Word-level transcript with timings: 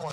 A 0.00 0.06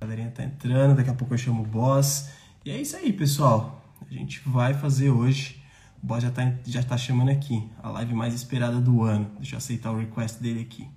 galerinha 0.00 0.30
tá 0.30 0.44
entrando, 0.44 0.94
daqui 0.94 1.10
a 1.10 1.14
pouco 1.14 1.34
eu 1.34 1.38
chamo 1.38 1.64
o 1.64 1.66
boss. 1.66 2.30
E 2.64 2.70
é 2.70 2.76
isso 2.76 2.96
aí, 2.96 3.12
pessoal. 3.12 3.82
A 4.08 4.14
gente 4.14 4.40
vai 4.48 4.74
fazer 4.74 5.10
hoje. 5.10 5.60
O 6.00 6.06
boss 6.06 6.22
já 6.22 6.30
tá, 6.30 6.54
já 6.64 6.84
tá 6.84 6.96
chamando 6.96 7.32
aqui. 7.32 7.68
A 7.82 7.90
live 7.90 8.14
mais 8.14 8.32
esperada 8.32 8.80
do 8.80 9.02
ano. 9.02 9.28
Deixa 9.38 9.56
eu 9.56 9.58
aceitar 9.58 9.90
o 9.90 9.98
request 9.98 10.40
dele 10.40 10.60
aqui. 10.60 10.88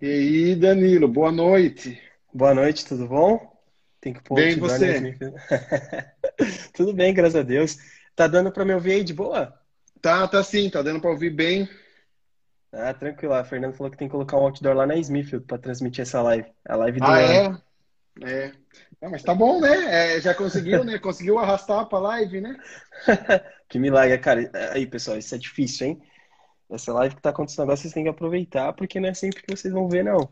E 0.00 0.06
aí, 0.06 0.54
Danilo, 0.56 1.06
boa 1.06 1.30
noite. 1.30 2.00
Boa 2.32 2.54
noite, 2.54 2.86
tudo 2.86 3.06
bom? 3.06 3.54
Tem 4.00 4.14
que 4.14 4.22
pôr 4.22 4.36
Bem, 4.36 4.58
você? 4.58 5.18
tudo 6.74 6.92
bem, 6.92 7.12
graças 7.14 7.36
a 7.36 7.42
Deus. 7.42 7.76
Tá 8.14 8.26
dando 8.26 8.52
para 8.52 8.64
me 8.64 8.74
ouvir 8.74 8.92
aí 8.92 9.04
de 9.04 9.12
boa? 9.12 9.52
Tá, 10.00 10.26
tá 10.28 10.42
sim, 10.42 10.68
tá 10.70 10.82
dando 10.82 11.00
para 11.00 11.10
ouvir 11.10 11.30
bem. 11.30 11.68
Ah, 12.72 12.92
tranquilo. 12.92 13.34
A 13.34 13.44
Fernanda 13.44 13.76
falou 13.76 13.90
que 13.90 13.96
tem 13.96 14.08
que 14.08 14.12
colocar 14.12 14.36
um 14.36 14.42
outdoor 14.42 14.74
lá 14.74 14.86
na 14.86 14.96
Smithfield 14.96 15.46
para 15.46 15.58
transmitir 15.58 16.02
essa 16.02 16.20
live. 16.22 16.48
A 16.68 16.76
live 16.76 17.00
do 17.00 17.06
Ah, 17.06 17.18
ano. 17.18 17.64
é? 18.22 18.32
É. 18.46 18.52
Não, 19.00 19.10
mas 19.10 19.22
tá 19.22 19.34
bom, 19.34 19.60
né? 19.60 20.16
É, 20.16 20.20
já 20.20 20.34
conseguiu, 20.34 20.84
né? 20.84 20.98
Conseguiu 20.98 21.38
arrastar 21.38 21.86
pra 21.86 21.98
live, 21.98 22.40
né? 22.40 22.56
que 23.68 23.78
milagre, 23.78 24.18
cara. 24.18 24.50
Aí, 24.72 24.86
pessoal, 24.86 25.18
isso 25.18 25.34
é 25.34 25.38
difícil, 25.38 25.86
hein? 25.88 26.02
Essa 26.70 26.92
live 26.92 27.14
que 27.14 27.22
tá 27.22 27.30
acontecendo 27.30 27.62
agora, 27.62 27.76
vocês 27.76 27.92
têm 27.92 28.04
que 28.04 28.10
aproveitar, 28.10 28.72
porque 28.72 28.98
não 28.98 29.08
é 29.08 29.14
sempre 29.14 29.42
que 29.42 29.56
vocês 29.56 29.72
vão 29.72 29.88
ver, 29.88 30.04
não. 30.04 30.28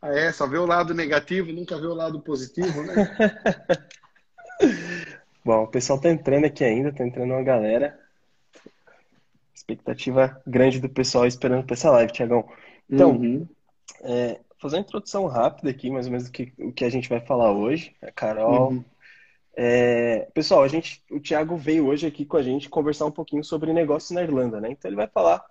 Ah, 0.00 0.12
é? 0.12 0.32
Só 0.32 0.46
vê 0.46 0.58
o 0.58 0.66
lado 0.66 0.94
negativo, 0.94 1.52
nunca 1.52 1.78
vê 1.78 1.86
o 1.86 1.94
lado 1.94 2.20
positivo, 2.20 2.82
né? 2.82 2.94
Bom, 5.44 5.62
o 5.62 5.68
pessoal 5.68 6.00
tá 6.00 6.10
entrando 6.10 6.44
aqui 6.44 6.64
ainda, 6.64 6.92
tá 6.92 7.06
entrando 7.06 7.30
uma 7.30 7.42
galera. 7.42 7.98
Expectativa 9.54 10.40
grande 10.46 10.80
do 10.80 10.88
pessoal 10.88 11.26
esperando 11.26 11.64
pra 11.64 11.74
essa 11.74 11.90
live, 11.90 12.12
Tiagão. 12.12 12.48
Então, 12.90 13.12
uhum. 13.12 13.46
é, 14.02 14.40
fazer 14.60 14.76
uma 14.76 14.82
introdução 14.82 15.26
rápida 15.26 15.70
aqui, 15.70 15.90
mais 15.90 16.06
ou 16.06 16.12
menos, 16.12 16.28
do 16.28 16.32
que, 16.32 16.52
o 16.58 16.72
que 16.72 16.84
a 16.84 16.90
gente 16.90 17.08
vai 17.08 17.20
falar 17.20 17.52
hoje. 17.52 17.94
A 18.02 18.10
Carol. 18.10 18.72
Uhum. 18.72 18.84
É, 19.56 20.28
pessoal, 20.34 20.62
a 20.62 20.68
gente, 20.68 21.02
o 21.10 21.18
Thiago 21.18 21.56
veio 21.56 21.86
hoje 21.86 22.06
aqui 22.06 22.26
com 22.26 22.36
a 22.36 22.42
gente 22.42 22.68
conversar 22.68 23.06
um 23.06 23.10
pouquinho 23.10 23.42
sobre 23.42 23.72
negócios 23.72 24.10
na 24.10 24.22
Irlanda, 24.22 24.60
né? 24.60 24.70
Então 24.70 24.88
ele 24.88 24.96
vai 24.96 25.06
falar, 25.06 25.44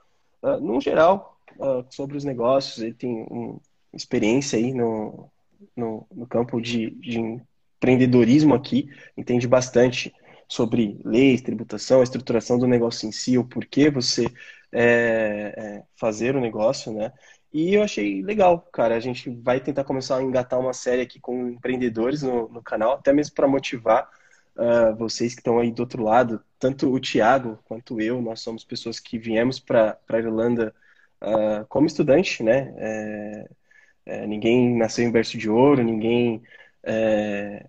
uh, 0.43 0.59
num 0.59 0.79
geral, 0.79 1.39
uh, 1.57 1.83
sobre 1.89 2.15
os 2.15 2.23
negócios. 2.23 2.83
Ele 2.83 2.93
tem 2.93 3.25
um, 3.31 3.59
experiência 3.91 4.59
aí 4.59 4.73
no, 4.73 5.29
no, 5.75 6.05
no 6.13 6.27
campo 6.27 6.61
de, 6.61 6.91
de 6.91 7.41
empreendedorismo 7.77 8.53
aqui, 8.53 8.89
entende 9.17 9.47
bastante 9.47 10.13
sobre 10.47 10.99
leis, 11.03 11.41
tributação, 11.41 12.01
a 12.01 12.03
estruturação 12.03 12.57
do 12.57 12.67
negócio 12.67 13.07
em 13.07 13.11
si, 13.11 13.37
o 13.37 13.43
porquê 13.43 13.89
você 13.89 14.27
é, 14.71 15.53
é, 15.57 15.83
fazer 15.95 16.35
o 16.35 16.41
negócio, 16.41 16.91
né? 16.93 17.11
E 17.53 17.73
eu 17.73 17.83
achei 17.83 18.21
legal, 18.21 18.59
cara. 18.71 18.95
A 18.95 18.99
gente 18.99 19.29
vai 19.29 19.61
tentar 19.61 19.85
começar 19.85 20.17
a 20.17 20.21
engatar 20.21 20.59
uma 20.59 20.73
série 20.73 21.01
aqui 21.01 21.21
com 21.21 21.47
empreendedores 21.47 22.21
no, 22.21 22.49
no 22.49 22.61
canal, 22.61 22.93
até 22.93 23.13
mesmo 23.13 23.33
para 23.33 23.47
motivar 23.47 24.09
uh, 24.57 24.93
vocês 24.97 25.33
que 25.33 25.39
estão 25.39 25.59
aí 25.59 25.71
do 25.71 25.79
outro 25.79 26.03
lado. 26.03 26.43
Tanto 26.59 26.91
o 26.91 26.99
Tiago 26.99 27.57
quanto 27.63 28.01
eu, 28.01 28.21
nós 28.21 28.41
somos 28.41 28.65
pessoas 28.65 28.99
que 28.99 29.17
viemos 29.17 29.57
para 29.57 29.97
a 30.09 30.17
Irlanda 30.17 30.75
uh, 31.21 31.65
como 31.69 31.87
estudante, 31.87 32.43
né? 32.43 32.73
É, 32.77 33.49
é, 34.05 34.27
ninguém 34.27 34.75
nasceu 34.77 35.05
em 35.05 35.11
berço 35.11 35.37
de 35.37 35.49
ouro, 35.49 35.81
ninguém 35.81 36.43
é, 36.85 37.65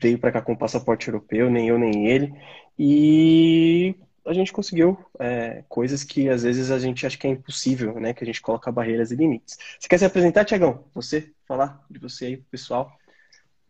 veio 0.00 0.18
para 0.18 0.32
cá 0.32 0.42
com 0.42 0.56
passaporte 0.56 1.08
europeu, 1.08 1.50
nem 1.50 1.68
eu 1.68 1.78
nem 1.78 2.08
ele. 2.08 2.34
E 2.78 3.94
a 4.26 4.32
gente 4.32 4.52
conseguiu 4.52 4.98
é, 5.18 5.62
coisas 5.68 6.02
que 6.02 6.28
às 6.28 6.42
vezes 6.42 6.70
a 6.70 6.78
gente 6.78 7.06
acha 7.06 7.16
que 7.16 7.26
é 7.26 7.30
impossível, 7.30 8.00
né? 8.00 8.12
Que 8.14 8.24
a 8.24 8.26
gente 8.26 8.40
coloca 8.40 8.72
barreiras 8.72 9.10
e 9.10 9.16
limites. 9.16 9.58
Você 9.78 9.88
quer 9.88 9.98
se 9.98 10.04
apresentar, 10.04 10.44
Tiagão? 10.44 10.84
Você 10.94 11.30
falar 11.46 11.84
de 11.90 11.98
você 11.98 12.26
aí 12.26 12.36
pro 12.38 12.46
pessoal? 12.50 12.90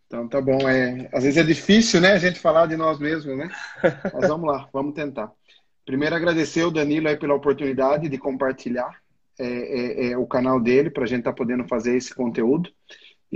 Então 0.07 0.29
tá 0.29 0.41
bom. 0.41 0.69
É, 0.69 1.09
às 1.13 1.25
vezes 1.25 1.37
é 1.37 1.43
difícil, 1.43 2.01
né, 2.01 2.13
a 2.13 2.19
gente 2.19 2.39
falar 2.39 2.67
de 2.67 2.77
nós 2.77 2.99
mesmos, 2.99 3.37
né? 3.37 3.49
Mas 4.15 4.29
vamos 4.29 4.47
lá, 4.47 4.69
vamos 4.73 4.95
tentar. 4.95 5.33
Primeiro 5.85 6.15
agradecer 6.15 6.63
o 6.63 6.71
Danilo 6.71 7.09
aí 7.09 7.17
pela 7.17 7.35
oportunidade 7.35 8.09
de 8.09 8.17
compartilhar 8.17 8.91
é, 9.39 9.47
é, 9.47 10.13
é 10.13 10.19
o 10.19 10.27
canal 10.27 10.61
dele 10.61 10.89
para 10.89 11.05
a 11.05 11.07
gente 11.07 11.21
estar 11.21 11.33
tá 11.33 11.37
podendo 11.37 11.67
fazer 11.67 11.97
esse 11.97 12.15
conteúdo. 12.15 12.71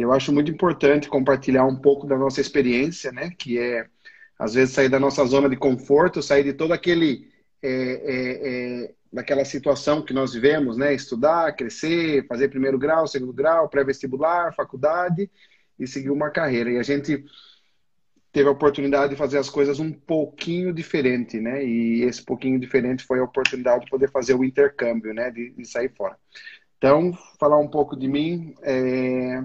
Eu 0.02 0.12
acho 0.12 0.32
muito 0.32 0.50
importante 0.50 1.08
compartilhar 1.08 1.64
um 1.64 1.76
pouco 1.76 2.06
da 2.06 2.16
nossa 2.16 2.40
experiência, 2.40 3.10
né? 3.12 3.30
Que 3.36 3.58
é 3.58 3.86
às 4.38 4.54
vezes 4.54 4.74
sair 4.74 4.88
da 4.88 5.00
nossa 5.00 5.24
zona 5.24 5.48
de 5.48 5.56
conforto, 5.56 6.22
sair 6.22 6.44
de 6.44 6.52
todo 6.52 6.72
aquele 6.72 7.28
é, 7.60 7.70
é, 7.70 8.84
é, 8.84 8.94
daquela 9.12 9.44
situação 9.44 10.04
que 10.04 10.12
nós 10.12 10.32
vivemos, 10.32 10.76
né? 10.76 10.94
Estudar, 10.94 11.56
crescer, 11.56 12.26
fazer 12.26 12.48
primeiro 12.48 12.78
grau, 12.78 13.06
segundo 13.06 13.32
grau, 13.32 13.68
pré-vestibular, 13.68 14.54
faculdade 14.54 15.28
e 15.78 15.86
seguir 15.86 16.10
uma 16.10 16.30
carreira. 16.30 16.70
E 16.70 16.78
a 16.78 16.82
gente 16.82 17.24
teve 18.30 18.48
a 18.48 18.52
oportunidade 18.52 19.10
de 19.10 19.18
fazer 19.18 19.38
as 19.38 19.50
coisas 19.50 19.80
um 19.80 19.92
pouquinho 19.92 20.72
diferente, 20.72 21.40
né? 21.40 21.64
E 21.64 22.02
esse 22.02 22.22
pouquinho 22.24 22.60
diferente 22.60 23.04
foi 23.04 23.18
a 23.18 23.24
oportunidade 23.24 23.84
de 23.84 23.90
poder 23.90 24.10
fazer 24.10 24.34
o 24.34 24.44
intercâmbio, 24.44 25.12
né? 25.12 25.30
De, 25.30 25.50
de 25.50 25.64
sair 25.64 25.92
fora. 25.96 26.16
Então, 26.76 27.12
falar 27.40 27.58
um 27.58 27.68
pouco 27.68 27.96
de 27.96 28.06
mim, 28.06 28.54
é, 28.62 29.42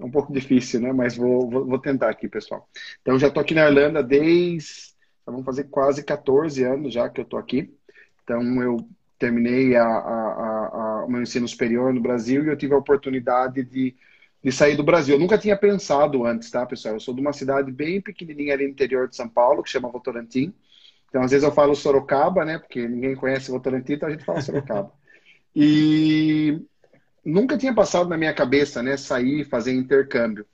é 0.00 0.04
um 0.04 0.10
pouco 0.10 0.32
difícil, 0.32 0.80
né? 0.80 0.92
Mas 0.92 1.16
vou, 1.16 1.48
vou, 1.48 1.66
vou 1.66 1.78
tentar 1.78 2.08
aqui, 2.08 2.28
pessoal. 2.28 2.68
Então, 3.02 3.18
já 3.18 3.28
estou 3.28 3.40
aqui 3.40 3.54
na 3.54 3.68
Irlanda 3.68 4.02
desde. 4.02 4.90
Vamos 5.26 5.44
fazer 5.44 5.64
quase 5.64 6.02
14 6.02 6.64
anos 6.64 6.92
já 6.92 7.08
que 7.08 7.20
eu 7.20 7.24
estou 7.24 7.38
aqui. 7.38 7.72
Então, 8.24 8.62
eu 8.62 8.78
terminei 9.18 9.76
a, 9.76 9.84
a, 9.84 10.70
a, 10.72 11.04
o 11.04 11.10
meu 11.10 11.20
ensino 11.22 11.46
superior 11.46 11.92
no 11.92 12.00
Brasil 12.00 12.44
e 12.44 12.48
eu 12.48 12.56
tive 12.56 12.72
a 12.74 12.78
oportunidade 12.78 13.62
de, 13.62 13.94
de 14.42 14.50
sair 14.50 14.76
do 14.76 14.82
Brasil. 14.82 15.14
Eu 15.14 15.20
nunca 15.20 15.36
tinha 15.36 15.56
pensado 15.56 16.24
antes, 16.24 16.50
tá, 16.50 16.64
pessoal? 16.64 16.94
Eu 16.94 17.00
sou 17.00 17.14
de 17.14 17.20
uma 17.20 17.32
cidade 17.32 17.70
bem 17.70 18.00
pequenininha 18.00 18.54
ali 18.54 18.64
no 18.64 18.70
interior 18.70 19.06
de 19.06 19.14
São 19.14 19.28
Paulo, 19.28 19.62
que 19.62 19.68
chama 19.70 19.90
Votorantim. 19.90 20.54
Então, 21.08 21.22
às 21.22 21.30
vezes 21.30 21.44
eu 21.44 21.52
falo 21.52 21.74
Sorocaba, 21.74 22.44
né? 22.44 22.58
Porque 22.58 22.88
ninguém 22.88 23.14
conhece 23.14 23.50
Votorantim, 23.50 23.92
então 23.92 24.08
a 24.08 24.12
gente 24.12 24.24
fala 24.24 24.40
Sorocaba. 24.40 24.92
E 25.52 26.62
nunca 27.24 27.56
tinha 27.56 27.74
passado 27.74 28.08
na 28.08 28.16
minha 28.16 28.34
cabeça, 28.34 28.82
né, 28.82 28.96
sair, 28.96 29.44
fazer 29.44 29.72
intercâmbio. 29.72 30.46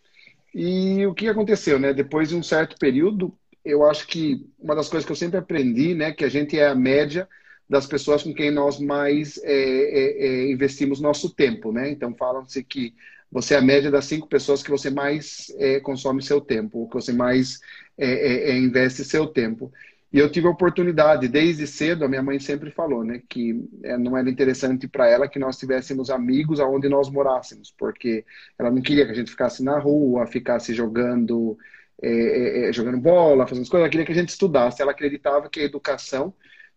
E 0.55 1.07
o 1.07 1.15
que 1.15 1.29
aconteceu, 1.29 1.79
né? 1.79 1.93
Depois 1.93 2.31
de 2.31 2.37
um 2.37 2.43
certo 2.43 2.77
período, 2.79 3.37
eu 3.65 3.85
acho 3.85 4.07
que 4.07 4.47
uma 4.59 4.75
das 4.75 4.89
coisas 4.89 5.05
que 5.05 5.13
eu 5.13 5.17
sempre 5.17 5.39
aprendi, 5.39 5.95
né, 5.95 6.13
que 6.13 6.25
a 6.25 6.29
gente 6.29 6.59
é 6.59 6.67
a 6.67 6.75
média 6.75 7.29
das 7.69 7.87
pessoas 7.87 8.23
com 8.23 8.33
quem 8.33 8.51
nós 8.51 8.79
mais 8.79 9.39
é, 9.43 9.53
é, 9.53 10.27
é, 10.27 10.51
investimos 10.51 11.01
nosso 11.01 11.35
tempo, 11.35 11.73
né? 11.73 11.91
Então 11.91 12.15
falam-se 12.15 12.63
que 12.63 12.95
você 13.31 13.55
é 13.55 13.59
a 13.59 13.63
média 13.63 13.91
das 13.91 14.05
cinco 14.05 14.29
pessoas 14.29 14.63
que 14.63 14.71
você 14.71 14.89
mais 14.89 15.53
é, 15.59 15.81
consome 15.81 16.23
seu 16.23 16.41
tempo, 16.41 16.89
que 16.89 16.95
você 16.95 17.13
mais 17.13 17.61
é, 17.99 18.53
é, 18.53 18.57
investe 18.57 19.05
seu 19.05 19.27
tempo. 19.27 19.73
E 20.17 20.19
eu 20.19 20.31
tive 20.33 20.47
a 20.47 20.51
oportunidade, 20.51 21.29
desde 21.29 21.67
cedo, 21.67 22.03
a 22.03 22.09
minha 22.09 22.23
mãe 22.23 22.39
sempre 22.39 22.71
falou, 22.71 23.05
né, 23.05 23.21
que 23.29 23.69
é, 23.83 23.99
não 23.99 24.17
era 24.17 24.31
interessante 24.31 24.89
para 24.89 25.07
ela 25.07 25.29
que 25.29 25.39
nós 25.39 25.59
tivéssemos 25.59 26.09
amigos 26.09 26.59
aonde 26.59 26.89
nós 26.89 27.11
morássemos, 27.11 27.71
porque 27.77 28.25
ela 28.59 28.71
não 28.71 28.81
queria 28.81 29.05
que 29.05 29.13
a 29.13 29.15
gente 29.15 29.31
ficasse 29.31 29.63
na 29.63 29.79
rua, 29.79 30.27
ficasse 30.27 30.73
jogando, 30.73 31.59
é, 32.01 32.09
é, 32.09 32.69
é, 32.71 32.73
jogando 32.73 32.97
bola, 32.97 33.47
fazendo 33.47 33.69
coisas, 33.69 33.83
ela 33.83 33.91
queria 33.91 34.07
que 34.07 34.13
a 34.13 34.15
gente 34.15 34.31
estudasse. 34.31 34.81
Ela 34.81 34.93
acreditava 34.93 35.51
que 35.51 35.61
a 35.61 35.65
educação 35.65 36.33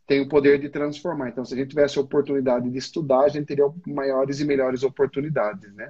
tem 0.05 0.19
o 0.19 0.27
poder 0.27 0.59
de 0.59 0.67
transformar. 0.67 1.29
Então, 1.29 1.45
se 1.45 1.53
a 1.53 1.57
gente 1.57 1.69
tivesse 1.69 1.97
a 1.97 2.01
oportunidade 2.01 2.69
de 2.69 2.77
estudar, 2.77 3.21
a 3.21 3.29
gente 3.29 3.45
teria 3.45 3.71
maiores 3.87 4.41
e 4.41 4.45
melhores 4.45 4.83
oportunidades, 4.83 5.73
né? 5.75 5.89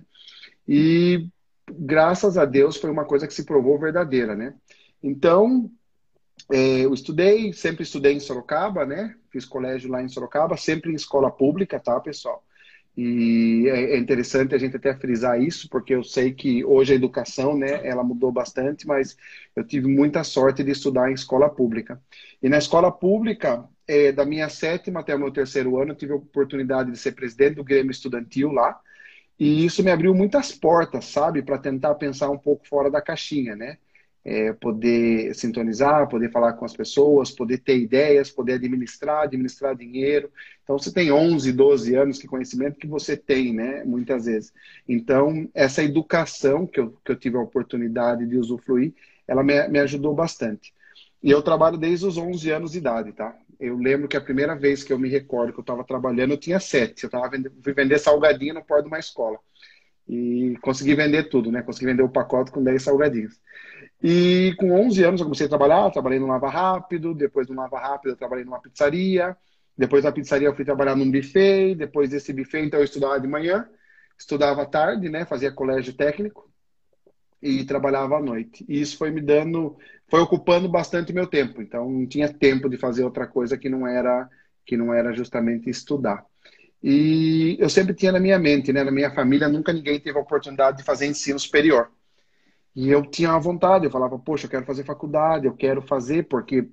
E 0.68 1.28
graças 1.68 2.38
a 2.38 2.46
Deus 2.46 2.78
foi 2.78 2.92
uma 2.92 3.06
coisa 3.06 3.26
que 3.26 3.34
se 3.34 3.44
provou 3.44 3.80
verdadeira, 3.80 4.36
né? 4.36 4.54
Então, 5.02 5.72
eu 6.49 6.93
estudei, 6.93 7.53
sempre 7.53 7.84
estudei 7.84 8.13
em 8.13 8.19
Sorocaba, 8.19 8.85
né? 8.85 9.16
Fiz 9.31 9.46
colégio 9.46 9.90
lá 9.91 10.01
em 10.01 10.09
Sorocaba, 10.09 10.57
sempre 10.57 10.91
em 10.91 10.96
escola 10.96 11.31
pública, 11.31 11.79
tá, 11.79 11.99
pessoal? 11.99 12.43
E 12.97 13.67
é, 13.69 13.96
é 13.96 13.97
interessante 13.97 14.53
a 14.53 14.57
gente 14.57 14.75
até 14.75 14.93
frisar 14.93 15.41
isso, 15.41 15.69
porque 15.69 15.93
eu 15.96 16.03
sei 16.03 16.34
que 16.34 16.66
hoje 16.66 16.91
a 16.93 16.96
educação, 16.96 17.57
né, 17.57 17.87
ela 17.87 18.03
mudou 18.03 18.31
bastante, 18.31 18.85
mas 18.85 19.16
eu 19.55 19.63
tive 19.63 19.87
muita 19.87 20.23
sorte 20.23 20.63
de 20.63 20.72
estudar 20.72 21.09
em 21.09 21.13
escola 21.13 21.49
pública. 21.49 22.01
E 22.41 22.49
na 22.49 22.57
escola 22.57 22.91
pública, 22.91 23.63
é, 23.87 24.11
da 24.11 24.25
minha 24.25 24.49
sétima 24.49 24.99
até 24.99 25.16
o 25.16 25.19
meu 25.19 25.31
terceiro 25.31 25.78
ano, 25.81 25.91
eu 25.91 25.96
tive 25.96 26.11
a 26.13 26.17
oportunidade 26.17 26.91
de 26.91 26.97
ser 26.97 27.13
presidente 27.13 27.55
do 27.55 27.63
Grêmio 27.63 27.91
Estudantil 27.91 28.51
lá, 28.51 28.79
e 29.40 29.66
isso 29.66 29.84
me 29.84 29.91
abriu 29.91 30.13
muitas 30.13 30.51
portas, 30.51 31.05
sabe, 31.05 31.41
para 31.41 31.57
tentar 31.57 31.96
pensar 31.96 32.29
um 32.29 32.37
pouco 32.37 32.67
fora 32.67 32.91
da 32.91 33.01
caixinha, 33.01 33.55
né? 33.55 33.78
É, 34.29 34.53
poder 34.53 35.34
sintonizar, 35.34 36.08
poder 36.08 36.31
falar 36.31 36.53
com 36.53 36.64
as 36.64 36.76
pessoas, 36.76 37.31
poder 37.31 37.58
ter 37.58 37.79
ideias, 37.79 38.29
poder 38.29 38.53
administrar, 38.53 39.23
administrar 39.23 39.76
dinheiro. 39.76 40.31
Então, 40.64 40.78
você 40.78 40.93
tem 40.93 41.11
11, 41.11 41.52
12 41.52 41.96
anos, 41.96 42.20
que 42.20 42.28
conhecimento 42.28 42.78
que 42.78 42.85
você 42.85 43.17
tem, 43.17 43.52
né? 43.55 43.84
Muitas 43.84 44.26
vezes. 44.26 44.53
Então, 44.87 45.49
essa 45.52 45.84
educação 45.84 46.67
que 46.67 46.79
eu, 46.79 46.96
que 47.03 47.11
eu 47.11 47.16
tive 47.16 47.37
a 47.37 47.41
oportunidade 47.41 48.28
de 48.28 48.37
usufruir, 48.37 48.93
ela 49.28 49.43
me, 49.43 49.67
me 49.67 49.79
ajudou 49.79 50.14
bastante. 50.14 50.75
E 51.23 51.32
eu 51.32 51.41
trabalho 51.41 51.75
desde 51.75 52.05
os 52.05 52.16
11 52.16 52.52
anos 52.52 52.72
de 52.73 52.78
idade, 52.78 53.11
tá? 53.14 53.35
Eu 53.59 53.78
lembro 53.78 54.08
que 54.08 54.16
a 54.16 54.22
primeira 54.22 54.55
vez 54.55 54.84
que 54.84 54.93
eu 54.93 54.99
me 54.99 55.09
recordo 55.09 55.53
que 55.53 55.59
eu 55.59 55.64
estava 55.64 55.84
trabalhando, 55.84 56.34
eu 56.34 56.37
tinha 56.37 56.59
sete. 56.59 57.03
Eu 57.03 57.08
estava 57.08 57.28
vendo, 57.32 57.52
fui 57.64 57.73
vender 57.73 57.97
salgadinho 57.97 58.53
no 58.53 58.64
porto 58.64 58.84
de 58.84 58.90
uma 58.90 58.99
escola. 58.99 59.40
E 60.08 60.55
consegui 60.61 60.93
vender 60.93 61.29
tudo, 61.29 61.52
né? 61.52 61.64
Consegui 61.64 61.87
vender 61.87 62.03
o 62.03 62.09
pacote 62.09 62.52
com 62.52 62.64
10 62.64 62.84
salgadinhos. 62.84 63.40
E 64.01 64.55
com 64.57 64.72
11 64.72 65.03
anos 65.03 65.19
eu 65.19 65.25
comecei 65.25 65.46
a 65.46 65.49
trabalhar, 65.49 65.91
trabalhei 65.91 66.19
no 66.19 66.28
Lava 66.28 66.49
Rápido, 66.49 67.13
depois 67.13 67.47
no 67.49 67.55
Lava 67.55 67.79
Rápido 67.79 68.11
eu 68.11 68.16
trabalhei 68.16 68.46
numa 68.46 68.61
pizzaria, 68.61 69.35
depois 69.78 70.03
da 70.03 70.11
pizzaria 70.11 70.47
eu 70.47 70.55
fui 70.55 70.63
trabalhar 70.63 70.96
num 70.96 71.11
buffet, 71.11 71.75
depois 71.75 72.09
desse 72.09 72.31
buffet 72.31 72.61
então 72.66 72.79
eu 72.79 72.85
estudava 72.85 73.19
de 73.19 73.28
manhã, 73.28 73.67
estudava 74.17 74.61
à 74.61 74.66
tarde, 74.66 75.09
né? 75.09 75.25
Fazia 75.25 75.51
colégio 75.51 75.93
técnico 75.93 76.49
e 77.41 77.63
trabalhava 77.66 78.17
à 78.17 78.22
noite. 78.22 78.66
E 78.67 78.79
isso 78.81 78.97
foi 78.97 79.11
me 79.11 79.22
dando, 79.22 79.78
foi 80.07 80.19
ocupando 80.22 80.69
bastante 80.69 81.13
meu 81.13 81.28
tempo. 81.28 81.61
Então 81.61 81.90
não 81.90 82.07
tinha 82.07 82.31
tempo 82.31 82.69
de 82.69 82.78
fazer 82.78 83.03
outra 83.03 83.28
coisa 83.28 83.57
que 83.57 83.69
não 83.69 83.87
era 83.87 84.29
que 84.66 84.78
não 84.78 84.93
era 84.93 85.11
justamente 85.13 85.69
estudar. 85.69 86.23
E 86.81 87.57
eu 87.59 87.69
sempre 87.69 87.93
tinha 87.93 88.11
na 88.11 88.19
minha 88.19 88.37
mente, 88.37 88.72
né, 88.72 88.84
na 88.84 88.91
minha 88.91 89.11
família 89.11 89.49
nunca 89.49 89.73
ninguém 89.73 89.99
teve 89.99 90.17
a 90.17 90.22
oportunidade 90.22 90.78
de 90.78 90.84
fazer 90.84 91.07
ensino 91.07 91.40
superior. 91.40 91.91
E 92.79 92.90
eu 92.90 93.02
tinha 93.05 93.31
uma 93.31 93.41
vontade, 93.41 93.84
eu 93.84 93.91
falava, 93.91 94.17
poxa, 94.17 94.46
eu 94.46 94.49
quero 94.49 94.66
fazer 94.66 94.85
faculdade, 94.85 95.46
eu 95.46 95.53
quero 95.53 95.81
fazer 95.81 96.23
porque 96.29 96.66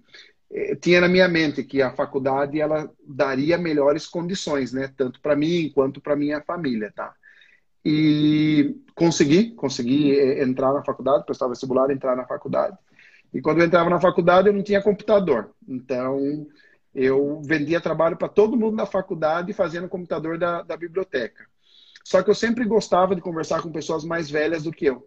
eh, 0.52 0.76
tinha 0.76 1.00
na 1.00 1.08
minha 1.08 1.26
mente 1.26 1.64
que 1.64 1.82
a 1.82 1.90
faculdade 1.90 2.60
ela 2.60 2.88
daria 3.04 3.58
melhores 3.58 4.06
condições, 4.06 4.72
né, 4.72 4.88
tanto 4.96 5.20
para 5.20 5.34
mim 5.34 5.68
quanto 5.74 6.00
para 6.00 6.14
minha 6.14 6.40
família, 6.40 6.92
tá? 6.94 7.12
E 7.84 8.76
consegui, 8.94 9.50
consegui 9.56 10.16
eh, 10.16 10.44
entrar 10.44 10.72
na 10.72 10.84
faculdade, 10.84 11.26
prestar 11.26 11.48
vestibular, 11.48 11.90
entrar 11.90 12.14
na 12.14 12.24
faculdade. 12.24 12.78
E 13.34 13.40
quando 13.40 13.58
eu 13.58 13.66
entrava 13.66 13.90
na 13.90 14.00
faculdade, 14.00 14.46
eu 14.46 14.54
não 14.54 14.62
tinha 14.62 14.80
computador. 14.80 15.50
Então, 15.68 16.46
eu 16.94 17.42
vendia 17.42 17.80
trabalho 17.80 18.16
para 18.16 18.28
todo 18.28 18.56
mundo 18.56 18.76
na 18.76 18.86
faculdade 18.86 19.52
fazendo 19.52 19.88
computador 19.88 20.38
da, 20.38 20.62
da 20.62 20.76
biblioteca. 20.76 21.44
Só 22.04 22.22
que 22.22 22.30
eu 22.30 22.34
sempre 22.34 22.64
gostava 22.64 23.16
de 23.16 23.20
conversar 23.20 23.60
com 23.60 23.72
pessoas 23.72 24.04
mais 24.04 24.30
velhas 24.30 24.62
do 24.62 24.70
que 24.70 24.86
eu. 24.86 25.04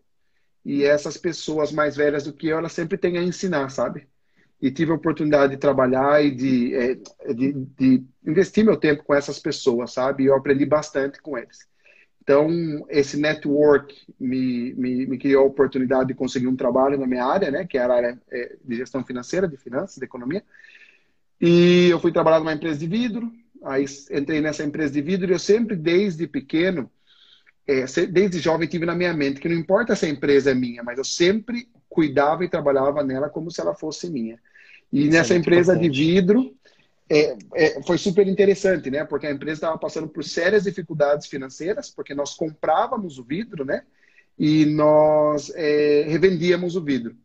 E 0.69 0.83
essas 0.83 1.17
pessoas 1.17 1.71
mais 1.71 1.95
velhas 1.95 2.25
do 2.25 2.31
que 2.31 2.45
eu, 2.45 2.59
elas 2.59 2.73
sempre 2.73 2.95
têm 2.95 3.17
a 3.17 3.23
ensinar, 3.23 3.69
sabe? 3.69 4.07
E 4.61 4.69
tive 4.69 4.91
a 4.91 4.95
oportunidade 4.95 5.53
de 5.53 5.57
trabalhar 5.57 6.23
e 6.23 6.29
de, 6.29 6.75
é, 6.75 7.33
de, 7.33 7.53
de 7.75 8.03
investir 8.23 8.63
meu 8.63 8.77
tempo 8.77 9.03
com 9.03 9.15
essas 9.15 9.39
pessoas, 9.39 9.91
sabe? 9.91 10.21
E 10.21 10.25
eu 10.27 10.35
aprendi 10.35 10.67
bastante 10.67 11.19
com 11.23 11.35
eles. 11.35 11.67
Então, 12.21 12.85
esse 12.87 13.19
network 13.19 13.95
me, 14.19 14.75
me, 14.75 15.07
me, 15.07 15.17
criou 15.17 15.45
a 15.45 15.47
oportunidade 15.47 16.09
de 16.09 16.13
conseguir 16.13 16.45
um 16.45 16.55
trabalho 16.55 16.99
na 16.99 17.07
minha 17.07 17.25
área, 17.25 17.49
né, 17.49 17.65
que 17.65 17.75
era 17.75 17.91
a 17.91 17.97
área 17.97 18.21
é, 18.31 18.55
de 18.63 18.75
gestão 18.75 19.03
financeira, 19.03 19.47
de 19.47 19.57
finanças, 19.57 19.97
de 19.97 20.05
economia. 20.05 20.43
E 21.41 21.87
eu 21.89 21.99
fui 21.99 22.11
trabalhar 22.11 22.37
numa 22.37 22.53
empresa 22.53 22.77
de 22.77 22.85
vidro, 22.85 23.31
aí 23.63 23.85
entrei 24.11 24.39
nessa 24.39 24.63
empresa 24.63 24.93
de 24.93 25.01
vidro 25.01 25.31
e 25.31 25.33
eu 25.33 25.39
sempre, 25.39 25.75
desde 25.75 26.27
pequeno, 26.27 26.91
é, 27.69 28.05
desde 28.07 28.39
jovem, 28.39 28.67
tive 28.67 28.85
na 28.85 28.95
minha 28.95 29.13
mente 29.13 29.39
que 29.39 29.47
não 29.47 29.55
importa 29.55 29.95
se 29.95 30.05
a 30.05 30.09
empresa 30.09 30.51
é 30.51 30.55
minha, 30.55 30.83
mas 30.83 30.97
eu 30.97 31.03
sempre 31.03 31.69
cuidava 31.87 32.43
e 32.43 32.49
trabalhava 32.49 33.03
nela 33.03 33.29
como 33.29 33.51
se 33.51 33.61
ela 33.61 33.75
fosse 33.75 34.09
minha. 34.09 34.39
E 34.91 35.01
Isso 35.01 35.09
é 35.09 35.11
nessa 35.11 35.33
é 35.33 35.37
empresa 35.37 35.73
importante. 35.73 35.91
de 35.91 36.03
vidro, 36.03 36.55
é, 37.09 37.37
é, 37.55 37.83
foi 37.83 37.97
super 37.97 38.27
interessante, 38.27 38.89
né? 38.89 39.03
Porque 39.03 39.27
a 39.27 39.31
empresa 39.31 39.57
estava 39.57 39.77
passando 39.77 40.07
por 40.07 40.23
sérias 40.23 40.63
dificuldades 40.63 41.27
financeiras, 41.27 41.89
porque 41.89 42.15
nós 42.15 42.33
comprávamos 42.33 43.19
o 43.19 43.23
vidro, 43.23 43.63
né? 43.63 43.83
E 44.37 44.65
nós 44.65 45.51
é, 45.55 46.05
revendíamos 46.07 46.75
o 46.75 46.81
vidro. 46.81 47.15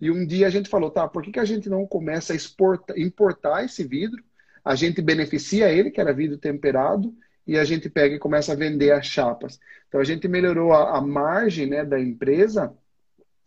E 0.00 0.10
um 0.10 0.26
dia 0.26 0.46
a 0.46 0.50
gente 0.50 0.68
falou, 0.68 0.90
tá, 0.90 1.06
por 1.06 1.22
que, 1.22 1.32
que 1.32 1.40
a 1.40 1.44
gente 1.44 1.68
não 1.68 1.86
começa 1.86 2.32
a 2.32 2.36
exportar, 2.36 2.98
importar 2.98 3.64
esse 3.64 3.84
vidro? 3.84 4.22
A 4.64 4.74
gente 4.74 5.02
beneficia 5.02 5.70
ele, 5.70 5.90
que 5.90 6.00
era 6.00 6.12
vidro 6.12 6.38
temperado, 6.38 7.14
e 7.50 7.58
a 7.58 7.64
gente 7.64 7.90
pega 7.90 8.14
e 8.14 8.18
começa 8.20 8.52
a 8.52 8.54
vender 8.54 8.92
as 8.92 9.04
chapas. 9.04 9.58
Então 9.88 10.00
a 10.00 10.04
gente 10.04 10.28
melhorou 10.28 10.72
a, 10.72 10.98
a 10.98 11.00
margem 11.00 11.66
né, 11.66 11.84
da 11.84 11.98
empresa 11.98 12.72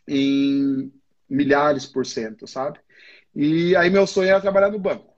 em 0.05 0.91
milhares 1.29 1.85
por 1.85 2.05
cento, 2.05 2.45
sabe? 2.45 2.79
E 3.33 3.73
aí 3.77 3.89
meu 3.89 4.05
sonho 4.05 4.27
era 4.27 4.41
trabalhar 4.41 4.69
no 4.71 4.77
banco. 4.77 5.13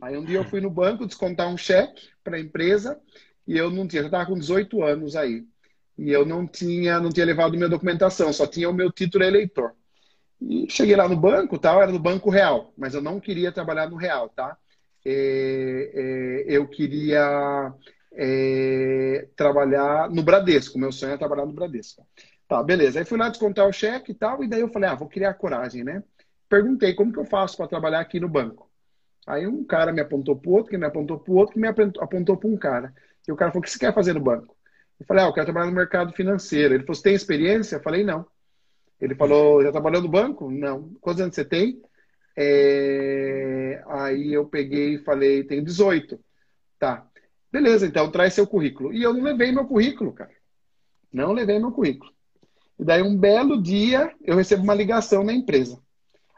Aí 0.00 0.16
um 0.16 0.24
dia 0.24 0.38
eu 0.38 0.44
fui 0.44 0.62
no 0.62 0.70
banco 0.70 1.04
descontar 1.04 1.48
um 1.48 1.56
cheque 1.58 2.08
para 2.24 2.38
a 2.38 2.40
empresa 2.40 2.98
e 3.46 3.58
eu 3.58 3.70
não 3.70 3.86
tinha, 3.86 4.00
eu 4.00 4.06
estava 4.06 4.24
com 4.24 4.38
18 4.38 4.82
anos 4.82 5.16
aí. 5.16 5.44
E 5.98 6.10
eu 6.10 6.24
não 6.24 6.46
tinha, 6.46 6.98
não 6.98 7.10
tinha 7.10 7.26
levado 7.26 7.58
minha 7.58 7.68
documentação, 7.68 8.32
só 8.32 8.46
tinha 8.46 8.70
o 8.70 8.74
meu 8.74 8.90
título 8.90 9.22
eleitor. 9.22 9.74
E 10.40 10.66
cheguei 10.70 10.96
lá 10.96 11.06
no 11.06 11.16
banco, 11.16 11.58
tal, 11.58 11.82
era 11.82 11.92
no 11.92 11.98
Banco 11.98 12.30
Real, 12.30 12.72
mas 12.74 12.94
eu 12.94 13.02
não 13.02 13.20
queria 13.20 13.52
trabalhar 13.52 13.90
no 13.90 13.96
Real, 13.96 14.30
tá? 14.30 14.56
É, 15.04 15.90
é, 16.48 16.56
eu 16.56 16.66
queria 16.66 17.74
é, 18.16 19.28
trabalhar 19.36 20.10
no 20.10 20.22
Bradesco, 20.22 20.78
meu 20.78 20.92
sonho 20.92 21.12
é 21.14 21.18
trabalhar 21.18 21.46
no 21.46 21.52
Bradesco. 21.52 22.06
Tá, 22.48 22.62
beleza. 22.62 22.98
Aí 22.98 23.04
fui 23.04 23.18
lá 23.18 23.28
descontar 23.28 23.66
o 23.66 23.72
cheque 23.72 24.12
e 24.12 24.14
tal, 24.14 24.42
e 24.44 24.48
daí 24.48 24.60
eu 24.60 24.68
falei, 24.68 24.88
ah, 24.88 24.94
vou 24.94 25.08
criar 25.08 25.34
coragem, 25.34 25.82
né? 25.82 26.02
Perguntei 26.48 26.94
como 26.94 27.12
que 27.12 27.18
eu 27.18 27.24
faço 27.24 27.56
para 27.56 27.68
trabalhar 27.68 28.00
aqui 28.00 28.20
no 28.20 28.28
banco. 28.28 28.70
Aí 29.26 29.46
um 29.46 29.64
cara 29.64 29.92
me 29.92 30.00
apontou 30.00 30.36
para 30.36 30.50
o 30.50 30.54
outro, 30.54 30.70
que 30.70 30.78
me 30.78 30.86
apontou 30.86 31.18
para 31.18 31.32
o 31.32 31.36
outro, 31.36 31.54
que 31.54 31.60
me 31.60 31.68
apontou 31.68 32.36
para 32.36 32.48
um 32.48 32.56
cara. 32.56 32.94
E 33.26 33.32
o 33.32 33.36
cara 33.36 33.50
falou: 33.50 33.60
O 33.60 33.64
que 33.64 33.70
você 33.70 33.78
quer 33.78 33.94
fazer 33.94 34.12
no 34.12 34.20
banco? 34.20 34.54
Eu 35.00 35.06
falei: 35.06 35.24
Ah, 35.24 35.28
eu 35.28 35.32
quero 35.32 35.46
trabalhar 35.46 35.66
no 35.66 35.76
mercado 35.76 36.12
financeiro. 36.12 36.74
Ele 36.74 36.84
falou: 36.84 36.94
Você 36.94 37.02
tem 37.02 37.14
experiência? 37.14 37.76
Eu 37.76 37.82
falei: 37.82 38.04
Não. 38.04 38.26
Ele 39.00 39.14
falou: 39.14 39.62
Já 39.62 39.72
trabalhou 39.72 40.02
no 40.02 40.08
banco? 40.08 40.50
Não. 40.50 40.90
Quantos 41.00 41.22
anos 41.22 41.34
você 41.34 41.44
tem? 41.44 41.80
É... 42.36 43.82
Aí 43.88 44.32
eu 44.34 44.46
peguei 44.46 44.96
e 44.96 45.04
falei: 45.04 45.44
Tenho 45.44 45.64
18. 45.64 46.20
Tá. 46.78 47.08
Beleza, 47.54 47.86
então 47.86 48.10
traz 48.10 48.34
seu 48.34 48.48
currículo. 48.48 48.92
E 48.92 49.00
eu 49.00 49.14
não 49.14 49.22
levei 49.22 49.52
meu 49.52 49.64
currículo, 49.64 50.12
cara. 50.12 50.32
Não 51.12 51.30
levei 51.30 51.56
meu 51.56 51.70
currículo. 51.70 52.10
E 52.76 52.84
daí, 52.84 53.00
um 53.00 53.16
belo 53.16 53.62
dia, 53.62 54.12
eu 54.24 54.34
recebo 54.34 54.64
uma 54.64 54.74
ligação 54.74 55.22
na 55.22 55.32
empresa. 55.32 55.78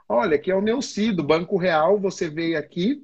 Olha, 0.07 0.37
aqui 0.37 0.51
é 0.51 0.55
o 0.55 0.61
Neuci, 0.61 1.13
do 1.13 1.23
Banco 1.23 1.57
Real, 1.57 1.99
você 1.99 2.29
veio 2.29 2.59
aqui 2.59 3.03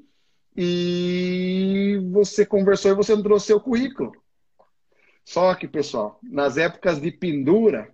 e 0.54 2.06
você 2.12 2.44
conversou 2.44 2.90
e 2.90 2.94
você 2.94 3.16
não 3.16 3.22
trouxe 3.22 3.46
seu 3.46 3.58
currículo. 3.58 4.12
Só 5.24 5.54
que, 5.54 5.66
pessoal, 5.66 6.20
nas 6.22 6.58
épocas 6.58 7.00
de 7.00 7.10
pendura, 7.10 7.88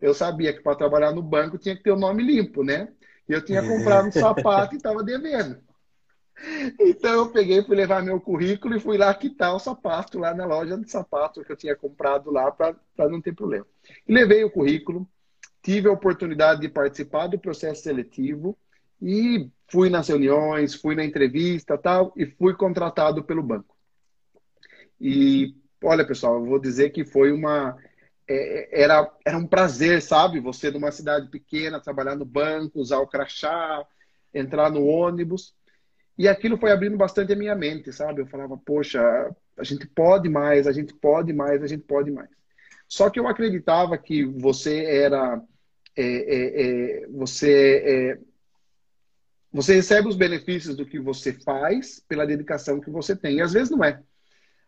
eu 0.00 0.12
sabia 0.12 0.52
que 0.52 0.64
para 0.64 0.74
trabalhar 0.74 1.12
no 1.12 1.22
banco 1.22 1.56
tinha 1.56 1.76
que 1.76 1.84
ter 1.84 1.92
o 1.92 1.96
nome 1.96 2.24
limpo, 2.24 2.64
né? 2.64 2.88
E 3.28 3.32
eu 3.32 3.44
tinha 3.44 3.62
comprado 3.62 4.08
um 4.08 4.10
sapato 4.18 4.74
e 4.74 4.78
estava 4.78 5.04
devendo. 5.04 5.60
Então 6.78 7.12
eu 7.12 7.30
peguei, 7.30 7.62
fui 7.62 7.76
levar 7.76 8.02
meu 8.02 8.20
currículo 8.20 8.74
e 8.74 8.80
fui 8.80 8.96
lá 8.96 9.12
quitar 9.14 9.54
o 9.54 9.58
sapato 9.58 10.18
lá 10.18 10.32
na 10.34 10.46
loja 10.46 10.78
de 10.78 10.90
sapato 10.90 11.44
que 11.44 11.52
eu 11.52 11.56
tinha 11.56 11.76
comprado 11.76 12.30
lá 12.30 12.50
para 12.50 12.76
não 13.08 13.20
ter 13.20 13.34
problema. 13.34 13.66
E 14.08 14.12
levei 14.12 14.42
o 14.44 14.50
currículo, 14.50 15.08
tive 15.62 15.88
a 15.88 15.92
oportunidade 15.92 16.60
de 16.60 16.68
participar 16.68 17.26
do 17.26 17.38
processo 17.38 17.82
seletivo 17.82 18.56
e 19.00 19.50
fui 19.70 19.88
nas 19.88 20.08
reuniões, 20.08 20.74
fui 20.74 20.94
na 20.94 21.04
entrevista 21.04 21.78
tal, 21.78 22.12
e 22.16 22.26
fui 22.26 22.54
contratado 22.54 23.22
pelo 23.24 23.42
banco. 23.42 23.76
E 25.00 25.54
olha, 25.82 26.06
pessoal, 26.06 26.36
eu 26.36 26.44
vou 26.44 26.58
dizer 26.58 26.90
que 26.90 27.04
foi 27.04 27.32
uma. 27.32 27.76
É, 28.28 28.82
era, 28.82 29.10
era 29.24 29.38
um 29.38 29.46
prazer, 29.46 30.02
sabe? 30.02 30.40
Você 30.40 30.70
numa 30.70 30.92
cidade 30.92 31.28
pequena, 31.28 31.80
trabalhar 31.80 32.14
no 32.14 32.24
banco, 32.24 32.80
usar 32.80 32.98
o 32.98 33.06
crachá, 33.06 33.84
entrar 34.32 34.70
no 34.70 34.84
ônibus. 34.84 35.54
E 36.20 36.28
aquilo 36.28 36.58
foi 36.58 36.70
abrindo 36.70 36.98
bastante 36.98 37.32
a 37.32 37.36
minha 37.36 37.54
mente, 37.54 37.90
sabe? 37.94 38.20
Eu 38.20 38.26
falava, 38.26 38.54
poxa, 38.54 39.00
a 39.56 39.64
gente 39.64 39.86
pode 39.86 40.28
mais, 40.28 40.66
a 40.66 40.72
gente 40.72 40.92
pode 40.92 41.32
mais, 41.32 41.62
a 41.62 41.66
gente 41.66 41.82
pode 41.84 42.10
mais. 42.10 42.28
Só 42.86 43.08
que 43.08 43.18
eu 43.18 43.26
acreditava 43.26 43.96
que 43.96 44.22
você 44.22 44.84
era 44.84 45.42
é, 45.96 46.02
é, 46.04 47.04
é, 47.04 47.06
você, 47.06 47.82
é, 47.86 48.18
você 49.50 49.76
recebe 49.76 50.08
os 50.08 50.14
benefícios 50.14 50.76
do 50.76 50.84
que 50.84 51.00
você 51.00 51.32
faz 51.32 52.04
pela 52.06 52.26
dedicação 52.26 52.82
que 52.82 52.90
você 52.90 53.16
tem. 53.16 53.36
E 53.36 53.40
às 53.40 53.54
vezes 53.54 53.70
não 53.70 53.82
é. 53.82 54.02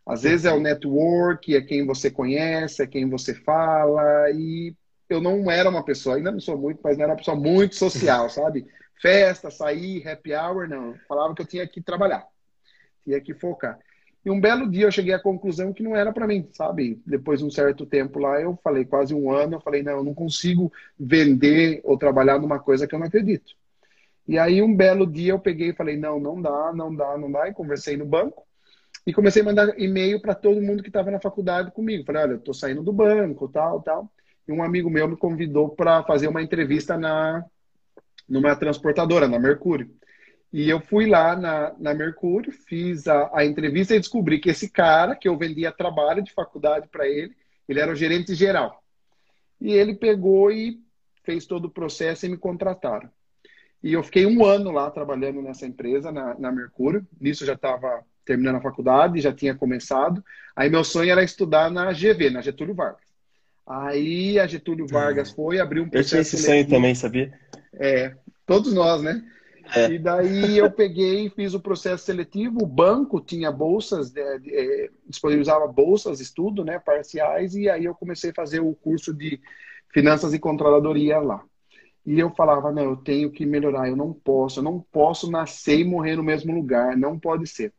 Às 0.07 0.23
vezes 0.23 0.47
é 0.47 0.53
o 0.55 0.59
network, 0.59 1.55
é 1.55 1.61
quem 1.61 1.85
você 1.85 2.11
conhece, 2.11 2.83
é 2.83 2.87
quem 2.87 3.11
você 3.11 3.35
fala. 3.35 4.31
E 4.31 4.75
eu 5.07 5.21
não 5.21 5.51
era 5.51 5.69
uma 5.69 5.85
pessoa, 5.85 6.17
ainda 6.17 6.33
não 6.33 6.41
sou 6.41 6.57
muito, 6.57 6.81
mas 6.83 6.97
não 6.97 7.05
era 7.05 7.13
uma 7.13 7.19
pessoa 7.19 7.37
muito 7.37 7.75
social, 7.75 8.31
sabe? 8.31 8.65
Festa, 9.01 9.51
sair, 9.51 10.07
happy 10.07 10.35
hour, 10.35 10.69
não. 10.69 10.95
Falava 11.09 11.35
que 11.35 11.43
eu 11.43 11.47
tinha 11.47 11.67
que 11.67 11.81
trabalhar, 11.81 12.27
tinha 13.05 13.21
que 13.21 13.35
focar. 13.35 13.79
E 14.25 14.31
um 14.31 14.41
belo 14.41 14.71
dia 14.71 14.87
eu 14.87 14.93
cheguei 14.93 15.13
à 15.13 15.19
conclusão 15.19 15.73
que 15.73 15.83
não 15.83 15.97
era 15.97 16.13
para 16.13 16.29
mim, 16.29 16.49
sabe? 16.53 17.03
Depois 17.05 17.41
de 17.41 17.45
um 17.45 17.51
certo 17.51 17.85
tempo 17.85 18.21
lá, 18.21 18.41
eu 18.41 18.57
falei, 18.63 18.85
quase 18.85 19.13
um 19.13 19.33
ano, 19.33 19.57
eu 19.57 19.61
falei, 19.61 19.83
não, 19.83 19.95
eu 19.95 20.05
não 20.05 20.15
consigo 20.15 20.73
vender 20.99 21.81
ou 21.83 21.99
trabalhar 21.99 22.39
numa 22.39 22.61
coisa 22.61 22.87
que 22.87 22.95
eu 22.95 23.01
não 23.01 23.07
acredito. 23.07 23.53
E 24.29 24.39
aí 24.39 24.63
um 24.63 24.75
belo 24.75 25.07
dia 25.07 25.33
eu 25.33 25.41
peguei 25.41 25.71
e 25.71 25.75
falei, 25.75 25.97
não, 25.97 26.21
não 26.21 26.41
dá, 26.41 26.73
não 26.73 26.95
dá, 26.95 27.19
não 27.19 27.33
dá. 27.33 27.49
E 27.49 27.53
conversei 27.53 27.97
no 27.97 28.07
banco 28.07 28.47
e 29.05 29.13
comecei 29.13 29.43
a 29.43 29.45
mandar 29.45 29.79
e-mail 29.81 30.21
para 30.21 30.35
todo 30.35 30.63
mundo 30.63 30.83
que 30.83 30.89
estava 30.89 31.11
na 31.11 31.21
faculdade 31.21 31.73
comigo. 31.73 32.05
Falei, 32.05 32.23
olha, 32.23 32.33
eu 32.33 32.41
tô 32.41 32.55
saindo 32.55 32.83
do 32.83 32.93
banco, 32.93 33.49
tal, 33.49 33.83
tal. 33.83 34.09
E 34.47 34.53
um 34.53 34.63
amigo 34.63 34.89
meu 34.89 35.09
me 35.09 35.17
convidou 35.17 35.71
para 35.71 36.03
fazer 36.05 36.29
uma 36.29 36.43
entrevista 36.43 36.97
na 36.97 37.45
numa 38.33 38.57
transportadora, 38.57 39.29
na 39.29 39.39
Mercúrio. 39.39 39.91
E 40.51 40.69
eu 40.69 40.81
fui 40.81 41.07
lá 41.07 41.37
na, 41.37 41.75
na 41.79 41.93
Mercúrio, 41.93 42.51
fiz 42.51 43.07
a, 43.07 43.31
a 43.35 43.45
entrevista 43.45 43.95
e 43.95 43.99
descobri 43.99 44.39
que 44.39 44.49
esse 44.49 44.71
cara, 44.71 45.15
que 45.15 45.29
eu 45.29 45.37
vendia 45.37 45.71
trabalho 45.71 46.23
de 46.23 46.33
faculdade 46.33 46.89
para 46.89 47.07
ele, 47.07 47.35
ele 47.69 47.79
era 47.79 47.93
o 47.93 47.95
gerente 47.95 48.35
geral. 48.35 48.83
E 49.61 49.73
ele 49.73 49.95
pegou 49.95 50.51
e 50.51 50.81
fez 51.23 51.45
todo 51.45 51.67
o 51.67 51.71
processo 51.71 52.25
e 52.25 52.31
me 52.31 52.39
contrataram. 52.39 53.11
E 53.83 53.93
eu 53.93 54.03
fiquei 54.03 54.25
um 54.25 54.45
ano 54.47 54.71
lá 54.71 54.91
trabalhando 54.91 55.43
nessa 55.43 55.67
empresa, 55.67 56.11
na, 56.11 56.35
na 56.39 56.51
Mercúrio. 56.51 57.07
Nisso 57.21 57.45
já 57.45 57.53
estava 57.53 58.03
terminando 58.25 58.57
a 58.57 58.63
faculdade, 58.63 59.21
já 59.21 59.33
tinha 59.33 59.55
começado. 59.55 60.25
Aí 60.57 60.71
meu 60.71 60.85
sonho 60.85 61.11
era 61.11 61.23
estudar 61.23 61.71
na 61.71 61.93
GV, 61.93 62.31
na 62.31 62.41
Getúlio 62.41 62.75
Vargas. 62.75 63.13
Aí 63.67 64.39
a 64.39 64.47
Getúlio 64.47 64.87
Vargas 64.87 65.31
hum. 65.33 65.35
foi, 65.35 65.61
abriu 65.61 65.83
um 65.83 65.89
processo. 65.89 66.15
Eu 66.17 66.25
tinha 66.25 66.39
esse 66.39 66.39
sonho 66.39 66.69
também, 66.69 66.95
sabia? 66.95 67.39
É, 67.75 68.15
todos 68.47 68.73
nós, 68.73 69.03
né? 69.03 69.23
É. 69.75 69.91
E 69.93 69.99
daí 69.99 70.59
eu 70.59 70.71
peguei 70.71 71.27
e 71.27 71.31
fiz 71.31 71.55
o 71.55 71.61
processo 71.61 72.05
seletivo. 72.05 72.63
O 72.63 72.67
banco 72.67 73.21
tinha 73.21 73.51
bolsas, 73.51 74.15
é, 74.15 74.41
é, 74.47 74.91
disponibilizava 75.07 75.67
bolsas, 75.67 76.21
estudo, 76.21 76.65
né, 76.65 76.79
parciais, 76.79 77.55
e 77.55 77.69
aí 77.69 77.85
eu 77.85 77.95
comecei 77.95 78.31
a 78.31 78.35
fazer 78.35 78.61
o 78.61 78.75
curso 78.75 79.15
de 79.15 79.41
finanças 79.93 80.35
e 80.35 80.39
controladoria 80.39 81.19
lá. 81.19 81.43
E 82.05 82.19
eu 82.19 82.31
falava, 82.31 82.73
não, 82.73 82.83
eu 82.83 82.97
tenho 82.97 83.31
que 83.31 83.47
melhorar, 83.47 83.89
eu 83.89 83.97
não 83.97 84.13
posso, 84.13 84.59
eu 84.59 84.65
não 84.65 84.81
posso 84.81 85.31
nascer 85.31 85.79
e 85.79 85.85
morrer 85.85 86.17
no 86.17 86.23
mesmo 86.23 86.53
lugar, 86.53 86.97
não 86.97 87.19
pode 87.19 87.47
ser. 87.47 87.73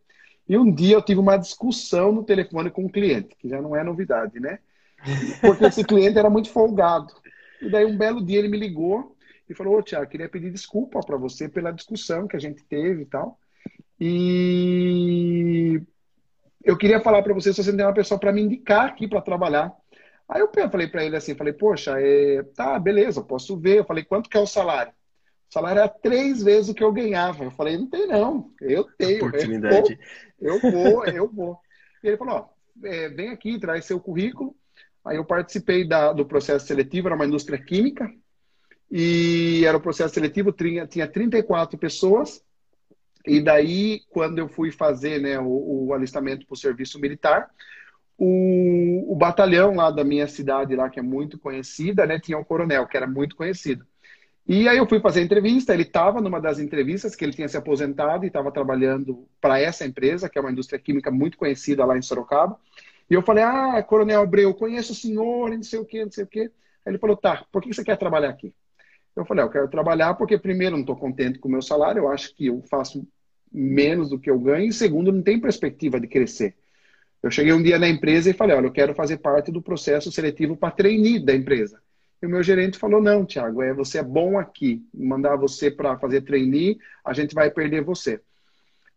E 0.47 0.57
um 0.57 0.71
dia 0.73 0.95
eu 0.95 1.01
tive 1.01 1.19
uma 1.19 1.37
discussão 1.37 2.11
no 2.11 2.23
telefone 2.23 2.69
com 2.69 2.85
um 2.85 2.89
cliente, 2.89 3.35
que 3.37 3.49
já 3.49 3.61
não 3.61 3.75
é 3.75 3.83
novidade, 3.83 4.39
né? 4.39 4.59
Porque 5.41 5.65
esse 5.65 5.83
cliente 5.83 6.17
era 6.17 6.29
muito 6.29 6.49
folgado. 6.49 7.13
E 7.61 7.69
daí 7.69 7.85
um 7.85 7.97
belo 7.97 8.23
dia 8.23 8.39
ele 8.39 8.47
me 8.47 8.57
ligou 8.57 9.12
e 9.49 9.55
falou: 9.55 9.77
Ô, 9.77 9.81
Tiago, 9.81 10.09
queria 10.09 10.29
pedir 10.29 10.51
desculpa 10.51 10.99
para 11.01 11.17
você 11.17 11.49
pela 11.49 11.71
discussão 11.71 12.27
que 12.27 12.35
a 12.35 12.39
gente 12.39 12.63
teve 12.63 13.03
e 13.03 13.05
tal. 13.05 13.39
E 13.99 15.81
eu 16.63 16.77
queria 16.77 17.01
falar 17.01 17.21
para 17.21 17.33
você 17.33 17.53
se 17.53 17.63
você 17.63 17.75
tem 17.75 17.85
uma 17.85 17.93
pessoa 17.93 18.19
para 18.19 18.31
me 18.31 18.41
indicar 18.41 18.87
aqui 18.87 19.07
para 19.07 19.21
trabalhar. 19.21 19.71
Aí 20.27 20.41
eu 20.41 20.49
falei 20.69 20.87
para 20.87 21.05
ele 21.05 21.15
assim, 21.15 21.35
falei, 21.35 21.53
poxa, 21.53 21.99
é... 21.99 22.43
tá, 22.55 22.79
beleza, 22.79 23.21
posso 23.21 23.57
ver. 23.57 23.79
Eu 23.79 23.85
falei, 23.85 24.03
quanto 24.03 24.29
que 24.29 24.37
é 24.37 24.39
o 24.39 24.47
salário? 24.47 24.93
O 25.49 25.53
salário 25.53 25.79
era 25.79 25.89
três 25.89 26.41
vezes 26.41 26.69
o 26.69 26.73
que 26.73 26.83
eu 26.83 26.91
ganhava. 26.91 27.43
Eu 27.43 27.51
falei, 27.51 27.77
não 27.77 27.87
tem 27.87 28.07
não, 28.07 28.51
eu 28.61 28.85
tenho. 28.97 29.27
Oportunidade. 29.27 29.99
Eu 30.41 30.59
vou, 30.59 30.71
eu 30.71 30.71
vou. 30.71 31.05
Eu 31.13 31.31
vou. 31.31 31.59
E 32.03 32.07
ele 32.07 32.17
falou, 32.17 32.35
ó, 32.35 32.85
é, 32.87 33.09
vem 33.09 33.29
aqui, 33.29 33.59
traz 33.59 33.85
seu 33.85 33.99
currículo. 33.99 34.55
Aí 35.05 35.17
eu 35.17 35.25
participei 35.25 35.87
da, 35.87 36.13
do 36.13 36.25
processo 36.25 36.65
seletivo, 36.65 37.07
era 37.07 37.15
uma 37.15 37.25
indústria 37.25 37.57
química, 37.57 38.09
e 38.95 39.65
era 39.65 39.75
o 39.75 39.81
processo 39.81 40.13
seletivo, 40.13 40.51
tinha, 40.51 40.85
tinha 40.85 41.07
34 41.07 41.79
pessoas, 41.79 42.43
e 43.25 43.41
daí, 43.41 44.01
quando 44.11 44.37
eu 44.37 44.47
fui 44.47 44.71
fazer 44.71 45.19
né, 45.19 45.39
o, 45.39 45.87
o 45.87 45.93
alistamento 45.95 46.45
para 46.45 46.53
o 46.53 46.57
serviço 46.57 46.99
militar, 46.99 47.49
o, 48.15 49.11
o, 49.11 49.15
batalhão 49.15 49.73
lá 49.73 49.89
da 49.89 50.03
minha 50.03 50.27
cidade, 50.27 50.75
lá 50.75 50.91
que 50.91 50.99
é 50.99 51.01
muito 51.01 51.39
conhecida, 51.39 52.05
né, 52.05 52.19
tinha 52.19 52.37
um 52.37 52.43
coronel, 52.43 52.85
que 52.85 52.95
era 52.95 53.07
muito 53.07 53.35
conhecido. 53.35 53.83
E 54.47 54.67
aí 54.67 54.77
eu 54.77 54.87
fui 54.87 54.99
fazer 54.99 55.21
a 55.21 55.23
entrevista, 55.23 55.73
ele 55.73 55.81
estava 55.81 56.21
numa 56.21 56.39
das 56.39 56.59
entrevistas, 56.59 57.15
que 57.15 57.25
ele 57.25 57.33
tinha 57.33 57.47
se 57.47 57.57
aposentado 57.57 58.25
e 58.25 58.27
estava 58.27 58.51
trabalhando 58.51 59.27
para 59.41 59.59
essa 59.59 59.87
empresa, 59.87 60.29
que 60.29 60.37
é 60.37 60.41
uma 60.41 60.51
indústria 60.51 60.77
química 60.77 61.09
muito 61.09 61.35
conhecida 61.35 61.83
lá 61.83 61.97
em 61.97 62.01
Sorocaba. 62.03 62.59
E 63.09 63.15
eu 63.15 63.23
falei, 63.23 63.43
ah, 63.43 63.81
Coronel 63.81 64.21
Abreu, 64.21 64.53
conheço 64.53 64.91
o 64.91 64.95
senhor, 64.95 65.49
não 65.49 65.63
sei 65.63 65.79
o 65.79 65.85
quê, 65.85 66.05
não 66.05 66.11
sei 66.11 66.25
o 66.25 66.27
quê. 66.27 66.51
Aí 66.85 66.91
ele 66.91 66.99
falou, 66.99 67.17
tá, 67.17 67.43
por 67.51 67.59
que 67.59 67.73
você 67.73 67.83
quer 67.83 67.97
trabalhar 67.97 68.29
aqui? 68.29 68.53
Eu 69.15 69.25
falei, 69.25 69.43
ah, 69.43 69.47
eu 69.47 69.51
quero 69.51 69.67
trabalhar 69.67 70.13
porque, 70.15 70.37
primeiro, 70.37 70.75
não 70.75 70.81
estou 70.81 70.95
contente 70.95 71.39
com 71.39 71.47
o 71.47 71.51
meu 71.51 71.61
salário, 71.61 71.99
eu 71.99 72.11
acho 72.11 72.35
que 72.35 72.47
eu 72.47 72.61
faço 72.69 73.07
menos 73.51 74.09
do 74.09 74.19
que 74.19 74.29
eu 74.29 74.39
ganho, 74.39 74.67
e, 74.67 74.73
segundo, 74.73 75.11
não 75.11 75.21
tem 75.21 75.39
perspectiva 75.39 75.99
de 75.99 76.07
crescer. 76.07 76.55
Eu 77.21 77.29
cheguei 77.31 77.53
um 77.53 77.61
dia 77.61 77.77
na 77.77 77.87
empresa 77.87 78.29
e 78.29 78.33
falei, 78.33 78.55
olha, 78.55 78.65
eu 78.65 78.71
quero 78.71 78.95
fazer 78.95 79.17
parte 79.17 79.51
do 79.51 79.61
processo 79.61 80.11
seletivo 80.11 80.57
para 80.57 80.71
trainee 80.73 81.23
da 81.23 81.33
empresa. 81.33 81.79
E 82.21 82.25
o 82.25 82.29
meu 82.29 82.41
gerente 82.41 82.77
falou, 82.77 83.01
não, 83.01 83.25
Tiago, 83.25 83.61
é, 83.61 83.73
você 83.73 83.99
é 83.99 84.03
bom 84.03 84.39
aqui, 84.39 84.85
mandar 84.93 85.35
você 85.35 85.69
para 85.69 85.97
fazer 85.97 86.21
trainee, 86.21 86.77
a 87.05 87.13
gente 87.13 87.35
vai 87.35 87.51
perder 87.51 87.83
você. 87.83 88.19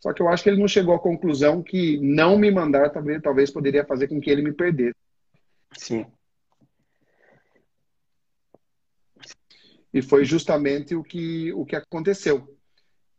Só 0.01 0.13
que 0.13 0.23
eu 0.23 0.29
acho 0.29 0.43
que 0.43 0.51
ele 0.51 0.61
não 0.61 0.69
chegou 0.69 0.95
à 0.95 0.99
conclusão 0.99 1.63
que 1.63 1.99
não 1.99 2.39
me 2.39 2.51
mandar 2.51 2.91
talvez, 2.91 3.21
talvez 3.21 3.51
poderia 3.51 3.85
fazer 3.85 4.09
com 4.09 4.21
que 4.21 4.31
ele 4.31 4.43
me 4.43 4.53
perdesse. 4.53 4.95
Sim. 5.77 6.07
E 9.97 10.03
foi 10.03 10.27
justamente 10.27 10.95
o 10.95 11.03
que, 11.03 11.51
o 11.55 11.65
que 11.65 11.75
aconteceu. 11.75 12.55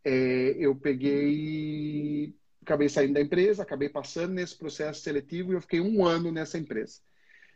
É, 0.06 0.56
eu 0.60 0.76
peguei, 0.76 2.36
acabei 2.62 2.88
saindo 2.88 3.16
da 3.16 3.20
empresa, 3.20 3.64
acabei 3.64 3.90
passando 3.90 4.36
nesse 4.36 4.56
processo 4.56 5.02
seletivo 5.02 5.52
e 5.52 5.56
eu 5.56 5.62
fiquei 5.62 5.82
um 5.82 6.06
ano 6.06 6.32
nessa 6.32 6.56
empresa. 6.56 7.00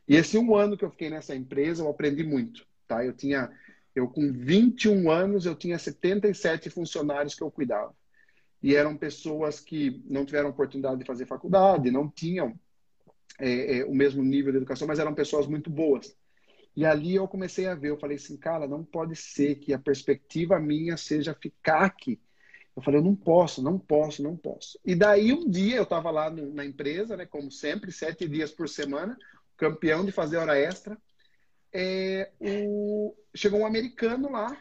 E 0.07 0.15
esse 0.15 0.39
um 0.39 0.55
ano 0.55 0.75
que 0.75 0.83
eu 0.83 0.89
fiquei 0.89 1.11
nessa 1.11 1.35
empresa, 1.35 1.83
eu 1.83 1.89
aprendi 1.89 2.23
muito. 2.23 2.65
Tá? 2.87 3.05
Eu 3.05 3.13
tinha, 3.13 3.51
eu 3.95 4.07
com 4.07 4.33
21 4.33 5.11
anos, 5.11 5.45
eu 5.45 5.53
tinha 5.53 5.77
77 5.77 6.71
funcionários 6.71 7.35
que 7.35 7.43
eu 7.43 7.51
cuidava. 7.51 7.93
E 8.59 8.75
eram 8.75 8.97
pessoas 8.97 9.59
que 9.59 10.01
não 10.09 10.25
tiveram 10.25 10.49
oportunidade 10.49 10.97
de 10.97 11.05
fazer 11.05 11.27
faculdade, 11.27 11.91
não 11.91 12.09
tinham 12.09 12.59
é, 13.37 13.77
é, 13.77 13.85
o 13.85 13.93
mesmo 13.93 14.23
nível 14.23 14.51
de 14.51 14.57
educação, 14.57 14.87
mas 14.87 14.97
eram 14.97 15.13
pessoas 15.13 15.45
muito 15.45 15.69
boas. 15.69 16.17
E 16.75 16.85
ali 16.85 17.15
eu 17.15 17.27
comecei 17.27 17.67
a 17.67 17.75
ver, 17.75 17.89
eu 17.89 17.99
falei 17.99 18.17
assim, 18.17 18.37
cara, 18.37 18.67
não 18.67 18.83
pode 18.83 19.15
ser 19.15 19.55
que 19.55 19.73
a 19.73 19.79
perspectiva 19.79 20.59
minha 20.59 20.95
seja 20.95 21.33
ficar 21.33 21.83
aqui. 21.83 22.19
Eu 22.75 22.81
falei, 22.81 22.99
eu 22.99 23.03
não 23.03 23.15
posso, 23.15 23.61
não 23.61 23.77
posso, 23.77 24.23
não 24.23 24.37
posso. 24.37 24.79
E 24.85 24.95
daí 24.95 25.33
um 25.33 25.49
dia 25.49 25.75
eu 25.75 25.83
estava 25.83 26.09
lá 26.09 26.29
no, 26.29 26.53
na 26.53 26.65
empresa, 26.65 27.17
né, 27.17 27.25
como 27.25 27.51
sempre, 27.51 27.91
sete 27.91 28.27
dias 28.27 28.51
por 28.51 28.69
semana, 28.69 29.17
campeão 29.57 30.05
de 30.05 30.11
fazer 30.11 30.37
hora 30.37 30.57
extra. 30.57 30.97
É, 31.73 32.31
o... 32.39 33.13
Chegou 33.35 33.59
um 33.59 33.65
americano 33.65 34.31
lá, 34.31 34.57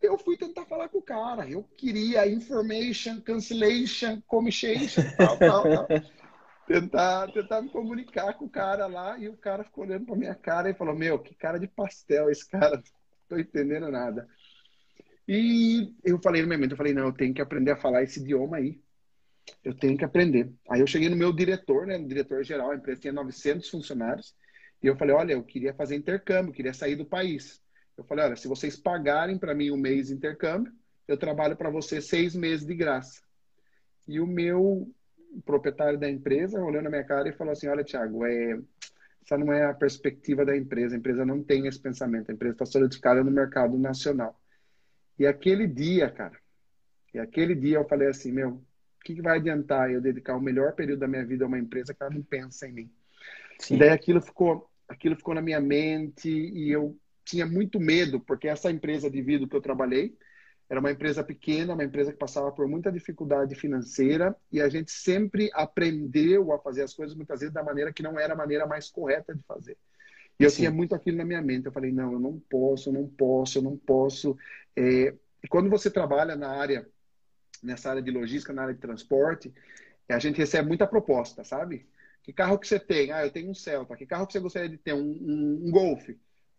eu 0.00 0.18
fui 0.18 0.36
tentar 0.36 0.64
falar 0.64 0.88
com 0.88 0.98
o 0.98 1.02
cara. 1.02 1.48
Eu 1.48 1.62
queria 1.76 2.26
information, 2.26 3.20
cancellation, 3.20 4.20
commission, 4.26 5.02
tal, 5.16 5.38
tal, 5.38 5.62
tal 5.62 5.86
tentar, 6.66 7.30
tentar 7.32 7.62
me 7.62 7.68
comunicar 7.68 8.34
com 8.34 8.46
o 8.46 8.50
cara 8.50 8.86
lá 8.86 9.18
e 9.18 9.28
o 9.28 9.36
cara 9.36 9.64
ficou 9.64 9.84
olhando 9.84 10.06
pra 10.06 10.16
minha 10.16 10.34
cara 10.34 10.70
e 10.70 10.74
falou: 10.74 10.94
Meu, 10.94 11.18
que 11.18 11.34
cara 11.34 11.58
de 11.58 11.68
pastel 11.68 12.30
esse 12.30 12.48
cara, 12.48 12.76
não 12.76 12.82
tô 13.28 13.38
entendendo 13.38 13.90
nada. 13.90 14.28
E 15.26 15.94
eu 16.04 16.20
falei 16.22 16.42
no 16.42 16.48
meu 16.48 16.58
mente, 16.58 16.72
eu 16.72 16.76
falei: 16.76 16.92
Não, 16.92 17.06
eu 17.06 17.12
tenho 17.12 17.34
que 17.34 17.42
aprender 17.42 17.70
a 17.70 17.76
falar 17.76 18.02
esse 18.02 18.20
idioma 18.20 18.58
aí. 18.58 18.80
Eu 19.62 19.74
tenho 19.74 19.96
que 19.96 20.04
aprender. 20.04 20.50
Aí 20.70 20.80
eu 20.80 20.86
cheguei 20.86 21.08
no 21.08 21.16
meu 21.16 21.32
diretor, 21.32 21.86
né, 21.86 21.98
no 21.98 22.08
diretor 22.08 22.42
geral, 22.42 22.70
a 22.70 22.76
empresa 22.76 23.00
tinha 23.02 23.12
900 23.12 23.68
funcionários, 23.68 24.34
e 24.82 24.86
eu 24.86 24.96
falei: 24.96 25.14
Olha, 25.14 25.32
eu 25.32 25.42
queria 25.42 25.74
fazer 25.74 25.96
intercâmbio, 25.96 26.52
queria 26.52 26.74
sair 26.74 26.96
do 26.96 27.04
país. 27.04 27.62
Eu 27.96 28.04
falei: 28.04 28.24
Olha, 28.24 28.36
se 28.36 28.48
vocês 28.48 28.76
pagarem 28.76 29.38
para 29.38 29.54
mim 29.54 29.70
um 29.70 29.76
mês 29.76 30.08
de 30.08 30.14
intercâmbio, 30.14 30.72
eu 31.06 31.16
trabalho 31.16 31.56
para 31.56 31.70
você 31.70 32.00
seis 32.00 32.34
meses 32.34 32.66
de 32.66 32.74
graça. 32.74 33.22
E 34.06 34.20
o 34.20 34.26
meu 34.26 34.90
o 35.34 35.42
proprietário 35.42 35.98
da 35.98 36.08
empresa 36.08 36.62
olhou 36.62 36.82
na 36.82 36.90
minha 36.90 37.04
cara 37.04 37.28
e 37.28 37.32
falou 37.32 37.52
assim: 37.52 37.66
Olha, 37.66 37.84
Thiago, 37.84 38.24
é, 38.24 38.58
essa 39.24 39.36
não 39.36 39.52
é 39.52 39.64
a 39.64 39.74
perspectiva 39.74 40.44
da 40.44 40.56
empresa. 40.56 40.94
A 40.94 40.98
empresa 40.98 41.24
não 41.24 41.42
tem 41.42 41.66
esse 41.66 41.78
pensamento. 41.78 42.30
A 42.30 42.34
empresa 42.34 42.54
está 42.54 42.66
solidificada 42.66 43.22
no 43.24 43.30
mercado 43.30 43.76
nacional. 43.78 44.38
E 45.18 45.26
aquele 45.26 45.66
dia, 45.66 46.10
cara, 46.10 46.38
e 47.12 47.18
aquele 47.18 47.54
dia 47.54 47.78
eu 47.78 47.88
falei 47.88 48.08
assim: 48.08 48.32
Meu, 48.32 48.50
o 48.50 49.04
que, 49.04 49.14
que 49.14 49.22
vai 49.22 49.38
adiantar 49.38 49.90
eu 49.90 50.00
dedicar 50.00 50.36
o 50.36 50.40
melhor 50.40 50.74
período 50.74 51.00
da 51.00 51.08
minha 51.08 51.24
vida 51.24 51.44
a 51.44 51.48
uma 51.48 51.58
empresa 51.58 51.92
que 51.92 52.02
ela 52.02 52.14
não 52.14 52.22
pensa 52.22 52.68
em 52.68 52.72
mim? 52.72 52.90
Sim. 53.58 53.76
E 53.76 53.78
daí 53.78 53.90
aquilo 53.90 54.20
ficou, 54.20 54.68
aquilo 54.88 55.16
ficou 55.16 55.34
na 55.34 55.42
minha 55.42 55.60
mente 55.60 56.28
e 56.28 56.70
eu 56.70 56.96
tinha 57.24 57.46
muito 57.46 57.80
medo, 57.80 58.20
porque 58.20 58.48
essa 58.48 58.70
empresa 58.70 59.10
de 59.10 59.22
vidro 59.22 59.48
que 59.48 59.56
eu 59.56 59.60
trabalhei, 59.60 60.16
era 60.68 60.80
uma 60.80 60.90
empresa 60.90 61.22
pequena, 61.22 61.74
uma 61.74 61.84
empresa 61.84 62.12
que 62.12 62.18
passava 62.18 62.50
por 62.50 62.66
muita 62.66 62.90
dificuldade 62.90 63.54
financeira 63.54 64.34
e 64.50 64.60
a 64.60 64.68
gente 64.68 64.90
sempre 64.90 65.50
aprendeu 65.52 66.52
a 66.52 66.58
fazer 66.58 66.82
as 66.82 66.94
coisas 66.94 67.14
muitas 67.14 67.40
vezes 67.40 67.54
da 67.54 67.62
maneira 67.62 67.92
que 67.92 68.02
não 68.02 68.18
era 68.18 68.32
a 68.32 68.36
maneira 68.36 68.66
mais 68.66 68.88
correta 68.88 69.34
de 69.34 69.42
fazer. 69.42 69.76
E 70.38 70.42
eu 70.42 70.50
Sim. 70.50 70.56
tinha 70.56 70.70
muito 70.70 70.94
aquilo 70.94 71.18
na 71.18 71.24
minha 71.24 71.42
mente. 71.42 71.66
Eu 71.66 71.72
falei, 71.72 71.92
não, 71.92 72.12
eu 72.12 72.18
não 72.18 72.40
posso, 72.50 72.88
eu 72.88 72.92
não 72.92 73.06
posso, 73.06 73.58
eu 73.58 73.62
não 73.62 73.76
posso. 73.76 74.36
É... 74.74 75.14
E 75.42 75.48
quando 75.48 75.68
você 75.68 75.90
trabalha 75.90 76.34
na 76.34 76.48
área, 76.48 76.88
nessa 77.62 77.90
área 77.90 78.02
de 78.02 78.10
logística, 78.10 78.52
na 78.52 78.62
área 78.62 78.74
de 78.74 78.80
transporte, 78.80 79.52
a 80.08 80.18
gente 80.18 80.38
recebe 80.38 80.66
muita 80.66 80.86
proposta, 80.86 81.44
sabe? 81.44 81.86
Que 82.22 82.32
carro 82.32 82.58
que 82.58 82.66
você 82.66 82.80
tem? 82.80 83.12
Ah, 83.12 83.24
eu 83.24 83.30
tenho 83.30 83.50
um 83.50 83.54
Celta. 83.54 83.94
Que 83.94 84.06
carro 84.06 84.26
que 84.26 84.32
você 84.32 84.40
gostaria 84.40 84.68
de 84.68 84.78
ter? 84.78 84.94
Um, 84.94 85.02
um, 85.02 85.62
um 85.66 85.70
Golf. 85.70 86.08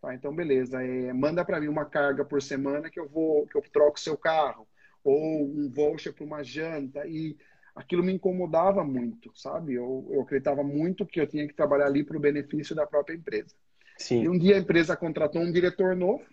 Tá, 0.06 0.14
então, 0.14 0.36
beleza. 0.36 0.84
É, 0.84 1.12
manda 1.14 1.44
para 1.44 1.60
mim 1.60 1.68
uma 1.68 1.86
carga 1.86 2.24
por 2.24 2.40
semana 2.40 2.92
que 2.92 3.00
eu 3.00 3.10
vou, 3.10 3.48
que 3.48 3.58
eu 3.58 3.62
troco 3.74 4.00
seu 4.00 4.16
carro, 4.16 4.68
ou 5.04 5.44
um 5.44 5.68
voucher 5.68 6.14
para 6.14 6.24
uma 6.24 6.44
janta. 6.44 7.08
E 7.08 7.36
aquilo 7.76 8.04
me 8.04 8.14
incomodava 8.14 8.84
muito, 8.84 9.32
sabe? 9.36 9.74
Eu, 9.74 10.08
eu 10.12 10.22
acreditava 10.22 10.64
muito 10.64 11.08
que 11.08 11.20
eu 11.20 11.26
tinha 11.26 11.48
que 11.48 11.56
trabalhar 11.56 11.88
ali 11.88 12.04
para 12.04 12.18
o 12.18 12.20
benefício 12.20 12.76
da 12.76 12.86
própria 12.86 13.16
empresa. 13.16 13.56
Sim. 13.98 14.24
E 14.24 14.30
um 14.30 14.38
dia 14.38 14.56
a 14.56 14.60
empresa 14.60 14.96
contratou 14.96 15.42
um 15.42 15.52
diretor 15.52 15.96
novo, 15.96 16.24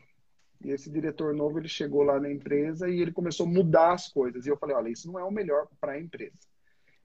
E 0.62 0.70
esse 0.70 0.90
diretor 0.90 1.34
novo, 1.34 1.58
ele 1.58 1.68
chegou 1.68 2.02
lá 2.02 2.20
na 2.20 2.30
empresa 2.30 2.90
e 2.90 3.00
ele 3.00 3.10
começou 3.10 3.46
a 3.46 3.48
mudar 3.48 3.94
as 3.94 4.08
coisas. 4.08 4.44
E 4.44 4.50
eu 4.50 4.56
falei, 4.58 4.76
olha, 4.76 4.90
isso 4.90 5.10
não 5.10 5.18
é 5.18 5.24
o 5.24 5.30
melhor 5.30 5.66
para 5.80 5.92
a 5.92 6.00
empresa. 6.00 6.36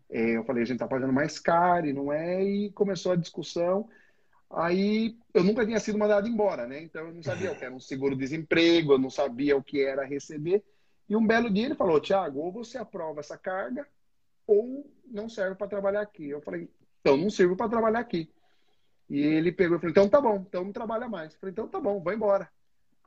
É, 0.09 0.35
eu 0.37 0.43
falei, 0.43 0.63
a 0.63 0.65
gente 0.65 0.75
está 0.75 0.87
pagando 0.87 1.13
mais 1.13 1.39
caro 1.39 1.87
e 1.87 1.93
não 1.93 2.11
é. 2.11 2.43
E 2.43 2.71
começou 2.73 3.13
a 3.13 3.15
discussão. 3.15 3.87
Aí 4.49 5.17
eu 5.33 5.43
nunca 5.43 5.65
tinha 5.65 5.79
sido 5.79 5.97
mandado 5.97 6.27
embora, 6.27 6.65
né? 6.65 6.81
Então 6.81 7.07
eu 7.07 7.13
não 7.13 7.21
sabia 7.21 7.51
o 7.51 7.55
que 7.55 7.65
era 7.65 7.73
um 7.73 7.79
seguro-desemprego, 7.79 8.93
eu 8.93 8.97
não 8.97 9.09
sabia 9.09 9.57
o 9.57 9.63
que 9.63 9.81
era 9.81 10.05
receber. 10.05 10.63
E 11.09 11.15
um 11.15 11.25
belo 11.25 11.49
dia 11.49 11.65
ele 11.65 11.75
falou, 11.75 11.99
Tiago, 11.99 12.39
ou 12.39 12.51
você 12.51 12.77
aprova 12.77 13.19
essa 13.19 13.37
carga 13.37 13.85
ou 14.45 14.89
não 15.05 15.27
serve 15.27 15.55
para 15.55 15.67
trabalhar 15.67 16.01
aqui. 16.01 16.29
Eu 16.29 16.41
falei, 16.41 16.69
então 17.01 17.17
não 17.17 17.29
sirvo 17.29 17.55
para 17.55 17.69
trabalhar 17.69 17.99
aqui. 17.99 18.29
E 19.09 19.19
ele 19.19 19.51
pegou 19.51 19.77
e 19.77 19.79
falou, 19.79 19.91
então 19.91 20.09
tá 20.09 20.19
bom, 20.19 20.45
então 20.47 20.63
não 20.63 20.71
trabalha 20.71 21.07
mais. 21.07 21.33
Eu 21.33 21.39
falei, 21.39 21.51
então 21.51 21.67
tá 21.67 21.79
bom, 21.79 22.01
vai 22.01 22.15
embora. 22.15 22.49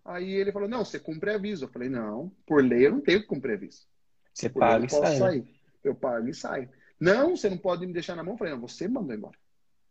Aí 0.04 0.32
ele 0.32 0.52
falou, 0.52 0.68
não, 0.68 0.85
você 0.85 0.99
cumpre 0.99 1.32
aviso. 1.32 1.66
Eu 1.66 1.68
falei, 1.68 1.88
não, 1.88 2.32
por 2.47 2.64
lei 2.64 2.87
eu 2.87 2.92
não 2.92 3.00
tenho 3.00 3.20
que 3.20 3.26
cumprir 3.26 3.54
aviso. 3.54 3.87
Você 4.32 4.49
por 4.49 4.61
paga 4.61 4.87
e 4.87 4.88
sai. 4.88 5.16
Sair. 5.16 5.61
Eu 5.85 5.94
pago 5.94 6.28
e 6.28 6.35
saio. 6.35 6.68
Não, 6.99 7.37
você 7.37 7.49
não 7.49 7.59
pode 7.59 7.87
me 7.87 7.92
deixar 7.92 8.14
na 8.14 8.23
mão. 8.23 8.35
Eu 8.35 8.38
falei, 8.38 8.52
não, 8.54 8.61
você 8.61 8.88
mandou 8.88 9.14
embora. 9.14 9.38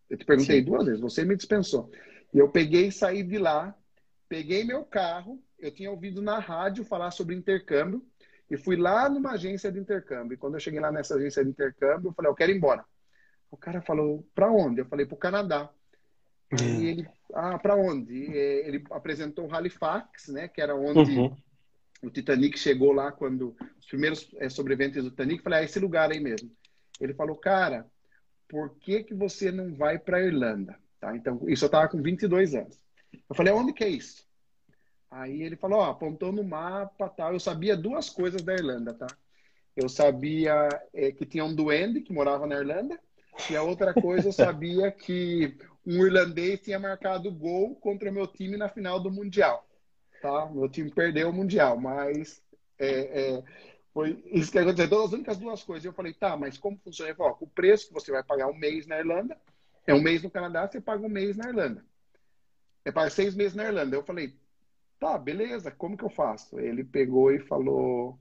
Eu 0.09 0.17
te 0.17 0.25
perguntei 0.25 0.59
Sim. 0.59 0.65
duas 0.65 0.85
vezes, 0.85 1.01
você 1.01 1.23
me 1.23 1.35
dispensou. 1.35 1.91
E 2.33 2.39
eu 2.39 2.49
peguei 2.49 2.87
e 2.87 2.91
saí 2.91 3.23
de 3.23 3.37
lá, 3.37 3.75
peguei 4.27 4.63
meu 4.63 4.83
carro, 4.83 5.41
eu 5.59 5.71
tinha 5.71 5.91
ouvido 5.91 6.21
na 6.21 6.39
rádio 6.39 6.83
falar 6.83 7.11
sobre 7.11 7.35
intercâmbio, 7.35 8.03
e 8.49 8.57
fui 8.57 8.75
lá 8.75 9.07
numa 9.07 9.33
agência 9.33 9.71
de 9.71 9.79
intercâmbio. 9.79 10.33
E 10.33 10.37
quando 10.37 10.55
eu 10.55 10.59
cheguei 10.59 10.79
lá 10.79 10.91
nessa 10.91 11.15
agência 11.15 11.43
de 11.43 11.51
intercâmbio, 11.51 12.09
eu 12.09 12.13
falei, 12.13 12.31
eu 12.31 12.35
quero 12.35 12.51
ir 12.51 12.57
embora. 12.57 12.83
O 13.51 13.57
cara 13.57 13.81
falou, 13.81 14.25
para 14.33 14.51
onde? 14.51 14.81
Eu 14.81 14.85
falei, 14.85 15.05
para 15.05 15.15
o 15.15 15.19
Canadá. 15.19 15.69
E 16.51 16.63
hum. 16.63 16.81
ele, 16.81 17.07
ah, 17.33 17.59
para 17.59 17.75
onde? 17.75 18.35
É, 18.35 18.67
ele 18.67 18.83
apresentou 18.89 19.47
o 19.47 19.53
Halifax, 19.53 20.29
né, 20.29 20.47
que 20.47 20.61
era 20.61 20.75
onde 20.75 21.15
uhum. 21.15 21.35
o 22.01 22.09
Titanic 22.09 22.57
chegou 22.57 22.91
lá 22.91 23.11
quando 23.11 23.55
os 23.79 23.85
primeiros 23.85 24.27
é, 24.37 24.49
sobreviventes 24.49 25.03
do 25.03 25.11
Titanic. 25.11 25.37
Eu 25.37 25.43
falei, 25.43 25.59
ah, 25.59 25.63
esse 25.63 25.79
lugar 25.79 26.11
aí 26.11 26.19
mesmo. 26.19 26.51
Ele 26.99 27.13
falou, 27.13 27.35
cara, 27.35 27.85
por 28.49 28.75
que 28.79 29.03
que 29.03 29.13
você 29.13 29.51
não 29.51 29.73
vai 29.73 29.97
para 29.97 30.21
Irlanda? 30.21 30.77
Tá? 30.99 31.15
Então, 31.15 31.39
isso 31.47 31.63
eu 31.63 31.67
estava 31.67 31.87
com 31.87 32.01
22 32.01 32.55
anos. 32.55 32.77
Eu 33.29 33.35
falei, 33.35 33.53
onde 33.53 33.71
que 33.71 33.83
é 33.83 33.89
isso? 33.89 34.27
Aí 35.09 35.41
ele 35.43 35.55
falou, 35.55 35.79
ó, 35.79 35.91
apontou 35.91 36.31
no 36.31 36.43
mapa, 36.43 37.07
tal. 37.09 37.33
Eu 37.33 37.39
sabia 37.39 37.77
duas 37.77 38.09
coisas 38.09 38.41
da 38.41 38.53
Irlanda, 38.53 38.93
tá? 38.93 39.07
Eu 39.75 39.87
sabia 39.87 40.67
é, 40.93 41.11
que 41.11 41.25
tinha 41.25 41.45
um 41.45 41.55
duende 41.55 42.01
que 42.01 42.11
morava 42.11 42.45
na 42.45 42.55
Irlanda 42.55 42.99
e 43.49 43.55
a 43.55 43.63
outra 43.63 43.93
coisa 43.93 44.27
eu 44.27 44.33
sabia 44.33 44.91
que 44.91 45.57
um 45.85 46.05
irlandês 46.05 46.59
tinha 46.61 46.77
marcado 46.77 47.31
gol 47.31 47.75
contra 47.75 48.09
o 48.09 48.13
meu 48.13 48.27
time 48.27 48.57
na 48.57 48.67
final 48.67 48.99
do 48.99 49.11
Mundial. 49.11 49.65
Tá? 50.21 50.47
Meu 50.47 50.67
time 50.67 50.91
perdeu 50.91 51.29
o 51.29 51.33
Mundial, 51.33 51.79
mas 51.79 52.41
é, 52.77 53.37
é, 53.37 53.43
foi 53.99 54.23
isso 54.31 54.49
que 54.49 54.57
aconteceu. 54.57 54.85
Então, 54.85 55.03
as 55.03 55.11
únicas 55.11 55.37
duas 55.37 55.61
coisas. 55.61 55.83
Eu 55.83 55.91
falei, 55.91 56.13
tá, 56.13 56.37
mas 56.37 56.57
como 56.57 56.77
funciona? 56.77 57.09
Ele 57.09 57.17
falou, 57.17 57.37
o 57.41 57.47
preço 57.47 57.87
que 57.87 57.93
você 57.93 58.11
vai 58.11 58.23
pagar 58.23 58.47
um 58.47 58.57
mês 58.57 58.87
na 58.87 58.97
Irlanda 58.97 59.37
é 59.85 59.93
um 59.93 60.01
mês 60.01 60.23
no 60.23 60.31
Canadá, 60.31 60.67
você 60.67 60.79
paga 60.79 61.05
um 61.05 61.09
mês 61.09 61.35
na 61.35 61.49
Irlanda. 61.49 61.83
É 62.85 62.91
para 62.91 63.09
seis 63.09 63.35
meses 63.35 63.55
na 63.55 63.65
Irlanda. 63.65 63.97
Eu 63.97 64.03
falei, 64.03 64.33
tá, 64.99 65.17
beleza, 65.17 65.69
como 65.69 65.97
que 65.97 66.05
eu 66.05 66.09
faço? 66.09 66.57
Ele 66.59 66.83
pegou 66.83 67.31
e 67.33 67.39
falou, 67.39 68.17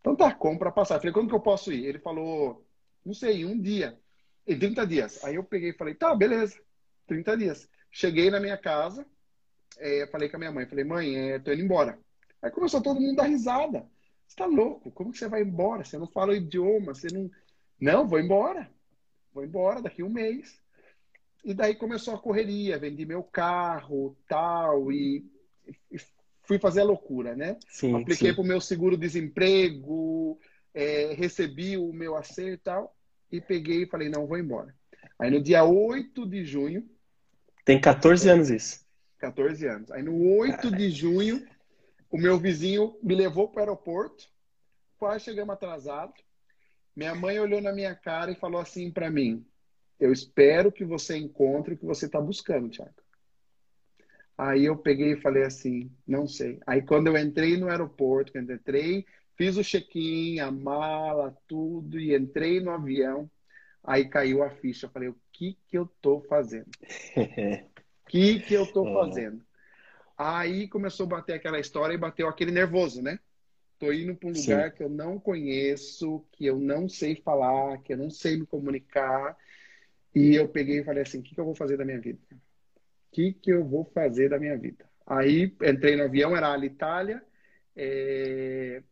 então 0.00 0.14
tá, 0.14 0.34
compra 0.34 0.70
passar. 0.70 0.96
Eu 0.96 1.00
falei, 1.00 1.14
quando 1.14 1.28
que 1.28 1.34
eu 1.34 1.40
posso 1.40 1.72
ir? 1.72 1.86
Ele 1.86 1.98
falou, 1.98 2.62
não 3.04 3.14
sei, 3.14 3.46
um 3.46 3.58
dia. 3.58 3.98
Em 4.46 4.58
30 4.58 4.86
dias. 4.86 5.24
Aí 5.24 5.36
eu 5.36 5.44
peguei 5.44 5.70
e 5.70 5.76
falei, 5.76 5.94
tá, 5.94 6.14
beleza. 6.14 6.60
30 7.06 7.36
dias. 7.38 7.70
Cheguei 7.90 8.30
na 8.30 8.40
minha 8.40 8.58
casa, 8.58 9.06
é, 9.78 10.06
falei 10.08 10.28
com 10.28 10.36
a 10.36 10.38
minha 10.38 10.52
mãe, 10.52 10.66
falei, 10.66 10.84
mãe, 10.84 11.16
é, 11.16 11.38
tô 11.38 11.52
indo 11.52 11.62
embora. 11.62 11.98
Aí 12.42 12.50
começou 12.50 12.82
todo 12.82 13.00
mundo 13.00 13.20
a 13.20 13.22
dar 13.22 13.28
risada. 13.30 13.86
Você 14.32 14.36
tá 14.36 14.46
louco? 14.46 14.90
Como 14.90 15.12
que 15.12 15.18
você 15.18 15.28
vai 15.28 15.42
embora? 15.42 15.84
Você 15.84 15.98
não 15.98 16.06
fala 16.06 16.32
o 16.32 16.34
idioma, 16.34 16.94
você 16.94 17.08
não. 17.12 17.30
Não, 17.78 18.08
vou 18.08 18.18
embora. 18.18 18.70
Vou 19.34 19.44
embora 19.44 19.82
daqui 19.82 20.00
a 20.00 20.06
um 20.06 20.08
mês. 20.08 20.58
E 21.44 21.52
daí 21.52 21.74
começou 21.74 22.14
a 22.14 22.18
correria, 22.18 22.78
vendi 22.78 23.04
meu 23.04 23.22
carro, 23.22 24.16
tal, 24.26 24.90
e, 24.90 25.22
e 25.90 25.98
fui 26.44 26.58
fazer 26.58 26.80
a 26.80 26.84
loucura, 26.84 27.36
né? 27.36 27.58
Sim, 27.68 27.94
Apliquei 27.94 28.32
para 28.32 28.42
o 28.42 28.46
meu 28.46 28.58
seguro-desemprego, 28.58 30.38
é, 30.72 31.12
recebi 31.12 31.76
o 31.76 31.92
meu 31.92 32.16
acerto 32.16 32.54
e 32.54 32.56
tal, 32.56 32.96
e 33.30 33.38
peguei 33.38 33.82
e 33.82 33.86
falei, 33.86 34.08
não, 34.08 34.26
vou 34.26 34.38
embora. 34.38 34.74
Aí 35.18 35.30
no 35.30 35.42
dia 35.42 35.62
8 35.62 36.26
de 36.26 36.42
junho. 36.42 36.88
Tem 37.66 37.78
14 37.78 38.30
anos 38.30 38.48
isso. 38.48 38.86
14 39.18 39.66
anos. 39.66 39.90
Aí 39.90 40.02
no 40.02 40.38
8 40.38 40.70
de 40.70 40.90
junho, 40.90 41.46
o 42.12 42.18
meu 42.18 42.38
vizinho 42.38 42.96
me 43.02 43.14
levou 43.14 43.48
para 43.48 43.60
o 43.60 43.62
aeroporto. 43.62 44.28
Quase 44.98 45.24
chegamos 45.24 45.54
atrasado. 45.54 46.12
Minha 46.94 47.14
mãe 47.14 47.40
olhou 47.40 47.60
na 47.60 47.72
minha 47.72 47.94
cara 47.94 48.30
e 48.30 48.36
falou 48.36 48.60
assim 48.60 48.90
para 48.90 49.10
mim: 49.10 49.44
Eu 49.98 50.12
espero 50.12 50.70
que 50.70 50.84
você 50.84 51.16
encontre 51.16 51.74
o 51.74 51.78
que 51.78 51.86
você 51.86 52.06
está 52.06 52.20
buscando, 52.20 52.68
Tiago. 52.68 52.92
Aí 54.36 54.66
eu 54.66 54.76
peguei 54.76 55.14
e 55.14 55.20
falei 55.20 55.42
assim: 55.42 55.90
Não 56.06 56.28
sei. 56.28 56.60
Aí 56.66 56.82
quando 56.82 57.06
eu 57.06 57.16
entrei 57.16 57.56
no 57.56 57.68
aeroporto, 57.68 58.30
quando 58.30 58.50
eu 58.50 58.56
entrei, 58.56 59.06
fiz 59.34 59.56
o 59.56 59.64
check-in, 59.64 60.38
a 60.38 60.50
mala, 60.50 61.34
tudo, 61.48 61.98
e 61.98 62.14
entrei 62.14 62.60
no 62.60 62.70
avião. 62.70 63.28
Aí 63.82 64.08
caiu 64.08 64.42
a 64.42 64.50
ficha. 64.50 64.86
Eu 64.86 64.90
falei, 64.90 65.08
o 65.08 65.16
que 65.32 65.58
que 65.66 65.76
eu 65.76 65.86
tô 66.00 66.20
fazendo? 66.20 66.70
O 68.04 68.12
que 68.12 68.40
que 68.40 68.52
eu 68.52 68.70
tô 68.70 68.86
é. 68.86 68.92
fazendo? 68.92 69.42
Aí 70.16 70.68
começou 70.68 71.06
a 71.06 71.10
bater 71.10 71.34
aquela 71.34 71.58
história 71.58 71.94
e 71.94 71.98
bateu 71.98 72.28
aquele 72.28 72.50
nervoso, 72.50 73.02
né? 73.02 73.18
Tô 73.78 73.92
indo 73.92 74.14
para 74.14 74.28
um 74.28 74.32
lugar 74.32 74.70
Sim. 74.70 74.76
que 74.76 74.82
eu 74.84 74.88
não 74.88 75.18
conheço, 75.18 76.24
que 76.32 76.46
eu 76.46 76.58
não 76.58 76.88
sei 76.88 77.16
falar, 77.16 77.78
que 77.82 77.92
eu 77.92 77.96
não 77.96 78.10
sei 78.10 78.36
me 78.36 78.46
comunicar. 78.46 79.36
E 80.14 80.36
eu 80.36 80.48
peguei 80.48 80.80
e 80.80 80.84
falei 80.84 81.02
assim, 81.02 81.18
o 81.18 81.22
que, 81.22 81.34
que 81.34 81.40
eu 81.40 81.44
vou 81.44 81.54
fazer 81.54 81.76
da 81.76 81.84
minha 81.84 81.98
vida? 81.98 82.20
O 82.30 82.36
que, 83.10 83.32
que 83.32 83.52
eu 83.52 83.64
vou 83.64 83.84
fazer 83.84 84.28
da 84.28 84.38
minha 84.38 84.56
vida? 84.56 84.84
Aí 85.06 85.54
entrei 85.62 85.96
no 85.96 86.04
avião, 86.04 86.36
era 86.36 86.54
a 86.54 86.64
Itália. 86.64 87.22
É... 87.74 88.82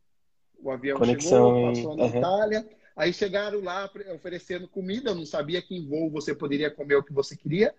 O 0.59 0.71
avião 0.71 0.99
Conexão 0.99 1.55
chegou, 1.55 1.69
passou 1.69 1.97
na 1.97 2.05
uhum. 2.05 2.19
Itália 2.19 2.81
Aí 3.01 3.15
chegaram 3.15 3.63
lá 3.63 3.91
oferecendo 4.15 4.69
comida, 4.69 5.09
eu 5.09 5.15
não 5.15 5.25
sabia 5.25 5.63
que 5.63 5.75
em 5.75 5.87
voo 5.87 6.11
você 6.11 6.35
poderia 6.35 6.71
comer 6.71 6.97
o 6.97 7.03
que 7.03 7.15
você 7.15 7.35
queria. 7.35 7.75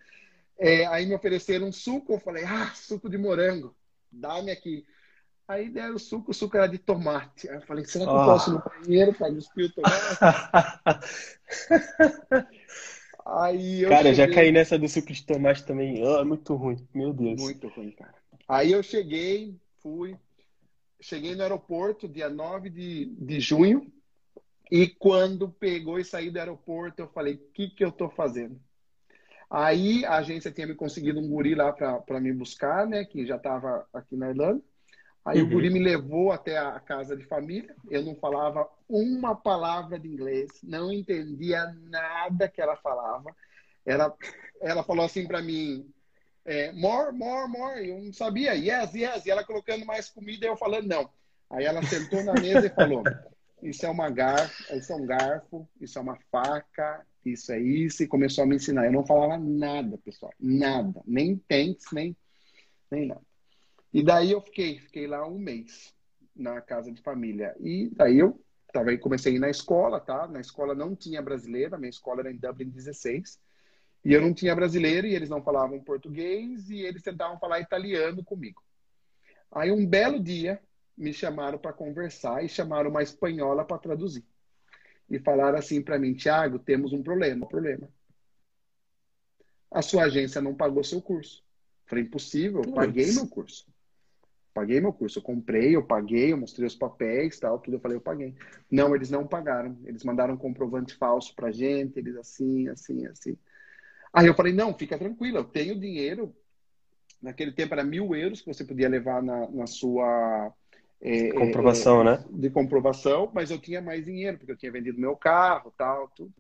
É, 0.57 0.85
aí 0.87 1.05
me 1.05 1.15
ofereceram 1.15 1.67
um 1.67 1.71
suco, 1.71 2.13
eu 2.13 2.19
falei, 2.19 2.43
ah, 2.43 2.71
suco 2.75 3.09
de 3.09 3.17
morango, 3.17 3.75
dá-me 4.11 4.51
aqui. 4.51 4.85
Aí 5.47 5.69
deram 5.69 5.95
o 5.95 5.99
suco, 5.99 6.31
o 6.31 6.33
suco 6.33 6.55
era 6.55 6.67
de 6.67 6.77
tomate. 6.77 7.49
Aí 7.49 7.55
eu 7.55 7.61
falei, 7.61 7.83
será 7.85 8.05
que 8.05 8.11
oh. 8.11 8.19
eu 8.19 8.25
posso 8.25 8.53
no 8.53 8.63
banheiro 8.63 9.13
para 9.13 9.33
cuspir 9.33 9.65
o 9.65 9.73
tomate? 9.73 9.99
aí 13.25 13.83
cara, 13.83 13.97
cheguei... 13.97 14.13
já 14.13 14.33
caí 14.33 14.51
nessa 14.51 14.79
do 14.79 14.87
suco 14.87 15.11
de 15.11 15.25
tomate 15.25 15.65
também. 15.65 16.01
Oh, 16.03 16.19
é 16.19 16.23
muito 16.23 16.55
ruim, 16.55 16.87
meu 16.93 17.11
Deus. 17.11 17.41
Muito 17.41 17.67
ruim, 17.67 17.91
cara. 17.91 18.13
Aí 18.47 18.71
eu 18.71 18.81
cheguei, 18.81 19.59
fui, 19.81 20.15
cheguei 21.01 21.35
no 21.35 21.41
aeroporto 21.41 22.07
dia 22.07 22.29
9 22.29 22.69
de, 22.69 23.05
de 23.05 23.39
junho, 23.39 23.91
e 24.71 24.87
quando 24.87 25.49
pegou 25.49 25.99
e 25.99 26.05
saiu 26.05 26.31
do 26.31 26.39
aeroporto, 26.39 27.01
eu 27.01 27.07
falei: 27.09 27.33
o 27.33 27.51
que, 27.53 27.69
que 27.69 27.83
eu 27.83 27.89
estou 27.89 28.09
fazendo? 28.09 28.57
Aí 29.51 30.05
a 30.05 30.15
agência 30.15 30.49
tinha 30.49 30.65
me 30.65 30.73
conseguido 30.73 31.19
um 31.19 31.27
guri 31.27 31.53
lá 31.53 31.73
para 31.73 32.21
me 32.21 32.31
buscar, 32.31 32.87
né? 32.87 33.03
Que 33.03 33.25
já 33.25 33.35
estava 33.35 33.85
aqui 33.93 34.15
na 34.15 34.29
Irlanda. 34.29 34.61
Aí 35.25 35.41
uhum. 35.41 35.47
o 35.47 35.49
guri 35.49 35.69
me 35.69 35.79
levou 35.79 36.31
até 36.31 36.57
a 36.57 36.79
casa 36.79 37.17
de 37.17 37.25
família. 37.25 37.75
Eu 37.89 38.01
não 38.01 38.15
falava 38.15 38.65
uma 38.87 39.35
palavra 39.35 39.99
de 39.99 40.07
inglês, 40.07 40.49
não 40.63 40.89
entendia 40.89 41.65
nada 41.89 42.47
que 42.47 42.61
ela 42.61 42.77
falava. 42.77 43.35
Ela, 43.85 44.15
ela 44.61 44.83
falou 44.83 45.03
assim 45.03 45.27
para 45.27 45.41
mim: 45.41 45.85
é, 46.45 46.71
more, 46.71 47.11
more, 47.11 47.51
more. 47.51 47.89
Eu 47.89 48.01
não 48.01 48.13
sabia, 48.13 48.53
yes, 48.53 48.93
yes. 48.93 49.25
E 49.25 49.31
ela 49.31 49.43
colocando 49.43 49.85
mais 49.85 50.09
comida 50.09 50.45
e 50.45 50.47
eu 50.49 50.55
falando 50.55 50.87
não. 50.87 51.09
Aí 51.49 51.65
ela 51.65 51.83
sentou 51.83 52.23
na 52.23 52.33
mesa 52.33 52.67
e 52.67 52.69
falou: 52.69 53.03
isso 53.61 53.85
é 53.85 53.89
uma 53.89 54.09
garfo, 54.09 54.73
isso 54.73 54.93
é 54.93 54.95
um 54.95 55.05
garfo, 55.05 55.67
isso 55.81 55.99
é 55.99 56.01
uma 56.01 56.17
faca, 56.31 57.05
isso 57.25 57.51
é 57.51 57.60
isso, 57.60 58.03
e 58.03 58.07
começou 58.07 58.43
a 58.43 58.47
me 58.47 58.55
ensinar. 58.55 58.86
Eu 58.86 58.91
não 58.91 59.05
falava 59.05 59.38
nada, 59.38 59.97
pessoal, 59.97 60.34
nada, 60.39 61.01
nem 61.05 61.38
thanks, 61.47 61.86
nem, 61.91 62.15
nem 62.89 63.07
nada. 63.07 63.21
E 63.93 64.03
daí 64.03 64.31
eu 64.31 64.41
fiquei, 64.41 64.79
fiquei 64.79 65.07
lá 65.07 65.27
um 65.27 65.38
mês 65.38 65.93
na 66.36 66.62
casa 66.62 66.91
de 66.91 67.01
família. 67.01 67.55
E 67.60 67.89
daí 67.93 68.19
eu 68.19 68.41
tava, 68.71 68.95
comecei 68.97 69.34
a 69.34 69.36
ir 69.36 69.39
na 69.39 69.49
escola, 69.49 69.99
tá? 69.99 70.27
Na 70.27 70.39
escola 70.39 70.73
não 70.73 70.95
tinha 70.95 71.21
brasileira, 71.21 71.77
minha 71.77 71.89
escola 71.89 72.21
era 72.21 72.31
em 72.31 72.38
Dublin 72.38 72.69
16. 72.69 73.39
E 74.03 74.13
eu 74.13 74.21
não 74.21 74.34
tinha 74.34 74.55
brasileiro 74.55 75.05
e 75.05 75.13
eles 75.13 75.29
não 75.29 75.43
falavam 75.43 75.79
português 75.79 76.69
e 76.69 76.79
eles 76.81 77.03
tentavam 77.03 77.38
falar 77.38 77.60
italiano 77.60 78.23
comigo. 78.23 78.63
Aí 79.51 79.71
um 79.71 79.86
belo 79.86 80.19
dia, 80.19 80.60
me 80.97 81.13
chamaram 81.13 81.60
para 81.60 81.73
conversar 81.73 82.43
e 82.43 82.49
chamaram 82.49 82.89
uma 82.89 83.03
espanhola 83.03 83.65
para 83.65 83.77
traduzir. 83.77 84.25
E 85.12 85.19
falaram 85.19 85.60
assim 85.60 85.82
para 85.82 86.00
mim, 86.00 86.13
Tiago, 86.13 86.58
temos 86.58 86.93
um 86.93 87.04
problema, 87.04 87.45
um 87.45 87.50
problema. 87.50 87.89
A 89.69 89.82
sua 89.82 90.04
agência 90.04 90.41
não 90.41 90.56
pagou 90.56 90.82
seu 90.86 91.02
curso. 91.02 91.43
Falei, 91.86 92.06
impossível, 92.06 92.62
eu 92.63 92.71
paguei 92.71 93.12
meu 93.12 93.28
curso. 93.28 93.67
paguei 94.54 94.80
meu 94.80 94.93
curso. 94.93 95.19
Eu 95.19 95.24
comprei, 95.24 95.76
eu 95.76 95.86
paguei, 95.86 96.32
eu 96.32 96.38
mostrei 96.38 96.65
os 96.65 96.76
papéis, 96.76 97.38
tal, 97.38 97.60
tudo. 97.60 97.76
Eu 97.76 97.82
falei, 97.82 97.97
eu 97.97 98.02
paguei. 98.02 98.34
Não, 98.71 98.95
eles 98.95 99.10
não 99.10 99.28
pagaram. 99.28 99.78
Eles 99.84 100.06
mandaram 100.06 100.36
um 100.36 100.38
comprovante 100.38 100.95
falso 100.95 101.36
pra 101.36 101.52
gente, 101.52 102.00
eles 102.00 102.15
assim, 102.15 102.69
assim, 102.69 103.06
assim. 103.06 103.38
Aí 104.13 104.28
eu 104.28 104.34
falei, 104.34 104.54
não, 104.54 104.74
fica 104.74 104.97
tranquila, 104.97 105.39
eu 105.39 105.45
tenho 105.45 105.78
dinheiro. 105.78 106.34
Naquele 107.21 107.52
tempo 107.52 107.74
era 107.74 107.84
mil 107.84 108.15
euros 108.15 108.39
que 108.39 108.47
você 108.47 108.63
podia 108.63 108.88
levar 108.88 109.21
na, 109.21 109.50
na 109.50 109.67
sua 109.67 110.54
é, 111.01 111.29
é 111.29 111.33
comprovação, 111.33 112.01
é, 112.01 112.03
né? 112.03 112.25
De 112.29 112.49
comprovação, 112.49 113.31
mas 113.33 113.49
eu 113.49 113.57
tinha 113.57 113.81
mais 113.81 114.05
dinheiro, 114.05 114.37
porque 114.37 114.51
eu 114.51 114.57
tinha 114.57 114.71
vendido 114.71 114.99
meu 114.99 115.15
carro, 115.15 115.73
tal, 115.75 116.07
tudo. 116.09 116.33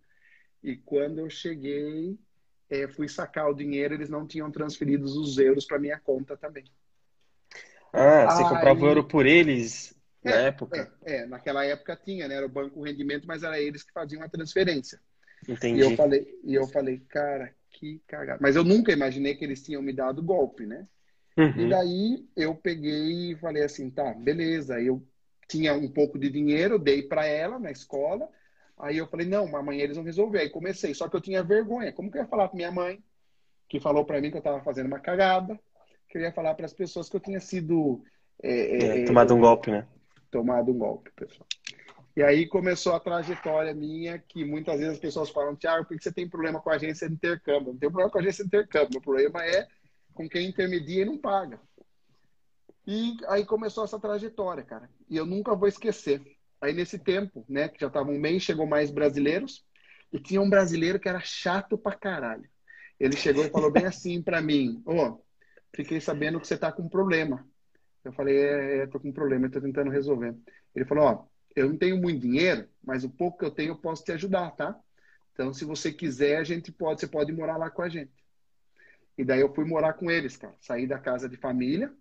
E 0.63 0.75
quando 0.75 1.19
eu 1.19 1.29
cheguei, 1.29 2.17
é, 2.69 2.87
fui 2.87 3.09
sacar 3.09 3.49
o 3.49 3.55
dinheiro, 3.55 3.95
eles 3.95 4.09
não 4.09 4.27
tinham 4.27 4.51
transferido 4.51 5.05
os 5.05 5.37
euros 5.39 5.65
para 5.65 5.79
minha 5.79 5.99
conta 5.99 6.37
também. 6.37 6.65
Ah, 7.91 8.29
você 8.29 8.43
Aí... 8.43 8.49
comprava 8.49 8.79
o 8.79 8.87
euro 8.87 9.03
por 9.03 9.25
eles 9.25 9.95
na 10.23 10.31
é, 10.31 10.47
época? 10.47 10.93
É, 11.03 11.15
é, 11.15 11.25
naquela 11.25 11.65
época 11.65 11.99
tinha, 12.01 12.27
né? 12.27 12.35
Era 12.35 12.45
o 12.45 12.49
banco 12.49 12.83
rendimento, 12.83 13.27
mas 13.27 13.43
era 13.43 13.59
eles 13.59 13.83
que 13.83 13.91
faziam 13.91 14.21
a 14.21 14.29
transferência. 14.29 15.01
Entendi. 15.47 15.79
E 15.79 15.83
eu 15.83 15.95
falei, 15.95 16.39
e 16.43 16.53
eu 16.53 16.67
falei, 16.67 16.99
cara, 17.09 17.51
que 17.71 17.99
cagada. 18.07 18.39
Mas 18.39 18.55
eu 18.55 18.63
nunca 18.63 18.91
imaginei 18.91 19.35
que 19.35 19.43
eles 19.43 19.63
tinham 19.63 19.81
me 19.81 19.91
dado 19.91 20.21
golpe, 20.21 20.67
né? 20.67 20.87
Uhum. 21.37 21.61
E 21.61 21.69
daí 21.69 22.25
eu 22.35 22.53
peguei 22.55 23.31
e 23.31 23.35
falei 23.35 23.63
assim, 23.63 23.89
tá, 23.89 24.13
beleza. 24.13 24.79
Eu 24.81 25.01
tinha 25.47 25.73
um 25.73 25.89
pouco 25.89 26.17
de 26.17 26.29
dinheiro, 26.29 26.79
dei 26.79 27.03
para 27.03 27.25
ela 27.25 27.59
na 27.59 27.71
escola. 27.71 28.29
Aí 28.77 28.97
eu 28.97 29.07
falei, 29.07 29.27
não, 29.27 29.55
amanhã 29.55 29.83
eles 29.83 29.95
vão 29.95 30.05
resolver. 30.05 30.39
Aí 30.39 30.49
comecei, 30.49 30.93
só 30.93 31.07
que 31.07 31.15
eu 31.15 31.21
tinha 31.21 31.43
vergonha. 31.43 31.91
Como 31.91 32.11
que 32.11 32.17
eu 32.17 32.23
ia 32.23 32.27
falar 32.27 32.49
com 32.49 32.57
minha 32.57 32.71
mãe, 32.71 33.03
que 33.69 33.79
falou 33.79 34.03
para 34.05 34.19
mim 34.19 34.29
que 34.29 34.37
eu 34.37 34.39
estava 34.39 34.61
fazendo 34.61 34.87
uma 34.87 34.99
cagada, 34.99 35.59
que 36.09 36.17
eu 36.17 36.21
ia 36.21 36.31
falar 36.31 36.55
para 36.55 36.65
as 36.65 36.73
pessoas 36.73 37.07
que 37.07 37.15
eu 37.15 37.19
tinha 37.19 37.39
sido 37.39 38.03
é, 38.41 38.49
é, 38.51 39.01
é, 39.01 39.05
tomado 39.05 39.35
um 39.35 39.39
golpe, 39.39 39.71
né? 39.71 39.87
Tomado 40.31 40.71
um 40.71 40.77
golpe, 40.77 41.11
pessoal. 41.15 41.47
E 42.15 42.21
aí 42.21 42.45
começou 42.45 42.93
a 42.93 42.99
trajetória 42.99 43.73
minha, 43.73 44.19
que 44.19 44.43
muitas 44.43 44.77
vezes 44.79 44.93
as 44.95 44.99
pessoas 44.99 45.29
falam, 45.29 45.55
Tiago, 45.55 45.85
por 45.85 45.95
que 45.95 46.03
você 46.03 46.11
tem 46.11 46.27
problema 46.27 46.59
com 46.59 46.69
a 46.69 46.75
agência 46.75 47.07
de 47.07 47.15
intercâmbio? 47.15 47.71
Não 47.71 47.79
tem 47.79 47.89
problema 47.89 48.09
com 48.09 48.17
a 48.17 48.21
agência 48.21 48.43
de 48.43 48.47
intercâmbio, 48.47 48.99
o 48.99 49.01
problema 49.01 49.45
é 49.45 49.67
com 50.13 50.27
quem 50.27 50.47
intermedia 50.47 51.03
e 51.03 51.05
não 51.05 51.17
paga. 51.17 51.59
E 52.85 53.17
aí 53.27 53.45
começou 53.45 53.83
essa 53.83 53.99
trajetória, 53.99 54.63
cara. 54.63 54.89
E 55.09 55.15
eu 55.15 55.25
nunca 55.25 55.55
vou 55.55 55.67
esquecer. 55.67 56.21
Aí 56.59 56.73
nesse 56.73 56.99
tempo, 56.99 57.45
né, 57.47 57.67
que 57.67 57.79
já 57.79 57.89
tava 57.89 58.11
um 58.11 58.19
mês, 58.19 58.43
chegou 58.43 58.65
mais 58.65 58.91
brasileiros, 58.91 59.65
e 60.11 60.19
tinha 60.19 60.41
um 60.41 60.49
brasileiro 60.49 60.99
que 60.99 61.09
era 61.09 61.19
chato 61.21 61.77
pra 61.77 61.95
caralho. 61.95 62.49
Ele 62.99 63.15
chegou 63.15 63.45
e 63.45 63.49
falou 63.49 63.71
bem 63.71 63.85
assim 63.87 64.21
para 64.21 64.41
mim, 64.41 64.81
ô, 64.85 64.93
oh, 64.93 65.23
fiquei 65.73 65.99
sabendo 65.99 66.39
que 66.39 66.47
você 66.47 66.57
tá 66.57 66.71
com 66.71 66.83
um 66.83 66.89
problema. 66.89 67.47
Eu 68.03 68.11
falei, 68.13 68.37
é, 68.37 68.77
é 68.79 68.87
tô 68.87 68.99
com 68.99 69.09
um 69.09 69.13
problema, 69.13 69.45
eu 69.45 69.51
tô 69.51 69.61
tentando 69.61 69.89
resolver. 69.89 70.35
Ele 70.75 70.85
falou, 70.85 71.05
ó, 71.05 71.13
oh, 71.13 71.31
eu 71.55 71.69
não 71.69 71.77
tenho 71.77 71.97
muito 71.97 72.21
dinheiro, 72.21 72.67
mas 72.83 73.03
o 73.03 73.09
pouco 73.09 73.39
que 73.39 73.45
eu 73.45 73.51
tenho 73.51 73.71
eu 73.71 73.77
posso 73.77 74.03
te 74.03 74.11
ajudar, 74.11 74.51
tá? 74.51 74.77
Então, 75.33 75.53
se 75.53 75.65
você 75.65 75.91
quiser, 75.91 76.37
a 76.37 76.43
gente 76.43 76.71
pode, 76.71 76.99
você 76.99 77.07
pode 77.07 77.31
morar 77.31 77.57
lá 77.57 77.69
com 77.69 77.81
a 77.81 77.89
gente. 77.89 78.11
E 79.21 79.23
daí 79.23 79.39
eu 79.39 79.53
fui 79.53 79.63
morar 79.65 79.93
com 79.93 80.09
eles, 80.09 80.35
cara. 80.35 80.55
Saí 80.59 80.87
da 80.87 80.97
casa 80.97 81.29
de 81.29 81.37
família, 81.37 81.93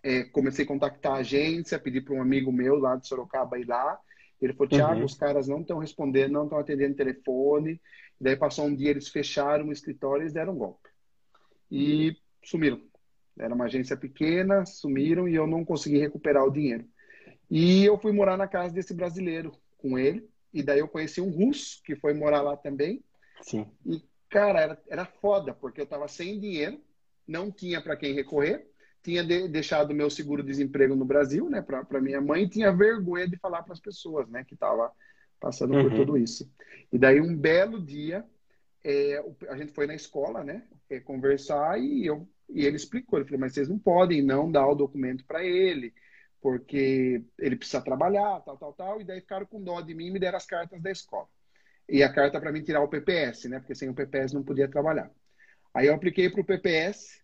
é, 0.00 0.22
comecei 0.22 0.64
a 0.64 0.68
contactar 0.68 1.14
a 1.14 1.16
agência, 1.16 1.76
pedi 1.76 2.00
para 2.00 2.14
um 2.14 2.22
amigo 2.22 2.52
meu 2.52 2.76
lá 2.76 2.94
de 2.94 3.08
Sorocaba 3.08 3.58
ir 3.58 3.66
lá. 3.66 3.98
Ele 4.40 4.52
falou, 4.52 4.68
Tiago, 4.68 5.00
uhum. 5.00 5.06
os 5.06 5.16
caras 5.16 5.48
não 5.48 5.62
estão 5.62 5.78
respondendo, 5.80 6.30
não 6.30 6.44
estão 6.44 6.60
atendendo 6.60 6.94
telefone. 6.94 7.80
E 8.20 8.22
daí 8.22 8.36
passou 8.36 8.66
um 8.66 8.74
dia, 8.76 8.90
eles 8.90 9.08
fecharam 9.08 9.66
o 9.66 9.72
escritório 9.72 10.24
e 10.24 10.32
deram 10.32 10.52
um 10.52 10.58
golpe. 10.58 10.88
E 11.68 12.16
sumiram. 12.44 12.80
Era 13.36 13.52
uma 13.52 13.64
agência 13.64 13.96
pequena, 13.96 14.64
sumiram 14.64 15.28
e 15.28 15.34
eu 15.34 15.48
não 15.48 15.64
consegui 15.64 15.98
recuperar 15.98 16.44
o 16.44 16.52
dinheiro. 16.52 16.86
E 17.50 17.84
eu 17.84 17.98
fui 17.98 18.12
morar 18.12 18.36
na 18.36 18.46
casa 18.46 18.72
desse 18.72 18.94
brasileiro 18.94 19.50
com 19.78 19.98
ele. 19.98 20.30
E 20.54 20.62
daí 20.62 20.78
eu 20.78 20.86
conheci 20.86 21.20
um 21.20 21.28
russo 21.28 21.82
que 21.82 21.96
foi 21.96 22.14
morar 22.14 22.40
lá 22.40 22.56
também. 22.56 23.02
Sim. 23.42 23.66
E, 23.84 24.00
cara, 24.28 24.60
era, 24.60 24.82
era 24.88 25.04
foda, 25.04 25.54
porque 25.54 25.80
eu 25.80 25.86
tava 25.86 26.08
sem 26.08 26.38
dinheiro, 26.38 26.80
não 27.26 27.50
tinha 27.50 27.80
para 27.80 27.96
quem 27.96 28.14
recorrer, 28.14 28.70
tinha 29.02 29.24
de, 29.24 29.48
deixado 29.48 29.94
meu 29.94 30.10
seguro-desemprego 30.10 30.96
no 30.96 31.04
Brasil, 31.04 31.48
né, 31.48 31.62
para 31.62 32.00
minha 32.00 32.20
mãe, 32.20 32.44
e 32.44 32.48
tinha 32.48 32.72
vergonha 32.72 33.28
de 33.28 33.36
falar 33.36 33.62
para 33.62 33.72
as 33.72 33.80
pessoas, 33.80 34.28
né, 34.28 34.44
que 34.44 34.56
tava 34.56 34.90
passando 35.40 35.74
uhum. 35.74 35.82
por 35.82 35.94
tudo 35.94 36.16
isso. 36.16 36.50
E 36.92 36.98
daí, 36.98 37.20
um 37.20 37.36
belo 37.36 37.80
dia, 37.80 38.24
é, 38.84 39.22
a 39.48 39.56
gente 39.56 39.72
foi 39.72 39.86
na 39.86 39.94
escola, 39.94 40.42
né, 40.42 40.62
é, 40.90 41.00
conversar 41.00 41.80
e 41.80 42.06
eu 42.06 42.28
e 42.48 42.64
ele 42.64 42.76
explicou, 42.76 43.18
ele 43.18 43.26
falou, 43.26 43.40
mas 43.40 43.54
vocês 43.54 43.68
não 43.68 43.76
podem 43.76 44.22
não 44.22 44.50
dar 44.50 44.68
o 44.68 44.74
documento 44.76 45.24
para 45.24 45.44
ele 45.44 45.92
porque 46.40 47.24
ele 47.40 47.56
precisa 47.56 47.80
trabalhar, 47.80 48.40
tal, 48.42 48.56
tal, 48.56 48.72
tal, 48.72 49.00
e 49.00 49.04
daí 49.04 49.20
ficaram 49.20 49.46
com 49.46 49.60
dó 49.60 49.80
de 49.80 49.94
mim 49.94 50.06
e 50.06 50.10
me 50.12 50.20
deram 50.20 50.36
as 50.36 50.46
cartas 50.46 50.80
da 50.80 50.92
escola. 50.92 51.28
E 51.88 52.02
a 52.02 52.12
carta 52.12 52.40
para 52.40 52.52
mim 52.52 52.62
tirar 52.62 52.82
o 52.82 52.88
PPS, 52.88 53.48
né? 53.48 53.58
Porque 53.60 53.74
sem 53.74 53.88
o 53.88 53.94
PPS 53.94 54.34
não 54.34 54.42
podia 54.42 54.68
trabalhar. 54.68 55.10
Aí 55.72 55.86
eu 55.86 55.94
apliquei 55.94 56.28
para 56.28 56.40
o 56.40 56.44
PPS 56.44 57.22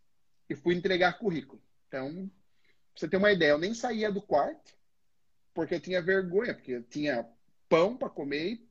e 0.48 0.54
fui 0.54 0.74
entregar 0.74 1.18
currículo. 1.18 1.60
Então, 1.88 2.08
pra 2.10 2.30
você 2.94 3.08
ter 3.08 3.16
uma 3.16 3.32
ideia, 3.32 3.50
eu 3.50 3.58
nem 3.58 3.74
saía 3.74 4.10
do 4.10 4.22
quarto 4.22 4.72
porque 5.54 5.74
eu 5.74 5.80
tinha 5.80 6.02
vergonha, 6.02 6.54
porque 6.54 6.72
eu 6.72 6.82
tinha 6.82 7.26
pão 7.68 7.96
para 7.96 8.08
comer 8.08 8.52
e 8.52 8.68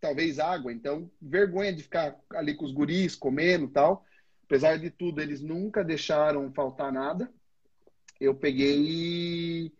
talvez 0.00 0.38
água. 0.38 0.72
Então, 0.72 1.10
vergonha 1.20 1.72
de 1.72 1.82
ficar 1.82 2.18
ali 2.30 2.54
com 2.54 2.64
os 2.64 2.72
guris 2.72 3.14
comendo 3.14 3.68
tal. 3.68 4.04
Apesar 4.44 4.78
de 4.78 4.90
tudo, 4.90 5.20
eles 5.20 5.40
nunca 5.40 5.84
deixaram 5.84 6.52
faltar 6.52 6.92
nada. 6.92 7.32
Eu 8.20 8.34
peguei 8.34 9.72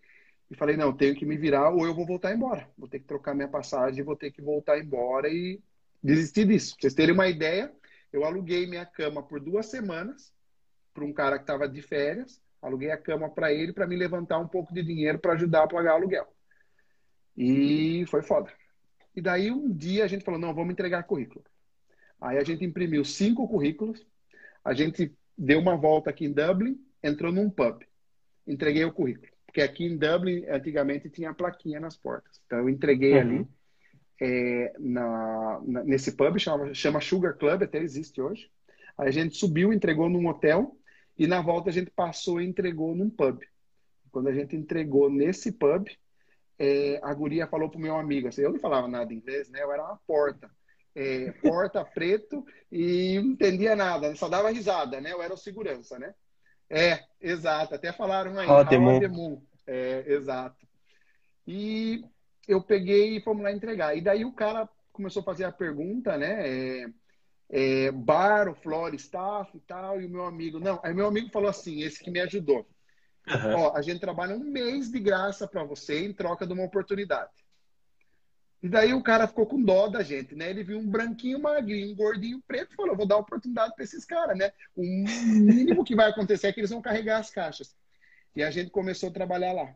e 0.53 0.55
falei, 0.55 0.77
não, 0.77 0.93
tenho 0.93 1.15
que 1.15 1.25
me 1.25 1.35
virar 1.35 1.71
ou 1.71 1.87
eu 1.87 1.95
vou 1.95 2.05
voltar 2.05 2.35
embora. 2.35 2.69
Vou 2.77 2.87
ter 2.87 2.99
que 2.99 3.07
trocar 3.07 3.35
minha 3.35 3.49
passagem, 3.49 4.05
vou 4.05 4.15
ter 4.15 4.31
que 4.31 4.43
voltar 4.43 4.79
embora 4.79 5.27
e 5.27 5.59
desistir 6.05 6.47
disso. 6.47 6.75
Pra 6.75 6.83
vocês 6.83 6.93
terem 6.93 7.15
uma 7.15 7.27
ideia, 7.27 7.73
eu 8.13 8.23
aluguei 8.23 8.67
minha 8.67 8.85
cama 8.85 9.23
por 9.23 9.41
duas 9.41 9.65
semanas 9.65 10.31
para 10.93 11.05
um 11.05 11.13
cara 11.13 11.39
que 11.39 11.45
estava 11.45 11.67
de 11.67 11.81
férias. 11.81 12.39
Aluguei 12.61 12.91
a 12.91 12.99
cama 12.99 13.31
para 13.31 13.51
ele 13.51 13.73
para 13.73 13.87
me 13.87 13.97
levantar 13.97 14.39
um 14.41 14.47
pouco 14.47 14.75
de 14.75 14.83
dinheiro 14.83 15.19
para 15.19 15.33
ajudar 15.33 15.63
a 15.63 15.67
pagar 15.67 15.95
o 15.95 15.97
aluguel. 15.97 16.27
E 17.35 18.05
foi 18.09 18.21
foda. 18.21 18.53
E 19.17 19.23
daí 19.23 19.51
um 19.51 19.73
dia 19.73 20.05
a 20.05 20.07
gente 20.07 20.23
falou, 20.23 20.39
não, 20.39 20.53
vamos 20.53 20.75
entregar 20.75 21.05
currículo. 21.05 21.43
Aí 22.21 22.37
a 22.37 22.45
gente 22.45 22.63
imprimiu 22.63 23.07
cinco 23.07 23.49
currículos, 23.49 24.07
a 24.63 24.75
gente 24.75 25.17
deu 25.37 25.61
uma 25.61 25.79
volta 25.79 26.11
aqui 26.11 26.27
em 26.27 26.33
Dublin, 26.33 26.79
entrou 27.03 27.33
num 27.33 27.49
pub, 27.49 27.83
entreguei 28.47 28.85
o 28.85 28.93
currículo 28.93 29.32
porque 29.53 29.61
aqui 29.61 29.85
em 29.85 29.99
Dublin 29.99 30.47
antigamente 30.49 31.11
tinha 31.11 31.29
a 31.29 31.35
plaquinha 31.35 31.79
nas 31.79 31.95
portas. 31.95 32.41
Então 32.47 32.61
eu 32.61 32.71
entreguei 32.71 33.13
uhum. 33.13 33.21
ali 33.21 33.49
é, 34.19 34.73
na, 34.79 35.61
na, 35.63 35.85
nesse 35.85 36.13
pub, 36.13 36.39
chama, 36.39 36.73
chama 36.73 37.03
Sugar 37.03 37.37
Club, 37.37 37.63
até 37.63 37.79
existe 37.79 38.19
hoje. 38.21 38.51
Aí 38.97 39.09
a 39.09 39.11
gente 39.11 39.37
subiu, 39.37 39.71
entregou 39.71 40.09
num 40.09 40.27
hotel 40.27 40.75
e 41.19 41.27
na 41.27 41.43
volta 41.43 41.69
a 41.69 41.73
gente 41.73 41.91
passou 41.91 42.41
e 42.41 42.47
entregou 42.47 42.97
num 42.97 43.11
pub. 43.11 43.43
Quando 44.11 44.29
a 44.29 44.33
gente 44.33 44.57
entregou 44.57 45.11
nesse 45.11 45.53
pub, 45.53 45.87
é, 46.59 46.99
a 47.03 47.13
guria 47.13 47.47
falou 47.47 47.69
pro 47.69 47.79
meu 47.79 47.97
amigo, 47.97 48.29
assim, 48.29 48.41
eu 48.41 48.53
não 48.53 48.59
falava 48.59 48.89
nada 48.89 49.13
inglês, 49.13 49.51
né? 49.51 49.63
Eu 49.63 49.71
era 49.71 49.85
uma 49.85 50.01
porta. 50.07 50.51
É, 50.95 51.31
porta 51.43 51.85
preto 51.85 52.45
e 52.71 53.19
não 53.21 53.33
entendia 53.33 53.77
nada, 53.77 54.15
só 54.15 54.29
dava 54.29 54.51
risada, 54.51 55.01
né? 55.01 55.13
Eu 55.13 55.23
era 55.23 55.33
o 55.35 55.39
segurança, 55.39 55.99
né? 55.99 56.15
É, 56.73 57.05
exato. 57.21 57.75
Até 57.75 57.93
falaram 57.93 58.39
aí. 58.39 58.47
Rodemun. 58.47 59.43
É, 59.67 60.05
exato. 60.07 60.67
E 61.47 62.03
eu 62.49 62.63
peguei 62.63 63.17
e 63.17 63.21
fomos 63.21 63.43
lá 63.43 63.53
entregar. 63.53 63.95
E 63.95 64.01
daí 64.01 64.25
o 64.25 64.33
cara 64.33 64.67
começou 64.91 65.21
a 65.21 65.25
fazer 65.25 65.45
a 65.45 65.53
pergunta, 65.53 66.17
né? 66.17 66.49
É, 66.49 66.87
é, 67.51 67.93
bar, 67.93 68.49
o 68.49 68.95
staff 68.95 69.55
e 69.55 69.61
tal. 69.61 70.01
E 70.01 70.07
o 70.07 70.11
meu 70.11 70.25
amigo, 70.25 70.59
não. 70.59 70.81
Aí 70.83 70.95
meu 70.95 71.07
amigo 71.07 71.29
falou 71.31 71.51
assim, 71.51 71.83
esse 71.83 72.03
que 72.03 72.11
me 72.11 72.21
ajudou. 72.21 72.67
Uhum. 73.29 73.55
Ó, 73.55 73.77
a 73.77 73.83
gente 73.83 74.01
trabalha 74.01 74.35
um 74.35 74.43
mês 74.43 74.91
de 74.91 74.99
graça 74.99 75.47
para 75.47 75.63
você 75.63 76.07
em 76.07 76.13
troca 76.13 76.47
de 76.47 76.55
uma 76.55 76.65
oportunidade. 76.65 77.31
E 78.63 78.69
daí 78.69 78.95
o 78.95 79.03
cara 79.03 79.27
ficou 79.27 79.45
com 79.45 79.61
dó 79.61 79.89
da 79.89 80.03
gente, 80.05 80.37
né? 80.37 80.49
Ele 80.49 80.63
viu 80.63 80.79
um 80.79 80.87
branquinho 80.87 81.41
magrinho, 81.41 81.91
um 81.91 81.97
gordinho 81.97 82.41
preto, 82.47 82.73
e 82.73 82.77
falou: 82.77 82.97
vou 82.97 83.07
dar 83.07 83.17
oportunidade 83.17 83.75
para 83.75 83.85
esses 83.85 84.05
caras, 84.05 84.39
né? 84.39 84.53
O 84.77 84.83
mínimo 84.83 85.85
que 85.85 85.97
vai 85.97 86.09
acontecer 86.09 86.47
é 86.47 86.53
que 86.53 86.61
eles 86.61 86.71
vão 86.71 86.81
carregar 86.81 87.19
as 87.19 87.29
caixas. 87.29 87.75
E 88.37 88.43
a 88.43 88.51
gente 88.51 88.71
começou 88.71 89.09
a 89.09 89.13
trabalhar 89.13 89.53
lá. 89.53 89.75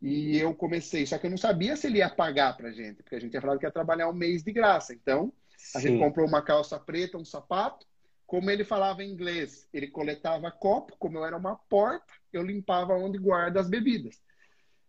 E 0.00 0.36
eu 0.36 0.54
comecei, 0.54 1.06
só 1.06 1.16
que 1.16 1.26
eu 1.26 1.30
não 1.30 1.38
sabia 1.38 1.74
se 1.74 1.86
ele 1.86 1.98
ia 1.98 2.10
pagar 2.10 2.54
pra 2.54 2.70
gente, 2.70 3.02
porque 3.02 3.16
a 3.16 3.20
gente 3.20 3.30
tinha 3.30 3.40
falado 3.40 3.58
que 3.58 3.64
ia 3.64 3.70
trabalhar 3.70 4.08
um 4.10 4.12
mês 4.12 4.42
de 4.42 4.52
graça. 4.52 4.92
Então, 4.92 5.32
a 5.74 5.80
Sim. 5.80 5.88
gente 5.88 5.98
comprou 5.98 6.28
uma 6.28 6.42
calça 6.42 6.78
preta, 6.78 7.16
um 7.16 7.24
sapato. 7.24 7.86
Como 8.26 8.50
ele 8.50 8.64
falava 8.64 9.02
inglês, 9.02 9.66
ele 9.72 9.86
coletava 9.86 10.50
copo, 10.50 10.94
como 10.98 11.16
eu 11.16 11.24
era 11.24 11.36
uma 11.36 11.56
porta, 11.56 12.12
eu 12.32 12.42
limpava 12.42 12.92
onde 12.94 13.18
guarda 13.18 13.58
as 13.58 13.70
bebidas. 13.70 14.20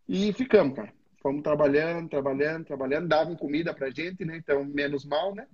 E 0.09 0.33
ficamos, 0.33 0.75
cara. 0.75 0.91
Fomos 1.27 1.43
trabalhando, 1.43 2.07
trabalhando, 2.07 2.63
trabalhando, 2.63 3.09
davam 3.09 3.35
comida 3.35 3.73
pra 3.73 3.89
gente, 3.89 4.23
né? 4.23 4.37
Então, 4.37 4.63
menos 4.63 5.03
mal, 5.03 5.35
né? 5.35 5.45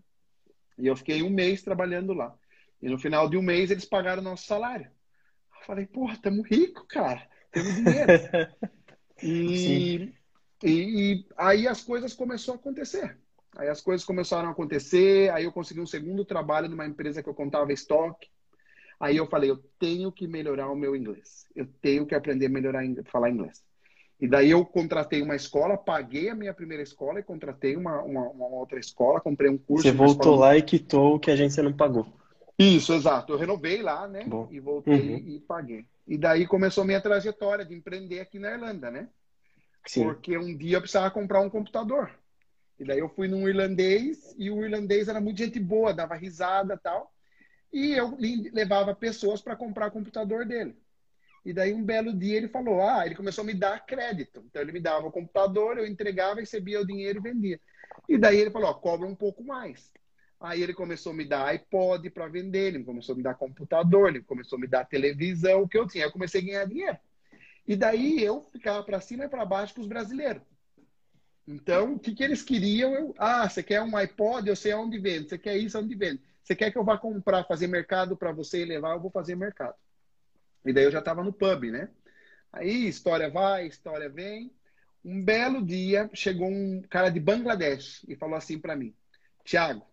E 0.77 0.85
eu 0.85 0.95
fiquei 0.95 1.23
um 1.23 1.31
mês 1.31 1.63
trabalhando 1.63 2.13
lá. 2.13 2.31
E 2.79 2.87
no 2.87 2.99
final 2.99 3.27
de 3.27 3.37
um 3.37 3.41
mês 3.41 3.71
eles 3.71 3.83
pagaram 3.83 4.21
nosso 4.21 4.45
salário. 4.45 4.85
Eu 4.85 5.65
falei, 5.65 5.87
porra, 5.87 6.15
tamo 6.21 6.43
rico, 6.43 6.85
cara. 6.85 7.27
temos 7.51 7.73
dinheiro. 7.73 8.07
e, 9.23 10.13
e, 10.63 10.69
e, 10.69 11.25
aí 11.35 11.67
as 11.67 11.81
coisas 11.81 12.13
começaram 12.13 12.59
a 12.59 12.61
acontecer. 12.61 13.17
Aí 13.57 13.67
as 13.67 13.81
coisas 13.81 14.05
começaram 14.05 14.49
a 14.49 14.51
acontecer, 14.51 15.31
aí 15.31 15.45
eu 15.45 15.51
consegui 15.51 15.81
um 15.81 15.87
segundo 15.87 16.23
trabalho 16.23 16.69
numa 16.69 16.85
empresa 16.85 17.23
que 17.23 17.29
eu 17.29 17.33
contava 17.33 17.73
estoque. 17.73 18.29
Aí 18.99 19.17
eu 19.17 19.25
falei, 19.25 19.49
eu 19.49 19.57
tenho 19.79 20.11
que 20.11 20.27
melhorar 20.27 20.69
o 20.69 20.75
meu 20.75 20.95
inglês. 20.95 21.47
Eu 21.55 21.65
tenho 21.81 22.05
que 22.05 22.13
aprender 22.13 22.45
a 22.45 22.49
melhorar 22.49 22.83
falar 23.05 23.31
inglês. 23.31 23.65
E 24.23 24.27
daí 24.27 24.51
eu 24.51 24.63
contratei 24.63 25.21
uma 25.21 25.35
escola, 25.35 25.75
paguei 25.75 26.29
a 26.29 26.33
minha 26.33 26.53
primeira 26.53 26.81
escola 26.81 27.19
e 27.19 27.23
contratei 27.23 27.75
uma, 27.75 28.01
uma, 28.03 28.29
uma 28.29 28.47
outra 28.47 28.79
escola, 28.79 29.19
comprei 29.19 29.51
um 29.51 29.57
curso. 29.57 29.83
Você 29.83 29.91
voltou 29.91 30.37
lá 30.37 30.55
e 30.55 30.61
quitou 30.61 31.15
o 31.15 31.19
que 31.19 31.29
a 31.29 31.33
agência 31.33 31.61
não 31.61 31.73
pagou. 31.73 32.07
Isso, 32.57 32.93
exato. 32.93 33.33
Eu 33.33 33.37
renovei 33.37 33.81
lá, 33.81 34.07
né? 34.07 34.23
Bom. 34.25 34.47
E 34.49 34.61
voltei 34.61 34.93
uhum. 34.93 35.17
e 35.27 35.41
paguei. 35.41 35.85
E 36.07 36.17
daí 36.17 36.47
começou 36.47 36.85
minha 36.85 37.01
trajetória 37.01 37.65
de 37.65 37.75
empreender 37.75 38.21
aqui 38.21 38.39
na 38.39 38.53
Irlanda, 38.53 38.89
né? 38.89 39.09
Sim. 39.85 40.05
Porque 40.05 40.37
um 40.37 40.55
dia 40.55 40.77
eu 40.77 40.81
precisava 40.81 41.11
comprar 41.11 41.41
um 41.41 41.49
computador. 41.49 42.09
E 42.79 42.85
daí 42.85 42.99
eu 42.99 43.09
fui 43.09 43.27
num 43.27 43.45
irlandês 43.45 44.33
e 44.37 44.49
o 44.49 44.63
irlandês 44.63 45.09
era 45.09 45.19
muito 45.19 45.39
gente 45.39 45.59
boa, 45.59 45.93
dava 45.93 46.15
risada 46.15 46.79
tal. 46.81 47.11
E 47.73 47.91
eu 47.91 48.17
levava 48.53 48.95
pessoas 48.95 49.41
para 49.41 49.57
comprar 49.57 49.89
o 49.89 49.91
computador 49.91 50.45
dele. 50.45 50.77
E 51.45 51.51
daí 51.51 51.73
um 51.73 51.83
belo 51.83 52.13
dia 52.13 52.37
ele 52.37 52.47
falou: 52.47 52.81
Ah, 52.81 53.05
ele 53.05 53.15
começou 53.15 53.43
a 53.43 53.45
me 53.45 53.53
dar 53.53 53.85
crédito. 53.85 54.43
Então 54.45 54.61
ele 54.61 54.71
me 54.71 54.79
dava 54.79 55.07
o 55.07 55.11
computador, 55.11 55.77
eu 55.77 55.85
entregava, 55.85 56.39
recebia 56.39 56.81
o 56.81 56.87
dinheiro 56.87 57.19
e 57.19 57.21
vendia. 57.21 57.59
E 58.07 58.17
daí 58.17 58.37
ele 58.37 58.51
falou: 58.51 58.69
ó, 58.69 58.73
cobra 58.73 59.07
um 59.07 59.15
pouco 59.15 59.43
mais. 59.43 59.91
Aí 60.39 60.61
ele 60.61 60.73
começou 60.73 61.13
a 61.13 61.15
me 61.15 61.25
dar 61.25 61.47
iPod 61.47 62.09
para 62.09 62.27
vender, 62.27 62.73
ele 62.73 62.83
começou 62.83 63.13
a 63.13 63.17
me 63.17 63.23
dar 63.23 63.35
computador, 63.35 64.09
ele 64.09 64.21
começou 64.21 64.57
a 64.57 64.61
me 64.61 64.67
dar 64.67 64.85
televisão, 64.85 65.61
o 65.61 65.67
que 65.67 65.77
eu 65.77 65.87
tinha. 65.87 66.05
Eu 66.05 66.11
comecei 66.11 66.41
a 66.41 66.43
ganhar 66.43 66.65
dinheiro. 66.65 66.97
E 67.65 67.75
daí 67.77 68.21
eu 68.21 68.41
ficava 68.51 68.83
para 68.83 68.99
cima 68.99 69.23
e 69.23 69.29
para 69.29 69.45
baixo 69.45 69.73
com 69.73 69.81
os 69.81 69.87
brasileiros. 69.87 70.41
Então, 71.47 71.93
o 71.93 71.99
que, 71.99 72.13
que 72.13 72.23
eles 72.23 72.41
queriam? 72.41 72.93
Eu, 72.93 73.15
ah, 73.17 73.49
você 73.49 73.63
quer 73.63 73.81
um 73.81 73.95
iPod? 73.95 74.47
Eu 74.47 74.55
sei 74.55 74.71
aonde 74.71 74.99
vende. 74.99 75.29
Você 75.29 75.37
quer 75.37 75.57
isso? 75.57 75.77
Aonde 75.77 75.95
vende? 75.95 76.21
Você 76.43 76.55
quer 76.55 76.71
que 76.71 76.77
eu 76.77 76.83
vá 76.83 76.97
comprar, 76.97 77.45
fazer 77.45 77.67
mercado 77.67 78.17
para 78.17 78.31
você 78.31 78.61
e 78.61 78.65
levar? 78.65 78.95
Eu 78.95 79.01
vou 79.01 79.11
fazer 79.11 79.35
mercado. 79.35 79.75
E 80.65 80.73
daí 80.73 80.85
eu 80.85 80.91
já 80.91 80.99
estava 80.99 81.23
no 81.23 81.33
pub, 81.33 81.71
né? 81.71 81.89
Aí 82.51 82.87
história 82.87 83.29
vai, 83.29 83.67
história 83.67 84.09
vem. 84.09 84.51
Um 85.03 85.23
belo 85.23 85.65
dia 85.65 86.09
chegou 86.13 86.47
um 86.47 86.81
cara 86.89 87.09
de 87.09 87.19
Bangladesh 87.19 88.05
e 88.07 88.15
falou 88.15 88.35
assim 88.35 88.57
para 88.57 88.75
mim: 88.75 88.93
Tiago, 89.43 89.85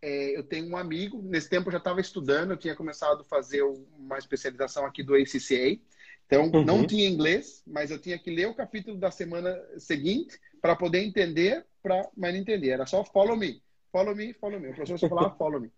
é, 0.00 0.36
eu 0.36 0.42
tenho 0.42 0.68
um 0.68 0.76
amigo. 0.76 1.20
Nesse 1.22 1.50
tempo 1.50 1.68
eu 1.68 1.72
já 1.72 1.78
estava 1.78 2.00
estudando, 2.00 2.52
eu 2.52 2.56
tinha 2.56 2.74
começado 2.74 3.20
a 3.20 3.24
fazer 3.24 3.62
uma 3.62 4.16
especialização 4.16 4.86
aqui 4.86 5.02
do 5.02 5.14
ACCA. 5.14 5.78
Então 6.26 6.50
uhum. 6.50 6.64
não 6.64 6.86
tinha 6.86 7.08
inglês, 7.08 7.62
mas 7.66 7.90
eu 7.90 7.98
tinha 7.98 8.18
que 8.18 8.30
ler 8.30 8.46
o 8.46 8.54
capítulo 8.54 8.96
da 8.96 9.10
semana 9.10 9.58
seguinte 9.78 10.38
para 10.60 10.76
poder 10.76 11.02
entender, 11.02 11.66
para 11.82 12.08
mas 12.16 12.32
não 12.32 12.40
entender. 12.40 12.70
Era 12.70 12.86
só 12.86 13.02
follow 13.04 13.36
me, 13.36 13.62
follow 13.90 14.14
me, 14.14 14.32
follow 14.34 14.60
me. 14.60 14.68
O 14.68 14.74
professor 14.74 14.98
só 14.98 15.08
falava 15.08 15.36
follow 15.36 15.60
me. 15.60 15.72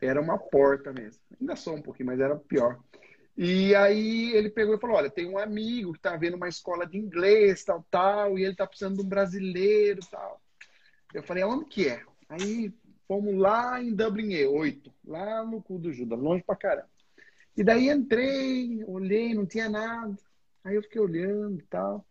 Era 0.00 0.20
uma 0.20 0.38
porta 0.38 0.92
mesmo. 0.92 1.20
Ainda 1.40 1.56
sou 1.56 1.74
um 1.74 1.82
pouquinho, 1.82 2.06
mas 2.06 2.20
era 2.20 2.36
pior. 2.36 2.78
E 3.40 3.72
aí 3.76 4.32
ele 4.32 4.50
pegou 4.50 4.74
e 4.74 4.80
falou: 4.80 4.96
Olha, 4.96 5.08
tem 5.08 5.24
um 5.24 5.38
amigo 5.38 5.92
que 5.92 6.00
está 6.00 6.16
vendo 6.16 6.34
uma 6.34 6.48
escola 6.48 6.84
de 6.84 6.98
inglês, 6.98 7.62
tal, 7.62 7.86
tal, 7.88 8.36
e 8.36 8.42
ele 8.42 8.50
está 8.50 8.66
precisando 8.66 8.96
de 8.96 9.02
um 9.02 9.08
brasileiro, 9.08 10.00
tal. 10.10 10.42
Eu 11.14 11.22
falei: 11.22 11.44
Onde 11.44 11.66
que 11.66 11.88
é? 11.88 12.02
Aí 12.28 12.74
fomos 13.06 13.36
lá 13.36 13.80
em 13.80 13.94
Dublin 13.94 14.32
E, 14.32 14.44
8, 14.44 14.92
lá 15.06 15.44
no 15.44 15.62
cu 15.62 15.78
do 15.78 15.92
Judas, 15.92 16.18
longe 16.18 16.42
pra 16.42 16.56
caramba. 16.56 16.90
E 17.56 17.62
daí 17.62 17.88
entrei, 17.88 18.82
olhei, 18.84 19.32
não 19.34 19.46
tinha 19.46 19.68
nada. 19.68 20.16
Aí 20.64 20.74
eu 20.74 20.82
fiquei 20.82 21.00
olhando 21.00 21.60
e 21.60 21.66
tal. 21.66 22.04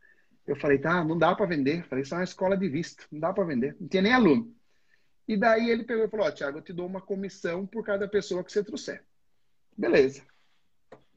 Eu 0.48 0.56
falei: 0.56 0.78
Tá, 0.78 1.04
não 1.04 1.18
dá 1.18 1.36
para 1.36 1.46
vender. 1.46 1.86
falei: 1.88 2.04
Isso 2.04 2.14
é 2.14 2.20
uma 2.20 2.24
escola 2.24 2.56
de 2.56 2.70
vista, 2.70 3.04
não 3.12 3.20
dá 3.20 3.34
para 3.34 3.44
vender. 3.44 3.76
Não 3.82 3.88
tinha 3.90 4.02
nem 4.02 4.14
aluno. 4.14 4.56
E 5.28 5.36
daí 5.36 5.70
ele 5.70 5.84
pegou 5.84 6.06
e 6.06 6.10
falou: 6.10 6.26
Ó, 6.26 6.30
oh, 6.30 6.32
Tiago, 6.32 6.60
eu 6.60 6.64
te 6.64 6.72
dou 6.72 6.88
uma 6.88 7.02
comissão 7.02 7.68
por 7.68 7.84
cada 7.84 8.08
pessoa 8.08 8.46
que 8.46 8.52
você 8.54 8.64
trouxer. 8.64 9.04
Beleza 9.78 10.24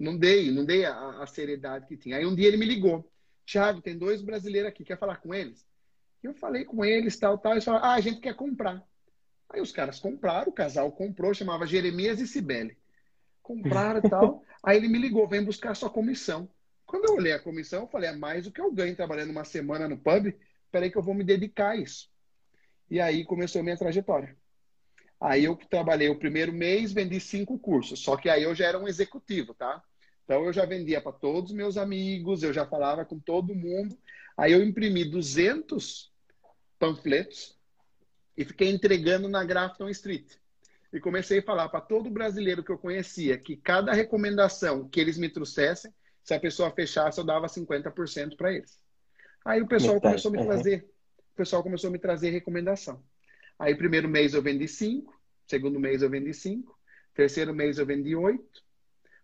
não 0.01 0.17
dei, 0.17 0.51
não 0.51 0.65
dei 0.65 0.87
a, 0.87 1.23
a, 1.23 1.27
seriedade 1.27 1.87
que 1.87 1.97
tinha. 1.97 2.17
Aí 2.17 2.25
um 2.25 2.35
dia 2.35 2.49
ele 2.49 2.57
me 2.57 2.65
ligou. 2.65 3.13
Thiago, 3.45 3.83
tem 3.83 3.99
dois 3.99 4.23
brasileiros 4.23 4.71
aqui, 4.71 4.83
quer 4.83 4.99
falar 4.99 5.17
com 5.17 5.35
eles? 5.35 5.67
Eu 6.23 6.33
falei 6.33 6.65
com 6.65 6.83
eles, 6.83 7.19
tal, 7.19 7.37
tal. 7.37 7.53
Eles 7.53 7.65
falaram, 7.65 7.85
ah, 7.85 7.95
a 7.95 8.01
gente 8.01 8.21
quer 8.21 8.35
comprar. 8.35 8.83
Aí 9.51 9.61
os 9.61 9.73
caras 9.73 9.99
compraram, 9.99 10.49
o 10.49 10.55
casal 10.55 10.91
comprou, 10.91 11.35
chamava 11.35 11.67
Jeremias 11.67 12.19
e 12.19 12.27
Cibele. 12.27 12.79
Compraram 13.43 14.01
e 14.03 14.09
tal. 14.09 14.43
Aí 14.65 14.79
ele 14.79 14.89
me 14.89 14.99
ligou, 14.99 15.29
vem 15.29 15.45
buscar 15.45 15.75
sua 15.75 15.91
comissão. 15.91 16.49
Quando 16.87 17.07
eu 17.07 17.15
olhei 17.15 17.33
a 17.33 17.39
comissão, 17.39 17.83
eu 17.83 17.89
falei, 17.89 18.11
é 18.11 18.17
mais 18.17 18.45
do 18.45 18.53
que 18.53 18.61
eu 18.61 18.73
ganho 18.73 18.97
trabalhando 18.97 19.31
uma 19.31 19.45
semana 19.45 19.87
no 19.87 19.99
pub. 19.99 20.35
Peraí 20.71 20.91
que 20.91 20.97
eu 20.97 21.03
vou 21.03 21.15
me 21.15 21.25
dedicar 21.25 21.71
a 21.71 21.77
isso. 21.77 22.09
E 22.91 23.01
aí 23.01 23.25
começou 23.25 23.61
a 23.61 23.65
minha 23.65 23.77
trajetória. 23.77 24.37
Aí 25.21 25.45
eu 25.45 25.55
trabalhei 25.57 26.09
o 26.09 26.19
primeiro 26.19 26.53
mês, 26.53 26.93
vendi 26.93 27.21
cinco 27.21 27.59
cursos. 27.59 28.01
Só 28.01 28.17
que 28.17 28.31
aí 28.31 28.43
eu 28.43 28.55
já 28.55 28.67
era 28.67 28.79
um 28.79 28.89
executivo, 28.89 29.53
tá? 29.53 29.83
Então 30.31 30.45
eu 30.45 30.53
já 30.53 30.65
vendia 30.65 31.01
para 31.01 31.11
todos 31.11 31.51
os 31.51 31.57
meus 31.57 31.77
amigos, 31.77 32.45
eu 32.45 32.53
já 32.53 32.65
falava 32.65 33.05
com 33.05 33.19
todo 33.19 33.53
mundo. 33.53 33.99
Aí 34.37 34.53
eu 34.53 34.63
imprimi 34.63 35.05
200 35.05 36.09
panfletos 36.79 37.59
e 38.37 38.45
fiquei 38.45 38.71
entregando 38.71 39.29
na 39.29 39.43
Grafton 39.43 39.89
Street. 39.89 40.37
E 40.93 41.01
comecei 41.01 41.41
a 41.41 41.43
falar 41.43 41.69
para 41.69 41.81
todo 41.81 42.09
brasileiro 42.09 42.63
que 42.63 42.71
eu 42.71 42.79
conhecia 42.79 43.37
que 43.37 43.57
cada 43.57 43.93
recomendação 43.93 44.89
que 44.89 45.01
eles 45.01 45.19
me 45.19 45.29
trouxessem, 45.29 45.93
se 46.23 46.33
a 46.33 46.39
pessoa 46.39 46.71
fechasse, 46.71 47.19
eu 47.19 47.25
dava 47.25 47.49
50% 47.49 48.37
para 48.37 48.53
eles. 48.53 48.79
Aí 49.45 49.61
o 49.61 49.67
pessoal 49.67 49.95
Metade. 49.95 50.13
começou 50.13 50.29
a 50.29 50.37
me 50.37 50.47
trazer, 50.47 50.89
o 51.33 51.37
pessoal 51.37 51.63
começou 51.65 51.89
a 51.89 51.93
me 51.93 51.99
trazer 51.99 52.31
recomendação. 52.31 53.03
Aí 53.59 53.75
primeiro 53.75 54.09
mês 54.09 54.33
eu 54.33 54.41
vendi 54.41 54.69
5, 54.69 55.13
segundo 55.49 55.81
mês 55.81 56.03
eu 56.03 56.09
vendi 56.09 56.33
5, 56.33 56.79
terceiro 57.15 57.53
mês 57.53 57.81
eu 57.81 57.85
vendi 57.85 58.15
8, 58.15 58.70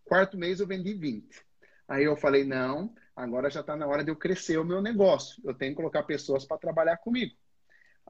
Quarto 0.07 0.39
mês 0.39 0.61
eu 0.61 0.67
vendi 0.67 0.95
20. 0.95 1.45
Aí 1.89 2.05
eu 2.05 2.17
falei, 2.17 2.45
não, 2.45 2.95
agora 3.15 3.51
já 3.51 3.61
está 3.61 3.77
na 3.77 3.87
hora 3.87 4.03
de 4.05 4.11
eu 4.11 4.17
crescer 4.17 4.57
o 4.59 4.65
meu 4.65 4.81
negócio. 4.81 5.43
Eu 5.45 5.53
tenho 5.53 5.73
que 5.73 5.77
colocar 5.77 6.05
pessoas 6.05 6.45
para 6.45 6.59
trabalhar 6.59 6.97
comigo. 6.99 7.35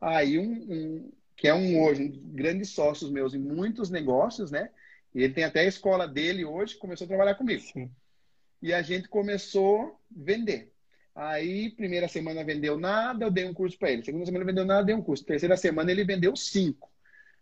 Aí 0.01 0.39
um, 0.39 0.53
um, 0.53 1.13
que 1.35 1.49
é 1.49 1.55
um 1.55 1.83
hoje 1.83 2.03
um 2.03 2.35
grandes 2.35 2.71
sócios 2.71 3.11
meus 3.11 3.35
em 3.35 3.39
muitos 3.39 3.91
negócios, 3.91 4.51
né? 4.51 4.71
E 5.15 5.23
ele 5.23 5.33
tem 5.33 5.45
até 5.45 5.61
a 5.61 5.65
escola 5.67 6.07
dele 6.07 6.45
hoje, 6.45 6.77
começou 6.77 7.07
a 7.07 7.09
trabalhar 7.09 7.35
comigo. 7.35 7.63
Sim. 7.63 7.91
E 8.61 8.75
a 8.75 8.83
gente 8.83 9.09
começou 9.09 9.81
a 9.83 9.93
vender. 10.11 10.73
Aí, 11.15 11.71
primeira 11.71 12.09
semana 12.09 12.45
vendeu 12.45 12.79
nada, 12.79 13.25
eu 13.25 13.31
dei 13.31 13.47
um 13.47 13.55
curso 13.55 13.79
para 13.79 13.91
ele. 13.91 14.05
Segunda 14.05 14.27
semana 14.27 14.45
vendeu 14.45 14.67
nada, 14.67 14.85
dei 14.85 14.95
um 14.95 15.03
curso. 15.03 15.25
Terceira 15.25 15.57
semana 15.57 15.91
ele 15.91 16.05
vendeu 16.05 16.37
cinco. 16.37 16.91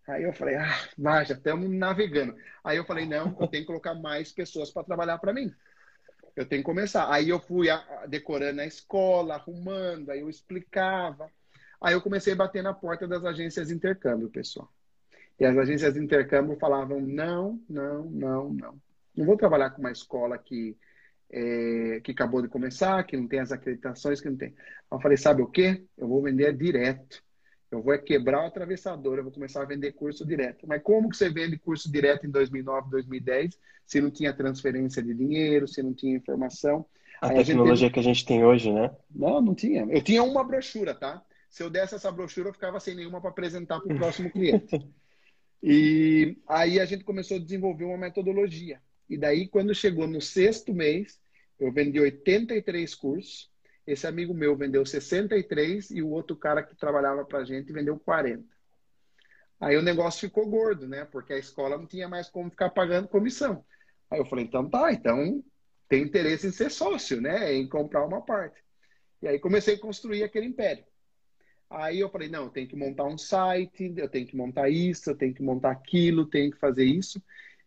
Aí 0.07 0.23
eu 0.23 0.33
falei, 0.33 0.57
ah, 0.57 0.88
vai, 0.99 1.25
já 1.25 1.35
estamos 1.35 1.71
navegando. 1.71 2.35
Aí 2.62 2.77
eu 2.77 2.85
falei, 2.85 3.07
não, 3.07 3.37
eu 3.40 3.49
tenho 3.49 3.62
que 3.62 3.67
colocar 3.67 3.95
mais 3.95 4.33
pessoas 4.33 4.71
para 4.71 4.85
trabalhar 4.85 5.19
para 5.19 5.33
mim. 5.33 5.53
Eu 6.37 6.47
tenho 6.47 6.62
que 6.62 6.67
começar. 6.67 7.11
Aí 7.12 7.29
eu 7.29 7.40
fui 7.40 7.69
decorando 8.09 8.61
a 8.61 8.67
escola, 8.67 9.35
arrumando, 9.35 10.11
aí 10.11 10.21
eu 10.21 10.29
explicava. 10.29 11.31
Aí 11.81 11.95
eu 11.95 12.03
comecei 12.03 12.33
a 12.33 12.37
bater 12.37 12.62
na 12.62 12.75
porta 12.75 13.09
das 13.09 13.25
agências 13.25 13.69
de 13.69 13.75
intercâmbio, 13.75 14.29
pessoal. 14.29 14.71
E 15.38 15.45
as 15.45 15.57
agências 15.57 15.95
de 15.95 16.01
intercâmbio 16.01 16.57
falavam, 16.59 17.01
não, 17.01 17.61
não, 17.69 18.05
não, 18.05 18.53
não. 18.53 18.83
Não 19.17 19.27
vou 19.27 19.37
trabalhar 19.37 19.71
com 19.71 19.81
uma 19.81 19.90
escola 19.90 20.37
que, 20.37 20.77
é, 21.31 22.01
que 22.03 22.12
acabou 22.12 22.43
de 22.43 22.49
começar, 22.49 23.03
que 23.05 23.17
não 23.17 23.27
tem 23.27 23.40
as 23.40 23.53
acreditações, 23.53 24.21
que 24.21 24.29
não 24.29 24.37
tem. 24.37 24.55
Eu 24.90 25.01
falei, 25.01 25.17
sabe 25.17 25.43
o 25.43 25.47
quê? 25.47 25.85
Eu 25.97 26.09
vou 26.09 26.23
vender 26.23 26.53
direto. 26.57 27.24
Eu 27.75 27.83
vou 27.83 27.93
é 27.93 27.99
quebrar 27.99 28.43
o 28.43 28.47
atravessador, 28.47 29.19
eu 29.19 29.25
vou 29.25 29.33
começar 29.33 29.63
a 29.63 29.67
vender 29.67 29.93
curso 29.93 30.25
direto. 30.27 30.67
Mas 30.67 30.83
como 30.83 31.09
que 31.09 31.17
você 31.17 31.29
vende 31.29 31.59
curso 31.59 31.91
direto 31.91 32.27
em 32.27 32.31
2009, 32.31 32.91
2010, 32.91 33.59
se 33.87 34.01
não 34.01 34.11
tinha 34.11 34.33
transferência 34.33 35.03
de 35.03 35.15
dinheiro, 35.15 35.67
se 35.67 35.83
não 35.83 35.93
tinha 35.93 36.17
informação? 36.17 36.87
A 37.21 37.29
Aí 37.29 37.37
tecnologia 37.37 37.89
a 37.89 37.91
que 37.91 38.01
a 38.01 38.03
gente 38.03 38.25
tem 38.25 38.45
hoje, 38.45 38.73
né? 38.73 38.91
Não, 39.15 39.41
não 39.41 39.55
tinha. 39.55 39.87
Eu 39.89 40.03
tinha 40.03 40.23
uma 40.23 40.45
brochura, 40.45 40.95
tá? 40.95 41.23
Se 41.51 41.63
eu 41.63 41.71
desse 41.71 41.95
essa 41.95 42.11
brochura, 42.11 42.49
eu 42.49 42.53
ficava 42.53 42.81
sem 42.81 42.95
nenhuma 42.95 43.21
para 43.21 43.31
apresentar 43.31 43.81
para 43.81 43.93
o 43.93 43.97
próximo 43.97 44.31
cliente. 44.31 44.79
E 45.67 46.37
aí 46.47 46.79
a 46.79 46.85
gente 46.85 47.05
começou 47.05 47.39
a 47.39 47.41
desenvolver 47.41 47.87
uma 47.87 47.97
metodologia. 47.97 48.83
E 49.09 49.17
daí, 49.17 49.49
quando 49.49 49.75
chegou 49.75 50.07
no 50.07 50.21
sexto 50.21 50.75
mês, 50.75 51.19
eu 51.59 51.73
vendi 51.73 51.99
83 51.99 52.95
cursos 52.95 53.51
esse 53.87 54.07
amigo 54.07 54.33
meu 54.33 54.57
vendeu 54.57 54.85
63 54.85 55.90
e 55.90 56.03
o 56.03 56.11
outro 56.11 56.37
cara 56.37 56.62
que 56.62 56.75
trabalhava 56.75 57.25
para 57.25 57.40
a 57.40 57.44
gente 57.44 57.73
vendeu 57.73 57.99
40. 57.99 58.44
Aí 59.61 59.77
o 59.77 59.83
negócio 59.83 60.20
ficou 60.20 60.49
gordo, 60.49 60.87
né? 60.87 61.05
Porque 61.05 61.33
a 61.33 61.38
escola 61.38 61.79
não 61.79 61.87
tinha 61.87 62.09
mais 62.09 62.29
como 62.29 62.51
ficar 62.51 62.70
pagando 62.70 63.09
comissão. 63.09 63.64
Aí 64.11 64.18
eu 64.18 64.25
falei, 64.27 64.44
então 64.44 64.68
tá, 64.68 64.92
então 64.92 65.42
tem 65.88 66.03
interesse 66.03 66.47
em 66.47 66.53
ser 66.53 66.70
sócio, 66.70 67.20
né? 67.20 67.53
Em 67.53 67.68
comprar 67.68 68.05
uma 68.05 68.20
parte. 68.20 68.62
E 69.23 69.29
aí 69.29 69.38
comecei 69.38 69.75
a 69.77 69.81
construir 69.81 70.23
aquele 70.23 70.47
império. 70.47 70.85
Aí 71.70 72.01
eu 72.01 72.11
falei, 72.11 72.29
não, 72.29 72.44
eu 72.44 72.51
tenho 72.51 72.68
que 72.68 72.77
montar 72.77 73.05
um 73.05 73.18
site, 73.18 73.94
eu 73.97 74.09
tenho 74.09 74.27
que 74.27 74.37
montar 74.37 74.68
isso, 74.68 75.11
eu 75.11 75.16
tenho 75.16 75.35
que 75.35 75.42
montar 75.42 75.70
aquilo, 75.70 76.27
tenho 76.27 76.51
que 76.51 76.59
fazer 76.59 76.85
isso. 76.85 77.23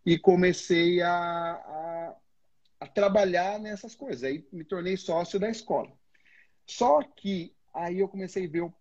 E 0.06 0.18
comecei 0.18 1.02
a, 1.02 1.12
a 1.12 2.16
a 2.80 2.88
trabalhar 2.88 3.60
nessas 3.60 3.96
coisas. 3.96 4.24
Aí 4.24 4.46
me 4.52 4.64
tornei 4.64 4.96
sócio 4.98 5.40
da 5.40 5.50
escola. 5.50 5.92
Só 6.68 7.02
que 7.02 7.56
aí 7.74 8.00
eu 8.00 8.08
comecei 8.08 8.46
a 8.46 8.50
ver 8.50 8.72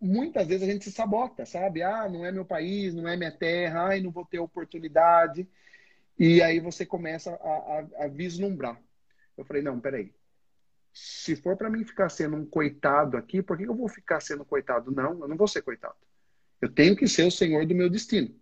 muitas 0.00 0.46
vezes 0.46 0.68
a 0.68 0.70
gente 0.70 0.84
se 0.84 0.92
sabota, 0.92 1.44
sabe? 1.44 1.82
Ah, 1.82 2.08
não 2.08 2.24
é 2.24 2.30
meu 2.30 2.44
país, 2.44 2.94
não 2.94 3.08
é 3.08 3.16
minha 3.16 3.32
terra, 3.32 3.88
ai, 3.88 4.00
não 4.00 4.10
vou 4.10 4.24
ter 4.24 4.38
oportunidade. 4.38 5.48
E 6.18 6.42
aí 6.42 6.60
você 6.60 6.84
começa 6.84 7.32
a, 7.32 7.34
a, 7.34 8.04
a 8.04 8.08
vislumbrar. 8.08 8.80
Eu 9.36 9.44
falei, 9.44 9.62
não, 9.62 9.80
peraí. 9.80 10.12
Se 10.92 11.36
for 11.36 11.56
para 11.56 11.70
mim 11.70 11.84
ficar 11.84 12.08
sendo 12.08 12.36
um 12.36 12.44
coitado 12.44 13.16
aqui, 13.16 13.42
por 13.42 13.56
que 13.56 13.64
eu 13.64 13.74
vou 13.74 13.88
ficar 13.88 14.20
sendo 14.20 14.44
coitado? 14.44 14.90
Não, 14.90 15.20
eu 15.20 15.28
não 15.28 15.36
vou 15.36 15.46
ser 15.46 15.62
coitado. 15.62 15.96
Eu 16.60 16.68
tenho 16.68 16.96
que 16.96 17.06
ser 17.06 17.22
o 17.22 17.30
senhor 17.30 17.64
do 17.66 17.74
meu 17.74 17.88
destino. 17.88 18.34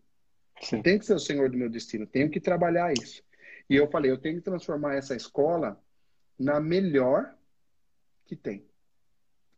Sim. 0.63 0.79
Eu 0.79 0.83
tenho 0.83 0.99
que 0.99 1.05
ser 1.05 1.15
o 1.15 1.19
senhor 1.19 1.51
do 1.51 1.57
meu 1.57 1.69
destino. 1.69 2.07
Tenho 2.07 2.31
que 2.31 2.41
trabalhar 2.41 2.93
isso. 2.95 3.23
E 3.69 3.77
eu 3.77 3.91
falei, 3.91 4.11
eu 4.11 4.17
tenho 4.17 4.37
que 4.37 4.43
transformar 4.43 4.95
essa 4.95 5.15
escola 5.15 5.79
na 6.39 6.61
melhor 6.61 7.36
que 8.27 8.37
tem. 8.37 8.67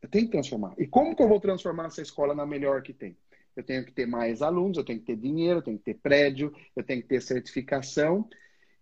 Eu 0.01 0.09
tenho 0.09 0.27
que 0.27 0.33
transformar. 0.33 0.75
E 0.79 0.87
como 0.87 1.15
que 1.17 1.23
eu 1.23 1.29
vou 1.29 1.41
transformar 1.41 1.87
essa 1.87 2.03
escola 2.03 2.35
na 2.35 2.47
melhor 2.47 2.83
que 2.83 2.93
tem? 2.93 3.17
Eu 3.57 3.65
tenho 3.65 3.85
que 3.85 3.93
ter 3.93 4.07
mais 4.07 4.41
alunos, 4.41 4.79
eu 4.79 4.85
tenho 4.85 5.01
que 5.01 5.07
ter 5.07 5.17
dinheiro, 5.17 5.59
eu 5.59 5.63
tenho 5.63 5.79
que 5.79 5.85
ter 5.85 5.95
prédio, 5.95 6.55
eu 6.77 6.85
tenho 6.85 7.03
que 7.03 7.09
ter 7.09 7.21
certificação. 7.21 8.29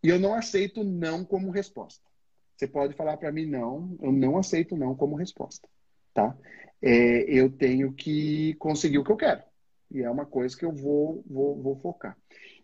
E 0.03 0.09
eu 0.09 0.19
não 0.19 0.35
aceito 0.35 0.85
não 0.85 1.25
como 1.25 1.51
resposta. 1.51 2.05
Você 2.57 2.67
pode 2.67 2.95
falar 2.95 3.17
para 3.17 3.33
mim 3.33 3.47
não, 3.47 3.97
eu 4.01 4.13
não 4.13 4.39
aceito 4.39 4.77
não 4.77 4.95
como 4.95 5.15
resposta, 5.15 5.69
tá? 6.13 6.37
É, 6.81 7.23
eu 7.23 7.51
tenho 7.51 7.93
que 7.93 8.55
conseguir 8.55 8.99
o 8.99 9.05
que 9.05 9.13
eu 9.13 9.17
quero. 9.17 9.43
E 9.91 10.03
é 10.03 10.11
uma 10.11 10.27
coisa 10.27 10.57
que 10.57 10.65
eu 10.65 10.73
vou, 10.73 11.23
vou, 11.27 11.63
vou 11.63 11.77
focar. 11.77 12.17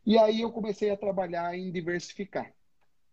E 0.05 0.19
aí 0.19 0.41
eu 0.41 0.51
comecei 0.51 0.91
a 0.91 0.97
trabalhar 0.97 1.57
em 1.57 1.71
diversificar. 1.71 2.53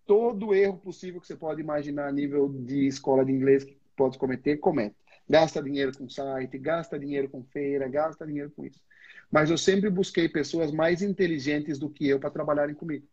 Todo 0.05 0.53
erro 0.53 0.77
possível 0.77 1.21
que 1.21 1.27
você 1.27 1.35
pode 1.35 1.61
imaginar 1.61 2.07
a 2.07 2.11
nível 2.11 2.49
de 2.49 2.87
escola 2.87 3.23
de 3.23 3.31
inglês 3.31 3.63
que 3.63 3.78
pode 3.99 4.17
cometer, 4.17 4.55
comete. 4.57 4.95
Gasta 5.29 5.61
dinheiro 5.61 5.91
com 5.97 6.07
site, 6.09 6.57
gasta 6.57 6.97
dinheiro 6.97 7.27
com 7.27 7.43
feira, 7.43 7.85
gasta 7.89 8.25
dinheiro 8.25 8.49
com 8.49 8.65
isso. 8.65 8.81
Mas 9.29 9.49
eu 9.49 9.57
sempre 9.57 9.89
busquei 9.89 10.29
pessoas 10.29 10.71
mais 10.71 11.01
inteligentes 11.01 11.77
do 11.77 11.89
que 11.89 12.07
eu 12.07 12.17
para 12.17 12.31
trabalharem 12.31 12.73
comigo. 12.73 13.05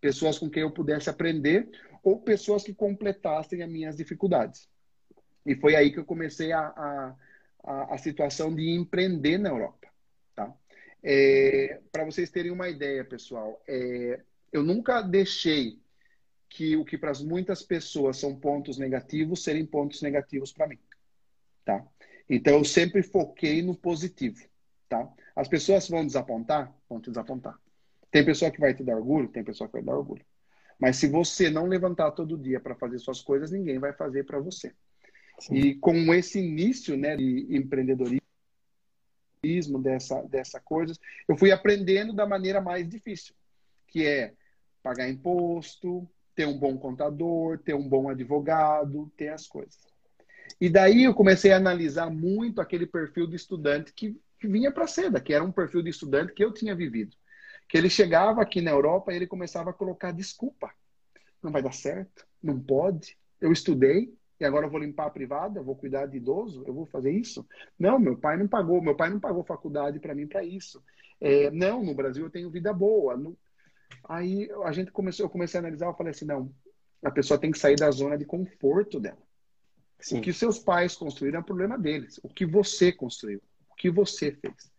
Pessoas 0.00 0.38
com 0.38 0.48
quem 0.48 0.62
eu 0.62 0.70
pudesse 0.70 1.10
aprender 1.10 1.68
ou 2.04 2.20
pessoas 2.20 2.62
que 2.62 2.72
completassem 2.72 3.62
as 3.62 3.68
minhas 3.68 3.96
dificuldades. 3.96 4.68
E 5.44 5.56
foi 5.56 5.74
aí 5.74 5.90
que 5.90 5.98
eu 5.98 6.04
comecei 6.04 6.52
a, 6.52 6.60
a, 6.60 7.16
a, 7.64 7.94
a 7.94 7.98
situação 7.98 8.54
de 8.54 8.70
empreender 8.70 9.38
na 9.38 9.48
Europa. 9.48 9.88
Tá? 10.36 10.54
É, 11.02 11.80
para 11.90 12.04
vocês 12.04 12.30
terem 12.30 12.52
uma 12.52 12.68
ideia, 12.68 13.04
pessoal, 13.04 13.60
é, 13.66 14.20
eu 14.52 14.62
nunca 14.62 15.02
deixei 15.02 15.80
que 16.52 16.76
o 16.76 16.84
que 16.84 16.98
para 16.98 17.12
muitas 17.24 17.62
pessoas 17.62 18.18
são 18.18 18.34
pontos 18.36 18.78
negativos 18.78 19.42
serem 19.42 19.64
pontos 19.64 20.02
negativos 20.02 20.52
para 20.52 20.68
mim 20.68 20.78
tá? 21.64 21.84
Então 22.28 22.54
eu 22.54 22.64
sempre 22.64 23.02
foquei 23.02 23.62
no 23.62 23.74
positivo, 23.74 24.44
tá? 24.88 25.08
As 25.34 25.48
pessoas 25.48 25.88
vão 25.88 26.06
desapontar, 26.06 26.74
vão 26.88 27.00
te 27.00 27.10
desapontar. 27.10 27.58
Tem 28.10 28.24
pessoa 28.24 28.50
que 28.50 28.60
vai 28.60 28.74
te 28.74 28.84
dar 28.84 28.96
orgulho, 28.96 29.28
tem 29.28 29.42
pessoa 29.42 29.68
que 29.68 29.74
vai 29.74 29.82
dar 29.82 29.96
orgulho. 29.96 30.24
Mas 30.78 30.96
se 30.96 31.08
você 31.08 31.48
não 31.48 31.66
levantar 31.66 32.10
todo 32.12 32.38
dia 32.38 32.60
para 32.60 32.74
fazer 32.74 32.98
suas 32.98 33.20
coisas, 33.20 33.50
ninguém 33.50 33.78
vai 33.78 33.92
fazer 33.92 34.24
para 34.24 34.38
você. 34.38 34.74
Sim. 35.38 35.54
E 35.54 35.74
com 35.76 36.12
esse 36.12 36.38
início, 36.38 36.96
né, 36.96 37.16
de 37.16 37.56
empreendedorismo 37.56 38.20
dessa 39.82 40.22
dessa 40.22 40.60
coisa, 40.60 40.94
eu 41.26 41.36
fui 41.36 41.50
aprendendo 41.50 42.12
da 42.12 42.26
maneira 42.26 42.60
mais 42.60 42.88
difícil, 42.88 43.34
que 43.88 44.06
é 44.06 44.34
pagar 44.82 45.08
imposto, 45.08 46.08
ter 46.34 46.46
um 46.46 46.58
bom 46.58 46.76
contador, 46.76 47.58
ter 47.58 47.74
um 47.74 47.88
bom 47.88 48.08
advogado, 48.08 49.10
ter 49.16 49.28
as 49.28 49.46
coisas. 49.46 49.78
E 50.60 50.68
daí 50.68 51.04
eu 51.04 51.14
comecei 51.14 51.52
a 51.52 51.56
analisar 51.56 52.10
muito 52.10 52.60
aquele 52.60 52.86
perfil 52.86 53.26
de 53.26 53.36
estudante 53.36 53.92
que, 53.92 54.18
que 54.38 54.48
vinha 54.48 54.70
para 54.72 54.86
seda, 54.86 55.20
que 55.20 55.32
era 55.32 55.44
um 55.44 55.52
perfil 55.52 55.82
de 55.82 55.90
estudante 55.90 56.32
que 56.32 56.44
eu 56.44 56.52
tinha 56.52 56.74
vivido. 56.74 57.16
Que 57.68 57.78
ele 57.78 57.88
chegava 57.88 58.42
aqui 58.42 58.60
na 58.60 58.70
Europa 58.70 59.12
e 59.12 59.16
ele 59.16 59.26
começava 59.26 59.70
a 59.70 59.74
colocar 59.74 60.12
desculpa. 60.12 60.70
Não 61.42 61.50
vai 61.50 61.62
dar 61.62 61.72
certo, 61.72 62.26
não 62.42 62.60
pode. 62.60 63.16
Eu 63.40 63.52
estudei 63.52 64.14
e 64.38 64.44
agora 64.44 64.66
eu 64.66 64.70
vou 64.70 64.80
limpar 64.80 65.06
a 65.06 65.10
privada, 65.10 65.60
eu 65.60 65.64
vou 65.64 65.76
cuidar 65.76 66.06
de 66.06 66.16
idoso, 66.16 66.64
eu 66.66 66.74
vou 66.74 66.86
fazer 66.86 67.12
isso? 67.12 67.46
Não, 67.78 67.98
meu 67.98 68.16
pai 68.16 68.36
não 68.36 68.48
pagou, 68.48 68.82
meu 68.82 68.96
pai 68.96 69.08
não 69.08 69.20
pagou 69.20 69.44
faculdade 69.44 70.00
para 70.00 70.14
mim 70.14 70.26
para 70.26 70.44
isso. 70.44 70.82
É, 71.20 71.50
não, 71.52 71.84
no 71.84 71.94
Brasil 71.94 72.24
eu 72.24 72.30
tenho 72.30 72.50
vida 72.50 72.72
boa. 72.72 73.16
Aí 74.08 74.50
a 74.64 74.72
gente 74.72 74.90
começou, 74.90 75.26
eu 75.26 75.30
comecei 75.30 75.58
a 75.58 75.62
analisar, 75.62 75.86
eu 75.86 75.94
falei 75.94 76.10
assim, 76.10 76.24
não, 76.24 76.52
a 77.04 77.10
pessoa 77.10 77.38
tem 77.38 77.50
que 77.50 77.58
sair 77.58 77.76
da 77.76 77.90
zona 77.90 78.16
de 78.16 78.24
conforto 78.24 79.00
dela. 79.00 79.22
Sim. 80.00 80.18
O 80.18 80.20
que 80.20 80.32
seus 80.32 80.58
pais 80.58 80.96
construíram 80.96 81.40
é 81.40 81.42
problema 81.42 81.78
deles. 81.78 82.18
O 82.22 82.28
que 82.28 82.44
você 82.44 82.92
construiu, 82.92 83.40
o 83.70 83.74
que 83.74 83.90
você 83.90 84.32
fez. 84.32 84.72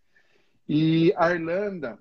E 0.68 1.14
a 1.16 1.32
Irlanda, 1.32 2.00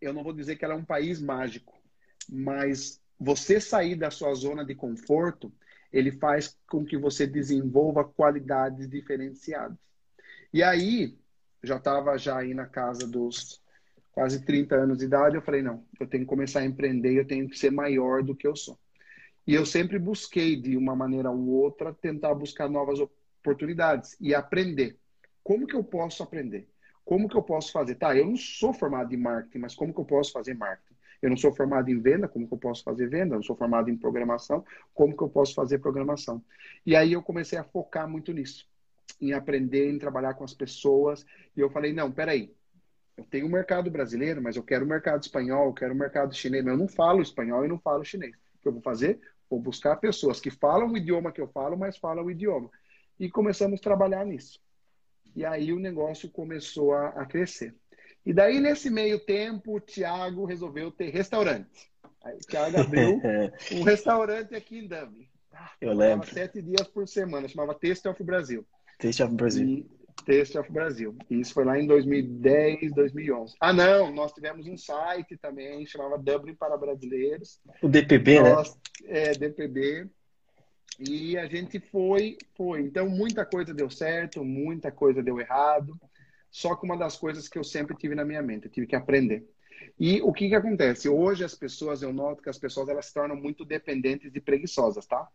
eu 0.00 0.12
não 0.12 0.22
vou 0.22 0.32
dizer 0.32 0.56
que 0.56 0.64
ela 0.64 0.74
é 0.74 0.76
um 0.76 0.84
país 0.84 1.20
mágico, 1.20 1.80
mas 2.28 3.00
você 3.18 3.60
sair 3.60 3.94
da 3.94 4.10
sua 4.10 4.34
zona 4.34 4.64
de 4.64 4.74
conforto, 4.74 5.52
ele 5.92 6.10
faz 6.10 6.58
com 6.68 6.84
que 6.84 6.96
você 6.96 7.26
desenvolva 7.26 8.04
qualidades 8.04 8.88
diferenciadas. 8.88 9.78
E 10.52 10.62
aí, 10.62 11.16
já 11.62 11.76
estava 11.76 12.18
já 12.18 12.38
aí 12.38 12.52
na 12.52 12.66
casa 12.66 13.06
dos 13.06 13.61
quase 14.12 14.44
30 14.44 14.76
anos 14.76 14.98
de 14.98 15.06
idade, 15.06 15.36
eu 15.36 15.42
falei, 15.42 15.62
não, 15.62 15.84
eu 15.98 16.06
tenho 16.06 16.24
que 16.24 16.28
começar 16.28 16.60
a 16.60 16.64
empreender, 16.64 17.14
eu 17.14 17.26
tenho 17.26 17.48
que 17.48 17.58
ser 17.58 17.70
maior 17.72 18.22
do 18.22 18.36
que 18.36 18.46
eu 18.46 18.54
sou. 18.54 18.78
E 19.46 19.54
eu 19.54 19.66
sempre 19.66 19.98
busquei, 19.98 20.54
de 20.54 20.76
uma 20.76 20.94
maneira 20.94 21.30
ou 21.30 21.48
outra, 21.48 21.92
tentar 21.92 22.34
buscar 22.34 22.68
novas 22.68 23.00
oportunidades 23.00 24.16
e 24.20 24.34
aprender. 24.34 24.98
Como 25.42 25.66
que 25.66 25.74
eu 25.74 25.82
posso 25.82 26.22
aprender? 26.22 26.68
Como 27.04 27.28
que 27.28 27.36
eu 27.36 27.42
posso 27.42 27.72
fazer? 27.72 27.96
Tá, 27.96 28.16
eu 28.16 28.26
não 28.26 28.36
sou 28.36 28.72
formado 28.72 29.12
em 29.12 29.16
marketing, 29.16 29.58
mas 29.58 29.74
como 29.74 29.92
que 29.92 29.98
eu 29.98 30.04
posso 30.04 30.30
fazer 30.30 30.54
marketing? 30.54 30.94
Eu 31.20 31.30
não 31.30 31.36
sou 31.36 31.52
formado 31.52 31.88
em 31.88 32.00
venda, 32.00 32.28
como 32.28 32.46
que 32.46 32.54
eu 32.54 32.58
posso 32.58 32.84
fazer 32.84 33.08
venda? 33.08 33.34
Eu 33.34 33.38
não 33.38 33.42
sou 33.42 33.56
formado 33.56 33.88
em 33.88 33.96
programação, 33.96 34.64
como 34.92 35.16
que 35.16 35.22
eu 35.22 35.28
posso 35.28 35.54
fazer 35.54 35.78
programação? 35.78 36.44
E 36.84 36.94
aí 36.94 37.12
eu 37.12 37.22
comecei 37.22 37.58
a 37.58 37.64
focar 37.64 38.08
muito 38.08 38.32
nisso, 38.32 38.68
em 39.20 39.32
aprender, 39.32 39.90
em 39.90 39.98
trabalhar 39.98 40.34
com 40.34 40.44
as 40.44 40.54
pessoas. 40.54 41.24
E 41.56 41.60
eu 41.60 41.70
falei, 41.70 41.92
não, 41.92 42.10
peraí, 42.10 42.52
eu 43.16 43.24
tenho 43.24 43.46
o 43.46 43.48
um 43.48 43.52
mercado 43.52 43.90
brasileiro, 43.90 44.42
mas 44.42 44.56
eu 44.56 44.62
quero 44.62 44.84
o 44.84 44.86
um 44.86 44.90
mercado 44.90 45.22
espanhol, 45.22 45.66
eu 45.66 45.74
quero 45.74 45.92
o 45.92 45.94
um 45.94 45.98
mercado 45.98 46.34
chinês, 46.34 46.64
mas 46.64 46.72
eu 46.72 46.78
não 46.78 46.88
falo 46.88 47.20
espanhol 47.22 47.64
e 47.64 47.68
não 47.68 47.78
falo 47.78 48.04
chinês. 48.04 48.34
O 48.34 48.62
que 48.62 48.68
eu 48.68 48.72
vou 48.72 48.82
fazer? 48.82 49.20
Vou 49.48 49.60
buscar 49.60 49.96
pessoas 49.96 50.40
que 50.40 50.50
falam 50.50 50.90
o 50.90 50.96
idioma 50.96 51.32
que 51.32 51.40
eu 51.40 51.48
falo, 51.48 51.76
mas 51.76 51.96
falam 51.96 52.24
o 52.24 52.30
idioma. 52.30 52.70
E 53.20 53.30
começamos 53.30 53.78
a 53.78 53.82
trabalhar 53.82 54.24
nisso. 54.24 54.58
E 55.36 55.44
aí 55.44 55.72
o 55.72 55.78
negócio 55.78 56.30
começou 56.30 56.94
a, 56.94 57.08
a 57.08 57.26
crescer. 57.26 57.74
E 58.24 58.32
daí, 58.32 58.60
nesse 58.60 58.88
meio 58.88 59.18
tempo, 59.18 59.76
o 59.76 59.80
Thiago 59.80 60.44
resolveu 60.44 60.90
ter 60.90 61.10
restaurante. 61.10 61.90
Aí 62.24 62.36
o 62.36 62.46
Thiago 62.46 62.80
abriu 62.80 63.20
um 63.72 63.82
restaurante 63.82 64.54
aqui 64.54 64.78
em 64.78 64.86
Dublin. 64.86 65.28
Eu 65.80 65.92
lembro. 65.92 66.28
Sete 66.28 66.62
dias 66.62 66.86
por 66.88 67.08
semana, 67.08 67.48
chamava 67.48 67.74
Taste 67.74 68.08
of 68.08 68.22
Brasil. 68.22 68.64
Taste 68.98 69.22
of 69.22 69.34
Brasil. 69.34 69.66
E, 69.66 69.90
Taste 70.24 70.58
of 70.58 70.70
Brasil. 70.72 71.16
E 71.30 71.40
isso 71.40 71.52
foi 71.52 71.64
lá 71.64 71.78
em 71.78 71.86
2010, 71.86 72.94
2011. 72.94 73.54
Ah, 73.60 73.72
não, 73.72 74.12
nós 74.12 74.32
tivemos 74.32 74.66
um 74.66 74.76
site 74.76 75.36
também, 75.36 75.86
chamava 75.86 76.18
Dublin 76.18 76.54
para 76.54 76.76
Brasileiros. 76.76 77.60
O 77.80 77.88
DPB, 77.88 78.42
né? 78.42 78.50
nós, 78.54 78.74
né? 78.74 78.80
É, 79.06 79.32
DPB. 79.32 80.08
E 81.00 81.36
a 81.38 81.46
gente 81.46 81.80
foi, 81.80 82.36
foi. 82.54 82.82
Então, 82.82 83.08
muita 83.08 83.44
coisa 83.44 83.72
deu 83.72 83.90
certo, 83.90 84.44
muita 84.44 84.92
coisa 84.92 85.22
deu 85.22 85.40
errado. 85.40 85.98
Só 86.50 86.76
que 86.76 86.84
uma 86.84 86.96
das 86.96 87.16
coisas 87.16 87.48
que 87.48 87.58
eu 87.58 87.64
sempre 87.64 87.96
tive 87.96 88.14
na 88.14 88.24
minha 88.24 88.42
mente, 88.42 88.66
eu 88.66 88.70
tive 88.70 88.86
que 88.86 88.94
aprender. 88.94 89.48
E 89.98 90.20
o 90.22 90.32
que 90.32 90.48
que 90.48 90.54
acontece? 90.54 91.08
Hoje 91.08 91.44
as 91.44 91.54
pessoas, 91.54 92.02
eu 92.02 92.12
noto 92.12 92.42
que 92.42 92.50
as 92.50 92.58
pessoas 92.58 92.88
elas 92.88 93.06
se 93.06 93.14
tornam 93.14 93.34
muito 93.34 93.64
dependentes 93.64 94.34
e 94.34 94.40
preguiçosas, 94.40 95.06
tá? 95.06 95.26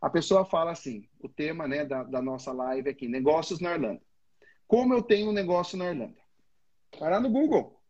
A 0.00 0.10
pessoa 0.10 0.44
fala 0.44 0.72
assim, 0.72 1.08
o 1.20 1.28
tema 1.28 1.66
né, 1.66 1.84
da, 1.84 2.02
da 2.02 2.20
nossa 2.20 2.52
live 2.52 2.90
aqui, 2.90 3.08
negócios 3.08 3.60
na 3.60 3.74
Irlanda. 3.74 4.00
Como 4.66 4.94
eu 4.94 5.02
tenho 5.02 5.30
um 5.30 5.32
negócio 5.32 5.78
na 5.78 5.86
Irlanda? 5.86 6.16
Vai 6.98 7.10
lá 7.10 7.20
no 7.20 7.30
Google. 7.30 7.80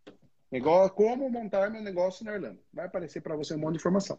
Negócio, 0.50 0.94
como 0.94 1.28
montar 1.28 1.70
meu 1.70 1.82
negócio 1.82 2.24
na 2.24 2.34
Irlanda. 2.34 2.58
Vai 2.72 2.86
aparecer 2.86 3.20
para 3.20 3.36
você 3.36 3.54
um 3.54 3.58
monte 3.58 3.72
de 3.72 3.78
informação. 3.78 4.18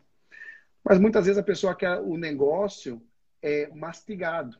Mas 0.83 0.99
muitas 0.99 1.25
vezes 1.25 1.37
a 1.37 1.43
pessoa 1.43 1.75
quer 1.75 1.99
o 1.99 2.17
negócio 2.17 3.01
é 3.41 3.67
mastigado. 3.69 4.57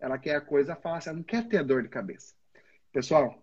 Ela 0.00 0.18
quer 0.18 0.36
a 0.36 0.40
coisa 0.40 0.74
fácil, 0.74 1.10
ela 1.10 1.18
não 1.18 1.24
quer 1.24 1.46
ter 1.46 1.64
dor 1.64 1.82
de 1.82 1.88
cabeça. 1.88 2.34
Pessoal, 2.92 3.42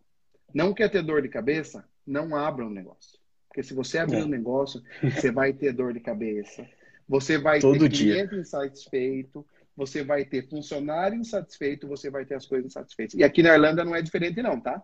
não 0.54 0.74
quer 0.74 0.90
ter 0.90 1.02
dor 1.02 1.22
de 1.22 1.30
cabeça? 1.30 1.88
Não 2.06 2.36
abra 2.36 2.66
um 2.66 2.70
negócio. 2.70 3.20
Porque 3.48 3.64
se 3.64 3.74
você 3.74 3.98
abrir 3.98 4.20
é. 4.20 4.24
um 4.24 4.28
negócio, 4.28 4.82
você 5.04 5.32
vai 5.32 5.54
ter 5.54 5.72
dor 5.74 5.94
de 5.94 6.00
cabeça. 6.00 6.68
Você 7.08 7.38
vai 7.38 7.60
Todo 7.60 7.80
ter 7.80 7.90
dia. 7.90 8.14
cliente 8.14 8.36
insatisfeito, 8.36 9.46
você 9.80 10.04
vai 10.04 10.26
ter 10.26 10.46
funcionário 10.50 11.18
insatisfeito, 11.18 11.88
você 11.88 12.10
vai 12.10 12.26
ter 12.26 12.36
as 12.36 12.46
coisas 12.46 12.66
insatisfeitas. 12.66 13.18
E 13.18 13.24
aqui 13.24 13.42
na 13.42 13.54
Irlanda 13.54 13.86
não 13.86 13.96
é 13.96 14.02
diferente, 14.02 14.42
não, 14.42 14.60
tá? 14.60 14.84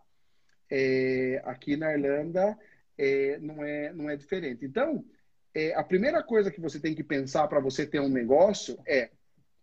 É, 0.71 1.41
aqui 1.43 1.75
na 1.75 1.91
Irlanda 1.91 2.57
é, 2.97 3.37
não, 3.39 3.61
é, 3.61 3.91
não 3.91 4.09
é 4.09 4.15
diferente. 4.15 4.63
Então, 4.65 5.03
é, 5.53 5.75
a 5.75 5.83
primeira 5.83 6.23
coisa 6.23 6.49
que 6.49 6.61
você 6.61 6.79
tem 6.79 6.95
que 6.95 7.03
pensar 7.03 7.45
para 7.49 7.59
você 7.59 7.85
ter 7.85 7.99
um 7.99 8.07
negócio 8.07 8.79
é: 8.87 9.09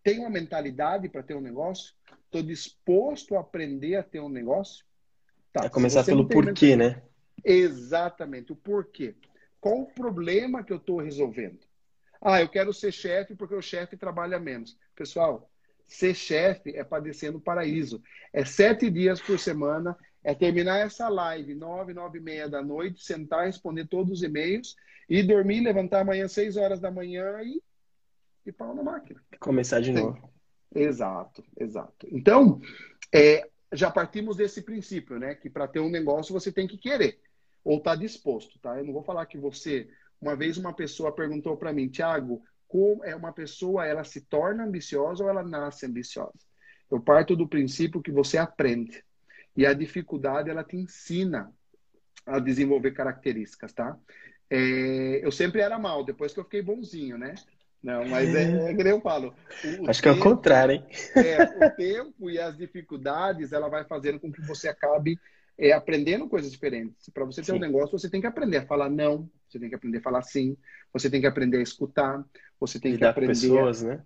tem 0.02 0.18
uma 0.18 0.28
mentalidade 0.28 1.08
para 1.08 1.22
ter 1.22 1.34
um 1.34 1.40
negócio? 1.40 1.94
Estou 2.26 2.42
disposto 2.42 3.34
a 3.34 3.40
aprender 3.40 3.96
a 3.96 4.02
ter 4.02 4.20
um 4.20 4.28
negócio? 4.28 4.84
Tá, 5.50 5.64
é 5.64 5.70
começar 5.70 6.04
pelo 6.04 6.28
porquê, 6.28 6.76
né? 6.76 7.00
Exatamente, 7.42 8.52
o 8.52 8.56
porquê. 8.56 9.14
Qual 9.58 9.80
o 9.80 9.86
problema 9.86 10.62
que 10.62 10.74
eu 10.74 10.76
estou 10.76 11.00
resolvendo? 11.00 11.60
Ah, 12.22 12.40
eu 12.40 12.48
quero 12.48 12.72
ser 12.72 12.92
chefe 12.92 13.34
porque 13.34 13.54
o 13.54 13.60
chefe 13.60 13.96
trabalha 13.96 14.38
menos. 14.38 14.78
Pessoal, 14.94 15.50
ser 15.84 16.14
chefe 16.14 16.70
é 16.76 16.84
padecer 16.84 17.32
no 17.32 17.40
paraíso. 17.40 18.00
É 18.32 18.44
sete 18.44 18.88
dias 18.88 19.20
por 19.20 19.38
semana, 19.38 19.96
é 20.22 20.34
terminar 20.34 20.78
essa 20.78 21.08
live 21.08 21.54
nove, 21.54 21.92
nove 21.92 22.18
e 22.18 22.22
meia 22.22 22.48
da 22.48 22.62
noite, 22.62 23.02
sentar, 23.02 23.46
responder 23.46 23.88
todos 23.88 24.12
os 24.12 24.22
e-mails 24.22 24.76
e 25.08 25.22
dormir, 25.22 25.60
levantar 25.60 26.00
amanhã 26.00 26.28
seis 26.28 26.56
horas 26.56 26.80
da 26.80 26.90
manhã 26.90 27.42
e, 27.42 27.60
e 28.46 28.52
pau 28.52 28.72
na 28.72 28.84
máquina. 28.84 29.20
Começar 29.40 29.80
de 29.80 29.92
Sim. 29.92 29.94
novo. 29.94 30.32
Exato, 30.74 31.44
exato. 31.58 32.06
Então, 32.10 32.60
é, 33.12 33.46
já 33.72 33.90
partimos 33.90 34.36
desse 34.36 34.62
princípio, 34.62 35.18
né? 35.18 35.34
Que 35.34 35.50
para 35.50 35.66
ter 35.66 35.80
um 35.80 35.90
negócio 35.90 36.32
você 36.32 36.52
tem 36.52 36.66
que 36.66 36.78
querer 36.78 37.20
ou 37.64 37.78
estar 37.78 37.92
tá 37.92 37.96
disposto, 37.96 38.58
tá? 38.58 38.78
Eu 38.78 38.84
não 38.84 38.92
vou 38.92 39.02
falar 39.02 39.26
que 39.26 39.38
você. 39.38 39.88
Uma 40.22 40.36
vez 40.36 40.56
uma 40.56 40.72
pessoa 40.72 41.10
perguntou 41.10 41.56
para 41.56 41.72
mim, 41.72 41.88
Tiago, 41.88 42.40
como 42.68 43.04
é 43.04 43.14
uma 43.14 43.32
pessoa, 43.32 43.84
ela 43.84 44.04
se 44.04 44.20
torna 44.20 44.64
ambiciosa 44.64 45.24
ou 45.24 45.28
ela 45.28 45.42
nasce 45.42 45.84
ambiciosa? 45.84 46.38
Eu 46.88 47.00
parto 47.00 47.34
do 47.34 47.48
princípio 47.48 48.00
que 48.00 48.12
você 48.12 48.38
aprende. 48.38 49.04
E 49.56 49.66
a 49.66 49.74
dificuldade, 49.74 50.48
ela 50.48 50.62
te 50.62 50.76
ensina 50.76 51.52
a 52.24 52.38
desenvolver 52.38 52.92
características, 52.92 53.72
tá? 53.72 53.98
É, 54.48 55.20
eu 55.22 55.32
sempre 55.32 55.60
era 55.60 55.78
mal, 55.78 56.04
depois 56.04 56.32
que 56.32 56.38
eu 56.38 56.44
fiquei 56.44 56.62
bonzinho, 56.62 57.18
né? 57.18 57.34
Não, 57.82 58.06
mas 58.06 58.32
é, 58.32 58.70
é 58.70 58.74
que 58.74 58.84
nem 58.84 58.92
eu 58.92 59.00
falo. 59.00 59.34
Acho 59.88 60.00
tempo, 60.00 60.02
que 60.02 60.08
é 60.08 60.12
o 60.12 60.20
contrário, 60.20 60.74
hein? 60.74 60.86
É, 61.16 61.42
o 61.42 61.70
tempo 61.76 62.30
e 62.30 62.38
as 62.38 62.56
dificuldades, 62.56 63.52
ela 63.52 63.68
vai 63.68 63.84
fazendo 63.84 64.20
com 64.20 64.30
que 64.30 64.40
você 64.42 64.68
acabe 64.68 65.18
é, 65.62 65.70
aprendendo 65.70 66.28
coisas 66.28 66.50
diferentes. 66.50 67.08
Para 67.10 67.24
você 67.24 67.40
ter 67.40 67.52
sim. 67.52 67.56
um 67.56 67.60
negócio, 67.60 67.96
você 67.96 68.10
tem 68.10 68.20
que 68.20 68.26
aprender 68.26 68.56
a 68.56 68.66
falar 68.66 68.90
não, 68.90 69.30
você 69.48 69.60
tem 69.60 69.68
que 69.68 69.76
aprender 69.76 69.98
a 69.98 70.02
falar 70.02 70.22
sim, 70.22 70.56
você 70.92 71.08
tem 71.08 71.20
que 71.20 71.26
aprender 71.26 71.58
a 71.58 71.62
escutar, 71.62 72.24
você 72.58 72.80
tem 72.80 72.92
Lidar 72.92 73.14
que 73.14 73.20
aprender. 73.20 73.48
Com 73.48 73.54
pessoas, 73.54 73.82
né? 73.82 74.02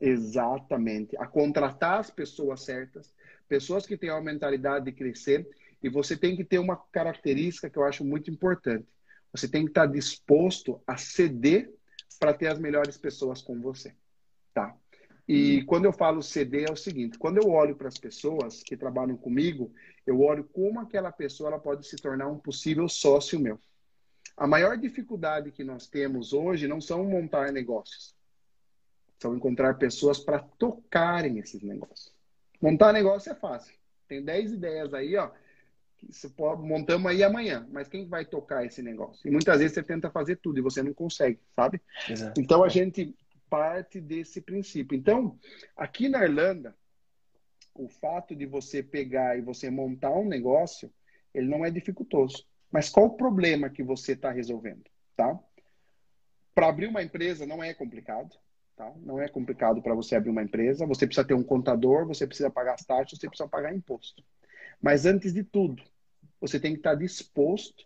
Exatamente. 0.00 1.16
A 1.16 1.26
contratar 1.26 1.98
as 1.98 2.10
pessoas 2.10 2.62
certas, 2.62 3.12
pessoas 3.48 3.86
que 3.86 3.96
têm 3.96 4.10
uma 4.10 4.20
mentalidade 4.20 4.84
de 4.84 4.92
crescer, 4.92 5.48
e 5.82 5.88
você 5.88 6.16
tem 6.16 6.36
que 6.36 6.44
ter 6.44 6.60
uma 6.60 6.76
característica 6.76 7.68
que 7.68 7.76
eu 7.76 7.84
acho 7.84 8.04
muito 8.04 8.30
importante. 8.30 8.86
Você 9.32 9.48
tem 9.48 9.64
que 9.64 9.70
estar 9.72 9.86
disposto 9.86 10.80
a 10.86 10.96
ceder 10.96 11.72
para 12.20 12.32
ter 12.32 12.46
as 12.46 12.58
melhores 12.60 12.96
pessoas 12.96 13.42
com 13.42 13.60
você, 13.60 13.92
tá? 14.54 14.76
E 15.32 15.62
quando 15.62 15.84
eu 15.84 15.92
falo 15.92 16.20
ceder 16.24 16.68
é 16.68 16.72
o 16.72 16.76
seguinte, 16.76 17.16
quando 17.16 17.36
eu 17.36 17.48
olho 17.50 17.76
para 17.76 17.86
as 17.86 17.96
pessoas 17.96 18.64
que 18.64 18.76
trabalham 18.76 19.16
comigo, 19.16 19.72
eu 20.04 20.20
olho 20.22 20.42
como 20.42 20.80
aquela 20.80 21.12
pessoa 21.12 21.50
ela 21.50 21.58
pode 21.58 21.86
se 21.86 21.94
tornar 21.94 22.26
um 22.26 22.36
possível 22.36 22.88
sócio 22.88 23.38
meu. 23.38 23.56
A 24.36 24.44
maior 24.44 24.76
dificuldade 24.76 25.52
que 25.52 25.62
nós 25.62 25.86
temos 25.86 26.32
hoje 26.32 26.66
não 26.66 26.80
são 26.80 27.04
montar 27.04 27.52
negócios, 27.52 28.12
são 29.20 29.36
encontrar 29.36 29.74
pessoas 29.78 30.18
para 30.18 30.40
tocarem 30.40 31.38
esses 31.38 31.62
negócios. 31.62 32.12
Montar 32.60 32.92
negócio 32.92 33.30
é 33.30 33.34
fácil. 33.36 33.72
Tem 34.08 34.20
10 34.24 34.54
ideias 34.54 34.92
aí, 34.92 35.14
ó, 35.14 35.30
pode, 36.36 36.62
montamos 36.62 37.08
aí 37.08 37.22
amanhã, 37.22 37.68
mas 37.70 37.86
quem 37.86 38.08
vai 38.08 38.24
tocar 38.24 38.64
esse 38.66 38.82
negócio? 38.82 39.28
E 39.28 39.30
muitas 39.30 39.60
vezes 39.60 39.74
você 39.74 39.82
tenta 39.84 40.10
fazer 40.10 40.38
tudo 40.38 40.58
e 40.58 40.62
você 40.62 40.82
não 40.82 40.92
consegue, 40.92 41.38
sabe? 41.54 41.80
Exato. 42.08 42.40
Então 42.40 42.64
a 42.64 42.68
gente 42.68 43.14
parte 43.50 44.00
desse 44.00 44.40
princípio. 44.40 44.96
Então, 44.96 45.36
aqui 45.76 46.08
na 46.08 46.22
Irlanda, 46.22 46.74
o 47.74 47.88
fato 47.88 48.34
de 48.34 48.46
você 48.46 48.82
pegar 48.82 49.36
e 49.36 49.42
você 49.42 49.68
montar 49.68 50.12
um 50.12 50.26
negócio, 50.26 50.92
ele 51.34 51.48
não 51.48 51.64
é 51.64 51.70
dificultoso. 51.70 52.46
Mas 52.70 52.88
qual 52.88 53.06
o 53.06 53.16
problema 53.16 53.68
que 53.68 53.82
você 53.82 54.12
está 54.12 54.30
resolvendo, 54.30 54.84
tá? 55.16 55.38
Para 56.54 56.68
abrir 56.68 56.86
uma 56.86 57.02
empresa 57.02 57.44
não 57.44 57.62
é 57.62 57.74
complicado, 57.74 58.36
tá? 58.76 58.92
Não 58.98 59.20
é 59.20 59.28
complicado 59.28 59.82
para 59.82 59.94
você 59.94 60.14
abrir 60.14 60.30
uma 60.30 60.42
empresa. 60.42 60.86
Você 60.86 61.06
precisa 61.06 61.26
ter 61.26 61.34
um 61.34 61.42
contador, 61.42 62.06
você 62.06 62.26
precisa 62.26 62.50
pagar 62.50 62.74
as 62.74 62.84
taxas, 62.84 63.18
você 63.18 63.28
precisa 63.28 63.48
pagar 63.48 63.74
imposto. 63.74 64.22
Mas 64.80 65.04
antes 65.04 65.32
de 65.32 65.42
tudo, 65.42 65.82
você 66.40 66.60
tem 66.60 66.72
que 66.72 66.78
estar 66.78 66.94
disposto 66.94 67.84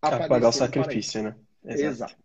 a, 0.00 0.08
a 0.08 0.28
pagar 0.28 0.48
o 0.48 0.52
sacrifício, 0.52 1.22
né? 1.22 1.36
Exato. 1.64 1.84
Exato. 1.84 2.21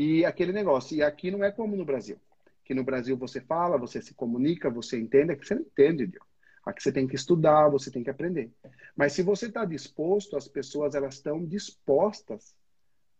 E 0.00 0.24
aquele 0.24 0.52
negócio. 0.52 0.96
E 0.96 1.02
aqui 1.02 1.28
não 1.28 1.42
é 1.42 1.50
como 1.50 1.74
no 1.74 1.84
Brasil. 1.84 2.20
Que 2.64 2.72
no 2.72 2.84
Brasil 2.84 3.16
você 3.16 3.40
fala, 3.40 3.76
você 3.76 4.00
se 4.00 4.14
comunica, 4.14 4.70
você 4.70 4.96
entende. 4.96 5.32
Aqui 5.32 5.44
você 5.44 5.56
não 5.56 5.62
entende, 5.62 6.06
Deus. 6.06 6.24
Aqui 6.64 6.80
você 6.80 6.92
tem 6.92 7.08
que 7.08 7.16
estudar, 7.16 7.68
você 7.68 7.90
tem 7.90 8.04
que 8.04 8.10
aprender. 8.10 8.48
Mas 8.94 9.12
se 9.12 9.24
você 9.24 9.46
está 9.46 9.64
disposto, 9.64 10.36
as 10.36 10.46
pessoas 10.46 10.94
elas 10.94 11.14
estão 11.14 11.44
dispostas 11.44 12.54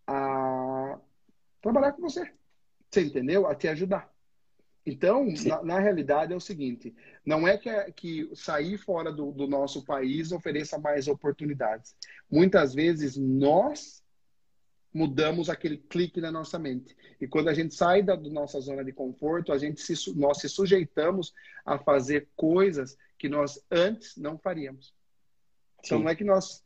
a 0.07 1.01
trabalhar 1.61 1.95
com 1.95 2.03
você. 2.03 2.31
Você 2.89 3.03
entendeu? 3.03 3.49
A 3.49 3.57
te 3.57 3.67
ajudar. 3.67 4.09
Então, 4.87 5.27
na, 5.47 5.63
na, 5.65 5.79
realidade, 5.81 6.33
é 6.33 6.37
o 6.37 6.41
seguinte: 6.41 6.95
não 7.27 7.49
é 7.49 7.59
que, 7.59 7.71
que 7.93 8.31
sair 8.37 8.79
fora 8.79 9.11
do, 9.11 9.33
do, 9.33 9.49
nosso 9.49 9.85
país 9.85 10.31
ofereça 10.31 10.79
mais 10.79 11.09
oportunidades. 11.09 11.97
Muitas 12.31 12.73
vezes 12.73 13.17
nós 13.17 14.01
mudamos 14.93 15.49
aquele 15.49 15.77
clique 15.77 16.21
na 16.21 16.31
nossa 16.31 16.59
mente. 16.59 16.97
E 17.21 17.27
quando 17.27 17.49
a 17.49 17.55
gente 17.55 17.75
sai 17.75 18.03
da, 18.03 18.17
da 18.17 18.29
nossa 18.29 18.61
zona 18.61 18.85
de 18.85 18.93
conforto, 18.93 19.53
a 19.53 19.59
gente 19.59 19.81
se, 19.81 19.95
nós 20.17 20.39
se 20.39 20.49
sujeitamos 20.49 21.33
a 21.65 21.79
fazer 21.79 22.29
coisas 22.35 22.97
que 23.19 23.29
nós 23.29 23.63
antes 23.71 24.17
não 24.17 24.39
faríamos. 24.39 24.95
Então, 25.85 25.99
Sim. 25.99 26.05
não 26.05 26.11
é 26.11 26.15
que 26.15 26.25
nós 26.25 26.65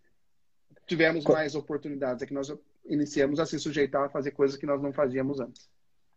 tivemos 0.86 1.24
mais 1.24 1.54
oportunidades, 1.54 2.22
é 2.22 2.26
que 2.26 2.34
nós 2.34 2.52
iniciamos 2.86 3.40
a 3.40 3.46
se 3.46 3.58
sujeitar 3.58 4.04
a 4.04 4.10
fazer 4.10 4.32
coisas 4.32 4.56
que 4.56 4.66
nós 4.66 4.80
não 4.82 4.92
fazíamos 4.92 5.40
antes. 5.40 5.68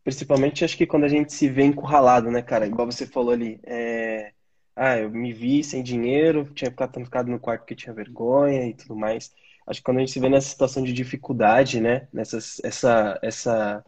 Principalmente, 0.04 0.64
acho 0.64 0.78
que 0.78 0.86
quando 0.86 1.06
a 1.06 1.10
gente 1.10 1.34
se 1.34 1.50
vê 1.50 1.64
encurralado, 1.64 2.30
né, 2.30 2.42
cara? 2.42 2.68
Igual 2.68 2.92
você 2.92 3.08
falou 3.08 3.32
ali. 3.32 3.60
É... 3.64 4.34
Ah, 4.76 5.00
eu 5.00 5.10
me 5.10 5.32
vi 5.32 5.64
sem 5.64 5.82
dinheiro, 5.82 6.52
tinha 6.54 6.70
ficado, 6.70 7.00
ficado 7.04 7.32
no 7.32 7.40
quarto 7.40 7.62
porque 7.62 7.76
tinha 7.76 7.94
vergonha 7.94 8.68
e 8.68 8.74
tudo 8.74 8.96
mais. 8.96 9.34
Acho 9.68 9.80
que 9.80 9.86
quando 9.86 9.98
a 9.98 10.00
gente 10.02 10.12
se 10.12 10.20
vê 10.20 10.30
nessa 10.30 10.50
situação 10.50 10.84
de 10.84 10.94
dificuldade, 10.94 11.82
né? 11.82 12.08
Nessa 12.14 12.38
essa, 12.64 13.20
essa 13.22 13.86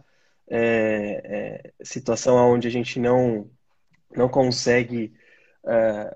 é, 0.50 1.72
é, 1.80 1.86
situação 1.86 2.36
onde 2.54 2.68
a 2.68 2.72
gente 2.72 3.00
não, 3.00 3.50
não 4.16 4.30
consegue 4.30 5.14
é, 5.66 6.16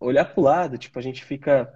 olhar 0.00 0.24
para 0.26 0.40
o 0.40 0.44
lado, 0.44 0.78
tipo, 0.78 0.98
a 0.98 1.02
gente 1.02 1.24
fica 1.24 1.72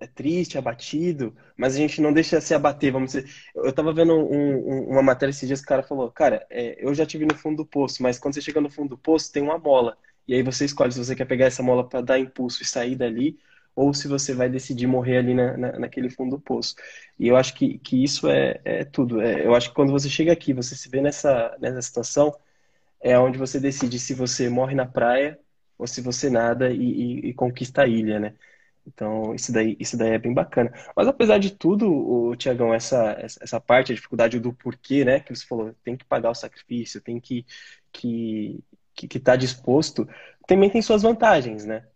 é 0.00 0.06
triste, 0.06 0.56
abatido, 0.56 1.36
mas 1.56 1.74
a 1.74 1.78
gente 1.78 2.00
não 2.00 2.12
deixa 2.12 2.40
se 2.40 2.54
abater, 2.54 2.92
vamos 2.92 3.12
dizer. 3.12 3.28
Eu 3.54 3.72
tava 3.72 3.92
vendo 3.92 4.14
um, 4.14 4.54
um, 4.54 4.90
uma 4.90 5.02
matéria 5.02 5.30
esses 5.30 5.46
dias 5.46 5.60
que 5.60 5.66
o 5.66 5.68
cara 5.68 5.82
falou, 5.82 6.10
cara, 6.10 6.46
é, 6.50 6.76
eu 6.84 6.94
já 6.94 7.04
tive 7.04 7.26
no 7.26 7.34
fundo 7.34 7.58
do 7.58 7.66
poço, 7.66 8.02
mas 8.02 8.18
quando 8.18 8.34
você 8.34 8.40
chega 8.40 8.60
no 8.60 8.70
fundo 8.70 8.90
do 8.90 8.98
poço, 8.98 9.32
tem 9.32 9.42
uma 9.42 9.58
mola. 9.58 9.96
E 10.26 10.34
aí 10.34 10.42
você 10.42 10.64
escolhe 10.64 10.92
se 10.92 10.98
você 11.04 11.16
quer 11.16 11.24
pegar 11.24 11.46
essa 11.46 11.62
mola 11.62 11.88
para 11.88 12.00
dar 12.00 12.18
impulso 12.18 12.62
e 12.62 12.66
sair 12.66 12.94
dali, 12.94 13.38
ou 13.78 13.94
se 13.94 14.08
você 14.08 14.34
vai 14.34 14.48
decidir 14.48 14.86
morrer 14.86 15.18
ali 15.18 15.34
na, 15.34 15.56
na, 15.56 15.78
naquele 15.78 16.10
fundo 16.10 16.36
do 16.36 16.40
poço. 16.40 16.74
E 17.18 17.28
eu 17.28 17.36
acho 17.36 17.54
que, 17.54 17.78
que 17.78 18.02
isso 18.02 18.28
é, 18.28 18.60
é 18.64 18.84
tudo. 18.84 19.20
É, 19.20 19.46
eu 19.46 19.54
acho 19.54 19.68
que 19.68 19.74
quando 19.74 19.92
você 19.92 20.08
chega 20.08 20.32
aqui, 20.32 20.52
você 20.52 20.74
se 20.76 20.88
vê 20.88 21.00
nessa, 21.00 21.56
nessa 21.60 21.82
situação, 21.82 22.34
é 23.00 23.18
onde 23.18 23.38
você 23.38 23.60
decide 23.60 23.98
se 23.98 24.14
você 24.14 24.48
morre 24.48 24.74
na 24.74 24.86
praia 24.86 25.38
ou 25.78 25.86
se 25.86 26.00
você 26.00 26.28
nada 26.30 26.70
e, 26.72 26.76
e, 26.76 27.28
e 27.30 27.34
conquista 27.34 27.82
a 27.82 27.86
ilha, 27.86 28.18
né? 28.20 28.34
Então, 28.86 29.34
isso 29.34 29.52
daí, 29.52 29.76
isso 29.78 29.96
daí 29.98 30.12
é 30.12 30.18
bem 30.18 30.32
bacana. 30.34 30.72
Mas 30.96 31.06
apesar 31.06 31.38
de 31.38 31.50
tudo, 31.50 32.34
Tiagão, 32.36 32.72
essa, 32.74 33.16
essa 33.20 33.60
parte, 33.60 33.92
a 33.92 33.94
dificuldade 33.94 34.40
do 34.40 34.52
porquê, 34.52 35.04
né, 35.04 35.20
que 35.20 35.34
você 35.34 35.46
falou, 35.46 35.74
tem 35.84 35.96
que 35.96 36.04
pagar 36.04 36.30
o 36.30 36.34
sacrifício, 36.34 37.00
tem 37.00 37.20
que 37.20 37.44
que 37.92 38.62
que, 38.94 39.06
que 39.06 39.20
tá 39.20 39.36
disposto, 39.36 40.08
também 40.46 40.68
tem 40.70 40.82
suas 40.82 41.02
vantagens, 41.02 41.64
né? 41.64 41.86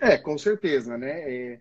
É, 0.00 0.18
com 0.18 0.36
certeza, 0.36 0.98
né? 0.98 1.54
É, 1.54 1.60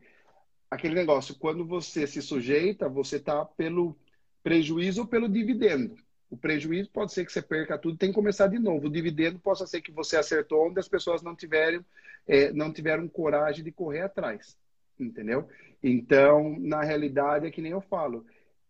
aquele 0.70 0.96
negócio, 0.96 1.36
quando 1.38 1.66
você 1.66 2.08
se 2.08 2.22
sujeita, 2.22 2.90
você 2.90 3.20
tá 3.20 3.46
pelo 3.46 3.98
prejuízo 4.44 5.02
ou 5.02 5.08
pelo 5.08 5.30
dividendo. 5.30 5.96
O 6.30 6.38
prejuízo 6.38 6.92
pode 6.92 7.14
ser 7.14 7.26
que 7.26 7.34
você 7.34 7.42
perca 7.42 7.78
tudo, 7.78 7.98
tem 7.98 8.10
que 8.10 8.16
começar 8.16 8.48
de 8.48 8.60
novo. 8.60 8.88
O 8.88 8.92
dividendo 8.92 9.40
pode 9.40 9.70
ser 9.70 9.82
que 9.82 9.92
você 9.92 10.18
acertou 10.18 10.68
onde 10.68 10.80
as 10.80 10.88
pessoas 10.88 11.24
não 11.24 11.36
tiveram, 11.36 11.86
é, 12.28 12.52
não 12.54 12.74
tiveram 12.74 13.08
coragem 13.08 13.64
de 13.64 13.72
correr 13.72 14.02
atrás, 14.02 14.58
entendeu? 15.00 15.50
Então, 15.84 16.58
na 16.60 16.84
realidade, 16.84 17.48
é 17.48 17.52
que 17.52 17.62
nem 17.62 17.72
eu 17.74 17.82
falo, 17.82 18.26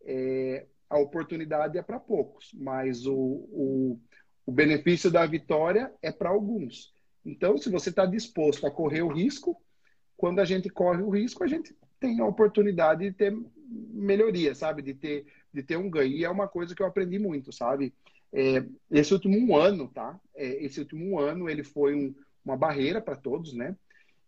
é, 0.06 0.68
a 0.90 1.00
oportunidade 1.00 1.78
é 1.78 1.82
para 1.84 2.00
poucos, 2.00 2.52
mas 2.54 3.06
o, 3.08 3.16
o, 3.16 4.02
o 4.46 4.52
benefício 4.52 5.12
da 5.12 5.26
vitória 5.26 5.94
é 6.02 6.12
para 6.12 6.30
alguns. 6.30 6.95
Então, 7.26 7.58
se 7.58 7.70
você 7.70 7.90
está 7.90 8.06
disposto 8.06 8.68
a 8.68 8.72
correr 8.72 9.02
o 9.02 9.12
risco, 9.12 9.60
quando 10.16 10.40
a 10.40 10.46
gente 10.46 10.70
corre 10.70 11.02
o 11.02 11.10
risco, 11.10 11.44
a 11.44 11.48
gente 11.48 11.76
tem 12.00 12.20
a 12.20 12.26
oportunidade 12.26 13.04
de 13.04 13.12
ter 13.12 13.36
melhoria, 13.68 14.54
sabe? 14.54 14.82
De 14.82 14.94
ter 14.94 15.26
de 15.56 15.64
ter 15.64 15.78
um 15.78 15.90
ganho. 15.90 16.12
E 16.12 16.26
é 16.26 16.30
uma 16.30 16.48
coisa 16.48 16.76
que 16.76 16.82
eu 16.82 16.86
aprendi 16.86 17.18
muito, 17.18 17.52
sabe? 17.52 17.94
É, 18.34 18.64
esse 18.92 19.14
último 19.14 19.56
ano, 19.56 19.88
tá? 19.88 20.20
É, 20.36 20.66
esse 20.66 20.80
último 20.80 21.18
ano 21.18 21.50
ele 21.50 21.64
foi 21.64 21.96
um, 21.96 22.14
uma 22.44 22.58
barreira 22.58 23.02
para 23.02 23.16
todos, 23.16 23.54
né? 23.54 23.76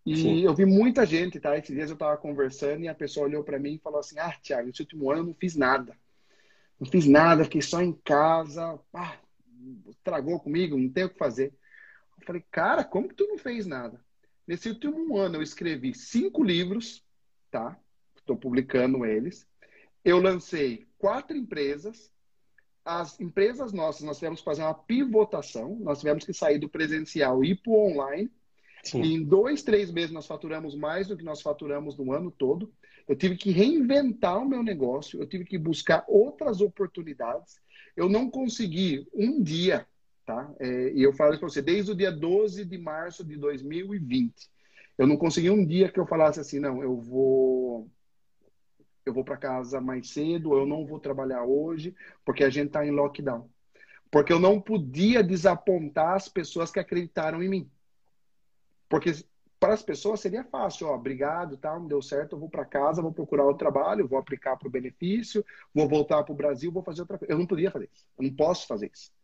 E 0.06 0.16
Sim. 0.16 0.40
eu 0.40 0.56
vi 0.56 0.66
muita 0.66 1.06
gente, 1.06 1.38
tá? 1.38 1.58
Esses 1.58 1.76
dias 1.76 1.90
eu 1.90 1.96
estava 1.96 2.16
conversando 2.16 2.84
e 2.84 2.88
a 2.88 2.96
pessoa 2.96 3.28
olhou 3.28 3.44
para 3.44 3.60
mim 3.60 3.74
e 3.74 3.80
falou 3.80 4.00
assim: 4.00 4.18
Ah, 4.18 4.34
Thiago, 4.42 4.70
esse 4.70 4.82
último 4.82 5.12
ano 5.12 5.22
eu 5.22 5.26
não 5.26 5.34
fiz 5.34 5.56
nada. 5.56 5.94
Não 6.80 6.88
fiz 6.88 7.06
nada, 7.06 7.44
fiquei 7.44 7.62
só 7.62 7.82
em 7.82 7.92
casa. 7.92 8.80
Ah, 8.94 9.18
estragou 9.90 10.40
comigo, 10.40 10.78
não 10.78 10.90
tenho 10.90 11.08
o 11.08 11.10
que 11.10 11.18
fazer. 11.18 11.54
Falei, 12.28 12.44
cara, 12.52 12.84
como 12.84 13.08
que 13.08 13.16
tu 13.16 13.26
não 13.26 13.38
fez 13.38 13.66
nada? 13.66 14.04
Nesse 14.46 14.68
último 14.68 15.16
ano 15.16 15.38
eu 15.38 15.42
escrevi 15.42 15.94
cinco 15.94 16.44
livros, 16.44 17.02
tá? 17.50 17.80
Estou 18.18 18.36
publicando 18.36 19.06
eles. 19.06 19.48
Eu 20.04 20.20
lancei 20.20 20.86
quatro 20.98 21.38
empresas. 21.38 22.12
As 22.84 23.18
empresas 23.22 23.72
nossas, 23.72 24.02
nós 24.02 24.18
tivemos 24.18 24.42
que 24.42 24.46
fazer 24.46 24.62
uma 24.62 24.74
pivotação. 24.74 25.78
Nós 25.80 26.00
tivemos 26.00 26.26
que 26.26 26.34
sair 26.34 26.60
do 26.60 26.68
presencial 26.68 27.46
e 27.46 27.52
ir 27.52 27.62
para 27.62 27.72
o 27.72 27.92
online. 27.92 28.30
Sim. 28.84 29.04
Em 29.04 29.24
dois, 29.24 29.64
três 29.64 29.90
meses 29.90 30.12
nós 30.12 30.28
faturamos 30.28 30.76
mais 30.76 31.08
do 31.08 31.16
que 31.16 31.24
nós 31.24 31.42
faturamos 31.42 31.98
no 31.98 32.12
ano 32.12 32.30
todo. 32.30 32.74
Eu 33.08 33.16
tive 33.16 33.38
que 33.38 33.52
reinventar 33.52 34.38
o 34.38 34.48
meu 34.48 34.62
negócio, 34.62 35.22
eu 35.22 35.26
tive 35.26 35.46
que 35.46 35.58
buscar 35.58 36.04
outras 36.10 36.60
oportunidades. 36.60 37.56
Eu 37.96 38.10
não 38.10 38.30
consegui 38.30 39.08
um 39.14 39.42
dia 39.42 39.88
Tá? 40.28 40.54
É, 40.60 40.92
e 40.92 41.02
eu 41.02 41.14
falo 41.14 41.32
isso 41.32 41.40
para 41.40 41.48
você, 41.48 41.62
desde 41.62 41.90
o 41.90 41.96
dia 41.96 42.12
12 42.12 42.66
de 42.66 42.78
março 42.78 43.24
de 43.24 43.38
2020. 43.38 44.52
Eu 44.98 45.08
não 45.08 45.16
consegui 45.16 45.50
um 45.50 45.66
dia 45.66 45.90
que 45.90 45.98
eu 45.98 46.06
falasse 46.06 46.38
assim, 46.38 46.60
não, 46.60 46.84
eu 46.84 47.00
vou 47.00 47.90
eu 49.06 49.14
vou 49.14 49.24
para 49.24 49.38
casa 49.38 49.80
mais 49.80 50.10
cedo, 50.10 50.54
eu 50.58 50.66
não 50.66 50.86
vou 50.86 51.00
trabalhar 51.00 51.46
hoje, 51.46 51.96
porque 52.26 52.44
a 52.44 52.50
gente 52.50 52.68
está 52.68 52.86
em 52.86 52.92
lockdown. 52.92 53.50
Porque 54.12 54.34
eu 54.34 54.40
não 54.40 54.60
podia 54.60 55.24
desapontar 55.24 56.16
as 56.16 56.28
pessoas 56.28 56.72
que 56.72 56.80
acreditaram 56.80 57.42
em 57.42 57.48
mim. 57.48 57.72
Porque 58.90 59.12
para 59.58 59.74
as 59.76 59.82
pessoas 59.82 60.20
seria 60.20 60.44
fácil, 60.44 60.88
ó, 60.88 60.96
obrigado, 60.96 61.56
tá, 61.56 61.80
não 61.80 61.88
deu 61.88 62.02
certo, 62.02 62.36
eu 62.36 62.40
vou 62.40 62.50
para 62.50 62.66
casa, 62.66 63.02
vou 63.02 63.14
procurar 63.14 63.46
outro 63.46 63.60
trabalho, 63.60 64.10
vou 64.10 64.20
aplicar 64.20 64.58
para 64.58 64.68
o 64.68 64.72
benefício, 64.72 65.46
vou 65.74 65.88
voltar 65.88 66.22
para 66.24 66.34
o 66.34 66.38
Brasil, 66.38 66.70
vou 66.70 66.84
fazer 66.84 67.00
outra 67.00 67.18
coisa. 67.18 67.34
Eu 67.34 67.40
não 67.40 67.48
podia 67.48 67.72
fazer 67.72 67.90
isso, 67.94 68.06
eu 68.20 68.26
não 68.26 68.36
posso 68.36 68.68
fazer 68.68 68.92
isso 68.94 69.16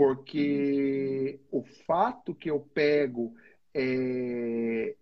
porque 0.00 1.38
o 1.50 1.62
fato 1.86 2.34
que 2.34 2.50
eu 2.50 2.58
pego 2.58 3.34
é, 3.74 4.94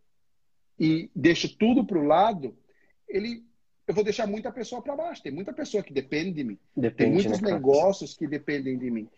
e 0.77 1.09
deixo 1.15 1.57
tudo 1.57 1.87
para 1.87 2.01
o 2.01 2.05
lado, 2.05 2.53
ele, 3.09 3.45
eu 3.87 3.95
vou 3.95 4.03
deixar 4.03 4.27
muita 4.27 4.51
pessoa 4.51 4.83
para 4.83 4.97
baixo. 4.97 5.23
Tem 5.23 5.31
muita 5.31 5.53
pessoa 5.53 5.85
que 5.85 5.93
depende 5.93 6.33
de 6.33 6.43
mim. 6.43 6.59
Depende, 6.77 6.97
Tem 6.97 7.13
muitos 7.13 7.41
né, 7.41 7.53
negócios 7.53 8.13
que 8.13 8.27
dependem 8.27 8.77
de 8.77 8.91
mim. 8.91 9.09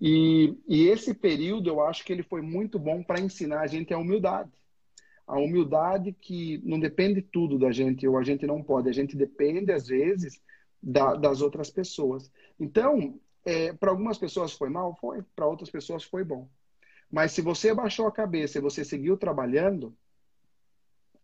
E, 0.00 0.56
e 0.66 0.88
esse 0.88 1.14
período 1.14 1.70
eu 1.70 1.80
acho 1.82 2.04
que 2.04 2.12
ele 2.12 2.24
foi 2.24 2.42
muito 2.42 2.76
bom 2.76 3.00
para 3.00 3.20
ensinar 3.20 3.60
a 3.60 3.66
gente 3.68 3.94
a 3.94 3.98
humildade. 3.98 4.50
A 5.24 5.38
humildade 5.38 6.16
que 6.20 6.60
não 6.64 6.80
depende 6.80 7.22
tudo 7.22 7.60
da 7.60 7.70
gente, 7.70 8.08
ou 8.08 8.18
a 8.18 8.24
gente 8.24 8.44
não 8.44 8.60
pode, 8.60 8.88
a 8.88 8.92
gente 8.92 9.16
depende, 9.16 9.70
às 9.70 9.86
vezes, 9.86 10.40
da, 10.82 11.14
das 11.14 11.40
outras 11.40 11.70
pessoas. 11.70 12.28
Então, 12.58 13.20
é, 13.48 13.72
para 13.72 13.90
algumas 13.90 14.18
pessoas 14.18 14.52
foi 14.52 14.68
mal? 14.68 14.94
Foi. 15.00 15.22
Para 15.34 15.46
outras 15.46 15.70
pessoas 15.70 16.04
foi 16.04 16.22
bom. 16.22 16.46
Mas 17.10 17.32
se 17.32 17.40
você 17.40 17.72
baixou 17.72 18.06
a 18.06 18.12
cabeça 18.12 18.58
e 18.58 18.60
você 18.60 18.84
seguiu 18.84 19.16
trabalhando, 19.16 19.96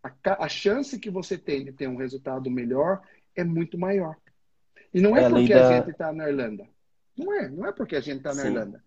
a, 0.02 0.10
a 0.44 0.48
chance 0.48 0.98
que 0.98 1.10
você 1.10 1.36
tem 1.36 1.62
de 1.62 1.72
ter 1.72 1.86
um 1.86 1.96
resultado 1.96 2.50
melhor 2.50 3.02
é 3.36 3.44
muito 3.44 3.76
maior. 3.76 4.16
E 4.94 5.02
não 5.02 5.14
é, 5.14 5.24
é 5.24 5.28
porque 5.28 5.52
a, 5.52 5.58
da... 5.58 5.76
gente 5.76 5.90
está 5.90 6.12
na 6.14 6.26
Irlanda. 6.26 6.66
Não 7.14 7.34
é. 7.34 7.48
Não 7.50 7.66
é 7.66 7.72
porque 7.72 7.94
a 7.94 8.00
gente 8.00 8.18
está 8.18 8.34
na 8.34 8.46
Irlanda. 8.46 8.82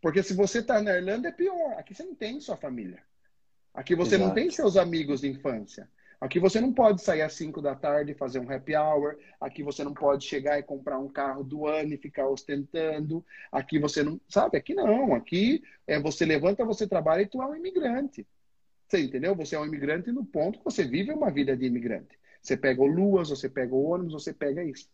Porque 0.00 0.20
se 0.22 0.34
você 0.34 0.58
está 0.58 0.82
na 0.82 0.96
Irlanda 0.96 1.28
é 1.28 1.32
pior. 1.32 1.78
Aqui 1.78 1.94
você 1.94 2.02
não 2.02 2.16
tem 2.16 2.40
sua 2.40 2.56
família. 2.56 3.00
Aqui 3.72 3.94
você 3.94 4.16
Exato. 4.16 4.28
não 4.28 4.34
tem 4.34 4.50
seus 4.50 4.76
amigos 4.76 5.20
de 5.20 5.28
infância. 5.28 5.88
Aqui 6.20 6.38
você 6.38 6.60
não 6.60 6.72
pode 6.72 7.02
sair 7.02 7.22
às 7.22 7.34
5 7.34 7.60
da 7.60 7.74
tarde 7.74 8.12
e 8.12 8.14
fazer 8.14 8.38
um 8.38 8.50
happy 8.50 8.74
hour. 8.74 9.16
Aqui 9.40 9.62
você 9.62 9.84
não 9.84 9.92
pode 9.92 10.24
chegar 10.24 10.58
e 10.58 10.62
comprar 10.62 10.98
um 10.98 11.08
carro 11.08 11.44
do 11.44 11.66
ano 11.66 11.94
e 11.94 11.98
ficar 11.98 12.28
ostentando. 12.28 13.24
Aqui 13.52 13.78
você 13.78 14.02
não. 14.02 14.20
Sabe? 14.28 14.56
Aqui 14.56 14.74
não. 14.74 15.14
Aqui 15.14 15.62
é 15.86 16.00
você 16.00 16.24
levanta, 16.24 16.64
você 16.64 16.86
trabalha 16.86 17.22
e 17.22 17.26
tu 17.26 17.42
é 17.42 17.46
um 17.46 17.56
imigrante. 17.56 18.26
Você 18.88 19.00
entendeu? 19.00 19.34
Você 19.34 19.56
é 19.56 19.60
um 19.60 19.66
imigrante 19.66 20.12
no 20.12 20.24
ponto 20.24 20.58
que 20.58 20.64
você 20.64 20.84
vive 20.84 21.12
uma 21.12 21.30
vida 21.30 21.56
de 21.56 21.66
imigrante. 21.66 22.18
Você 22.40 22.56
pega 22.56 22.82
o 22.82 22.86
luas, 22.86 23.30
você 23.30 23.48
pega 23.48 23.74
o 23.74 23.84
ônibus, 23.84 24.12
você 24.12 24.32
pega 24.32 24.62
isso. 24.62 24.88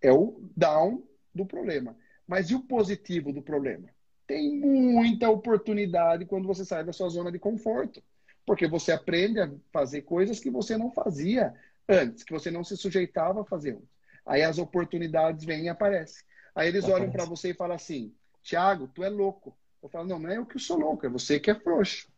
É 0.00 0.12
o 0.12 0.40
down 0.56 1.02
do 1.34 1.46
problema. 1.46 1.96
Mas 2.26 2.50
e 2.50 2.54
o 2.54 2.60
positivo 2.60 3.32
do 3.32 3.42
problema? 3.42 3.88
Tem 4.26 4.56
muita 4.60 5.28
oportunidade 5.28 6.24
quando 6.24 6.46
você 6.46 6.64
sai 6.64 6.84
da 6.84 6.92
sua 6.92 7.08
zona 7.08 7.32
de 7.32 7.38
conforto. 7.38 8.02
Porque 8.50 8.66
você 8.66 8.90
aprende 8.90 9.38
a 9.38 9.48
fazer 9.72 10.02
coisas 10.02 10.40
que 10.40 10.50
você 10.50 10.76
não 10.76 10.90
fazia 10.90 11.54
antes, 11.88 12.24
que 12.24 12.32
você 12.32 12.50
não 12.50 12.64
se 12.64 12.76
sujeitava 12.76 13.42
a 13.42 13.44
fazer 13.44 13.76
antes. 13.76 13.88
Aí 14.26 14.42
as 14.42 14.58
oportunidades 14.58 15.44
vêm 15.44 15.66
e 15.66 15.68
aparecem. 15.68 16.24
Aí 16.52 16.66
eles 16.66 16.82
Aparece. 16.82 17.00
olham 17.00 17.12
para 17.12 17.24
você 17.26 17.50
e 17.50 17.54
falam 17.54 17.76
assim: 17.76 18.12
Tiago, 18.42 18.88
tu 18.88 19.04
é 19.04 19.08
louco. 19.08 19.56
Eu 19.80 19.88
falo: 19.88 20.08
não, 20.08 20.18
não 20.18 20.28
é 20.28 20.36
eu 20.36 20.44
que 20.44 20.58
sou 20.58 20.76
louco, 20.76 21.06
é 21.06 21.08
você 21.08 21.38
que 21.38 21.48
é 21.48 21.54
frouxo. 21.54 22.08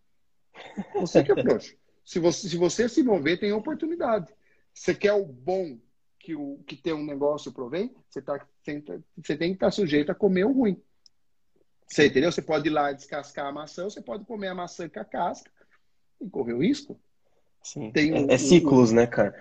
Você 0.94 1.22
que 1.22 1.32
é 1.32 1.42
frouxo. 1.42 1.76
Se 2.02 2.18
você, 2.18 2.48
se 2.48 2.56
você 2.56 2.88
se 2.88 3.02
mover, 3.02 3.38
tem 3.38 3.52
oportunidade. 3.52 4.34
Você 4.72 4.94
quer 4.94 5.12
o 5.12 5.26
bom 5.26 5.78
que, 6.18 6.34
o, 6.34 6.64
que 6.66 6.76
ter 6.76 6.94
um 6.94 7.04
negócio 7.04 7.52
provém, 7.52 7.94
você, 8.08 8.22
tá, 8.22 8.44
você 9.16 9.36
tem 9.36 9.50
que 9.50 9.56
estar 9.56 9.66
tá 9.66 9.70
sujeito 9.70 10.10
a 10.10 10.14
comer 10.14 10.44
o 10.44 10.52
ruim. 10.52 10.82
Você 11.86 12.06
entendeu? 12.06 12.32
Você 12.32 12.40
pode 12.40 12.68
ir 12.68 12.72
lá 12.72 12.90
descascar 12.90 13.46
a 13.46 13.52
maçã, 13.52 13.84
você 13.84 14.00
pode 14.00 14.24
comer 14.24 14.48
a 14.48 14.54
maçã 14.54 14.88
com 14.88 14.98
a 14.98 15.04
casca, 15.04 15.50
e 16.24 16.30
correr 16.30 16.54
o 16.54 16.62
risco. 16.62 16.98
Sim. 17.62 17.90
Tem 17.90 18.12
um, 18.12 18.30
é, 18.30 18.34
é 18.34 18.38
ciclos, 18.38 18.92
um... 18.92 18.96
né, 18.96 19.06
cara? 19.06 19.34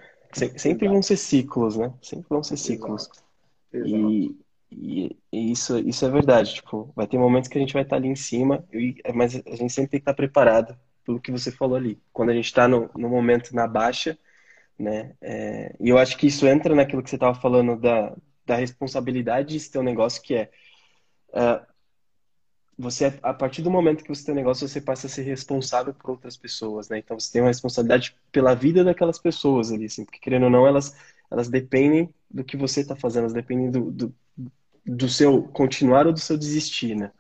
Sempre 0.57 0.88
vão 0.88 1.01
ser 1.01 1.17
ciclos, 1.17 1.75
né? 1.77 1.93
Sempre 2.01 2.27
vão 2.29 2.43
ser 2.43 2.57
ciclos. 2.57 3.09
Exato. 3.73 3.89
E, 3.89 4.38
e, 4.71 5.17
e, 5.32 5.51
isso, 5.51 5.77
isso 5.79 6.05
é 6.05 6.09
verdade. 6.09 6.55
Tipo, 6.55 6.91
vai 6.95 7.07
ter 7.07 7.17
momentos 7.17 7.49
que 7.49 7.57
a 7.57 7.61
gente 7.61 7.73
vai 7.73 7.84
estar 7.84 7.97
ali 7.97 8.07
em 8.07 8.15
cima, 8.15 8.63
mas 9.13 9.36
a 9.36 9.55
gente 9.55 9.73
sempre 9.73 9.91
tem 9.91 9.99
que 9.99 10.03
estar 10.03 10.13
preparado 10.13 10.77
pelo 11.05 11.19
que 11.19 11.32
você 11.32 11.51
falou 11.51 11.75
ali. 11.75 11.99
Quando 12.13 12.29
a 12.29 12.34
gente 12.34 12.45
está 12.45 12.67
no, 12.67 12.89
no 12.95 13.09
momento 13.09 13.53
na 13.53 13.67
baixa, 13.67 14.17
né? 14.77 15.13
É, 15.21 15.75
e 15.79 15.89
eu 15.89 15.97
acho 15.97 16.17
que 16.17 16.27
isso 16.27 16.47
entra 16.47 16.73
naquilo 16.73 17.03
que 17.03 17.09
você 17.09 17.15
estava 17.15 17.39
falando 17.39 17.75
da, 17.75 18.15
da 18.45 18.55
responsabilidade 18.55 19.57
de 19.57 19.69
ter 19.69 19.79
um 19.79 19.84
negócio 19.84 20.21
que 20.21 20.36
é 20.36 20.49
uh, 21.29 21.70
você 22.82 23.13
a 23.21 23.34
partir 23.34 23.61
do 23.61 23.71
momento 23.71 24.03
que 24.03 24.09
você 24.09 24.25
tem 24.25 24.34
um 24.34 24.38
negócio 24.38 24.67
você 24.67 24.82
passa 24.82 25.07
a 25.07 25.09
ser 25.09 25.21
responsável 25.21 25.93
por 25.93 26.11
outras 26.11 26.36
pessoas 26.36 26.89
né? 26.89 26.97
Então 26.97 27.17
você 27.19 27.32
tem 27.32 27.41
uma 27.41 27.47
responsabilidade 27.47 28.15
pela 28.32 28.55
vida 28.55 28.84
daquelas 28.84 29.19
pessoas 29.19 29.71
ali 29.71 29.86
assim 29.86 30.03
porque 30.03 30.19
querendo 30.19 30.43
ou 30.43 30.49
não 30.49 30.65
elas 30.67 30.95
elas 31.29 31.47
dependem 31.47 32.13
do 32.29 32.43
que 32.43 32.57
você 32.57 32.82
está 32.82 32.95
fazendo 32.95 33.23
elas 33.23 33.34
dependem 33.34 33.69
do, 33.69 33.91
do, 33.91 34.15
do, 34.86 35.07
seu 35.07 35.43
continuar 35.43 36.07
ou 36.07 36.13
do 36.13 36.19
seu 36.19 36.38
desistir 36.38 36.95
né? 36.95 37.11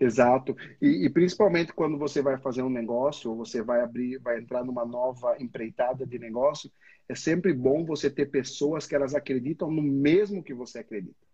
Exato. 0.00 0.56
E, 0.80 1.06
e, 1.06 1.10
principalmente 1.10 1.72
quando 1.72 1.98
você 1.98 2.22
vai 2.22 2.38
fazer 2.38 2.62
um 2.62 2.70
negócio 2.70 3.30
ou 3.30 3.36
você 3.36 3.60
vai 3.62 3.80
abrir 3.80 4.18
vai 4.18 4.38
entrar 4.38 4.64
numa 4.64 4.84
nova 4.84 5.36
empreitada 5.40 6.06
de 6.06 6.18
negócio 6.18 6.70
é 7.08 7.14
sempre 7.14 7.52
bom 7.52 7.84
você 7.84 8.10
ter 8.10 8.26
pessoas 8.26 8.86
que 8.86 8.94
elas 8.94 9.14
acreditam 9.14 9.70
no 9.70 9.82
mesmo 9.82 10.42
que 10.42 10.54
você 10.54 10.78
acredita 10.78 11.27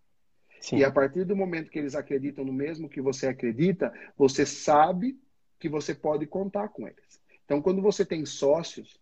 Sim. 0.59 0.77
E 0.77 0.83
a 0.83 0.91
partir 0.91 1.25
do 1.25 1.35
momento 1.35 1.69
que 1.69 1.77
eles 1.77 1.95
acreditam 1.95 2.43
no 2.43 2.53
mesmo 2.53 2.89
que 2.89 3.01
você 3.01 3.27
acredita, 3.27 3.93
você 4.17 4.45
sabe 4.45 5.19
que 5.59 5.69
você 5.69 5.93
pode 5.93 6.25
contar 6.25 6.69
com 6.69 6.87
eles. 6.87 7.19
Então, 7.43 7.61
quando 7.61 7.81
você 7.81 8.03
tem 8.05 8.25
sócios, 8.25 8.99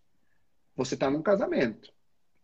você 0.75 0.95
está 0.95 1.09
num 1.09 1.21
casamento, 1.21 1.91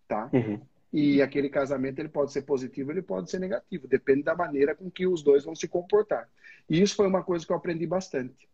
tá? 0.07 0.29
Uhum. 0.31 0.61
E 0.91 1.21
aquele 1.21 1.49
casamento 1.49 1.99
ele 1.99 2.09
pode 2.09 2.31
ser 2.31 2.41
positivo, 2.43 2.91
ele 2.91 3.01
pode 3.01 3.29
ser 3.29 3.39
negativo, 3.39 3.87
depende 3.87 4.23
da 4.23 4.35
maneira 4.35 4.75
com 4.75 4.89
que 4.89 5.05
os 5.05 5.21
dois 5.21 5.43
vão 5.43 5.55
se 5.55 5.67
comportar. 5.67 6.27
E 6.69 6.81
isso 6.81 6.95
foi 6.95 7.07
uma 7.07 7.23
coisa 7.23 7.45
que 7.45 7.51
eu 7.51 7.57
aprendi 7.57 7.85
bastante, 7.85 8.49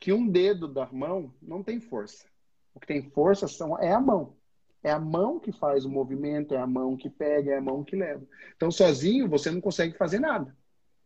que 0.00 0.12
um 0.12 0.26
dedo 0.26 0.68
da 0.68 0.86
mão 0.90 1.34
não 1.42 1.62
tem 1.62 1.80
força. 1.80 2.26
O 2.74 2.80
que 2.80 2.86
tem 2.86 3.02
força 3.02 3.46
são 3.46 3.78
é 3.78 3.92
a 3.92 4.00
mão. 4.00 4.36
É 4.82 4.90
a 4.90 4.98
mão 4.98 5.40
que 5.40 5.52
faz 5.52 5.84
o 5.84 5.90
movimento, 5.90 6.54
é 6.54 6.58
a 6.58 6.66
mão 6.66 6.96
que 6.96 7.10
pega, 7.10 7.52
é 7.52 7.56
a 7.58 7.60
mão 7.60 7.82
que 7.82 7.96
leva. 7.96 8.24
Então, 8.56 8.70
sozinho, 8.70 9.28
você 9.28 9.50
não 9.50 9.60
consegue 9.60 9.96
fazer 9.96 10.20
nada. 10.20 10.54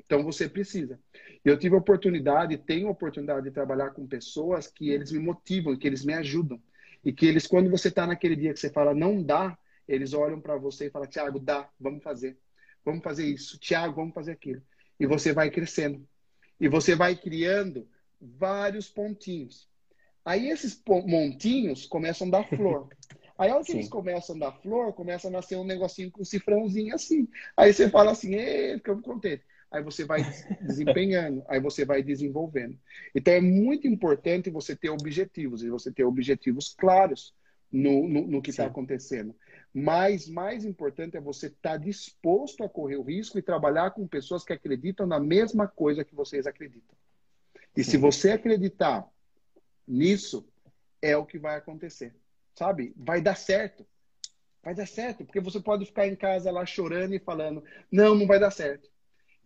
Então, 0.04 0.22
você 0.22 0.48
precisa. 0.48 0.98
Eu 1.44 1.58
tive 1.58 1.74
a 1.74 1.78
oportunidade, 1.78 2.58
tenho 2.58 2.88
a 2.88 2.90
oportunidade 2.90 3.44
de 3.44 3.50
trabalhar 3.50 3.90
com 3.90 4.06
pessoas 4.06 4.66
que 4.66 4.90
eles 4.90 5.12
me 5.12 5.18
motivam, 5.18 5.76
que 5.76 5.86
eles 5.86 6.04
me 6.04 6.12
ajudam. 6.14 6.60
E 7.04 7.12
que 7.12 7.26
eles, 7.26 7.46
quando 7.46 7.70
você 7.70 7.88
está 7.88 8.06
naquele 8.06 8.36
dia 8.36 8.52
que 8.52 8.60
você 8.60 8.70
fala, 8.70 8.94
não 8.94 9.22
dá, 9.22 9.56
eles 9.88 10.12
olham 10.12 10.40
para 10.40 10.56
você 10.56 10.86
e 10.86 10.90
falam, 10.90 11.08
Tiago, 11.08 11.38
dá, 11.38 11.68
vamos 11.78 12.02
fazer. 12.02 12.36
Vamos 12.84 13.02
fazer 13.02 13.26
isso. 13.26 13.58
Tiago, 13.58 13.94
vamos 13.94 14.14
fazer 14.14 14.32
aquilo. 14.32 14.62
E 14.98 15.06
você 15.06 15.32
vai 15.32 15.50
crescendo. 15.50 16.06
E 16.60 16.68
você 16.68 16.94
vai 16.94 17.16
criando 17.16 17.88
vários 18.20 18.88
pontinhos. 18.88 19.68
Aí 20.24 20.50
esses 20.50 20.82
montinhos 21.06 21.86
começam 21.86 22.28
a 22.28 22.30
dar 22.30 22.48
flor. 22.48 22.88
Aí, 23.40 23.50
que 23.64 23.72
Sim. 23.72 23.78
eles 23.78 23.88
começam 23.88 24.36
a 24.36 24.38
dar 24.38 24.52
flor, 24.52 24.92
começa 24.92 25.28
a 25.28 25.30
nascer 25.30 25.56
um 25.56 25.64
negocinho 25.64 26.10
com 26.10 26.20
um 26.20 26.24
cifrãozinho 26.26 26.94
assim. 26.94 27.26
Aí 27.56 27.72
você 27.72 27.88
fala 27.88 28.10
assim, 28.10 28.36
ficamos 28.74 29.02
contentes. 29.02 29.46
Aí 29.70 29.82
você 29.82 30.04
vai 30.04 30.20
desempenhando, 30.60 31.42
aí 31.48 31.58
você 31.58 31.86
vai 31.86 32.02
desenvolvendo. 32.02 32.78
Então, 33.14 33.32
é 33.32 33.40
muito 33.40 33.86
importante 33.86 34.50
você 34.50 34.76
ter 34.76 34.90
objetivos, 34.90 35.62
e 35.62 35.70
você 35.70 35.90
ter 35.90 36.04
objetivos 36.04 36.74
claros 36.78 37.32
no, 37.72 38.06
no, 38.06 38.26
no 38.26 38.42
que 38.42 38.50
está 38.50 38.66
acontecendo. 38.66 39.34
Mas 39.72 40.28
mais 40.28 40.66
importante 40.66 41.16
é 41.16 41.20
você 41.20 41.46
estar 41.46 41.70
tá 41.70 41.76
disposto 41.78 42.62
a 42.62 42.68
correr 42.68 42.96
o 42.96 43.02
risco 43.02 43.38
e 43.38 43.42
trabalhar 43.42 43.92
com 43.92 44.06
pessoas 44.06 44.44
que 44.44 44.52
acreditam 44.52 45.06
na 45.06 45.18
mesma 45.18 45.66
coisa 45.66 46.04
que 46.04 46.14
vocês 46.14 46.46
acreditam. 46.46 46.94
E 47.74 47.82
Sim. 47.82 47.92
se 47.92 47.96
você 47.96 48.32
acreditar 48.32 49.08
nisso, 49.88 50.46
é 51.00 51.16
o 51.16 51.24
que 51.24 51.38
vai 51.38 51.56
acontecer. 51.56 52.14
Sabe? 52.60 52.92
Vai 52.94 53.22
dar 53.22 53.36
certo. 53.36 53.86
Vai 54.62 54.74
dar 54.74 54.86
certo, 54.86 55.24
porque 55.24 55.40
você 55.40 55.58
pode 55.58 55.86
ficar 55.86 56.06
em 56.06 56.14
casa 56.14 56.50
lá 56.50 56.66
chorando 56.66 57.14
e 57.14 57.18
falando: 57.18 57.64
não, 57.90 58.14
não 58.14 58.26
vai 58.26 58.38
dar 58.38 58.50
certo. 58.50 58.86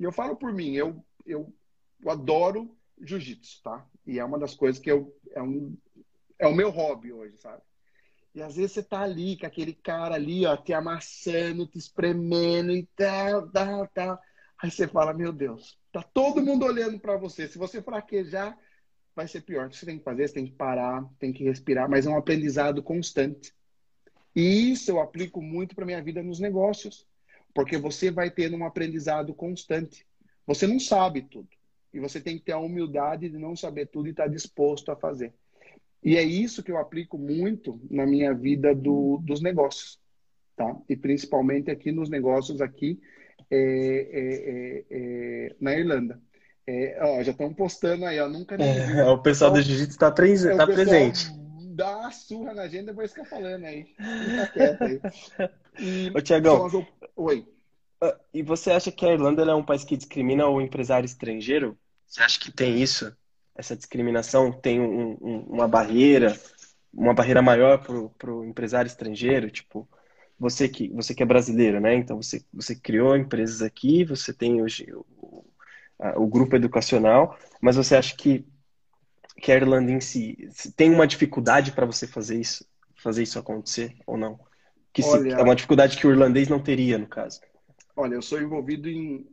E 0.01 0.03
eu 0.03 0.11
falo 0.11 0.35
por 0.35 0.53
mim, 0.53 0.73
eu, 0.73 1.07
eu, 1.25 1.55
eu 2.03 2.11
adoro 2.11 2.77
jiu-jitsu, 3.01 3.63
tá? 3.63 3.87
E 4.05 4.19
é 4.19 4.25
uma 4.25 4.37
das 4.37 4.57
coisas 4.57 4.83
que 4.83 4.91
eu, 4.91 5.17
é, 5.31 5.41
um, 5.41 5.77
é 6.41 6.49
o 6.49 6.55
meu 6.57 6.71
hobby 6.71 7.13
hoje, 7.13 7.39
sabe? 7.39 7.63
E 8.35 8.43
às 8.43 8.57
vezes 8.57 8.73
você 8.73 8.83
tá 8.83 9.03
ali 9.03 9.39
com 9.39 9.47
aquele 9.47 9.75
cara 9.75 10.17
ali, 10.17 10.45
ó, 10.45 10.57
te 10.57 10.73
amassando, 10.73 11.69
te 11.69 11.79
espremendo 11.79 12.73
e 12.73 12.85
tal, 12.97 13.49
tal, 13.49 13.87
tal. 13.95 14.21
Aí 14.61 14.73
você 14.73 14.89
fala, 14.89 15.15
meu 15.15 15.33
Deus, 15.33 15.79
tá 15.93 16.03
todo 16.03 16.43
mundo 16.43 16.67
olhando 16.67 16.99
para 16.99 17.17
você. 17.17 17.47
Se 17.47 17.59
você 17.59 17.81
fraquejar, 17.81 18.59
vai 19.15 19.29
ser 19.29 19.43
pior. 19.43 19.69
Que 19.69 19.77
você 19.77 19.87
tem 19.87 19.99
que 19.99 20.05
fazer? 20.05 20.29
Você 20.29 20.35
tem 20.35 20.47
que 20.47 20.53
parar, 20.53 21.05
tem 21.19 21.33
que 21.33 21.45
respirar, 21.45 21.89
mas 21.89 22.07
é 22.07 22.11
um 22.11 22.17
aprendizado 22.17 22.83
constante. 22.83 23.53
E 24.35 24.73
isso 24.73 24.91
eu 24.91 25.01
aplico 25.01 25.41
muito 25.41 25.75
para 25.75 25.87
minha 25.87 26.03
vida 26.03 26.23
nos 26.23 26.41
negócios, 26.41 27.07
porque 27.55 27.77
você 27.77 28.11
vai 28.11 28.31
tendo 28.31 28.57
um 28.57 28.65
aprendizado 28.65 29.33
constante. 29.33 30.05
Você 30.47 30.67
não 30.67 30.81
sabe 30.81 31.23
tudo. 31.23 31.49
E 31.93 32.01
você 32.01 32.21
tem 32.21 32.37
que 32.37 32.45
ter 32.45 32.53
a 32.53 32.59
humildade 32.59 33.29
de 33.29 33.39
não 33.39 33.55
saber 33.55 33.87
tudo 33.87 34.09
e 34.09 34.11
estar 34.11 34.25
tá 34.25 34.29
disposto 34.29 34.91
a 34.91 34.97
fazer. 34.97 35.33
E 36.03 36.17
é 36.17 36.23
isso 36.23 36.63
que 36.63 36.73
eu 36.73 36.77
aplico 36.77 37.17
muito 37.17 37.81
na 37.89 38.05
minha 38.05 38.35
vida 38.35 38.75
do, 38.75 39.19
dos 39.19 39.41
negócios, 39.41 39.99
tá? 40.57 40.77
E 40.89 40.97
principalmente 40.97 41.71
aqui 41.71 41.93
nos 41.93 42.11
negócios 42.11 42.61
aqui 42.61 43.01
é, 43.51 43.59
é, 43.59 44.35
é, 44.51 44.85
é 44.91 45.57
na 45.61 45.73
Irlanda. 45.73 46.21
É, 46.67 46.99
ó, 47.03 47.23
já 47.23 47.33
estão 47.33 47.53
postando 47.53 48.07
aí, 48.07 48.19
ó, 48.21 48.29
nunca 48.29 48.55
é, 48.57 49.05
o 49.11 49.19
pessoal 49.19 49.51
do 49.51 49.61
Jiu-Jitsu 49.61 49.93
está 49.93 50.11
pres 50.11 50.45
tá 50.45 50.67
presente. 50.67 51.31
Dá 51.75 51.99
uma 51.99 52.13
surra 52.13 52.55
na 52.55 52.63
agenda, 52.63 52.93
depois 52.93 53.13
fica 53.13 53.25
falando 53.25 53.65
aí. 53.65 53.85
Fica 53.85 54.47
quieto 54.53 54.83
aí. 54.83 55.01
E, 55.77 56.13
Ô, 56.15 56.21
Tiagão. 56.21 56.71
Oi. 57.17 57.45
Ah, 58.01 58.17
e 58.33 58.45
você 58.45 58.71
acha 58.71 58.93
que 58.93 59.05
a 59.05 59.13
Irlanda 59.13 59.43
é 59.43 59.55
um 59.57 59.65
país 59.65 59.83
que 59.83 59.97
discrimina 59.97 60.47
o 60.47 60.61
empresário 60.61 61.05
estrangeiro? 61.05 61.77
Você 62.07 62.23
acha 62.23 62.39
que 62.39 62.53
tem 62.53 62.81
isso? 62.81 63.13
essa 63.55 63.77
discriminação 63.77 64.53
tem 64.53 64.81
um, 64.81 65.17
um, 65.21 65.39
uma 65.49 65.69
barreira, 65.69 66.39
uma 66.93 67.15
barreira 67.15 67.41
maior 67.41 67.79
para 67.79 68.33
o 68.33 68.45
empresário 68.45 68.89
estrangeiro, 68.89 69.51
tipo, 69.51 69.89
você 70.39 70.69
que, 70.69 70.89
você 70.89 71.15
que 71.15 71.23
é 71.23 71.27
brasileiro, 71.27 71.81
né? 71.81 71.95
Então 71.95 72.21
você, 72.21 72.45
você 72.53 72.75
criou 72.75 73.17
empresas 73.17 73.63
aqui, 73.63 74.05
você 74.05 74.33
tem 74.33 74.61
hoje 74.61 74.93
o, 76.17 76.27
grupo 76.27 76.57
educacional, 76.57 77.39
mas 77.61 77.77
você 77.77 77.97
acha 77.97 78.17
que, 78.17 78.45
que 79.37 79.53
a 79.53 79.57
Irlanda 79.57 79.93
em 79.93 80.01
si 80.01 80.49
tem 80.77 80.91
uma 80.91 81.07
dificuldade 81.07 81.73
para 81.73 81.87
você 81.87 82.07
fazer 82.07 82.41
isso, 82.41 82.67
fazer 82.97 83.23
isso 83.23 83.39
acontecer 83.39 83.97
ou 84.07 84.17
não? 84.17 84.39
Que 84.93 85.03
se, 85.03 85.31
é 85.31 85.43
uma 85.43 85.57
dificuldade 85.57 85.97
que 85.97 86.07
o 86.07 86.11
irlandês 86.11 86.49
não 86.49 86.63
teria, 86.63 86.97
no 86.97 87.09
caso. 87.09 87.41
Olha, 87.97 88.15
eu 88.15 88.23
sou 88.23 88.41
envolvido 88.41 88.89
em, 88.89 89.27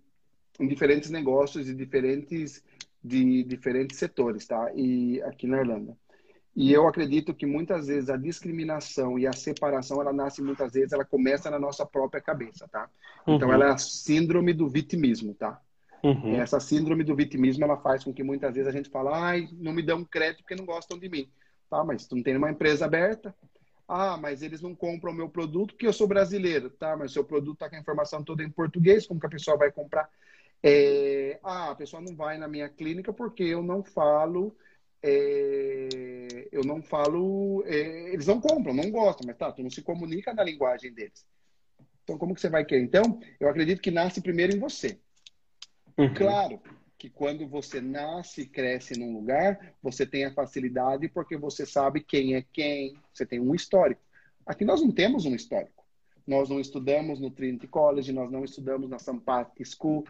em 0.59 0.67
diferentes 0.67 1.09
negócios 1.09 1.69
e 1.69 1.75
diferentes 1.75 2.63
de 3.03 3.43
diferentes 3.43 3.97
setores, 3.97 4.45
tá? 4.45 4.71
E 4.75 5.21
aqui 5.23 5.47
na 5.47 5.59
Irlanda. 5.59 5.97
E 6.55 6.71
eu 6.71 6.87
acredito 6.87 7.33
que 7.33 7.45
muitas 7.45 7.87
vezes 7.87 8.09
a 8.09 8.17
discriminação 8.17 9.17
e 9.17 9.25
a 9.25 9.31
separação, 9.31 10.01
ela 10.01 10.11
nasce 10.11 10.41
muitas 10.41 10.73
vezes, 10.73 10.91
ela 10.91 11.05
começa 11.05 11.49
na 11.49 11.57
nossa 11.57 11.85
própria 11.85 12.21
cabeça, 12.21 12.67
tá? 12.67 12.89
Então, 13.27 13.47
uhum. 13.47 13.53
Ela 13.53 13.67
é 13.67 13.71
a 13.71 13.77
síndrome 13.77 14.53
do 14.53 14.67
vitimismo, 14.67 15.33
tá? 15.33 15.59
Uhum. 16.03 16.35
Essa 16.35 16.59
síndrome 16.59 17.03
do 17.03 17.15
vitimismo, 17.15 17.63
ela 17.63 17.77
faz 17.77 18.03
com 18.03 18.13
que 18.13 18.23
muitas 18.23 18.53
vezes 18.53 18.67
a 18.67 18.75
gente 18.75 18.89
fale, 18.89 19.09
ai, 19.11 19.49
não 19.53 19.71
me 19.71 19.83
dão 19.83 20.03
crédito 20.03 20.41
porque 20.41 20.55
não 20.55 20.65
gostam 20.65 20.97
de 20.97 21.07
mim. 21.07 21.29
Tá, 21.69 21.83
mas 21.83 22.07
tu 22.07 22.15
não 22.15 22.23
tem 22.23 22.35
uma 22.35 22.51
empresa 22.51 22.85
aberta, 22.85 23.33
ah, 23.87 24.17
mas 24.17 24.41
eles 24.41 24.61
não 24.61 24.75
compram 24.75 25.11
o 25.11 25.15
meu 25.15 25.29
produto 25.29 25.73
porque 25.73 25.87
eu 25.87 25.93
sou 25.93 26.07
brasileiro. 26.07 26.69
Tá, 26.69 26.97
mas 26.97 27.13
seu 27.13 27.23
produto 27.23 27.55
está 27.55 27.69
com 27.69 27.75
a 27.75 27.79
informação 27.79 28.23
toda 28.23 28.43
em 28.43 28.49
português, 28.49 29.05
como 29.05 29.19
que 29.19 29.25
a 29.25 29.29
pessoa 29.29 29.57
vai 29.57 29.71
comprar? 29.71 30.09
É, 30.63 31.39
ah, 31.43 31.71
a 31.71 31.75
pessoa 31.75 32.01
não 32.01 32.15
vai 32.15 32.37
na 32.37 32.47
minha 32.47 32.69
clínica 32.69 33.11
porque 33.11 33.43
eu 33.43 33.61
não 33.61 33.83
falo. 33.83 34.55
É, 35.03 36.47
eu 36.51 36.63
não 36.63 36.81
falo. 36.81 37.63
É, 37.65 38.13
eles 38.13 38.27
não 38.27 38.39
compram, 38.39 38.73
não 38.73 38.89
gostam, 38.91 39.25
mas 39.27 39.37
tá, 39.37 39.51
tu 39.51 39.63
não 39.63 39.69
se 39.69 39.81
comunica 39.81 40.33
na 40.33 40.43
linguagem 40.43 40.93
deles. 40.93 41.25
Então, 42.03 42.17
como 42.17 42.35
que 42.35 42.41
você 42.41 42.49
vai 42.49 42.65
querer? 42.65 42.83
Então, 42.83 43.19
eu 43.39 43.49
acredito 43.49 43.81
que 43.81 43.91
nasce 43.91 44.21
primeiro 44.21 44.55
em 44.55 44.59
você. 44.59 44.99
Uhum. 45.97 46.13
Claro 46.13 46.61
que 46.97 47.09
quando 47.09 47.47
você 47.47 47.81
nasce 47.81 48.41
e 48.41 48.47
cresce 48.47 48.97
num 48.97 49.13
lugar, 49.13 49.73
você 49.81 50.05
tem 50.05 50.25
a 50.25 50.33
facilidade 50.33 51.09
porque 51.09 51.35
você 51.35 51.65
sabe 51.65 52.01
quem 52.01 52.35
é 52.35 52.45
quem, 52.53 52.95
você 53.11 53.25
tem 53.25 53.39
um 53.39 53.55
histórico. 53.55 54.01
Aqui 54.45 54.63
nós 54.63 54.81
não 54.81 54.91
temos 54.91 55.25
um 55.25 55.33
histórico. 55.33 55.83
Nós 56.27 56.49
não 56.49 56.59
estudamos 56.59 57.19
no 57.19 57.31
Trinity 57.31 57.67
College, 57.67 58.11
nós 58.11 58.31
não 58.31 58.43
estudamos 58.43 58.89
na. 58.89 58.97
Patrick's 59.19 59.75
School, 59.75 60.05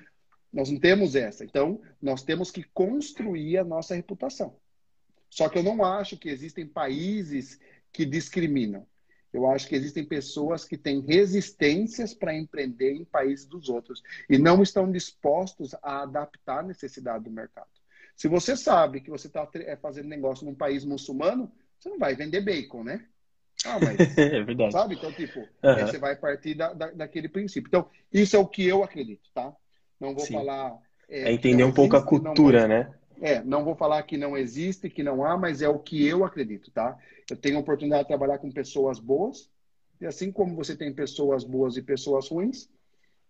nós 0.51 0.69
não 0.69 0.79
temos 0.79 1.15
essa. 1.15 1.45
Então, 1.45 1.82
nós 2.01 2.23
temos 2.23 2.51
que 2.51 2.63
construir 2.63 3.57
a 3.57 3.63
nossa 3.63 3.95
reputação. 3.95 4.57
Só 5.29 5.47
que 5.47 5.57
eu 5.57 5.63
não 5.63 5.84
acho 5.84 6.17
que 6.17 6.29
existem 6.29 6.67
países 6.67 7.57
que 7.93 8.05
discriminam. 8.05 8.86
Eu 9.34 9.49
acho 9.49 9.67
que 9.67 9.75
existem 9.75 10.03
pessoas 10.03 10.65
que 10.65 10.77
têm 10.77 10.99
resistências 10.99 12.13
para 12.13 12.36
empreender 12.36 12.93
em 12.93 13.05
países 13.05 13.45
dos 13.45 13.69
outros 13.69 14.03
e 14.29 14.38
não 14.38 14.61
estão 14.61 14.91
dispostos 14.91 15.73
a 15.82 16.01
adaptar 16.01 16.59
a 16.59 16.63
necessidade 16.63 17.23
do 17.23 17.32
mercado. 17.32 17.69
Se 18.15 18.27
você 18.27 18.57
sabe 18.57 19.01
que 19.01 19.09
você 19.09 19.27
está 19.27 19.47
é, 19.55 19.75
fazendo 19.75 20.07
negócio 20.09 20.45
num 20.45 20.53
país 20.53 20.84
muçulmano, 20.84 21.51
você 21.79 21.89
não 21.89 21.97
vai 21.97 22.13
vender 22.13 22.41
bacon, 22.41 22.84
né? 22.84 23.05
Ah, 23.65 23.79
mas. 23.79 23.97
é 24.17 24.43
verdade. 24.43 24.71
Sabe? 24.71 24.95
Então, 24.95 25.11
tipo, 25.11 25.39
uhum. 25.39 25.88
você 25.88 25.97
vai 25.97 26.15
partir 26.15 26.53
da, 26.55 26.73
da, 26.73 26.91
daquele 26.91 27.29
princípio. 27.29 27.67
Então, 27.67 27.89
isso 28.11 28.36
é 28.36 28.39
o 28.39 28.47
que 28.47 28.67
eu 28.67 28.84
acredito, 28.84 29.29
tá? 29.34 29.53
Não 29.99 30.13
vou 30.13 30.25
Sim. 30.25 30.34
falar. 30.34 30.77
É, 31.09 31.29
é 31.29 31.34
entender 31.34 31.63
um 31.63 31.73
pouco 31.73 31.95
a 31.95 32.05
cultura, 32.05 32.61
não, 32.61 32.67
né? 32.67 32.93
É, 33.22 33.43
não 33.43 33.63
vou 33.63 33.76
falar 33.76 34.01
que 34.01 34.17
não 34.17 34.36
existe, 34.36 34.89
que 34.89 35.03
não 35.03 35.24
há, 35.24 35.38
mas 35.38 35.61
é 35.61 35.69
o 35.69 35.78
que 35.78 36.05
eu 36.07 36.26
acredito, 36.26 36.72
tá? 36.72 36.97
Eu 37.30 37.38
tenho 37.38 37.57
a 37.57 37.59
oportunidade 37.59 38.03
de 38.03 38.07
trabalhar 38.07 38.39
com 38.39 38.51
pessoas 38.51 38.97
boas, 38.97 39.47
e 40.01 40.07
assim 40.07 40.32
como 40.32 40.55
você 40.55 40.76
tem 40.76 40.91
pessoas 40.91 41.43
boas 41.43 41.78
e 41.78 41.84
pessoas 41.84 42.28
ruins, 42.28 42.67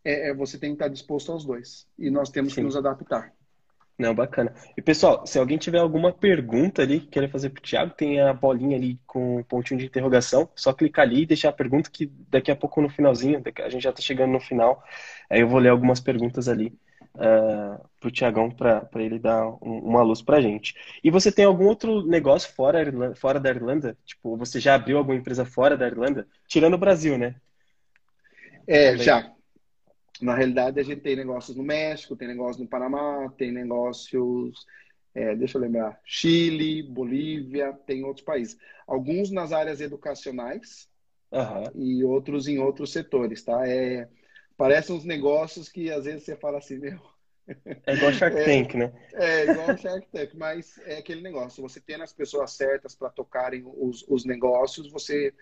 é, 0.03 0.29
é 0.29 0.33
você 0.33 0.57
tem 0.57 0.69
que 0.69 0.75
estar 0.75 0.87
disposto 0.87 1.33
aos 1.33 1.43
dois. 1.43 1.85
E 1.99 2.09
nós 2.09 2.29
temos 2.29 2.53
Sim. 2.53 2.61
que 2.61 2.65
nos 2.65 2.77
adaptar. 2.77 3.33
Não, 3.99 4.15
bacana. 4.15 4.55
E 4.75 4.81
pessoal, 4.81 5.27
se 5.27 5.37
alguém 5.37 5.57
tiver 5.57 5.77
alguma 5.77 6.13
pergunta 6.13 6.81
ali 6.81 7.01
que 7.01 7.07
queira 7.07 7.27
fazer 7.27 7.49
para 7.49 7.59
o 7.59 7.61
Thiago, 7.61 7.93
tem 7.93 8.21
a 8.21 8.33
bolinha 8.33 8.77
ali 8.77 8.97
com 9.05 9.39
um 9.39 9.43
pontinho 9.43 9.79
de 9.79 9.85
interrogação. 9.85 10.49
Só 10.55 10.71
clicar 10.71 11.05
ali 11.05 11.23
e 11.23 11.25
deixar 11.25 11.49
a 11.49 11.53
pergunta 11.53 11.91
que 11.91 12.05
daqui 12.29 12.49
a 12.49 12.55
pouco 12.55 12.81
no 12.81 12.89
finalzinho, 12.89 13.43
a 13.57 13.69
gente 13.69 13.83
já 13.83 13.89
está 13.89 14.01
chegando 14.01 14.31
no 14.31 14.39
final, 14.39 14.81
aí 15.29 15.41
eu 15.41 15.49
vou 15.49 15.59
ler 15.59 15.69
algumas 15.69 15.99
perguntas 15.99 16.47
ali 16.47 16.73
uh, 17.15 17.89
para 17.99 18.07
o 18.07 18.11
Tiagão 18.11 18.49
para 18.49 18.87
ele 18.95 19.19
dar 19.19 19.47
um, 19.47 19.79
uma 19.79 20.01
luz 20.01 20.21
para 20.21 20.37
a 20.37 20.41
gente. 20.41 20.75
E 21.03 21.09
você 21.09 21.31
tem 21.31 21.45
algum 21.45 21.65
outro 21.65 22.05
negócio 22.05 22.53
fora, 22.53 23.15
fora 23.15 23.39
da 23.39 23.49
Irlanda? 23.49 23.97
Tipo, 24.05 24.37
você 24.37 24.59
já 24.59 24.75
abriu 24.75 24.97
alguma 24.97 25.17
empresa 25.17 25.45
fora 25.45 25.77
da 25.77 25.87
Irlanda? 25.87 26.27
Tirando 26.47 26.75
o 26.75 26.79
Brasil, 26.79 27.17
né? 27.17 27.35
É, 28.67 28.97
já. 28.97 29.31
Na 30.21 30.35
realidade, 30.35 30.79
a 30.79 30.83
gente 30.83 31.01
tem 31.01 31.15
negócios 31.15 31.57
no 31.57 31.63
México, 31.63 32.15
tem 32.15 32.27
negócios 32.27 32.57
no 32.57 32.67
Panamá, 32.67 33.31
tem 33.37 33.51
negócios, 33.51 34.65
é, 35.15 35.35
deixa 35.35 35.57
eu 35.57 35.61
lembrar, 35.61 35.99
Chile, 36.05 36.83
Bolívia, 36.83 37.73
tem 37.87 38.03
outros 38.03 38.23
países. 38.23 38.57
Alguns 38.85 39.31
nas 39.31 39.51
áreas 39.51 39.81
educacionais 39.81 40.87
uhum. 41.31 41.71
e 41.73 42.03
outros 42.03 42.47
em 42.47 42.59
outros 42.59 42.91
setores, 42.91 43.43
tá? 43.43 43.67
É, 43.67 44.07
parecem 44.61 44.95
uns 44.95 45.03
negócios 45.03 45.67
que 45.67 45.91
às 45.91 46.05
vezes 46.05 46.23
você 46.23 46.35
fala 46.35 46.59
assim, 46.59 46.77
meu. 46.77 46.99
É 47.87 47.95
igual 47.95 48.13
Shark 48.13 48.37
é, 48.37 48.45
Tank, 48.45 48.75
né? 48.75 48.93
É, 49.13 49.51
igual 49.51 49.75
Shark 49.75 50.07
Tank, 50.11 50.35
mas 50.35 50.77
é 50.85 50.99
aquele 50.99 51.21
negócio. 51.21 51.63
Você 51.63 51.81
tendo 51.81 52.03
as 52.03 52.13
pessoas 52.13 52.51
certas 52.51 52.93
para 52.93 53.09
tocarem 53.09 53.63
os, 53.65 54.05
os 54.07 54.23
negócios, 54.23 54.91
você, 54.91 55.33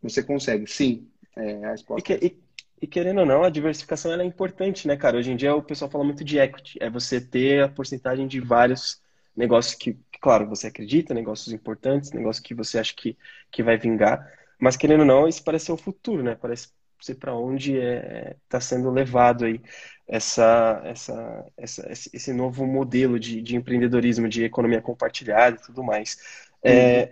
você 0.00 0.22
consegue. 0.22 0.64
Sim, 0.68 1.10
é 1.36 1.64
a 1.64 1.72
resposta. 1.72 2.12
E, 2.12 2.18
que, 2.18 2.26
e, 2.26 2.40
e 2.82 2.86
querendo 2.86 3.18
ou 3.18 3.26
não, 3.26 3.42
a 3.42 3.50
diversificação 3.50 4.12
é 4.12 4.24
importante, 4.24 4.86
né, 4.86 4.96
cara? 4.96 5.18
Hoje 5.18 5.32
em 5.32 5.36
dia 5.36 5.52
o 5.52 5.62
pessoal 5.62 5.90
fala 5.90 6.04
muito 6.04 6.22
de 6.22 6.38
equity. 6.38 6.78
É 6.80 6.88
você 6.88 7.20
ter 7.20 7.64
a 7.64 7.68
porcentagem 7.68 8.28
de 8.28 8.38
vários 8.38 9.02
negócios 9.36 9.74
que, 9.74 9.98
claro, 10.20 10.48
você 10.48 10.68
acredita, 10.68 11.12
negócios 11.12 11.52
importantes, 11.52 12.12
negócios 12.12 12.46
que 12.46 12.54
você 12.54 12.78
acha 12.78 12.94
que, 12.96 13.18
que 13.50 13.64
vai 13.64 13.76
vingar. 13.76 14.32
Mas 14.56 14.76
querendo 14.76 15.00
ou 15.00 15.06
não, 15.06 15.26
isso 15.26 15.42
parece 15.42 15.66
ser 15.66 15.72
o 15.72 15.76
futuro, 15.76 16.22
né? 16.22 16.36
Parece 16.36 16.68
ser 17.00 17.16
para 17.16 17.36
onde 17.36 17.74
está 17.74 17.96
é, 17.96 18.36
tá 18.48 18.60
sendo 18.60 18.90
levado 18.90 19.44
aí 19.44 19.60
essa, 20.06 20.80
essa, 20.84 21.52
essa, 21.56 21.88
esse 21.90 22.32
novo 22.32 22.66
modelo 22.66 23.18
de, 23.18 23.42
de 23.42 23.56
empreendedorismo, 23.56 24.28
de 24.28 24.44
economia 24.44 24.80
compartilhada 24.80 25.56
e 25.56 25.62
tudo 25.62 25.82
mais. 25.82 26.16
É, 26.62 27.04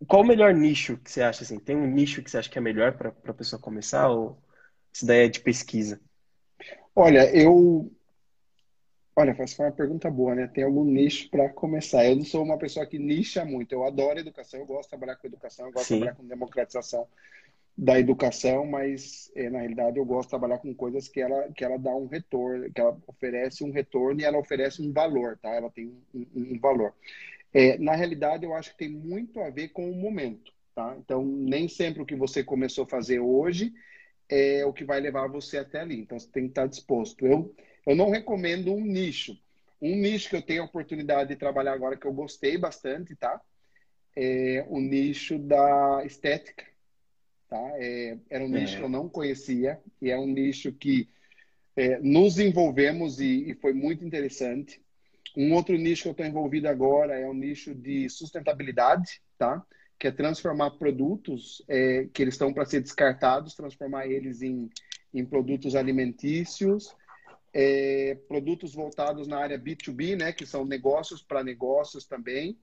uhum. 0.00 0.06
Qual 0.06 0.22
o 0.22 0.26
melhor 0.26 0.52
nicho 0.54 0.96
que 0.96 1.10
você 1.10 1.22
acha? 1.22 1.44
Assim? 1.44 1.58
Tem 1.58 1.76
um 1.76 1.86
nicho 1.86 2.22
que 2.22 2.30
você 2.30 2.38
acha 2.38 2.50
que 2.50 2.58
é 2.58 2.60
melhor 2.60 2.92
para 2.92 3.10
a 3.10 3.34
pessoa 3.34 3.60
começar 3.60 4.08
ou 4.08 4.38
isso 4.92 5.06
daí 5.06 5.26
é 5.26 5.28
de 5.28 5.40
pesquisa? 5.40 6.00
Olha, 6.94 7.30
eu 7.34 7.90
Olha, 9.14 9.34
foi 9.34 9.66
uma 9.66 9.72
pergunta 9.72 10.10
boa, 10.10 10.34
né? 10.34 10.46
Tem 10.46 10.64
algum 10.64 10.84
nicho 10.84 11.28
para 11.28 11.50
começar? 11.50 12.06
Eu 12.06 12.16
não 12.16 12.24
sou 12.24 12.42
uma 12.42 12.56
pessoa 12.56 12.86
que 12.86 12.98
nicha 12.98 13.44
muito. 13.44 13.72
Eu 13.72 13.84
adoro 13.84 14.18
educação, 14.18 14.60
eu 14.60 14.66
gosto 14.66 14.84
de 14.84 14.88
trabalhar 14.88 15.16
com 15.16 15.26
educação, 15.26 15.66
eu 15.66 15.72
gosto 15.72 15.88
Sim. 15.88 15.94
de 15.96 16.00
trabalhar 16.00 16.16
com 16.16 16.26
democratização 16.26 17.06
da 17.76 17.98
educação, 17.98 18.66
mas 18.66 19.30
é, 19.34 19.48
na 19.48 19.60
realidade 19.60 19.98
eu 19.98 20.04
gosto 20.04 20.24
de 20.24 20.30
trabalhar 20.30 20.58
com 20.58 20.74
coisas 20.74 21.08
que 21.08 21.20
ela 21.20 21.50
que 21.52 21.64
ela 21.64 21.78
dá 21.78 21.94
um 21.94 22.06
retorno, 22.06 22.70
que 22.72 22.80
ela 22.80 22.96
oferece 23.06 23.64
um 23.64 23.72
retorno 23.72 24.20
e 24.20 24.24
ela 24.24 24.38
oferece 24.38 24.82
um 24.82 24.92
valor, 24.92 25.38
tá? 25.38 25.50
Ela 25.50 25.70
tem 25.70 25.86
um, 25.86 26.02
um, 26.14 26.26
um 26.54 26.58
valor. 26.60 26.94
É, 27.54 27.78
na 27.78 27.94
realidade, 27.94 28.44
eu 28.44 28.54
acho 28.54 28.72
que 28.72 28.78
tem 28.78 28.88
muito 28.90 29.40
a 29.40 29.50
ver 29.50 29.68
com 29.68 29.90
o 29.90 29.94
momento, 29.94 30.52
tá? 30.74 30.94
Então, 30.98 31.24
nem 31.24 31.68
sempre 31.68 32.02
o 32.02 32.06
que 32.06 32.16
você 32.16 32.44
começou 32.44 32.84
a 32.84 32.88
fazer 32.88 33.20
hoje 33.20 33.72
é 34.28 34.64
o 34.64 34.72
que 34.72 34.84
vai 34.84 35.00
levar 35.00 35.28
você 35.28 35.58
até 35.58 35.80
ali. 35.80 36.00
Então, 36.00 36.18
você 36.18 36.28
tem 36.30 36.44
que 36.44 36.50
estar 36.50 36.66
disposto. 36.66 37.26
Eu 37.26 37.54
eu 37.86 37.96
não 37.96 38.10
recomendo 38.10 38.72
um 38.72 38.84
nicho. 38.84 39.36
Um 39.80 39.96
nicho 39.96 40.30
que 40.30 40.36
eu 40.36 40.42
tenho 40.42 40.62
a 40.62 40.66
oportunidade 40.66 41.30
de 41.30 41.36
trabalhar 41.36 41.72
agora 41.72 41.96
que 41.96 42.06
eu 42.06 42.12
gostei 42.12 42.56
bastante, 42.56 43.16
tá? 43.16 43.40
É 44.14 44.64
o 44.68 44.80
nicho 44.80 45.38
da 45.38 46.02
estética, 46.04 46.64
tá? 47.52 47.72
É, 47.76 48.16
era 48.30 48.42
um 48.42 48.56
é. 48.56 48.60
nicho 48.60 48.78
que 48.78 48.82
eu 48.82 48.88
não 48.88 49.10
conhecia 49.10 49.78
e 50.00 50.10
é 50.10 50.18
um 50.18 50.26
nicho 50.26 50.72
que 50.72 51.06
é, 51.76 51.98
nos 52.00 52.38
envolvemos 52.38 53.20
e, 53.20 53.50
e, 53.50 53.54
foi 53.54 53.74
muito 53.74 54.02
interessante. 54.04 54.80
Um 55.36 55.52
outro 55.52 55.76
nicho 55.76 56.04
que 56.04 56.08
eu 56.08 56.12
estou 56.12 56.26
envolvido 56.26 56.66
agora 56.66 57.18
é 57.18 57.28
o 57.28 57.34
nicho 57.34 57.74
de 57.74 58.08
sustentabilidade, 58.08 59.20
tá? 59.36 59.62
Que 59.98 60.08
é 60.08 60.10
transformar 60.10 60.70
produtos 60.72 61.62
é, 61.68 62.08
que 62.12 62.22
eles 62.22 62.34
estão 62.34 62.54
para 62.54 62.64
ser 62.64 62.80
descartados, 62.80 63.54
transformar 63.54 64.06
eles 64.06 64.40
em, 64.40 64.70
em 65.12 65.24
produtos 65.24 65.76
alimentícios 65.76 66.94
é, 67.52 68.16
produtos 68.26 68.74
voltados 68.74 69.28
na 69.28 69.38
área 69.38 69.58
B2B, 69.58 70.16
né, 70.16 70.32
que 70.32 70.46
são 70.46 70.64
negócios 70.64 71.22
para 71.22 71.44
negócios 71.44 72.06
também, 72.06 72.58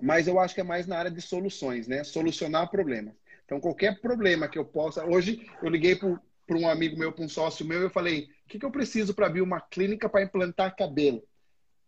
mas 0.00 0.26
eu 0.26 0.40
acho 0.40 0.54
que 0.54 0.62
é 0.62 0.64
mais 0.64 0.86
na 0.86 0.96
área 0.96 1.10
de 1.10 1.20
soluções, 1.20 1.86
né, 1.86 2.02
solucionar 2.02 2.70
problemas. 2.70 3.14
Então, 3.44 3.60
qualquer 3.60 4.00
problema 4.00 4.48
que 4.48 4.58
eu 4.58 4.64
possa. 4.64 5.04
Hoje, 5.04 5.46
eu 5.62 5.68
liguei 5.68 5.96
para 5.96 6.56
um 6.56 6.68
amigo 6.68 6.98
meu, 6.98 7.12
para 7.12 7.24
um 7.24 7.28
sócio 7.28 7.66
meu, 7.66 7.80
e 7.80 7.84
eu 7.84 7.90
falei: 7.90 8.28
o 8.44 8.48
que, 8.48 8.58
que 8.58 8.64
eu 8.64 8.70
preciso 8.70 9.14
para 9.14 9.26
abrir 9.26 9.42
uma 9.42 9.60
clínica 9.60 10.08
para 10.08 10.22
implantar 10.22 10.76
cabelo? 10.76 11.22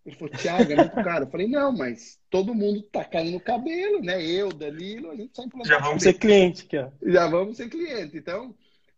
Ele 0.05 0.17
falou, 0.17 0.35
Tiago, 0.35 0.71
é 0.71 0.77
muito 0.77 0.95
caro. 1.03 1.25
Eu 1.25 1.31
falei, 1.31 1.49
não, 1.49 1.73
mas 1.73 2.21
todo 2.29 2.55
mundo 2.55 2.83
tá 2.83 3.03
caindo 3.05 3.41
cabelo, 3.41 4.03
né? 4.03 4.23
Eu, 4.23 4.53
Danilo, 4.53 5.11
a 5.11 5.17
gente 5.17 5.35
só 5.35 5.43
implantar 5.43 5.73
Já 5.73 5.79
vamos 5.79 6.05
cabelo. 6.05 6.13
ser 6.13 6.19
cliente, 6.19 6.67
cara. 6.67 6.93
Já 7.03 7.27
vamos 7.27 7.57
ser 7.57 7.71
cliente. 7.71 8.17
Então, 8.17 8.55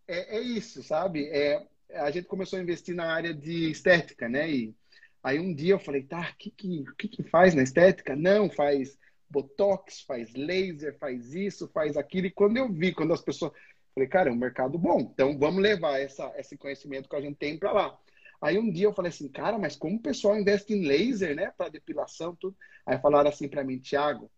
é, 0.08 0.38
é 0.38 0.40
isso, 0.40 0.82
sabe? 0.82 1.26
É, 1.28 1.64
a 1.94 2.10
gente 2.10 2.26
começou 2.26 2.58
a 2.58 2.62
investir 2.62 2.94
na 2.94 3.12
área 3.12 3.32
de 3.32 3.70
estética, 3.70 4.28
né? 4.28 4.50
E 4.50 4.74
aí 5.22 5.38
um 5.38 5.54
dia 5.54 5.74
eu 5.74 5.78
falei, 5.78 6.02
tá, 6.02 6.30
o 6.32 6.36
que, 6.36 6.50
que, 6.50 6.84
que, 6.98 7.08
que 7.08 7.22
faz 7.22 7.54
na 7.54 7.62
estética? 7.62 8.16
Não, 8.16 8.50
faz 8.50 8.98
botox, 9.28 10.02
faz 10.02 10.32
laser, 10.34 10.96
faz 10.98 11.34
isso, 11.34 11.68
faz 11.68 11.96
aquilo. 11.96 12.26
E 12.26 12.30
quando 12.30 12.56
eu 12.56 12.72
vi, 12.72 12.92
quando 12.92 13.12
as 13.12 13.22
pessoas. 13.22 13.52
Falei, 13.94 14.08
cara, 14.08 14.28
é 14.28 14.32
um 14.32 14.36
mercado 14.36 14.78
bom, 14.78 15.00
então 15.00 15.38
vamos 15.38 15.62
levar 15.62 15.98
essa, 15.98 16.30
esse 16.36 16.56
conhecimento 16.56 17.08
que 17.08 17.16
a 17.16 17.20
gente 17.20 17.36
tem 17.36 17.58
para 17.58 17.72
lá. 17.72 17.98
Aí 18.42 18.58
um 18.58 18.70
dia 18.70 18.86
eu 18.86 18.92
falei 18.92 19.08
assim, 19.08 19.28
cara, 19.28 19.58
mas 19.58 19.74
como 19.74 19.96
o 19.96 20.02
pessoal 20.02 20.38
investe 20.38 20.74
em 20.74 20.86
laser, 20.86 21.34
né, 21.34 21.50
para 21.56 21.70
depilação, 21.70 22.36
tudo? 22.36 22.54
Aí 22.84 22.98
falaram 22.98 23.30
assim 23.30 23.48
para 23.48 23.64
mim, 23.64 23.78
Thiago, 23.78 24.30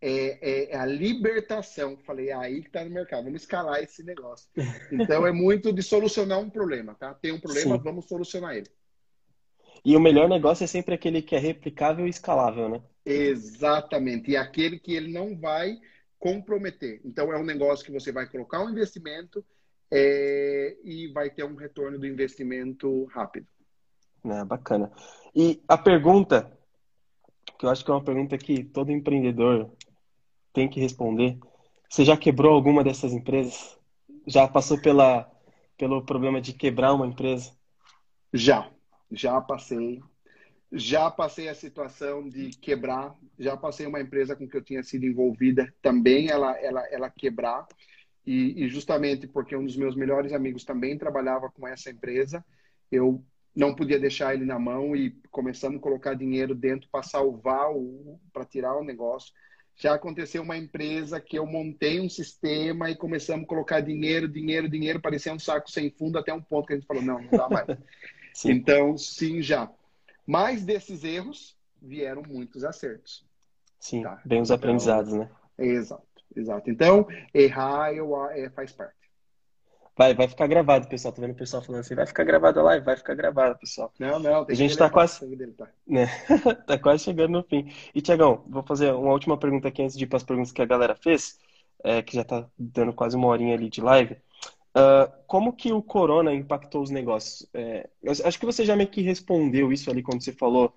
é, 0.00 0.70
é, 0.72 0.76
a 0.76 0.86
libertação. 0.86 1.96
Falei, 1.98 2.30
é 2.30 2.34
aí 2.34 2.62
que 2.62 2.68
está 2.68 2.84
no 2.84 2.90
mercado, 2.90 3.24
vamos 3.24 3.42
escalar 3.42 3.82
esse 3.82 4.02
negócio. 4.02 4.48
Então 4.90 5.26
é 5.26 5.32
muito 5.32 5.72
de 5.72 5.82
solucionar 5.82 6.38
um 6.38 6.48
problema, 6.50 6.94
tá? 6.94 7.14
Tem 7.14 7.32
um 7.32 7.40
problema, 7.40 7.76
Sim. 7.76 7.82
vamos 7.82 8.06
solucionar 8.06 8.56
ele. 8.56 8.70
E 9.86 9.96
o 9.96 10.00
melhor 10.00 10.28
negócio 10.28 10.64
é 10.64 10.66
sempre 10.66 10.96
aquele 10.96 11.22
que 11.22 11.36
é 11.36 11.38
replicável 11.38 12.08
e 12.08 12.10
escalável, 12.10 12.68
né? 12.68 12.82
Exatamente. 13.04 14.32
E 14.32 14.36
aquele 14.36 14.80
que 14.80 14.92
ele 14.92 15.12
não 15.12 15.38
vai 15.38 15.78
comprometer. 16.18 17.00
Então 17.04 17.32
é 17.32 17.38
um 17.38 17.44
negócio 17.44 17.86
que 17.86 17.92
você 17.92 18.10
vai 18.10 18.28
colocar 18.28 18.64
um 18.64 18.70
investimento 18.70 19.44
é, 19.88 20.76
e 20.82 21.06
vai 21.12 21.30
ter 21.30 21.44
um 21.44 21.54
retorno 21.54 22.00
do 22.00 22.06
investimento 22.06 23.04
rápido. 23.04 23.46
É, 24.24 24.44
bacana. 24.44 24.90
E 25.32 25.62
a 25.68 25.78
pergunta, 25.78 26.50
que 27.56 27.64
eu 27.64 27.70
acho 27.70 27.84
que 27.84 27.90
é 27.92 27.94
uma 27.94 28.02
pergunta 28.02 28.36
que 28.36 28.64
todo 28.64 28.90
empreendedor 28.90 29.70
tem 30.52 30.68
que 30.68 30.80
responder. 30.80 31.38
Você 31.88 32.04
já 32.04 32.16
quebrou 32.16 32.52
alguma 32.52 32.82
dessas 32.82 33.12
empresas? 33.12 33.78
Já 34.26 34.48
passou 34.48 34.82
pela, 34.82 35.30
pelo 35.78 36.04
problema 36.04 36.40
de 36.40 36.52
quebrar 36.52 36.92
uma 36.92 37.06
empresa? 37.06 37.52
Já, 38.34 38.68
já 39.10 39.40
passei. 39.40 40.02
Já 40.72 41.10
passei 41.10 41.48
a 41.48 41.54
situação 41.54 42.28
de 42.28 42.50
quebrar. 42.50 43.14
Já 43.38 43.56
passei 43.56 43.86
uma 43.86 44.00
empresa 44.00 44.34
com 44.34 44.48
que 44.48 44.56
eu 44.56 44.62
tinha 44.62 44.82
sido 44.82 45.06
envolvida 45.06 45.72
também, 45.80 46.28
ela, 46.28 46.58
ela, 46.58 46.86
ela 46.90 47.10
quebrar. 47.10 47.66
E, 48.26 48.64
e 48.64 48.68
justamente 48.68 49.26
porque 49.28 49.56
um 49.56 49.64
dos 49.64 49.76
meus 49.76 49.94
melhores 49.94 50.32
amigos 50.32 50.64
também 50.64 50.98
trabalhava 50.98 51.48
com 51.50 51.66
essa 51.66 51.90
empresa, 51.90 52.44
eu 52.90 53.24
não 53.54 53.74
podia 53.74 53.98
deixar 53.98 54.34
ele 54.34 54.44
na 54.44 54.58
mão 54.58 54.96
e 54.96 55.16
começamos 55.30 55.78
a 55.78 55.82
colocar 55.82 56.14
dinheiro 56.14 56.54
dentro 56.54 56.88
para 56.90 57.02
salvar 57.02 57.70
o 57.70 58.20
para 58.32 58.44
tirar 58.44 58.76
o 58.76 58.84
negócio 58.84 59.32
já 59.78 59.94
aconteceu 59.94 60.42
uma 60.42 60.56
empresa 60.56 61.20
que 61.20 61.38
eu 61.38 61.46
montei 61.46 62.00
um 62.00 62.08
sistema 62.08 62.90
e 62.90 62.96
começamos 62.96 63.44
a 63.44 63.46
colocar 63.46 63.80
dinheiro, 63.80 64.26
dinheiro, 64.26 64.68
dinheiro, 64.68 65.00
parecia 65.00 65.34
um 65.34 65.38
saco 65.38 65.70
sem 65.70 65.90
fundo 65.90 66.18
até 66.18 66.32
um 66.32 66.40
ponto 66.40 66.66
que 66.66 66.72
a 66.72 66.76
gente 66.76 66.86
falou, 66.86 67.02
não, 67.02 67.20
não 67.20 67.30
dá 67.30 67.48
mais. 67.48 67.66
sim. 68.36 68.52
Então, 68.52 68.96
sim, 68.96 69.42
já. 69.42 69.70
Mas 70.26 70.64
desses 70.64 71.04
erros 71.04 71.56
vieram 71.80 72.22
muitos 72.22 72.64
acertos. 72.64 73.24
Sim, 73.78 74.02
tá? 74.02 74.20
bem 74.24 74.40
os 74.40 74.48
então, 74.48 74.56
aprendizados, 74.56 75.12
né? 75.12 75.30
Exato, 75.58 76.24
exato. 76.34 76.70
Então, 76.70 77.06
errar 77.32 77.92
eu, 77.92 78.14
é, 78.30 78.50
faz 78.50 78.72
parte. 78.72 78.96
Vai, 79.96 80.14
vai 80.14 80.28
ficar 80.28 80.46
gravado, 80.46 80.86
pessoal. 80.88 81.14
Tô 81.14 81.22
vendo 81.22 81.30
o 81.30 81.36
pessoal 81.36 81.62
falando 81.62 81.80
assim, 81.80 81.94
vai 81.94 82.06
ficar 82.06 82.24
gravado 82.24 82.60
a 82.60 82.62
live, 82.64 82.84
vai 82.84 82.96
ficar 82.96 83.14
gravado, 83.14 83.58
pessoal. 83.58 83.90
Não, 83.98 84.18
não, 84.18 84.46
a 84.46 84.54
gente 84.54 84.76
tá 84.76 84.90
quase. 84.90 85.24
Né? 85.86 86.06
tá 86.66 86.78
quase 86.78 87.04
chegando 87.04 87.32
no 87.32 87.42
fim. 87.42 87.72
E, 87.94 88.02
Tiagão, 88.02 88.44
vou 88.46 88.62
fazer 88.62 88.92
uma 88.92 89.12
última 89.12 89.38
pergunta 89.38 89.68
aqui 89.68 89.82
antes 89.82 89.96
de 89.96 90.04
ir 90.04 90.06
para 90.06 90.18
as 90.18 90.22
perguntas 90.22 90.52
que 90.52 90.60
a 90.60 90.66
galera 90.66 90.94
fez, 90.94 91.38
é, 91.82 92.02
que 92.02 92.14
já 92.14 92.24
tá 92.24 92.46
dando 92.58 92.92
quase 92.92 93.16
uma 93.16 93.28
horinha 93.28 93.54
ali 93.54 93.70
de 93.70 93.80
live. 93.80 94.18
Uh, 94.76 95.10
como 95.26 95.54
que 95.54 95.72
o 95.72 95.82
corona 95.82 96.34
impactou 96.34 96.82
os 96.82 96.90
negócios? 96.90 97.48
É, 97.54 97.88
acho 98.22 98.38
que 98.38 98.44
você 98.44 98.62
já 98.62 98.76
meio 98.76 98.90
que 98.90 99.00
respondeu 99.00 99.72
isso 99.72 99.90
ali 99.90 100.02
quando 100.02 100.22
você 100.22 100.32
falou 100.32 100.70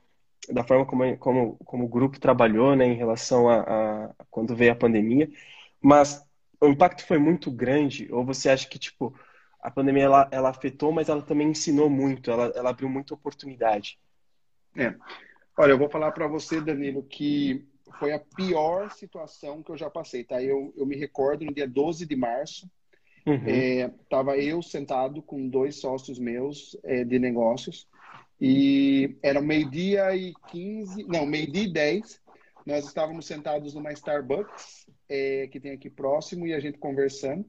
da 0.50 0.64
forma 0.64 0.86
como, 0.86 1.18
como, 1.18 1.58
como 1.66 1.84
o 1.84 1.90
grupo 1.90 2.18
trabalhou 2.18 2.78
né, 2.78 2.86
em 2.86 2.96
relação 2.96 3.50
a, 3.50 3.60
a 3.60 4.16
quando 4.32 4.56
veio 4.56 4.72
a 4.72 4.76
pandemia. 4.76 5.30
Mas 5.82 6.26
o 6.62 6.68
impacto 6.68 7.06
foi 7.06 7.18
muito 7.18 7.52
grande? 7.52 8.08
Ou 8.10 8.24
você 8.24 8.50
acha 8.50 8.70
que, 8.70 8.80
tipo, 8.80 9.14
a 9.62 9.70
pandemia 9.70 10.04
ela, 10.04 10.30
ela 10.32 10.50
afetou, 10.50 10.94
mas 10.94 11.10
ela 11.10 11.22
também 11.22 11.50
ensinou 11.50 11.90
muito, 11.90 12.32
ela, 12.32 12.54
ela 12.56 12.70
abriu 12.70 12.88
muita 12.88 13.14
oportunidade? 13.14 14.00
É. 14.78 14.96
Olha, 15.58 15.72
eu 15.72 15.78
vou 15.78 15.90
falar 15.90 16.14
para 16.14 16.26
você, 16.26 16.62
Danilo, 16.62 17.04
que 17.04 17.68
foi 18.00 18.14
a 18.14 18.20
pior 18.20 18.90
situação 18.92 19.62
que 19.62 19.72
eu 19.72 19.78
já 19.78 19.90
passei, 19.90 20.24
tá? 20.24 20.42
Eu, 20.42 20.74
eu 20.78 20.86
me 20.86 20.96
recordo 20.96 21.44
no 21.44 21.54
dia 21.54 21.68
12 21.68 22.06
de 22.06 22.16
março, 22.16 22.70
uhum. 23.26 23.44
é, 23.46 23.92
tava 24.10 24.38
eu 24.38 24.62
sentado 24.62 25.22
com 25.22 25.48
dois 25.48 25.76
sócios 25.76 26.20
meus 26.20 26.78
é, 26.84 27.04
de 27.04 27.20
negócios 27.20 27.88
e 28.40 29.18
era 29.22 29.42
meio-dia 29.42 30.16
e 30.16 30.34
15, 30.50 31.04
não, 31.04 31.26
meio-dia 31.26 31.64
e 31.64 31.74
10, 31.74 32.22
nós 32.66 32.86
estávamos 32.86 33.26
sentados 33.26 33.74
numa 33.74 33.92
Starbucks 33.92 34.88
é, 35.10 35.48
que 35.48 35.60
tem 35.60 35.72
aqui 35.72 35.90
próximo 35.90 36.48
e 36.48 36.54
a 36.54 36.60
gente 36.60 36.78
conversando. 36.78 37.46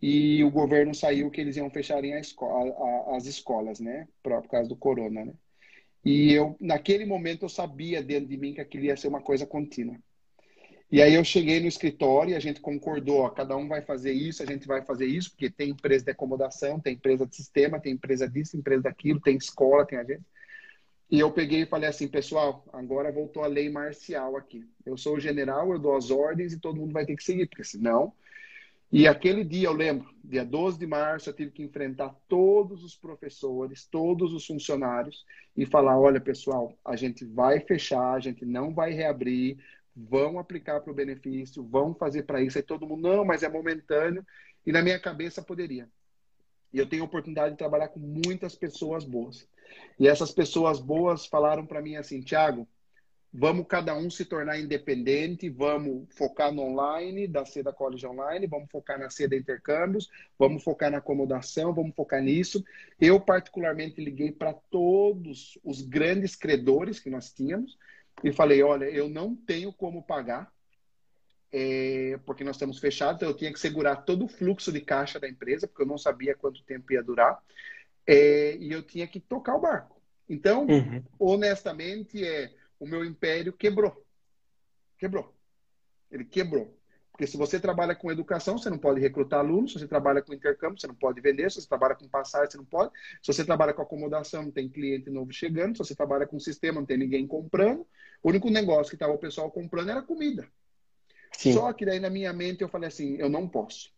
E 0.00 0.44
o 0.44 0.50
governo 0.50 0.94
saiu 0.94 1.30
que 1.30 1.40
eles 1.40 1.56
iam 1.56 1.70
fecharem 1.70 2.14
a 2.14 2.20
escola, 2.20 2.70
a, 2.70 3.16
as 3.16 3.24
escolas, 3.26 3.80
né? 3.80 4.06
Por, 4.22 4.40
por 4.42 4.48
causa 4.48 4.68
do 4.68 4.76
corona, 4.76 5.24
né? 5.24 5.32
E 6.04 6.32
eu, 6.32 6.54
naquele 6.60 7.06
momento, 7.06 7.46
eu 7.46 7.48
sabia 7.48 8.02
dentro 8.02 8.28
de 8.28 8.36
mim 8.36 8.52
que 8.52 8.60
aquilo 8.60 8.84
ia 8.84 8.96
ser 8.96 9.08
uma 9.08 9.22
coisa 9.22 9.46
contínua. 9.46 9.96
E 10.94 11.02
aí 11.02 11.14
eu 11.14 11.24
cheguei 11.24 11.58
no 11.58 11.66
escritório 11.66 12.30
e 12.30 12.34
a 12.36 12.38
gente 12.38 12.60
concordou, 12.60 13.22
ó, 13.22 13.28
cada 13.28 13.56
um 13.56 13.66
vai 13.66 13.82
fazer 13.82 14.12
isso, 14.12 14.44
a 14.44 14.46
gente 14.46 14.64
vai 14.64 14.80
fazer 14.80 15.06
isso, 15.06 15.32
porque 15.32 15.50
tem 15.50 15.70
empresa 15.70 16.04
de 16.04 16.12
acomodação, 16.12 16.78
tem 16.78 16.94
empresa 16.94 17.26
de 17.26 17.34
sistema, 17.34 17.80
tem 17.80 17.94
empresa 17.94 18.28
disso, 18.28 18.56
empresa 18.56 18.84
daquilo, 18.84 19.18
tem 19.18 19.36
escola, 19.36 19.84
tem 19.84 19.98
a 19.98 20.04
gente. 20.04 20.22
E 21.10 21.18
eu 21.18 21.32
peguei 21.32 21.62
e 21.62 21.66
falei 21.66 21.88
assim, 21.88 22.06
pessoal, 22.06 22.64
agora 22.72 23.10
voltou 23.10 23.42
a 23.42 23.48
lei 23.48 23.68
marcial 23.68 24.36
aqui. 24.36 24.64
Eu 24.86 24.96
sou 24.96 25.16
o 25.16 25.20
general, 25.20 25.72
eu 25.72 25.80
dou 25.80 25.96
as 25.96 26.12
ordens 26.12 26.52
e 26.52 26.60
todo 26.60 26.78
mundo 26.78 26.92
vai 26.92 27.04
ter 27.04 27.16
que 27.16 27.24
seguir, 27.24 27.48
porque 27.48 27.64
senão. 27.64 28.12
E 28.92 29.08
aquele 29.08 29.42
dia, 29.42 29.66
eu 29.66 29.72
lembro, 29.72 30.08
dia 30.22 30.44
12 30.44 30.78
de 30.78 30.86
março, 30.86 31.28
eu 31.28 31.34
tive 31.34 31.50
que 31.50 31.64
enfrentar 31.64 32.14
todos 32.28 32.84
os 32.84 32.94
professores, 32.94 33.84
todos 33.84 34.32
os 34.32 34.46
funcionários 34.46 35.24
e 35.56 35.66
falar: 35.66 35.98
olha, 35.98 36.20
pessoal, 36.20 36.72
a 36.84 36.94
gente 36.94 37.24
vai 37.24 37.58
fechar, 37.58 38.12
a 38.12 38.20
gente 38.20 38.44
não 38.44 38.72
vai 38.72 38.92
reabrir, 38.92 39.58
vão 39.96 40.38
aplicar 40.38 40.80
para 40.80 40.90
o 40.90 40.94
benefício, 40.94 41.62
vão 41.62 41.94
fazer 41.94 42.24
para 42.24 42.42
isso. 42.42 42.58
Aí 42.58 42.64
todo 42.64 42.86
mundo, 42.86 43.02
não, 43.02 43.24
mas 43.24 43.42
é 43.42 43.48
momentâneo. 43.48 44.26
E 44.66 44.72
na 44.72 44.82
minha 44.82 44.98
cabeça 44.98 45.42
poderia. 45.42 45.88
E 46.72 46.78
eu 46.78 46.88
tenho 46.88 47.02
a 47.02 47.06
oportunidade 47.06 47.52
de 47.52 47.58
trabalhar 47.58 47.88
com 47.88 48.00
muitas 48.00 48.56
pessoas 48.56 49.04
boas. 49.04 49.46
E 49.98 50.08
essas 50.08 50.32
pessoas 50.32 50.80
boas 50.80 51.26
falaram 51.26 51.64
para 51.64 51.80
mim 51.80 51.96
assim, 51.96 52.20
Tiago, 52.20 52.66
vamos 53.32 53.66
cada 53.68 53.96
um 53.96 54.08
se 54.10 54.24
tornar 54.24 54.58
independente, 54.58 55.48
vamos 55.48 56.06
focar 56.10 56.52
no 56.52 56.62
online, 56.62 57.28
da 57.28 57.44
seda 57.44 57.72
college 57.72 58.06
online, 58.06 58.46
vamos 58.46 58.70
focar 58.70 58.98
na 58.98 59.10
seda 59.10 59.36
intercâmbios, 59.36 60.08
vamos 60.38 60.62
focar 60.62 60.90
na 60.90 60.98
acomodação, 60.98 61.72
vamos 61.72 61.94
focar 61.94 62.22
nisso. 62.22 62.64
Eu 63.00 63.20
particularmente 63.20 64.02
liguei 64.02 64.32
para 64.32 64.52
todos 64.52 65.58
os 65.62 65.80
grandes 65.80 66.34
credores 66.34 66.98
que 66.98 67.10
nós 67.10 67.32
tínhamos 67.32 67.76
e 68.22 68.32
falei, 68.32 68.62
olha, 68.62 68.84
eu 68.86 69.08
não 69.08 69.34
tenho 69.34 69.72
como 69.72 70.02
pagar, 70.02 70.52
é, 71.52 72.18
porque 72.24 72.42
nós 72.42 72.56
estamos 72.56 72.78
fechados, 72.78 73.16
então 73.16 73.28
eu 73.28 73.36
tinha 73.36 73.52
que 73.52 73.60
segurar 73.60 73.96
todo 73.96 74.24
o 74.24 74.28
fluxo 74.28 74.72
de 74.72 74.80
caixa 74.80 75.20
da 75.20 75.28
empresa, 75.28 75.68
porque 75.68 75.82
eu 75.82 75.86
não 75.86 75.98
sabia 75.98 76.34
quanto 76.34 76.62
tempo 76.64 76.92
ia 76.92 77.02
durar 77.02 77.40
é, 78.06 78.56
e 78.56 78.72
eu 78.72 78.82
tinha 78.82 79.06
que 79.06 79.20
tocar 79.20 79.54
o 79.54 79.60
barco. 79.60 80.00
Então, 80.28 80.66
uhum. 80.66 81.02
honestamente, 81.18 82.24
é, 82.24 82.52
o 82.78 82.86
meu 82.86 83.04
império 83.04 83.52
quebrou. 83.52 84.04
Quebrou. 84.98 85.34
Ele 86.10 86.24
quebrou. 86.24 86.76
Porque 87.14 87.28
se 87.28 87.36
você 87.36 87.60
trabalha 87.60 87.94
com 87.94 88.10
educação, 88.10 88.58
você 88.58 88.68
não 88.68 88.76
pode 88.76 89.00
recrutar 89.00 89.38
alunos. 89.38 89.72
Se 89.72 89.78
você 89.78 89.86
trabalha 89.86 90.20
com 90.20 90.34
intercâmbio, 90.34 90.80
você 90.80 90.88
não 90.88 90.96
pode 90.96 91.20
vender. 91.20 91.48
Se 91.48 91.60
você 91.60 91.68
trabalha 91.68 91.94
com 91.94 92.08
passagem, 92.08 92.50
você 92.50 92.56
não 92.56 92.64
pode. 92.64 92.90
Se 93.22 93.32
você 93.32 93.44
trabalha 93.44 93.72
com 93.72 93.82
acomodação, 93.82 94.42
não 94.42 94.50
tem 94.50 94.68
cliente 94.68 95.08
novo 95.10 95.32
chegando. 95.32 95.76
Se 95.76 95.78
você 95.78 95.94
trabalha 95.94 96.26
com 96.26 96.40
sistema, 96.40 96.80
não 96.80 96.86
tem 96.86 96.98
ninguém 96.98 97.24
comprando. 97.24 97.86
O 98.20 98.30
único 98.30 98.50
negócio 98.50 98.90
que 98.90 98.96
estava 98.96 99.12
o 99.12 99.18
pessoal 99.18 99.48
comprando 99.48 99.90
era 99.90 100.02
comida. 100.02 100.48
Sim. 101.38 101.52
Só 101.52 101.72
que 101.72 101.86
daí 101.86 102.00
na 102.00 102.10
minha 102.10 102.32
mente 102.32 102.62
eu 102.62 102.68
falei 102.68 102.88
assim, 102.88 103.14
eu 103.16 103.28
não 103.28 103.48
posso. 103.48 103.92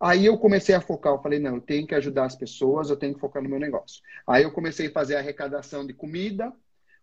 Aí 0.00 0.24
eu 0.24 0.38
comecei 0.38 0.74
a 0.74 0.80
focar, 0.80 1.12
eu 1.12 1.22
falei, 1.22 1.38
não, 1.38 1.56
eu 1.56 1.60
tenho 1.60 1.86
que 1.86 1.94
ajudar 1.94 2.24
as 2.24 2.34
pessoas, 2.34 2.88
eu 2.88 2.96
tenho 2.96 3.12
que 3.12 3.20
focar 3.20 3.42
no 3.42 3.50
meu 3.50 3.60
negócio. 3.60 4.02
Aí 4.26 4.44
eu 4.44 4.50
comecei 4.50 4.86
a 4.86 4.92
fazer 4.92 5.16
a 5.16 5.18
arrecadação 5.18 5.86
de 5.86 5.92
comida, 5.92 6.50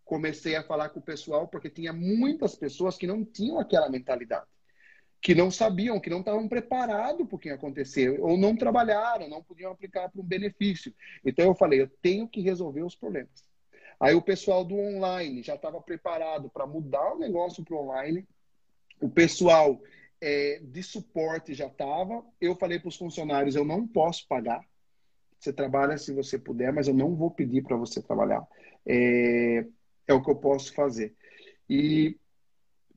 comecei 0.03 0.55
a 0.55 0.63
falar 0.63 0.89
com 0.89 0.99
o 0.99 1.03
pessoal, 1.03 1.47
porque 1.47 1.69
tinha 1.69 1.93
muitas 1.93 2.55
pessoas 2.55 2.97
que 2.97 3.05
não 3.05 3.23
tinham 3.23 3.59
aquela 3.59 3.87
mentalidade, 3.87 4.47
que 5.21 5.35
não 5.35 5.51
sabiam, 5.51 5.99
que 5.99 6.09
não 6.09 6.19
estavam 6.19 6.47
preparados 6.47 7.27
para 7.27 7.35
o 7.35 7.39
que 7.39 7.49
ia 7.49 7.55
acontecer, 7.55 8.19
ou 8.21 8.37
não 8.37 8.55
trabalharam, 8.55 9.27
não 9.27 9.43
podiam 9.43 9.71
aplicar 9.71 10.09
para 10.09 10.21
um 10.21 10.25
benefício. 10.25 10.93
Então 11.25 11.45
eu 11.45 11.55
falei, 11.55 11.81
eu 11.81 11.89
tenho 12.01 12.27
que 12.27 12.41
resolver 12.41 12.83
os 12.83 12.95
problemas. 12.95 13.43
Aí 13.99 14.15
o 14.15 14.21
pessoal 14.21 14.63
do 14.63 14.75
online 14.75 15.43
já 15.43 15.55
estava 15.55 15.81
preparado 15.81 16.49
para 16.49 16.65
mudar 16.65 17.13
o 17.13 17.19
negócio 17.19 17.65
para 17.65 17.75
online. 17.75 18.25
O 19.01 19.09
pessoal 19.09 19.81
é, 20.21 20.61
de 20.63 20.81
suporte 20.81 21.53
já 21.53 21.67
estava. 21.67 22.23
Eu 22.39 22.55
falei 22.55 22.79
para 22.79 22.87
os 22.87 22.95
funcionários: 22.95 23.55
eu 23.55 23.65
não 23.65 23.85
posso 23.85 24.25
pagar. 24.25 24.65
Você 25.37 25.51
trabalha 25.51 25.97
se 25.97 26.13
você 26.13 26.37
puder, 26.37 26.71
mas 26.71 26.87
eu 26.87 26.93
não 26.93 27.13
vou 27.15 27.31
pedir 27.31 27.61
para 27.61 27.75
você 27.75 28.01
trabalhar. 28.01 28.45
É, 28.85 29.65
é 30.07 30.13
o 30.13 30.21
que 30.23 30.29
eu 30.31 30.35
posso 30.35 30.73
fazer. 30.73 31.13
E, 31.69 32.17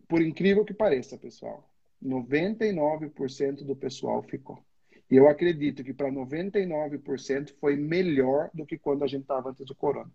por 0.09 0.23
incrível 0.23 0.65
que 0.65 0.75
pareça, 0.75 1.19
pessoal, 1.19 1.72
99% 2.03 3.65
do 3.65 3.77
pessoal 3.77 4.23
ficou. 4.23 4.65
E 5.11 5.17
eu 5.17 5.29
acredito 5.29 5.85
que 5.85 5.93
para 5.93 6.11
99% 6.11 7.55
foi 7.61 7.77
melhor 7.77 8.51
do 8.55 8.65
que 8.65 8.79
quando 8.79 9.05
a 9.05 9.07
gente 9.07 9.23
estava 9.23 9.51
antes 9.51 9.67
do 9.67 9.75
corona. 9.75 10.11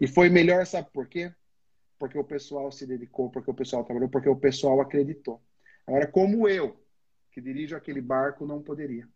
E 0.00 0.06
foi 0.06 0.28
melhor, 0.28 0.64
sabe 0.66 0.88
por 0.92 1.08
quê? 1.08 1.32
Porque 1.98 2.18
o 2.18 2.24
pessoal 2.24 2.70
se 2.70 2.86
dedicou, 2.86 3.30
porque 3.30 3.50
o 3.50 3.54
pessoal 3.54 3.82
trabalhou, 3.84 4.08
porque 4.08 4.28
o 4.28 4.36
pessoal 4.36 4.80
acreditou. 4.80 5.42
Agora, 5.86 6.06
como 6.06 6.48
eu, 6.48 6.80
que 7.32 7.40
dirijo 7.40 7.76
aquele 7.76 8.00
barco, 8.00 8.46
não 8.46 8.62
poderia. 8.62 9.08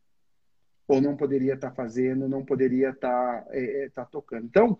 Ou 0.89 1.01
não 1.01 1.17
poderia 1.17 1.55
estar 1.55 1.71
tá 1.71 1.75
fazendo, 1.77 2.29
não 2.29 2.45
poderia 2.45 2.91
estar 2.91 3.45
tá, 3.45 3.47
é, 3.51 3.85
é, 3.85 3.89
tá 3.91 4.05
tocando. 4.05 4.47
Então, 4.47 4.79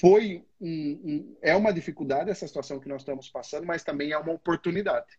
foi 0.00 0.44
um, 0.60 1.00
um, 1.04 1.36
é 1.42 1.54
uma 1.54 1.72
dificuldade 1.72 2.30
essa 2.30 2.46
situação 2.46 2.80
que 2.80 2.88
nós 2.88 3.02
estamos 3.02 3.28
passando, 3.28 3.66
mas 3.66 3.84
também 3.84 4.12
é 4.12 4.18
uma 4.18 4.32
oportunidade. 4.32 5.18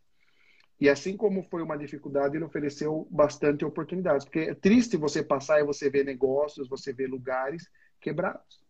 E 0.79 0.89
assim 0.89 1.15
como 1.15 1.43
foi 1.43 1.61
uma 1.61 1.77
dificuldade, 1.77 2.35
ele 2.35 2.43
ofereceu 2.43 3.07
bastante 3.09 3.63
oportunidades. 3.63 4.25
Porque 4.25 4.39
é 4.39 4.55
triste 4.55 4.97
você 4.97 5.23
passar 5.23 5.59
e 5.59 5.65
você 5.65 5.89
ver 5.89 6.03
negócios, 6.03 6.67
você 6.67 6.91
ver 6.91 7.07
lugares 7.07 7.69
quebrados. 7.99 8.63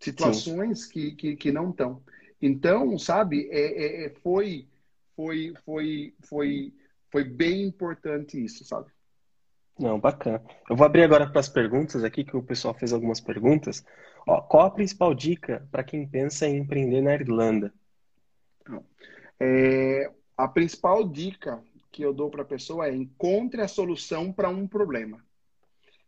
Situações 0.00 0.86
que, 0.86 1.12
que, 1.12 1.36
que, 1.36 1.52
não 1.52 1.70
estão. 1.70 2.02
Então, 2.40 2.98
sabe, 2.98 3.48
é, 3.50 4.04
é, 4.04 4.06
é 4.06 4.10
foi 4.10 4.68
foi, 5.16 5.54
foi, 5.64 6.14
foi, 6.20 6.74
foi 7.10 7.24
bem 7.24 7.64
importante 7.64 8.42
isso, 8.42 8.64
sabe? 8.64 8.90
Não, 9.78 9.98
bacana. 9.98 10.42
Eu 10.70 10.76
vou 10.76 10.86
abrir 10.86 11.02
agora 11.02 11.28
para 11.28 11.40
as 11.40 11.48
perguntas 11.48 12.04
aqui, 12.04 12.22
que 12.22 12.36
o 12.36 12.42
pessoal 12.42 12.74
fez 12.74 12.92
algumas 12.92 13.20
perguntas. 13.20 13.84
Ó, 14.26 14.40
qual 14.42 14.66
a 14.66 14.70
principal 14.70 15.14
dica 15.14 15.66
para 15.70 15.84
quem 15.84 16.06
pensa 16.06 16.46
em 16.46 16.58
empreender 16.58 17.00
na 17.00 17.14
Irlanda? 17.14 17.72
É, 19.40 20.10
a 20.36 20.46
principal 20.46 21.08
dica 21.08 21.62
que 21.90 22.02
eu 22.02 22.12
dou 22.12 22.28
para 22.28 22.42
a 22.42 22.46
pessoa 22.46 22.88
é 22.88 22.94
encontre 22.94 23.62
a 23.62 23.68
solução 23.68 24.32
para 24.32 24.50
um 24.50 24.66
problema. 24.66 25.24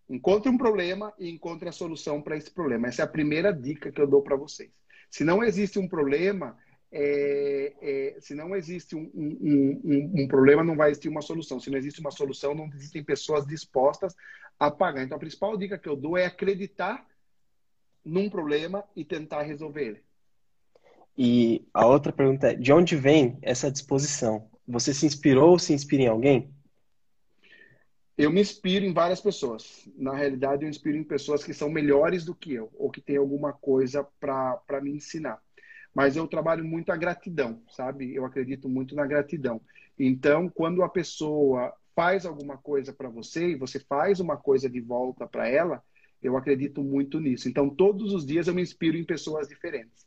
Encontre 0.09 0.51
um 0.51 0.59
problema 0.59 1.13
e 1.19 1.31
encontre 1.31 1.69
a 1.69 1.73
solução 1.73 2.21
para 2.21 2.37
esse 2.37 2.51
problema. 2.51 2.89
Essa 2.89 3.03
é 3.03 3.05
a 3.05 3.09
primeira 3.09 3.53
dica 3.53 3.91
que 3.91 4.01
eu 4.01 4.07
dou 4.07 4.23
para 4.23 4.37
vocês. 4.37 4.71
Se 5.11 5.25
não 5.25 5.43
existe 5.43 5.79
um 5.79 5.89
problema, 5.89 6.57
é, 6.91 7.75
é, 7.81 8.21
se 8.21 8.35
não 8.35 8.55
existe 8.57 8.97
um, 8.97 9.11
um, 9.15 9.81
um, 9.85 10.23
um, 10.23 10.29
problema, 10.29 10.65
não 10.65 10.77
vai 10.77 10.91
existir 10.91 11.09
uma 11.09 11.23
solução. 11.23 11.61
Se 11.61 11.71
não 11.71 11.79
existe 11.79 12.01
uma 12.01 12.11
solução, 12.11 12.55
não 12.55 12.67
existem 12.75 13.03
pessoas 13.05 13.47
dispostas 13.47 14.15
a 14.59 14.71
pagar. 14.71 15.03
Então, 15.03 15.17
a 15.17 15.21
principal 15.21 15.57
dica 15.57 15.79
que 15.79 15.89
eu 15.89 15.97
dou 15.97 16.17
é 16.17 16.27
acreditar 16.27 17.07
num 18.05 18.29
problema 18.31 18.85
e 18.97 19.05
tentar 19.05 19.43
resolver 19.43 19.83
ele. 19.83 20.08
E 21.19 21.67
a 21.75 21.85
outra 21.85 22.13
pergunta 22.13 22.53
é: 22.53 22.55
de 22.55 22.73
onde 22.73 22.97
vem 22.97 23.39
essa 23.43 23.71
disposição? 23.71 24.49
Você 24.67 24.95
se 24.95 25.05
inspirou 25.05 25.51
ou 25.51 25.59
se 25.59 25.73
inspira 25.73 26.05
em 26.05 26.09
alguém? 26.09 26.51
Eu 28.17 28.31
me 28.31 28.41
inspiro 28.41 28.85
em 28.85 28.93
várias 28.93 29.21
pessoas. 29.21 29.89
Na 29.97 30.15
realidade, 30.15 30.65
eu 30.65 30.69
inspiro 30.69 30.97
em 30.97 31.05
pessoas 31.05 31.45
que 31.45 31.53
são 31.53 31.69
melhores 31.69 32.25
do 32.25 32.35
que 32.35 32.55
eu 32.55 32.71
ou 32.77 32.91
que 32.91 33.01
têm 33.01 33.17
alguma 33.17 33.53
coisa 33.53 34.07
para 34.21 34.81
me 34.81 34.91
ensinar 34.93 35.41
mas 35.95 36.17
eu 36.17 36.29
trabalho 36.29 36.65
muito 36.65 36.93
a 36.93 36.97
gratidão, 36.97 37.61
sabe? 37.71 38.15
Eu 38.15 38.25
acredito 38.25 38.69
muito 38.69 38.95
na 38.95 39.07
gratidão. 39.07 39.61
Então, 39.99 40.49
quando 40.49 40.83
a 40.83 40.89
pessoa 40.89 41.75
faz 41.95 42.25
alguma 42.25 42.57
coisa 42.57 42.93
para 42.93 43.09
você 43.09 43.51
e 43.51 43.57
você 43.57 43.81
faz 43.81 44.21
uma 44.21 44.37
coisa 44.37 44.71
de 44.71 44.81
volta 44.81 45.27
para 45.27 45.49
ela, 45.49 45.83
eu 46.23 46.37
acredito 46.37 46.83
muito 46.83 47.19
nisso. 47.19 47.49
Então, 47.49 47.69
todos 47.69 48.13
os 48.13 48.25
dias 48.25 48.47
eu 48.47 48.55
me 48.55 48.63
inspiro 48.63 48.97
em 48.97 49.05
pessoas 49.05 49.49
diferentes. 49.49 50.07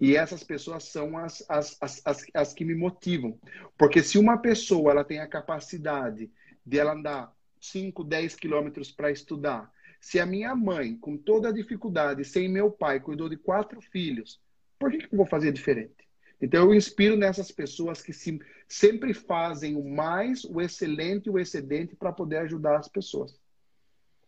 E 0.00 0.16
essas 0.16 0.42
pessoas 0.42 0.84
são 0.84 1.16
as, 1.16 1.44
as, 1.48 1.76
as, 1.80 2.02
as, 2.04 2.26
as 2.34 2.52
que 2.52 2.64
me 2.64 2.74
motivam. 2.74 3.38
Porque 3.78 4.02
se 4.02 4.18
uma 4.18 4.38
pessoa 4.38 4.90
ela 4.90 5.04
tem 5.04 5.20
a 5.20 5.28
capacidade 5.28 6.30
de 6.64 6.78
ela 6.78 6.92
andar 6.92 7.32
5, 7.60 8.02
10 8.02 8.34
quilômetros 8.34 8.90
para 8.90 9.10
estudar, 9.10 9.70
se 10.00 10.18
a 10.18 10.26
minha 10.26 10.54
mãe, 10.54 10.96
com 10.96 11.16
toda 11.16 11.48
a 11.48 11.52
dificuldade, 11.52 12.24
sem 12.24 12.48
meu 12.48 12.70
pai, 12.70 12.98
cuidou 12.98 13.28
de 13.28 13.36
quatro 13.36 13.80
filhos, 13.80 14.40
por 14.78 14.90
que, 14.90 14.98
que 14.98 15.14
eu 15.14 15.16
vou 15.16 15.26
fazer 15.26 15.52
diferente? 15.52 16.02
Então, 16.40 16.64
eu 16.64 16.74
inspiro 16.74 17.16
nessas 17.16 17.52
pessoas 17.52 18.02
que 18.02 18.12
se, 18.12 18.40
sempre 18.66 19.14
fazem 19.14 19.76
o 19.76 19.88
mais, 19.88 20.44
o 20.44 20.60
excelente 20.60 21.26
e 21.26 21.30
o 21.30 21.38
excedente 21.38 21.94
para 21.94 22.10
poder 22.10 22.38
ajudar 22.38 22.76
as 22.76 22.88
pessoas. 22.88 23.40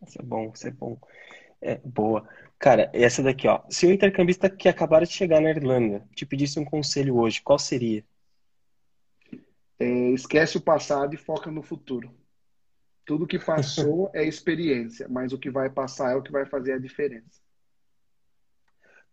Isso 0.07 0.21
é 0.21 0.23
bom, 0.23 0.49
isso 0.55 0.65
é 0.65 0.71
bom. 0.71 0.97
É, 1.65 1.81
boa. 1.83 2.29
Cara, 2.59 2.91
essa 2.93 3.23
daqui, 3.23 3.47
ó. 3.47 3.63
Se 3.71 3.87
o 3.87 3.91
intercambista 3.91 4.47
que 4.47 4.69
acabaram 4.69 5.03
de 5.03 5.11
chegar 5.11 5.41
na 5.41 5.49
Irlanda 5.49 6.07
te 6.13 6.23
pedisse 6.23 6.59
um 6.59 6.63
conselho 6.63 7.17
hoje, 7.17 7.41
qual 7.41 7.57
seria? 7.57 8.05
É, 9.79 10.11
esquece 10.11 10.57
o 10.57 10.61
passado 10.61 11.15
e 11.15 11.17
foca 11.17 11.49
no 11.49 11.63
futuro. 11.63 12.13
Tudo 13.03 13.25
que 13.25 13.39
passou 13.39 14.11
é 14.13 14.23
experiência, 14.23 15.07
mas 15.09 15.33
o 15.33 15.39
que 15.39 15.49
vai 15.49 15.67
passar 15.71 16.11
é 16.11 16.15
o 16.15 16.21
que 16.21 16.31
vai 16.31 16.45
fazer 16.45 16.73
a 16.73 16.79
diferença. 16.79 17.41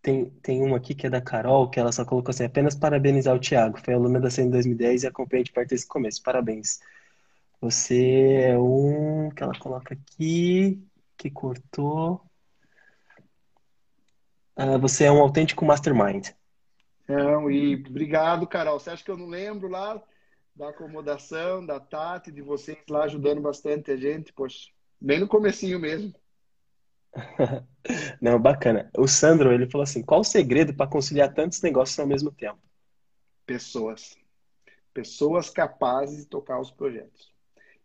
Tem, 0.02 0.28
tem 0.42 0.62
uma 0.62 0.76
aqui 0.76 0.94
que 0.94 1.06
é 1.06 1.10
da 1.10 1.22
Carol, 1.22 1.70
que 1.70 1.80
ela 1.80 1.90
só 1.90 2.04
colocou 2.04 2.30
assim, 2.32 2.44
apenas 2.44 2.74
parabenizar 2.74 3.34
o 3.34 3.40
Thiago. 3.40 3.80
Foi 3.82 3.94
aluna 3.94 4.20
da 4.20 4.28
CEN 4.28 4.48
em 4.48 4.50
2010 4.50 5.04
e 5.04 5.06
acompanha 5.06 5.44
de 5.44 5.52
perto 5.52 5.70
desse 5.70 5.86
começo. 5.86 6.22
Parabéns. 6.22 6.80
Você 7.62 8.42
é 8.42 8.58
um 8.58 9.30
que 9.30 9.42
ela 9.42 9.58
coloca 9.58 9.94
aqui, 9.94 10.82
que 11.16 11.30
cortou. 11.30 12.20
Uh, 14.56 14.78
você 14.78 15.04
é 15.04 15.12
um 15.12 15.20
autêntico 15.20 15.64
mastermind. 15.64 16.28
Não, 17.08 17.50
e 17.50 17.74
obrigado, 17.74 18.46
Carol. 18.46 18.78
Você 18.78 18.90
acha 18.90 19.04
que 19.04 19.10
eu 19.10 19.16
não 19.16 19.26
lembro 19.26 19.68
lá 19.68 20.02
da 20.54 20.68
acomodação, 20.68 21.64
da 21.64 21.80
Tati, 21.80 22.30
de 22.30 22.42
vocês 22.42 22.78
lá 22.88 23.04
ajudando 23.04 23.40
bastante 23.40 23.90
a 23.90 23.96
gente? 23.96 24.32
Poxa, 24.32 24.70
bem 25.00 25.18
no 25.18 25.28
comecinho 25.28 25.78
mesmo. 25.78 26.14
Não, 28.20 28.40
bacana. 28.40 28.90
O 28.96 29.06
Sandro, 29.06 29.52
ele 29.52 29.68
falou 29.68 29.82
assim, 29.82 30.02
qual 30.02 30.20
o 30.20 30.24
segredo 30.24 30.74
para 30.74 30.86
conciliar 30.86 31.32
tantos 31.34 31.60
negócios 31.60 31.98
ao 31.98 32.06
mesmo 32.06 32.30
tempo? 32.30 32.58
Pessoas. 33.44 34.16
Pessoas 34.94 35.50
capazes 35.50 36.18
de 36.18 36.26
tocar 36.26 36.60
os 36.60 36.70
projetos. 36.70 37.32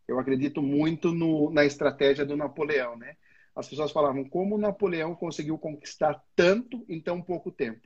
Eu 0.08 0.20
acredito 0.20 0.62
muito 0.62 1.12
no, 1.12 1.52
na 1.52 1.66
estratégia 1.66 2.26
do 2.26 2.38
Napoleão, 2.38 2.96
né? 2.96 3.18
As 3.58 3.68
pessoas 3.68 3.92
falavam 3.92 4.24
como 4.24 4.56
Napoleão 4.56 5.16
conseguiu 5.16 5.58
conquistar 5.58 6.24
tanto 6.36 6.86
em 6.88 7.02
tão 7.02 7.20
pouco 7.20 7.52
tempo. 7.52 7.82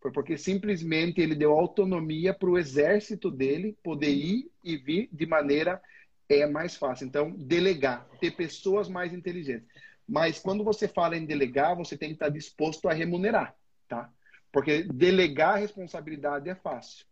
Foi 0.00 0.10
porque 0.10 0.38
simplesmente 0.38 1.20
ele 1.20 1.34
deu 1.34 1.52
autonomia 1.52 2.32
para 2.32 2.48
o 2.48 2.56
exército 2.56 3.30
dele 3.30 3.76
poder 3.82 4.08
ir 4.08 4.50
e 4.64 4.78
vir 4.78 5.10
de 5.12 5.26
maneira 5.26 5.78
é 6.26 6.46
mais 6.46 6.74
fácil. 6.74 7.06
Então, 7.06 7.32
delegar, 7.32 8.08
ter 8.18 8.30
pessoas 8.30 8.88
mais 8.88 9.12
inteligentes. 9.12 9.68
Mas 10.08 10.38
quando 10.38 10.64
você 10.64 10.88
fala 10.88 11.18
em 11.18 11.26
delegar, 11.26 11.76
você 11.76 11.98
tem 11.98 12.08
que 12.08 12.14
estar 12.14 12.30
disposto 12.30 12.88
a 12.88 12.94
remunerar, 12.94 13.54
tá? 13.86 14.10
Porque 14.50 14.84
delegar 14.84 15.54
a 15.56 15.58
responsabilidade 15.58 16.48
é 16.48 16.54
fácil. 16.54 17.04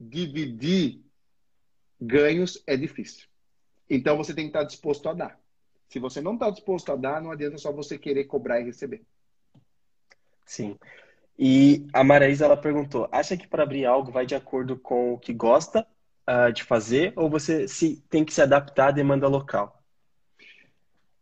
Dividir 0.00 1.02
ganhos 2.00 2.62
é 2.66 2.74
difícil. 2.74 3.28
Então 3.88 4.16
você 4.16 4.32
tem 4.34 4.46
que 4.46 4.56
estar 4.56 4.64
disposto 4.64 5.10
a 5.10 5.12
dar. 5.12 5.43
Se 5.94 6.00
você 6.00 6.20
não 6.20 6.34
está 6.34 6.50
disposto 6.50 6.90
a 6.90 6.96
dar, 6.96 7.22
não 7.22 7.30
adianta 7.30 7.56
só 7.56 7.70
você 7.70 7.96
querer 7.96 8.24
cobrar 8.24 8.60
e 8.60 8.64
receber. 8.64 9.00
Sim. 10.44 10.76
E 11.38 11.86
a 11.92 12.02
Maraísa, 12.02 12.46
ela 12.46 12.56
perguntou, 12.56 13.08
acha 13.12 13.36
que 13.36 13.46
para 13.46 13.62
abrir 13.62 13.86
algo 13.86 14.10
vai 14.10 14.26
de 14.26 14.34
acordo 14.34 14.76
com 14.76 15.12
o 15.12 15.18
que 15.20 15.32
gosta 15.32 15.86
uh, 16.28 16.52
de 16.52 16.64
fazer 16.64 17.12
ou 17.14 17.30
você 17.30 17.68
se, 17.68 18.02
tem 18.10 18.24
que 18.24 18.34
se 18.34 18.42
adaptar 18.42 18.88
à 18.88 18.90
demanda 18.90 19.28
local? 19.28 19.80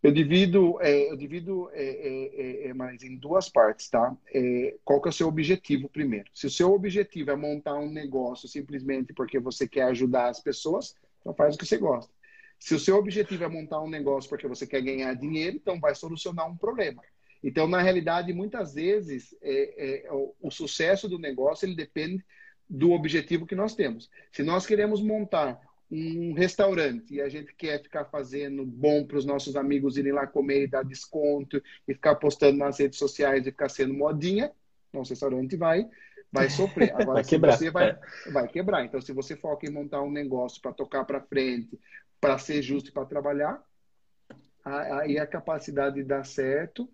Eu 0.02 0.10
divido, 0.10 0.78
é, 0.80 1.12
eu 1.12 1.18
divido 1.18 1.68
é, 1.74 1.84
é, 1.84 2.64
é, 2.64 2.68
é 2.68 2.72
mais 2.72 3.02
em 3.02 3.14
duas 3.14 3.50
partes, 3.50 3.90
tá? 3.90 4.16
É, 4.32 4.74
qual 4.82 5.02
que 5.02 5.08
é 5.08 5.10
o 5.10 5.12
seu 5.12 5.28
objetivo 5.28 5.86
primeiro? 5.86 6.30
Se 6.32 6.46
o 6.46 6.50
seu 6.50 6.72
objetivo 6.72 7.30
é 7.30 7.36
montar 7.36 7.74
um 7.74 7.92
negócio 7.92 8.48
simplesmente 8.48 9.12
porque 9.12 9.38
você 9.38 9.68
quer 9.68 9.82
ajudar 9.88 10.30
as 10.30 10.40
pessoas, 10.40 10.96
então 11.20 11.34
faz 11.34 11.56
o 11.56 11.58
que 11.58 11.66
você 11.66 11.76
gosta. 11.76 12.10
Se 12.62 12.76
o 12.76 12.78
seu 12.78 12.96
objetivo 12.96 13.42
é 13.42 13.48
montar 13.48 13.82
um 13.82 13.90
negócio 13.90 14.30
porque 14.30 14.46
você 14.46 14.64
quer 14.64 14.80
ganhar 14.80 15.12
dinheiro, 15.14 15.56
então 15.56 15.80
vai 15.80 15.96
solucionar 15.96 16.48
um 16.48 16.56
problema. 16.56 17.02
Então, 17.42 17.66
na 17.66 17.82
realidade, 17.82 18.32
muitas 18.32 18.74
vezes 18.74 19.34
é, 19.42 20.04
é, 20.06 20.12
o, 20.12 20.32
o, 20.40 20.48
sucesso 20.48 21.08
do 21.08 21.18
negócio 21.18 21.66
ele 21.66 21.74
depende 21.74 22.24
do 22.70 22.92
objetivo 22.92 23.48
que 23.48 23.56
nós 23.56 23.74
temos. 23.74 24.08
Se 24.30 24.44
nós 24.44 24.64
queremos 24.64 25.02
montar 25.02 25.60
um 25.90 26.34
restaurante 26.34 27.14
e 27.14 27.20
a 27.20 27.28
gente 27.28 27.52
quer 27.52 27.82
ficar 27.82 28.04
fazendo 28.04 28.64
bom 28.64 29.04
para 29.04 29.18
os 29.18 29.24
nossos 29.24 29.56
amigos 29.56 29.96
irem 29.96 30.12
lá 30.12 30.24
comer 30.24 30.62
e 30.62 30.68
dar 30.68 30.84
desconto 30.84 31.60
e 31.88 31.94
ficar 31.94 32.14
postando 32.14 32.58
nas 32.58 32.78
redes 32.78 32.96
sociais 32.96 33.44
e 33.44 33.50
ficar 33.50 33.70
sendo 33.70 33.92
modinha, 33.92 34.52
nosso 34.92 35.10
restaurante 35.10 35.56
vai 35.56 35.88
vai 36.30 36.48
sofrer. 36.48 36.92
Agora, 36.94 37.14
vai 37.14 37.24
quebrar. 37.24 37.58
Você 37.58 37.70
vai, 37.72 37.90
é. 37.90 38.30
vai 38.30 38.46
quebrar. 38.46 38.84
Então, 38.84 39.00
se 39.00 39.12
você 39.12 39.34
foca 39.34 39.66
em 39.66 39.70
montar 39.70 40.00
um 40.00 40.12
negócio 40.12 40.62
para 40.62 40.72
tocar 40.72 41.04
para 41.04 41.20
frente, 41.20 41.78
para 42.22 42.38
ser 42.38 42.62
justo 42.62 42.88
e 42.88 42.92
para 42.92 43.04
trabalhar, 43.04 43.60
aí 44.64 45.18
a 45.18 45.26
capacidade 45.26 45.96
de 45.96 46.04
dar 46.04 46.24
certo 46.24 46.88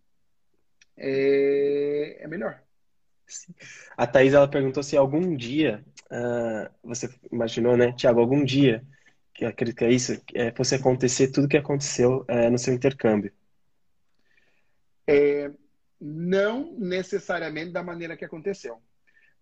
é, 0.97 2.25
é 2.25 2.27
melhor. 2.27 2.63
A 3.95 4.07
Thaís 4.07 4.33
ela 4.33 4.49
perguntou 4.49 4.83
se 4.83 4.97
algum 4.97 5.37
dia, 5.37 5.85
uh, 6.11 6.73
você 6.83 7.15
imaginou, 7.31 7.77
né, 7.77 7.93
Tiago, 7.93 8.21
algum 8.21 8.43
dia, 8.43 8.83
que 9.35 9.45
acredito 9.45 9.77
que 9.77 9.85
é 9.85 9.93
isso, 9.93 10.19
é, 10.33 10.51
fosse 10.53 10.75
acontecer 10.75 11.29
tudo 11.29 11.47
que 11.47 11.59
aconteceu 11.59 12.25
é, 12.27 12.49
no 12.49 12.57
seu 12.57 12.73
intercâmbio. 12.73 13.31
É, 15.07 15.51
não 16.01 16.73
necessariamente 16.79 17.71
da 17.71 17.83
maneira 17.83 18.17
que 18.17 18.25
aconteceu, 18.25 18.81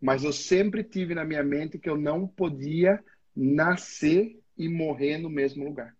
mas 0.00 0.24
eu 0.24 0.32
sempre 0.32 0.82
tive 0.82 1.14
na 1.14 1.24
minha 1.24 1.44
mente 1.44 1.78
que 1.78 1.88
eu 1.88 1.96
não 1.96 2.26
podia 2.26 3.02
nascer 3.36 4.36
e 4.56 4.68
morrer 4.68 5.18
no 5.18 5.30
mesmo 5.30 5.64
lugar. 5.64 5.94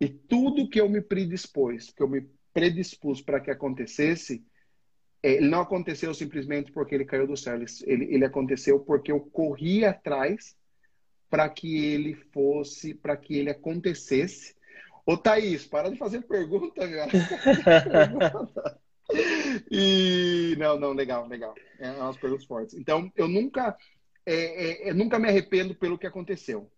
E 0.00 0.08
tudo 0.08 0.68
que 0.68 0.80
eu 0.80 0.88
me 0.88 1.00
predispus, 1.00 1.90
que 1.90 2.02
eu 2.02 2.08
me 2.08 2.28
predispus 2.52 3.20
para 3.20 3.40
que 3.40 3.50
acontecesse, 3.50 4.44
é, 5.22 5.34
ele 5.34 5.48
não 5.48 5.60
aconteceu 5.60 6.14
simplesmente 6.14 6.72
porque 6.72 6.94
ele 6.94 7.04
caiu 7.04 7.26
do 7.26 7.36
céu. 7.36 7.58
Ele, 7.82 8.14
ele 8.14 8.24
aconteceu 8.24 8.80
porque 8.80 9.12
eu 9.12 9.20
corri 9.20 9.84
atrás 9.84 10.56
para 11.28 11.48
que 11.48 11.86
ele 11.86 12.14
fosse, 12.14 12.94
para 12.94 13.16
que 13.16 13.36
ele 13.36 13.50
acontecesse. 13.50 14.56
Ô, 15.06 15.16
Thaís, 15.16 15.66
para 15.66 15.90
de 15.90 15.96
fazer 15.96 16.22
pergunta, 16.22 16.86
meu. 16.86 17.04
e 19.70 20.56
não, 20.58 20.78
não, 20.78 20.92
legal, 20.92 21.26
legal. 21.28 21.54
É 21.78 21.90
umas 21.92 22.16
perguntas 22.16 22.46
fortes. 22.46 22.74
Então, 22.74 23.12
eu 23.16 23.28
nunca, 23.28 23.76
é, 24.26 24.86
é, 24.86 24.90
eu 24.90 24.94
nunca 24.94 25.18
me 25.18 25.28
arrependo 25.28 25.74
pelo 25.74 25.98
que 25.98 26.06
aconteceu. 26.06 26.70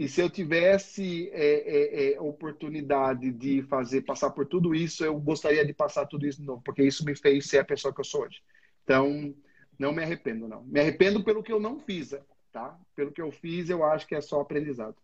E 0.00 0.08
se 0.08 0.22
eu 0.22 0.30
tivesse 0.30 1.28
é, 1.30 1.44
é, 1.44 2.14
é, 2.14 2.20
oportunidade 2.22 3.30
de 3.30 3.60
fazer, 3.64 4.00
passar 4.00 4.30
por 4.30 4.46
tudo 4.46 4.74
isso, 4.74 5.04
eu 5.04 5.20
gostaria 5.20 5.62
de 5.62 5.74
passar 5.74 6.06
tudo 6.06 6.26
isso 6.26 6.40
de 6.40 6.46
novo, 6.46 6.62
porque 6.64 6.82
isso 6.82 7.04
me 7.04 7.14
fez 7.14 7.46
ser 7.46 7.58
a 7.58 7.64
pessoa 7.66 7.92
que 7.92 8.00
eu 8.00 8.04
sou 8.04 8.22
hoje. 8.22 8.42
Então, 8.82 9.34
não 9.78 9.92
me 9.92 10.02
arrependo, 10.02 10.48
não. 10.48 10.62
Me 10.64 10.80
arrependo 10.80 11.22
pelo 11.22 11.42
que 11.42 11.52
eu 11.52 11.60
não 11.60 11.78
fiz, 11.78 12.14
tá? 12.50 12.80
Pelo 12.96 13.12
que 13.12 13.20
eu 13.20 13.30
fiz, 13.30 13.68
eu 13.68 13.84
acho 13.84 14.06
que 14.06 14.14
é 14.14 14.22
só 14.22 14.40
aprendizado. 14.40 14.96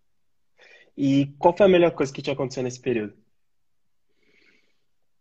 E 0.97 1.27
qual 1.39 1.55
foi 1.55 1.67
a 1.67 1.69
melhor 1.69 1.91
coisa 1.91 2.11
que 2.11 2.23
te 2.23 2.31
aconteceu 2.31 2.63
nesse 2.63 2.81
período? 2.81 3.13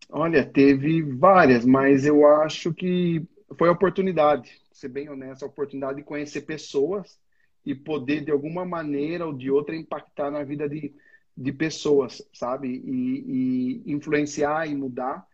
Olha, 0.09 0.45
teve 0.45 1.01
várias, 1.01 1.65
mas 1.65 2.05
eu 2.05 2.25
acho 2.25 2.73
que 2.73 3.27
foi 3.57 3.67
a 3.67 3.73
oportunidade, 3.73 4.57
ser 4.71 4.87
bem 4.87 5.09
honesto, 5.09 5.43
a 5.43 5.49
oportunidade 5.49 5.97
de 5.97 6.03
conhecer 6.03 6.43
pessoas 6.43 7.19
e 7.65 7.73
poder, 7.73 8.23
de 8.23 8.31
alguma 8.31 8.63
maneira 8.63 9.25
ou 9.25 9.33
de 9.33 9.49
outra, 9.49 9.75
impactar 9.75 10.29
na 10.29 10.43
vida 10.43 10.69
de, 10.69 10.93
de 11.35 11.51
pessoas, 11.51 12.21
sabe? 12.31 12.67
E, 12.69 13.81
e 13.85 13.91
influenciar 13.91 14.67
e 14.67 14.75
mudar. 14.75 15.25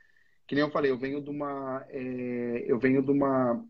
Que 0.48 0.56
nem 0.56 0.64
eu 0.64 0.72
falei, 0.72 0.92
eu 0.92 0.98
venho 0.98 1.22
de 1.22 1.30
uma, 1.30 1.86
é, 1.90 2.64
eu 2.66 2.80
venho 2.80 3.02
de 3.02 3.12
uma, 3.12 3.64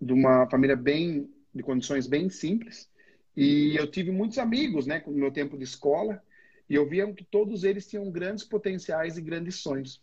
de 0.00 0.12
uma 0.12 0.48
família 0.50 0.76
bem, 0.76 1.30
de 1.54 1.62
condições 1.62 2.06
bem 2.06 2.28
simples. 2.28 2.90
E 3.36 3.76
eu 3.76 3.88
tive 3.88 4.10
muitos 4.10 4.38
amigos, 4.38 4.86
né, 4.86 5.02
no 5.06 5.12
meu 5.12 5.30
tempo 5.30 5.56
de 5.56 5.62
escola, 5.62 6.20
e 6.68 6.74
eu 6.74 6.88
via 6.88 7.12
que 7.12 7.24
todos 7.24 7.62
eles 7.62 7.86
tinham 7.86 8.10
grandes 8.10 8.44
potenciais 8.44 9.16
e 9.16 9.22
grandes 9.22 9.56
sonhos. 9.56 10.02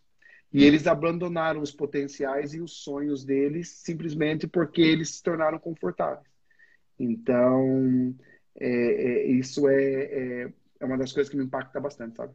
E 0.54 0.64
eles 0.64 0.88
abandonaram 0.88 1.62
os 1.62 1.72
potenciais 1.72 2.54
e 2.54 2.62
os 2.62 2.78
sonhos 2.78 3.26
deles 3.26 3.68
simplesmente 3.68 4.48
porque 4.48 4.82
eles 4.82 5.16
se 5.16 5.24
tornaram 5.24 5.60
confortáveis. 5.60 6.35
Então, 7.00 8.16
é, 8.60 8.68
é, 8.68 9.28
isso 9.28 9.68
é, 9.68 9.76
é, 9.76 10.54
é, 10.80 10.86
uma 10.86 10.98
das 10.98 11.12
coisas 11.12 11.30
que 11.30 11.38
me 11.38 11.44
impacta 11.44 11.80
bastante, 11.80 12.16
sabe? 12.16 12.34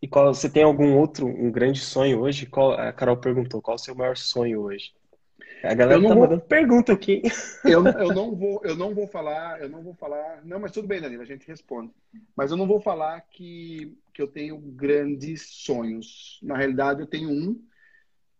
E 0.00 0.06
qual, 0.06 0.32
você 0.32 0.48
tem 0.48 0.62
algum 0.62 0.96
outro, 0.96 1.26
um 1.26 1.50
grande 1.50 1.80
sonho 1.80 2.20
hoje? 2.20 2.46
Qual, 2.46 2.72
a 2.72 2.92
Carol 2.92 3.16
perguntou, 3.16 3.60
qual 3.60 3.74
é 3.74 3.80
o 3.80 3.82
seu 3.82 3.94
maior 3.94 4.16
sonho 4.16 4.60
hoje? 4.60 4.92
A 5.64 5.74
galera 5.74 6.00
tá 6.00 6.14
vou, 6.14 6.18
mandando 6.18 6.42
pergunta 6.42 6.92
aqui. 6.92 7.22
Eu, 7.64 7.84
eu, 7.84 8.08
não 8.14 8.34
vou, 8.34 8.60
eu 8.64 8.76
não 8.76 8.94
vou 8.94 9.08
falar, 9.08 9.60
eu 9.60 9.68
não 9.68 9.82
vou 9.82 9.92
falar. 9.92 10.44
Não, 10.44 10.60
mas 10.60 10.70
tudo 10.70 10.86
bem, 10.86 11.00
Danilo, 11.00 11.22
a 11.22 11.26
gente 11.26 11.46
responde. 11.46 11.92
Mas 12.36 12.50
eu 12.50 12.56
não 12.56 12.66
vou 12.66 12.80
falar 12.80 13.20
que, 13.22 13.98
que 14.14 14.22
eu 14.22 14.28
tenho 14.28 14.56
grandes 14.56 15.48
sonhos. 15.50 16.38
Na 16.42 16.56
realidade, 16.56 17.00
eu 17.00 17.06
tenho 17.06 17.28
um 17.28 17.60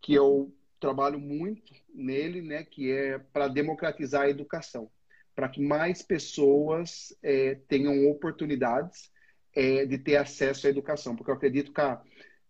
que 0.00 0.14
eu 0.14 0.54
trabalho 0.78 1.18
muito 1.18 1.74
nele, 1.92 2.40
né? 2.40 2.62
Que 2.62 2.92
é 2.92 3.18
para 3.18 3.48
democratizar 3.48 4.22
a 4.22 4.30
educação 4.30 4.88
para 5.38 5.48
que 5.48 5.62
mais 5.62 6.02
pessoas 6.02 7.16
é, 7.22 7.54
tenham 7.68 8.10
oportunidades 8.10 9.08
é, 9.54 9.86
de 9.86 9.96
ter 9.96 10.16
acesso 10.16 10.66
à 10.66 10.70
educação. 10.70 11.14
Porque 11.14 11.30
eu 11.30 11.36
acredito 11.36 11.72
que 11.72 11.80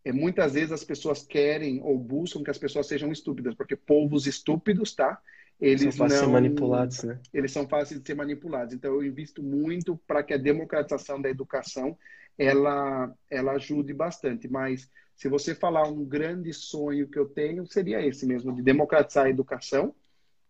é, 0.07 0.11
muitas 0.11 0.55
vezes 0.55 0.73
as 0.73 0.85
pessoas 0.85 1.23
querem 1.23 1.83
ou 1.83 1.99
buscam 1.99 2.43
que 2.43 2.49
as 2.49 2.57
pessoas 2.57 2.87
sejam 2.87 3.13
estúpidas, 3.13 3.55
porque 3.55 3.77
povos 3.77 4.27
estúpidos, 4.27 4.95
tá? 4.95 5.21
Eles 5.61 5.83
são 5.83 5.93
fáceis 5.93 6.21
não, 6.23 6.29
de 6.29 6.33
ser 6.33 6.33
manipulados, 6.33 7.03
né? 7.03 7.21
Eles 7.35 7.53
são 7.53 7.69
fáceis 7.69 8.01
de 8.01 8.07
ser 8.07 8.15
manipulados. 8.15 8.73
Então 8.73 8.95
eu 8.95 9.05
invisto 9.05 9.43
muito 9.43 9.95
para 10.07 10.23
que 10.23 10.33
a 10.33 10.39
democratização 10.39 11.21
da 11.21 11.29
educação 11.29 11.95
ela 12.39 13.15
ela 13.29 13.53
ajude 13.53 13.93
bastante. 13.93 14.49
Mas 14.49 14.91
se 15.15 15.29
você 15.29 15.55
falar 15.55 15.87
um 15.87 16.07
grande 16.07 16.55
sonho 16.55 17.07
que 17.07 17.19
eu 17.19 17.29
tenho 17.29 17.67
seria 17.67 18.01
esse 18.01 18.25
mesmo 18.25 18.55
de 18.55 18.63
democratizar 18.63 19.27
a 19.27 19.31
educação 19.31 19.95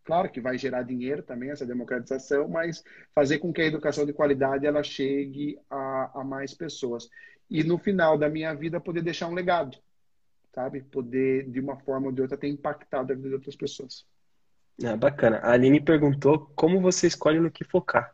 Claro 0.09 0.31
que 0.31 0.41
vai 0.41 0.57
gerar 0.57 0.85
dinheiro 0.85 1.23
também 1.23 1.51
essa 1.51 1.67
democratização, 1.67 2.49
mas 2.49 2.83
fazer 3.15 3.41
com 3.41 3.53
que 3.53 3.61
a 3.61 3.67
educação 3.67 4.07
de 4.07 4.13
qualidade 4.15 4.65
ela 4.65 4.83
chegue 4.83 5.59
a, 5.69 6.21
a 6.21 6.25
mais 6.25 6.55
pessoas. 6.55 7.11
E 7.51 7.63
no 7.63 7.77
final 7.77 8.17
da 8.17 8.27
minha 8.27 8.55
vida 8.55 8.81
poder 8.81 9.03
deixar 9.03 9.29
um 9.29 9.35
legado. 9.35 9.77
sabe? 10.55 10.81
Poder, 10.81 11.51
de 11.51 11.61
uma 11.61 11.77
forma 11.81 12.07
ou 12.07 12.13
de 12.13 12.23
outra, 12.23 12.39
ter 12.39 12.49
impactado 12.49 13.13
a 13.13 13.17
vida 13.17 13.29
de 13.29 13.35
outras 13.35 13.55
pessoas. 13.55 14.07
É, 14.83 14.97
bacana. 14.97 15.41
A 15.41 15.53
Aline 15.53 15.79
perguntou 15.79 16.51
como 16.57 16.81
você 16.81 17.07
escolhe 17.07 17.39
no 17.39 17.51
que 17.51 17.63
focar. 17.63 18.11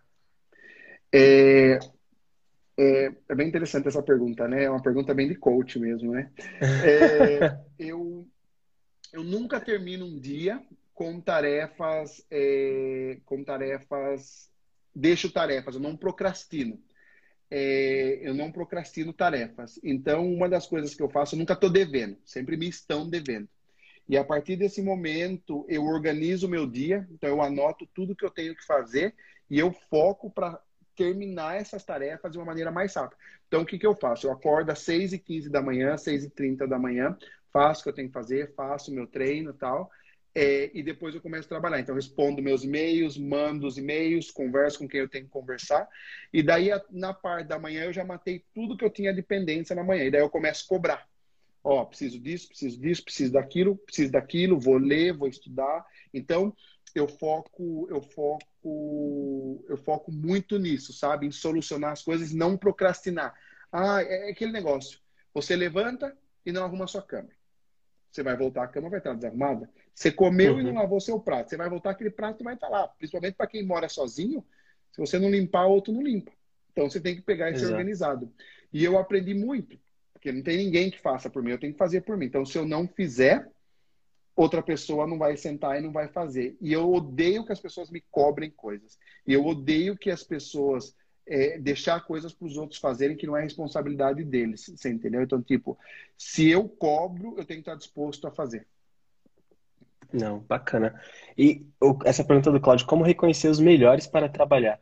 É, 1.12 1.78
é, 2.76 3.12
é, 3.28 3.34
bem 3.36 3.46
interessante 3.46 3.86
essa 3.86 4.02
pergunta, 4.02 4.48
né? 4.48 4.64
É 4.64 4.70
uma 4.70 4.82
pergunta 4.82 5.14
bem 5.14 5.28
de 5.28 5.36
coach 5.36 5.78
mesmo, 5.78 6.10
né? 6.10 6.32
É, 6.84 7.56
eu, 7.78 8.26
eu 9.12 9.22
nunca 9.22 9.60
termino 9.60 10.04
um 10.06 10.18
dia 10.18 10.60
com 10.94 11.20
tarefas, 11.20 12.24
é, 12.30 13.18
com 13.24 13.42
tarefas, 13.42 14.50
deixo 14.94 15.30
tarefas, 15.30 15.74
eu 15.74 15.80
não 15.80 15.96
procrastino. 15.96 16.80
É, 17.50 18.20
eu 18.22 18.32
não 18.32 18.50
procrastino 18.50 19.12
tarefas. 19.12 19.78
Então, 19.82 20.26
uma 20.32 20.48
das 20.48 20.66
coisas 20.66 20.94
que 20.94 21.02
eu 21.02 21.10
faço, 21.10 21.34
eu 21.34 21.38
nunca 21.38 21.52
estou 21.52 21.68
devendo, 21.68 22.16
sempre 22.24 22.56
me 22.56 22.68
estão 22.68 23.08
devendo. 23.08 23.48
E 24.08 24.16
a 24.16 24.24
partir 24.24 24.56
desse 24.56 24.82
momento, 24.82 25.64
eu 25.68 25.84
organizo 25.84 26.46
o 26.46 26.50
meu 26.50 26.66
dia, 26.66 27.06
então 27.10 27.28
eu 27.28 27.42
anoto 27.42 27.86
tudo 27.94 28.14
que 28.14 28.24
eu 28.24 28.30
tenho 28.30 28.54
que 28.54 28.64
fazer 28.64 29.14
e 29.50 29.58
eu 29.58 29.72
foco 29.72 30.30
para 30.30 30.60
terminar 30.94 31.56
essas 31.56 31.84
tarefas 31.84 32.30
de 32.30 32.38
uma 32.38 32.44
maneira 32.44 32.70
mais 32.70 32.94
rápida. 32.94 33.20
Então, 33.48 33.62
o 33.62 33.66
que, 33.66 33.78
que 33.78 33.86
eu 33.86 33.94
faço? 33.94 34.26
Eu 34.26 34.32
acordo 34.32 34.70
às 34.70 34.80
6h15 34.80 35.48
da 35.48 35.62
manhã, 35.62 35.94
6h30 35.96 36.66
da 36.66 36.78
manhã, 36.78 37.16
faço 37.52 37.80
o 37.80 37.84
que 37.84 37.90
eu 37.90 37.94
tenho 37.94 38.08
que 38.08 38.14
fazer, 38.14 38.52
faço 38.54 38.90
o 38.90 38.94
meu 38.94 39.06
treino 39.06 39.50
e 39.50 39.54
tal, 39.54 39.90
é, 40.34 40.70
e 40.74 40.82
depois 40.82 41.14
eu 41.14 41.20
começo 41.20 41.46
a 41.46 41.48
trabalhar. 41.48 41.78
Então, 41.78 41.94
respondo 41.94 42.42
meus 42.42 42.64
e-mails, 42.64 43.16
mando 43.16 43.66
os 43.66 43.78
e-mails, 43.78 44.30
converso 44.30 44.78
com 44.80 44.88
quem 44.88 45.00
eu 45.00 45.08
tenho 45.08 45.24
que 45.24 45.30
conversar, 45.30 45.88
e 46.32 46.42
daí, 46.42 46.70
na 46.90 47.14
parte 47.14 47.46
da 47.46 47.58
manhã, 47.58 47.84
eu 47.84 47.92
já 47.92 48.04
matei 48.04 48.44
tudo 48.52 48.76
que 48.76 48.84
eu 48.84 48.90
tinha 48.90 49.14
de 49.14 49.22
pendência 49.22 49.76
na 49.76 49.84
manhã, 49.84 50.04
e 50.04 50.10
daí 50.10 50.20
eu 50.20 50.30
começo 50.30 50.64
a 50.64 50.68
cobrar. 50.68 51.08
Ó, 51.62 51.84
preciso 51.84 52.18
disso, 52.18 52.48
preciso 52.48 52.78
disso, 52.78 53.04
preciso 53.04 53.32
daquilo, 53.32 53.76
preciso 53.76 54.12
daquilo, 54.12 54.60
vou 54.60 54.76
ler, 54.76 55.16
vou 55.16 55.28
estudar. 55.28 55.86
Então, 56.12 56.54
eu 56.94 57.08
foco, 57.08 57.88
eu 57.90 58.02
foco, 58.02 59.64
eu 59.68 59.76
foco 59.78 60.12
muito 60.12 60.58
nisso, 60.58 60.92
sabe? 60.92 61.26
Em 61.26 61.30
solucionar 61.30 61.92
as 61.92 62.02
coisas, 62.02 62.32
não 62.32 62.56
procrastinar. 62.56 63.34
Ah, 63.72 64.02
é, 64.02 64.28
é 64.28 64.30
aquele 64.30 64.52
negócio. 64.52 65.00
Você 65.32 65.56
levanta 65.56 66.16
e 66.44 66.52
não 66.52 66.64
arruma 66.64 66.84
a 66.84 66.88
sua 66.88 67.02
cama. 67.02 67.30
Você 68.10 68.22
vai 68.22 68.36
voltar, 68.36 68.62
a 68.62 68.68
cama 68.68 68.88
vai 68.88 69.00
estar 69.00 69.14
desarrumada. 69.14 69.68
Você 69.94 70.10
comeu 70.10 70.54
uhum. 70.54 70.60
e 70.60 70.62
não 70.64 70.72
uhum. 70.72 70.78
lavou 70.78 71.00
seu 71.00 71.20
prato. 71.20 71.50
Você 71.50 71.56
vai 71.56 71.70
voltar, 71.70 71.90
aquele 71.90 72.10
prato 72.10 72.42
vai 72.42 72.54
estar 72.54 72.68
lá. 72.68 72.88
Principalmente 72.88 73.34
para 73.34 73.46
quem 73.46 73.64
mora 73.64 73.88
sozinho, 73.88 74.44
se 74.90 75.00
você 75.00 75.18
não 75.18 75.30
limpar, 75.30 75.66
o 75.66 75.72
outro 75.72 75.92
não 75.92 76.02
limpa. 76.02 76.32
Então 76.72 76.90
você 76.90 77.00
tem 77.00 77.14
que 77.14 77.22
pegar 77.22 77.50
e 77.50 77.58
ser 77.58 77.66
organizado. 77.66 78.32
E 78.72 78.84
eu 78.84 78.98
aprendi 78.98 79.32
muito, 79.32 79.78
porque 80.12 80.32
não 80.32 80.42
tem 80.42 80.56
ninguém 80.56 80.90
que 80.90 81.00
faça 81.00 81.30
por 81.30 81.42
mim, 81.42 81.52
eu 81.52 81.58
tenho 81.58 81.72
que 81.72 81.78
fazer 81.78 82.00
por 82.00 82.16
mim. 82.16 82.26
Então 82.26 82.44
se 82.44 82.58
eu 82.58 82.66
não 82.66 82.88
fizer, 82.88 83.48
outra 84.34 84.60
pessoa 84.60 85.06
não 85.06 85.16
vai 85.16 85.36
sentar 85.36 85.78
e 85.78 85.82
não 85.82 85.92
vai 85.92 86.08
fazer. 86.08 86.56
E 86.60 86.72
eu 86.72 86.92
odeio 86.92 87.44
que 87.46 87.52
as 87.52 87.60
pessoas 87.60 87.90
me 87.90 88.02
cobrem 88.10 88.50
coisas. 88.50 88.98
E 89.24 89.32
eu 89.32 89.44
odeio 89.46 89.96
que 89.96 90.10
as 90.10 90.24
pessoas 90.24 90.96
é, 91.26 91.58
deixar 91.58 92.04
coisas 92.04 92.32
para 92.32 92.46
os 92.46 92.56
outros 92.56 92.80
fazerem 92.80 93.16
que 93.16 93.26
não 93.26 93.36
é 93.36 93.42
responsabilidade 93.42 94.24
deles. 94.24 94.72
Você 94.76 94.90
entendeu? 94.90 95.22
Então, 95.22 95.40
tipo, 95.40 95.78
se 96.18 96.48
eu 96.50 96.68
cobro, 96.68 97.34
eu 97.38 97.44
tenho 97.44 97.62
que 97.62 97.68
estar 97.68 97.76
disposto 97.76 98.26
a 98.26 98.32
fazer. 98.32 98.66
Não, 100.14 100.38
bacana. 100.38 100.94
E 101.36 101.66
essa 102.04 102.22
pergunta 102.22 102.52
do 102.52 102.60
Cláudio, 102.60 102.86
como 102.86 103.02
reconhecer 103.02 103.48
os 103.48 103.58
melhores 103.58 104.06
para 104.06 104.28
trabalhar? 104.28 104.80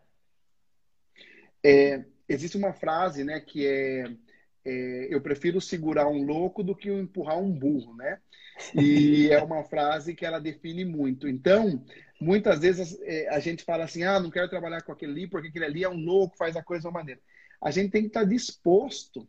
É, 1.64 2.04
existe 2.28 2.58
uma 2.58 2.74
frase, 2.74 3.24
né, 3.24 3.40
que 3.40 3.66
é, 3.66 4.14
é, 4.62 5.08
eu 5.10 5.22
prefiro 5.22 5.58
segurar 5.58 6.06
um 6.06 6.22
louco 6.22 6.62
do 6.62 6.76
que 6.76 6.90
empurrar 6.90 7.38
um 7.38 7.50
burro, 7.50 7.96
né? 7.96 8.20
E 8.78 9.30
é 9.30 9.42
uma 9.42 9.64
frase 9.64 10.14
que 10.14 10.26
ela 10.26 10.38
define 10.38 10.84
muito. 10.84 11.26
Então, 11.26 11.82
muitas 12.20 12.60
vezes 12.60 13.00
é, 13.00 13.28
a 13.30 13.40
gente 13.40 13.64
fala 13.64 13.84
assim: 13.84 14.02
ah, 14.02 14.20
não 14.20 14.30
quero 14.30 14.50
trabalhar 14.50 14.82
com 14.82 14.92
aquele 14.92 15.12
ali 15.12 15.26
porque 15.26 15.48
aquele 15.48 15.64
ali 15.64 15.82
é 15.82 15.88
um 15.88 15.98
louco, 15.98 16.36
faz 16.36 16.54
a 16.56 16.62
coisa 16.62 16.82
de 16.82 16.88
uma 16.88 17.00
maneira. 17.00 17.20
A 17.58 17.70
gente 17.70 17.90
tem 17.90 18.02
que 18.02 18.08
estar 18.08 18.24
disposto, 18.24 19.26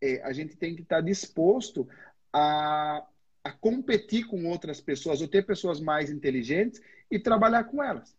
é, 0.00 0.22
a 0.22 0.32
gente 0.32 0.56
tem 0.56 0.76
que 0.76 0.82
estar 0.82 1.00
disposto 1.00 1.88
a, 2.32 3.04
a 3.44 3.50
competir 3.50 4.26
com 4.26 4.46
outras 4.46 4.80
pessoas, 4.80 5.20
ou 5.20 5.28
ter 5.28 5.44
pessoas 5.44 5.80
mais 5.80 6.10
inteligentes 6.10 6.80
e 7.10 7.18
trabalhar 7.18 7.64
com 7.64 7.82
elas. 7.82 8.16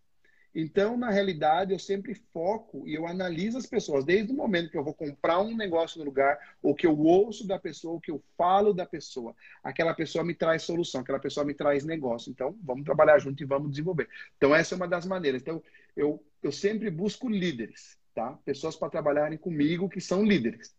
Então, 0.55 0.95
na 0.95 1.09
realidade, 1.09 1.73
eu 1.73 1.79
sempre 1.79 2.13
foco 2.13 2.87
e 2.87 2.93
eu 2.93 3.07
analiso 3.07 3.57
as 3.57 3.65
pessoas, 3.65 4.05
desde 4.05 4.31
o 4.31 4.35
momento 4.35 4.69
que 4.69 4.77
eu 4.77 4.83
vou 4.83 4.93
comprar 4.93 5.39
um 5.39 5.57
negócio 5.57 5.97
no 5.97 6.05
lugar, 6.05 6.37
ou 6.61 6.75
que 6.75 6.85
eu 6.85 6.95
ouço 6.99 7.47
da 7.47 7.57
pessoa, 7.57 7.95
ou 7.95 7.99
que 7.99 8.11
eu 8.11 8.21
falo 8.37 8.71
da 8.71 8.85
pessoa. 8.85 9.35
Aquela 9.63 9.95
pessoa 9.95 10.23
me 10.23 10.35
traz 10.35 10.61
solução, 10.61 11.01
aquela 11.01 11.19
pessoa 11.19 11.43
me 11.43 11.55
traz 11.55 11.83
negócio. 11.83 12.29
Então, 12.29 12.55
vamos 12.61 12.83
trabalhar 12.83 13.17
junto 13.17 13.41
e 13.41 13.47
vamos 13.47 13.71
desenvolver. 13.71 14.07
Então, 14.37 14.53
essa 14.53 14.75
é 14.75 14.77
uma 14.77 14.87
das 14.87 15.07
maneiras. 15.07 15.41
Então, 15.41 15.63
eu, 15.95 16.23
eu 16.43 16.51
sempre 16.51 16.91
busco 16.91 17.27
líderes, 17.27 17.97
tá? 18.13 18.37
Pessoas 18.45 18.75
para 18.75 18.91
trabalharem 18.91 19.39
comigo 19.39 19.89
que 19.89 19.99
são 19.99 20.23
líderes. 20.23 20.75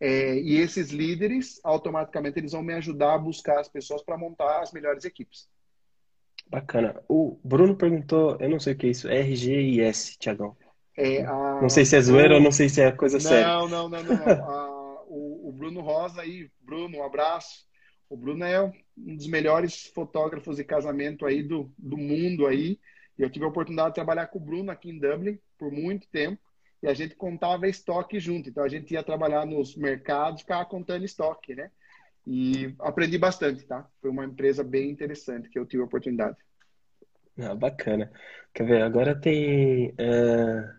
É, 0.00 0.34
e 0.34 0.56
esses 0.56 0.90
líderes, 0.90 1.60
automaticamente, 1.62 2.38
eles 2.38 2.52
vão 2.52 2.62
me 2.62 2.72
ajudar 2.74 3.14
a 3.14 3.18
buscar 3.18 3.60
as 3.60 3.68
pessoas 3.68 4.02
para 4.02 4.16
montar 4.16 4.62
as 4.62 4.72
melhores 4.72 5.04
equipes. 5.04 5.46
Bacana. 6.48 7.00
O 7.06 7.38
Bruno 7.44 7.76
perguntou, 7.76 8.36
eu 8.40 8.48
não 8.48 8.58
sei 8.58 8.72
o 8.72 8.76
que 8.76 8.86
é 8.86 8.90
isso, 8.90 9.08
RGIS, 9.08 10.16
Tiagão. 10.18 10.56
É, 10.96 11.22
a... 11.24 11.60
Não 11.60 11.68
sei 11.68 11.84
se 11.84 11.96
é 11.96 12.00
zoeira 12.00 12.34
ou 12.34 12.40
não 12.40 12.50
sei 12.50 12.68
se 12.68 12.80
é 12.80 12.90
coisa 12.90 13.18
não, 13.18 13.20
séria. 13.20 13.46
Não, 13.46 13.68
não, 13.68 13.88
não, 13.88 14.02
não. 14.02 14.50
a, 14.50 15.04
o, 15.06 15.48
o, 15.48 15.52
Bruno 15.52 15.80
Rosa 15.80 16.22
aí, 16.22 16.50
Bruno, 16.60 16.98
um 16.98 17.04
abraço. 17.04 17.66
O 18.08 18.16
Bruno 18.16 18.44
é 18.44 18.60
um 18.96 19.16
dos 19.16 19.28
melhores 19.28 19.86
fotógrafos 19.94 20.56
de 20.56 20.64
casamento 20.64 21.24
aí 21.24 21.42
do, 21.42 21.72
do 21.78 21.96
mundo 21.96 22.46
aí. 22.46 22.80
E 23.18 23.22
eu 23.22 23.30
tive 23.30 23.44
a 23.44 23.48
oportunidade 23.48 23.90
de 23.90 23.94
trabalhar 23.94 24.26
com 24.26 24.38
o 24.38 24.42
Bruno 24.42 24.70
aqui 24.70 24.90
em 24.90 24.98
Dublin 24.98 25.38
por 25.58 25.70
muito 25.70 26.08
tempo. 26.08 26.40
E 26.82 26.88
a 26.88 26.94
gente 26.94 27.14
contava 27.14 27.68
estoque 27.68 28.18
junto. 28.18 28.48
Então 28.48 28.64
a 28.64 28.68
gente 28.68 28.92
ia 28.92 29.02
trabalhar 29.02 29.44
nos 29.44 29.76
mercados, 29.76 30.40
ficava 30.40 30.64
contando 30.64 31.04
estoque, 31.04 31.54
né? 31.54 31.70
E 32.26 32.74
aprendi 32.78 33.18
bastante, 33.18 33.64
tá? 33.64 33.86
Foi 34.00 34.10
uma 34.10 34.24
empresa 34.24 34.62
bem 34.62 34.90
interessante 34.90 35.48
que 35.48 35.58
eu 35.58 35.66
tive 35.66 35.82
a 35.82 35.86
oportunidade. 35.86 36.36
Ah, 37.38 37.54
bacana. 37.54 38.10
Quer 38.52 38.66
ver? 38.66 38.82
Agora 38.82 39.18
tem, 39.18 39.94
é, 39.98 40.74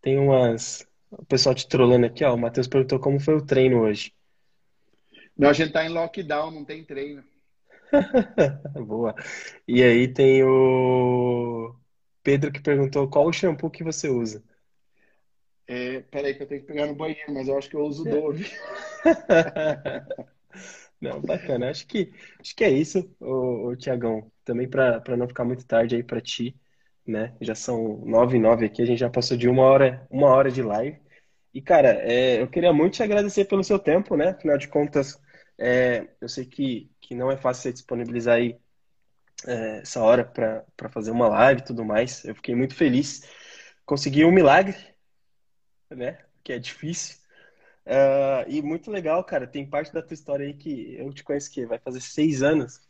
tem 0.00 0.18
umas. 0.18 0.86
O 1.10 1.24
pessoal 1.24 1.54
te 1.54 1.68
trolando 1.68 2.06
aqui, 2.06 2.24
ó. 2.24 2.34
O 2.34 2.38
Matheus 2.38 2.66
perguntou 2.66 2.98
como 2.98 3.20
foi 3.20 3.34
o 3.34 3.44
treino 3.44 3.80
hoje. 3.80 4.14
Não, 5.36 5.48
a 5.48 5.52
gente 5.52 5.72
tá 5.72 5.84
em 5.84 5.88
lockdown, 5.88 6.50
não 6.50 6.64
tem 6.64 6.84
treino. 6.84 7.22
Boa. 8.86 9.14
E 9.66 9.82
aí 9.82 10.08
tem 10.08 10.42
o 10.42 11.74
Pedro 12.22 12.52
que 12.52 12.60
perguntou 12.60 13.08
qual 13.08 13.26
o 13.26 13.32
shampoo 13.32 13.70
que 13.70 13.84
você 13.84 14.08
usa. 14.08 14.42
É, 15.66 16.00
peraí 16.00 16.34
que 16.34 16.42
eu 16.42 16.46
tenho 16.46 16.60
que 16.60 16.66
pegar 16.66 16.86
no 16.86 16.94
banheiro, 16.94 17.32
mas 17.32 17.48
eu 17.48 17.56
acho 17.56 17.68
que 17.68 17.76
eu 17.76 17.82
uso 17.82 18.04
Dove. 18.04 18.44
Não, 21.00 21.20
bacana. 21.20 21.70
Acho 21.70 21.86
que, 21.86 22.12
acho 22.40 22.54
que 22.54 22.62
é 22.62 22.70
isso, 22.70 23.10
o, 23.20 23.68
o 23.68 23.76
Tiagão. 23.76 24.30
Também 24.44 24.68
para 24.68 25.16
não 25.16 25.26
ficar 25.26 25.44
muito 25.44 25.66
tarde 25.66 25.96
aí 25.96 26.02
para 26.02 26.20
ti, 26.20 26.56
né? 27.06 27.34
Já 27.40 27.54
são 27.54 27.98
nove 28.04 28.36
e 28.36 28.40
nove 28.40 28.66
aqui, 28.66 28.82
a 28.82 28.86
gente 28.86 28.98
já 28.98 29.10
passou 29.10 29.36
de 29.36 29.48
uma 29.48 29.62
hora, 29.62 30.06
uma 30.10 30.28
hora 30.28 30.50
de 30.50 30.62
live. 30.62 31.00
E, 31.52 31.60
cara, 31.60 31.88
é, 32.02 32.40
eu 32.40 32.48
queria 32.48 32.72
muito 32.72 32.94
te 32.94 33.02
agradecer 33.02 33.44
pelo 33.46 33.64
seu 33.64 33.78
tempo, 33.78 34.16
né? 34.16 34.30
Afinal 34.30 34.56
de 34.56 34.68
contas, 34.68 35.20
é, 35.58 36.08
eu 36.20 36.28
sei 36.28 36.46
que, 36.46 36.90
que 37.00 37.14
não 37.14 37.30
é 37.30 37.36
fácil 37.36 37.64
você 37.64 37.72
disponibilizar 37.72 38.36
aí 38.36 38.56
é, 39.46 39.78
essa 39.80 40.00
hora 40.02 40.24
para 40.24 40.88
fazer 40.90 41.10
uma 41.10 41.28
live 41.28 41.60
e 41.60 41.64
tudo 41.64 41.84
mais. 41.84 42.24
Eu 42.24 42.34
fiquei 42.34 42.54
muito 42.54 42.74
feliz. 42.74 43.22
Consegui 43.84 44.24
um 44.24 44.32
milagre, 44.32 44.76
né? 45.94 46.18
Que 46.42 46.52
é 46.52 46.58
difícil. 46.58 47.16
Uh, 47.86 48.48
e 48.48 48.62
muito 48.62 48.90
legal, 48.90 49.22
cara. 49.24 49.46
Tem 49.46 49.66
parte 49.66 49.92
da 49.92 50.02
tua 50.02 50.14
história 50.14 50.46
aí 50.46 50.54
que 50.54 50.96
eu 50.98 51.12
te 51.12 51.24
conheço 51.24 51.50
que 51.50 51.66
vai 51.66 51.78
fazer 51.78 52.00
seis 52.00 52.42
anos, 52.42 52.80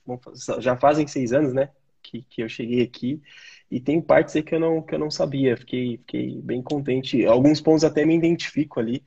já 0.60 0.76
fazem 0.76 1.06
seis 1.06 1.32
anos, 1.32 1.52
né? 1.52 1.70
Que, 2.02 2.22
que 2.22 2.42
eu 2.42 2.48
cheguei 2.48 2.82
aqui. 2.82 3.22
E 3.70 3.80
tem 3.80 4.00
partes 4.00 4.36
aí 4.36 4.42
que 4.42 4.54
eu 4.54 4.60
não, 4.60 4.82
que 4.82 4.94
eu 4.94 4.98
não 4.98 5.10
sabia. 5.10 5.56
Fiquei, 5.56 5.98
fiquei 5.98 6.40
bem 6.42 6.62
contente. 6.62 7.24
Alguns 7.24 7.60
pontos 7.60 7.84
até 7.84 8.04
me 8.04 8.16
identifico 8.16 8.80
ali. 8.80 9.04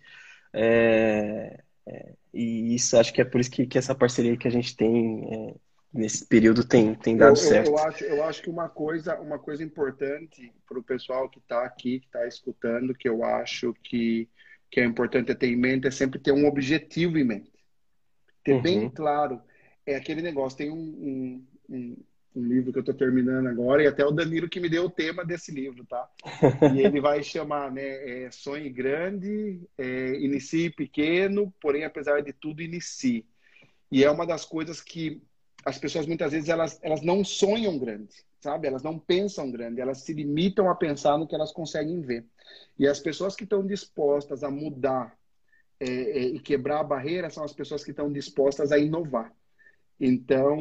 É, 0.53 1.59
é, 1.87 2.13
e 2.33 2.75
isso 2.75 2.97
acho 2.97 3.13
que 3.13 3.21
é 3.21 3.25
por 3.25 3.39
isso 3.39 3.51
que, 3.51 3.67
que 3.67 3.77
essa 3.77 3.93
parceria 3.93 4.37
que 4.37 4.47
a 4.47 4.51
gente 4.51 4.75
tem 4.75 5.27
é, 5.31 5.55
nesse 5.95 6.25
período 6.25 6.63
tem, 6.63 6.93
tem 6.93 7.15
dado 7.15 7.31
eu, 7.31 7.35
certo. 7.37 7.69
Eu, 7.69 7.77
acho, 7.79 8.03
eu 8.03 8.23
acho 8.23 8.41
que 8.43 8.49
uma 8.49 8.67
coisa, 8.67 9.19
uma 9.19 9.39
coisa 9.39 9.63
importante 9.63 10.51
para 10.67 10.77
o 10.77 10.83
pessoal 10.83 11.29
que 11.29 11.39
está 11.39 11.63
aqui, 11.63 12.01
que 12.01 12.05
está 12.07 12.27
escutando, 12.27 12.93
que 12.93 13.07
eu 13.07 13.23
acho 13.23 13.73
que 13.83 14.29
que 14.69 14.81
é 14.81 14.83
importante 14.83 15.33
ter 15.33 15.47
em 15.47 15.55
mente 15.55 15.87
é 15.87 15.91
sempre 15.91 16.19
ter 16.19 16.33
um 16.33 16.45
objetivo 16.47 17.17
em 17.17 17.23
mente. 17.23 17.51
Ter 18.43 18.55
uhum. 18.55 18.61
bem 18.61 18.89
claro. 18.89 19.41
É 19.85 19.95
aquele 19.95 20.21
negócio. 20.21 20.57
Tem 20.57 20.69
um, 20.69 20.75
um, 20.75 21.47
um, 21.69 21.97
um 22.35 22.43
livro 22.43 22.73
que 22.73 22.79
eu 22.79 22.81
estou 22.81 22.93
terminando 22.93 23.47
agora, 23.47 23.83
e 23.83 23.87
até 23.87 24.03
o 24.05 24.11
Danilo 24.11 24.49
que 24.49 24.59
me 24.59 24.67
deu 24.67 24.83
o 24.83 24.89
tema 24.89 25.23
desse 25.23 25.49
livro, 25.51 25.85
tá? 25.85 26.09
E 26.75 26.81
ele 26.81 26.99
vai 26.99 27.23
chamar, 27.23 27.71
né? 27.71 28.25
É, 28.25 28.31
sonhe 28.31 28.69
grande, 28.69 29.61
é, 29.77 30.19
inicie 30.19 30.69
pequeno, 30.69 31.53
porém, 31.61 31.85
apesar 31.85 32.21
de 32.21 32.33
tudo, 32.33 32.61
inicie. 32.61 33.25
E 33.89 34.03
é 34.03 34.11
uma 34.11 34.25
das 34.25 34.43
coisas 34.43 34.81
que 34.81 35.21
as 35.65 35.79
pessoas 35.79 36.05
muitas 36.05 36.31
vezes 36.31 36.47
elas, 36.47 36.79
elas 36.83 37.01
não 37.01 37.23
sonham 37.23 37.79
grande, 37.79 38.13
sabe? 38.39 38.67
Elas 38.67 38.83
não 38.83 38.99
pensam 38.99 39.51
grande, 39.51 39.81
elas 39.81 40.03
se 40.03 40.13
limitam 40.13 40.69
a 40.69 40.75
pensar 40.75 41.17
no 41.17 41.27
que 41.27 41.33
elas 41.33 41.51
conseguem 41.51 41.99
ver. 42.01 42.23
E 42.77 42.87
as 42.87 42.99
pessoas 42.99 43.35
que 43.35 43.45
estão 43.45 43.65
dispostas 43.65 44.43
a 44.43 44.51
mudar 44.51 45.17
é, 45.79 45.87
é, 45.87 46.19
e 46.19 46.39
quebrar 46.39 46.81
a 46.81 46.83
barreira 46.83 47.31
são 47.31 47.43
as 47.43 47.51
pessoas 47.51 47.83
que 47.83 47.89
estão 47.89 48.11
dispostas 48.13 48.71
a 48.71 48.77
inovar. 48.77 49.33
Então, 49.99 50.59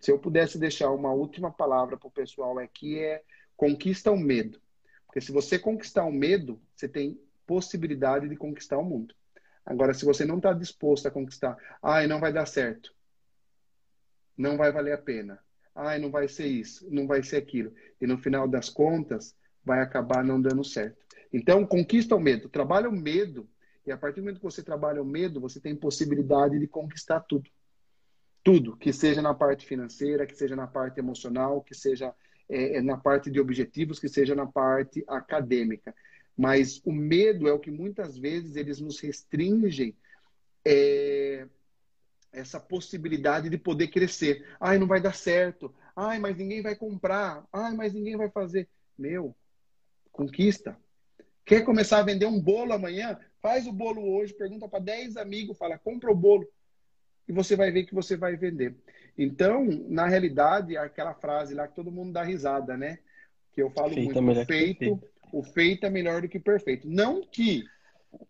se 0.00 0.10
eu 0.10 0.18
pudesse 0.18 0.58
deixar 0.58 0.90
uma 0.92 1.12
última 1.12 1.50
palavra 1.52 1.98
para 1.98 2.08
o 2.08 2.12
pessoal 2.12 2.58
aqui 2.58 2.98
é 2.98 3.22
conquista 3.54 4.10
o 4.10 4.16
medo. 4.16 4.58
Porque 5.06 5.20
se 5.20 5.30
você 5.30 5.58
conquistar 5.58 6.04
o 6.04 6.12
medo, 6.12 6.58
você 6.74 6.88
tem 6.88 7.20
possibilidade 7.46 8.28
de 8.28 8.36
conquistar 8.36 8.78
o 8.78 8.84
mundo. 8.84 9.14
Agora, 9.66 9.92
se 9.92 10.04
você 10.04 10.24
não 10.24 10.38
está 10.38 10.54
disposto 10.54 11.06
a 11.06 11.10
conquistar, 11.10 11.56
ai, 11.82 12.06
não 12.06 12.20
vai 12.20 12.32
dar 12.32 12.46
certo, 12.46 12.94
não 14.38 14.56
vai 14.56 14.72
valer 14.72 14.92
a 14.92 14.98
pena, 14.98 15.38
ai, 15.74 15.98
não 15.98 16.10
vai 16.10 16.28
ser 16.28 16.46
isso, 16.46 16.88
não 16.90 17.06
vai 17.06 17.22
ser 17.22 17.36
aquilo, 17.36 17.74
e 18.00 18.06
no 18.06 18.16
final 18.16 18.46
das 18.48 18.70
contas, 18.70 19.36
vai 19.64 19.80
acabar 19.80 20.24
não 20.24 20.40
dando 20.40 20.64
certo. 20.64 20.96
Então, 21.32 21.66
conquista 21.66 22.16
o 22.16 22.20
medo, 22.20 22.48
trabalha 22.48 22.88
o 22.88 22.92
medo, 22.92 23.48
e 23.84 23.92
a 23.92 23.96
partir 23.96 24.20
do 24.20 24.22
momento 24.22 24.38
que 24.38 24.44
você 24.44 24.62
trabalha 24.62 25.02
o 25.02 25.06
medo, 25.06 25.40
você 25.40 25.60
tem 25.60 25.74
possibilidade 25.74 26.58
de 26.58 26.66
conquistar 26.66 27.20
tudo. 27.20 27.50
Tudo, 28.42 28.76
que 28.76 28.92
seja 28.92 29.20
na 29.20 29.34
parte 29.34 29.66
financeira, 29.66 30.26
que 30.26 30.34
seja 30.34 30.54
na 30.56 30.66
parte 30.66 30.98
emocional, 31.00 31.60
que 31.60 31.74
seja 31.74 32.14
é, 32.48 32.76
é 32.76 32.82
na 32.82 32.96
parte 32.96 33.30
de 33.30 33.40
objetivos, 33.40 33.98
que 33.98 34.08
seja 34.08 34.34
na 34.34 34.46
parte 34.46 35.04
acadêmica. 35.06 35.94
Mas 36.36 36.80
o 36.84 36.92
medo 36.92 37.48
é 37.48 37.52
o 37.52 37.58
que 37.58 37.70
muitas 37.70 38.16
vezes 38.16 38.56
eles 38.56 38.80
nos 38.80 39.00
restringem 39.00 39.94
é, 40.64 41.46
essa 42.32 42.60
possibilidade 42.60 43.48
de 43.48 43.58
poder 43.58 43.88
crescer. 43.88 44.46
Ai, 44.60 44.78
não 44.78 44.86
vai 44.86 45.00
dar 45.00 45.14
certo. 45.14 45.74
Ai, 45.96 46.18
mas 46.18 46.36
ninguém 46.36 46.62
vai 46.62 46.76
comprar. 46.76 47.46
Ai, 47.52 47.74
mas 47.74 47.92
ninguém 47.92 48.16
vai 48.16 48.30
fazer. 48.30 48.68
Meu, 48.96 49.34
conquista. 50.12 50.76
Quer 51.44 51.64
começar 51.64 51.98
a 51.98 52.02
vender 52.02 52.26
um 52.26 52.40
bolo 52.40 52.72
amanhã? 52.72 53.18
Faz 53.40 53.66
o 53.66 53.72
bolo 53.72 54.02
hoje, 54.14 54.34
pergunta 54.34 54.68
para 54.68 54.80
10 54.80 55.16
amigos, 55.16 55.56
fala, 55.56 55.78
compra 55.78 56.10
o 56.10 56.14
bolo. 56.14 56.46
E 57.26 57.32
você 57.32 57.56
vai 57.56 57.70
ver 57.70 57.84
que 57.84 57.94
você 57.94 58.16
vai 58.16 58.36
vender. 58.36 58.74
Então, 59.16 59.64
na 59.88 60.06
realidade, 60.06 60.76
aquela 60.76 61.14
frase 61.14 61.54
lá 61.54 61.66
que 61.66 61.74
todo 61.74 61.90
mundo 61.90 62.12
dá 62.12 62.22
risada, 62.22 62.76
né? 62.76 62.98
Que 63.52 63.62
eu 63.62 63.70
falo 63.70 63.94
feito 63.94 64.22
muito, 64.22 64.40
é 64.40 64.44
feito, 64.44 65.02
o 65.32 65.42
feito 65.42 65.86
é 65.86 65.90
melhor 65.90 66.22
do 66.22 66.28
que 66.28 66.38
perfeito. 66.38 66.88
Não 66.88 67.22
que 67.22 67.64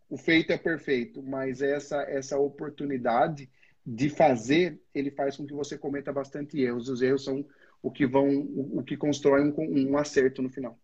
o 0.09 0.17
feito 0.17 0.53
é 0.53 0.59
perfeito, 0.59 1.23
mas 1.23 1.63
essa, 1.63 2.03
essa 2.03 2.39
oportunidade 2.39 3.49
de 3.91 4.11
fazer, 4.11 4.79
ele 4.95 5.11
faz 5.11 5.35
com 5.37 5.47
que 5.47 5.55
você 5.55 5.79
cometa 5.79 6.13
bastante 6.13 6.61
erros. 6.61 6.91
Os 6.91 7.01
erros 7.01 7.25
são 7.25 7.43
o 7.83 7.91
que 7.91 8.07
vão, 8.07 8.29
o, 8.29 8.83
que 8.83 8.99
constrói 8.99 9.43
um, 9.43 9.55
um, 9.91 9.97
acerto 9.97 10.43
no 10.43 10.51
final. 10.51 10.79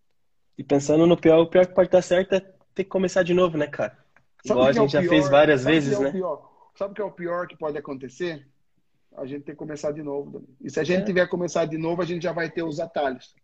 E 0.57 0.65
pensando 0.65 1.07
no 1.07 1.15
pior, 1.15 1.41
o 1.41 1.47
pior 1.47 1.67
que 1.67 1.75
pode 1.75 1.89
estar 1.89 2.01
certo 2.01 2.35
é 2.35 2.41
ter 2.41 2.85
que 2.85 2.91
começar 2.91 3.23
de 3.23 3.35
novo, 3.35 3.59
né, 3.59 3.67
cara? 3.67 3.99
Sabe 4.43 4.59
Igual 4.59 4.67
a 4.67 4.71
é 4.71 4.73
gente 4.73 4.89
é 4.89 4.89
já 4.89 5.01
pior? 5.01 5.11
fez 5.11 5.29
várias 5.29 5.61
Sabe 5.61 5.75
vezes, 5.75 6.01
é 6.01 6.01
né? 6.01 6.13
Sabe 6.75 6.93
o 6.93 6.95
que 6.95 7.03
é 7.03 7.05
o 7.05 7.11
pior 7.11 7.47
que 7.47 7.59
pode 7.59 7.77
acontecer? 7.77 8.47
A 9.17 9.27
gente 9.27 9.43
ter 9.43 9.53
que 9.53 9.59
começar 9.59 9.93
de 9.93 10.03
novo. 10.03 10.43
E 10.61 10.71
se 10.71 10.81
a 10.81 10.85
gente 10.85 11.03
é. 11.03 11.05
tiver 11.05 11.25
que 11.25 11.31
começar 11.31 11.67
de 11.67 11.77
novo, 11.77 12.01
a 12.01 12.05
gente 12.07 12.23
já 12.23 12.33
vai 12.33 12.51
ter 12.51 12.63
os 12.63 12.81
atalhos. 12.81 13.35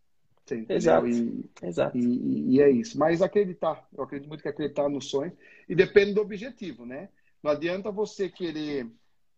Exato. 0.68 1.06
E, 1.06 1.44
Exato. 1.62 1.96
E, 1.96 2.56
e, 2.56 2.60
é 2.60 2.70
isso. 2.70 2.98
Mas 2.98 3.22
acreditar, 3.22 3.86
eu 3.96 4.02
acredito 4.02 4.28
muito 4.28 4.42
que 4.42 4.48
acreditar 4.48 4.88
no 4.88 5.00
sonho. 5.00 5.32
E 5.68 5.74
depende 5.74 6.14
do 6.14 6.22
objetivo, 6.22 6.84
né? 6.86 7.08
Não 7.42 7.50
adianta 7.52 7.90
você 7.90 8.28
querer, 8.28 8.86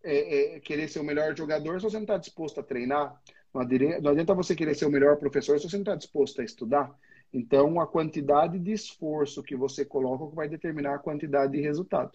é, 0.02 0.56
é, 0.56 0.60
querer 0.60 0.88
ser 0.88 1.00
o 1.00 1.04
melhor 1.04 1.36
jogador 1.36 1.80
se 1.80 1.84
você 1.84 1.96
não 1.96 2.04
está 2.04 2.16
disposto 2.16 2.60
a 2.60 2.62
treinar. 2.62 3.20
Não 3.52 3.60
adianta, 3.60 4.00
não 4.00 4.10
adianta 4.10 4.34
você 4.34 4.54
querer 4.54 4.74
ser 4.74 4.86
o 4.86 4.90
melhor 4.90 5.16
professor 5.16 5.58
se 5.58 5.68
você 5.68 5.76
não 5.76 5.82
está 5.82 5.96
disposto 5.96 6.40
a 6.40 6.44
estudar. 6.44 6.94
Então, 7.32 7.80
a 7.80 7.86
quantidade 7.86 8.58
de 8.58 8.72
esforço 8.72 9.42
que 9.42 9.56
você 9.56 9.84
coloca 9.84 10.34
vai 10.34 10.48
determinar 10.48 10.94
a 10.94 10.98
quantidade 10.98 11.52
de 11.52 11.60
resultado. 11.60 12.12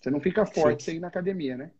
Você 0.00 0.10
não 0.10 0.20
fica 0.20 0.46
forte 0.46 0.82
Sim. 0.82 0.90
sem 0.90 0.96
ir 0.96 1.00
na 1.00 1.08
academia, 1.08 1.56
né? 1.56 1.70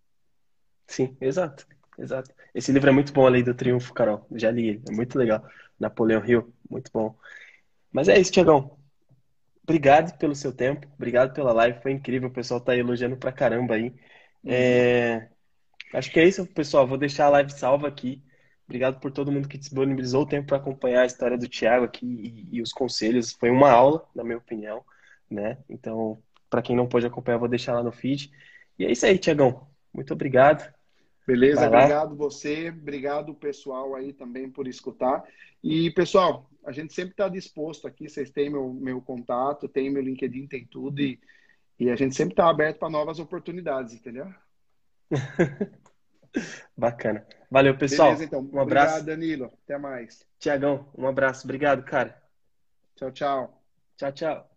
Sim, 0.87 1.17
exato. 1.21 1.67
Exato. 1.99 2.31
Esse 2.55 2.71
livro 2.71 2.89
é 2.89 2.93
muito 2.93 3.13
bom, 3.13 3.27
A 3.27 3.31
Lei 3.31 3.43
do 3.43 3.55
Triunfo, 3.55 3.93
Carol. 3.93 4.25
Já 4.33 4.51
li 4.51 4.69
ele. 4.69 4.83
É 4.89 4.93
muito 4.93 5.19
legal. 5.19 5.45
Napoleão 5.79 6.25
Hill, 6.25 6.53
muito 6.71 6.91
bom. 6.93 7.17
Mas 7.93 8.09
é 8.09 8.19
isso, 8.19 8.33
Tiagão. 8.33 8.79
Obrigado 9.69 10.17
pelo 10.17 10.35
seu 10.35 10.51
tempo, 10.51 10.87
obrigado 10.95 11.35
pela 11.35 11.53
live, 11.53 11.83
foi 11.83 11.93
incrível, 11.93 12.31
o 12.31 12.33
pessoal 12.33 12.59
tá 12.59 12.75
elogiando 12.75 13.19
pra 13.19 13.31
caramba 13.31 13.75
aí. 13.75 13.91
Uhum. 14.43 14.51
É... 14.51 15.29
Acho 15.93 16.11
que 16.11 16.21
é 16.21 16.27
isso, 16.27 16.47
pessoal. 16.47 16.87
Vou 16.87 16.99
deixar 16.99 17.27
a 17.27 17.31
live 17.31 17.53
salva 17.53 17.89
aqui. 17.89 18.23
Obrigado 18.67 19.01
por 19.01 19.11
todo 19.11 19.33
mundo 19.33 19.49
que 19.49 19.57
disponibilizou 19.57 20.23
o 20.23 20.27
tempo 20.27 20.49
para 20.49 20.59
acompanhar 20.59 21.03
a 21.03 21.07
história 21.07 21.39
do 21.39 21.49
Thiago 21.49 21.87
aqui 21.87 22.07
e, 22.51 22.57
e, 22.57 22.63
os 22.63 22.73
conselhos. 22.73 23.33
Foi 23.33 23.49
uma 23.51 23.71
aula, 23.71 24.07
na 24.15 24.23
minha 24.23 24.37
opinião, 24.37 24.85
né? 25.31 25.57
Então, 25.69 26.23
para 26.51 26.61
quem 26.61 26.77
não 26.77 26.87
pôde 26.87 27.07
acompanhar, 27.07 27.39
vou 27.39 27.49
deixar 27.49 27.73
lá 27.73 27.83
no 27.83 27.91
feed. 27.91 28.31
E 28.79 28.85
é 28.85 28.93
isso 28.93 29.07
aí, 29.07 29.17
Tiagão. 29.17 29.67
Muito 29.93 30.13
obrigado. 30.13 30.71
Beleza, 31.27 31.67
obrigado 31.67 32.17
você, 32.17 32.71
obrigado 32.71 33.35
pessoal 33.35 33.95
aí 33.95 34.15
também 34.15 34.51
por 34.51 34.67
escutar. 34.67 35.23
E 35.63 35.91
pessoal, 35.91 36.49
a 36.65 36.73
gente 36.73 36.95
sempre 36.95 37.11
está 37.11 37.29
disposto 37.29 37.87
aqui, 37.87 38.09
vocês 38.09 38.31
têm 38.31 38.49
meu, 38.49 38.73
meu 38.73 39.01
contato, 39.03 39.69
tem 39.69 39.91
meu 39.91 40.03
LinkedIn, 40.03 40.47
tem 40.47 40.65
tudo, 40.65 41.03
e, 41.03 41.21
e 41.79 41.91
a 41.91 41.97
gente 41.97 42.15
sempre 42.15 42.33
está 42.33 42.49
aberto 42.49 42.79
para 42.79 42.89
novas 42.89 43.19
oportunidades, 43.19 43.95
entendeu? 43.95 44.27
Bacana. 46.77 47.27
Valeu, 47.51 47.77
pessoal. 47.77 48.11
Beleza, 48.11 48.25
então. 48.25 48.41
Um 48.53 48.61
abraço. 48.61 49.01
Obrigado, 49.01 49.07
Danilo. 49.07 49.53
Até 49.65 49.79
mais. 49.79 50.27
Tiagão, 50.39 50.89
um 50.97 51.07
abraço. 51.07 51.45
Obrigado, 51.45 51.83
cara. 51.85 52.21
Tchau, 52.97 53.11
tchau. 53.11 53.63
Tchau, 53.97 54.13
tchau. 54.13 54.48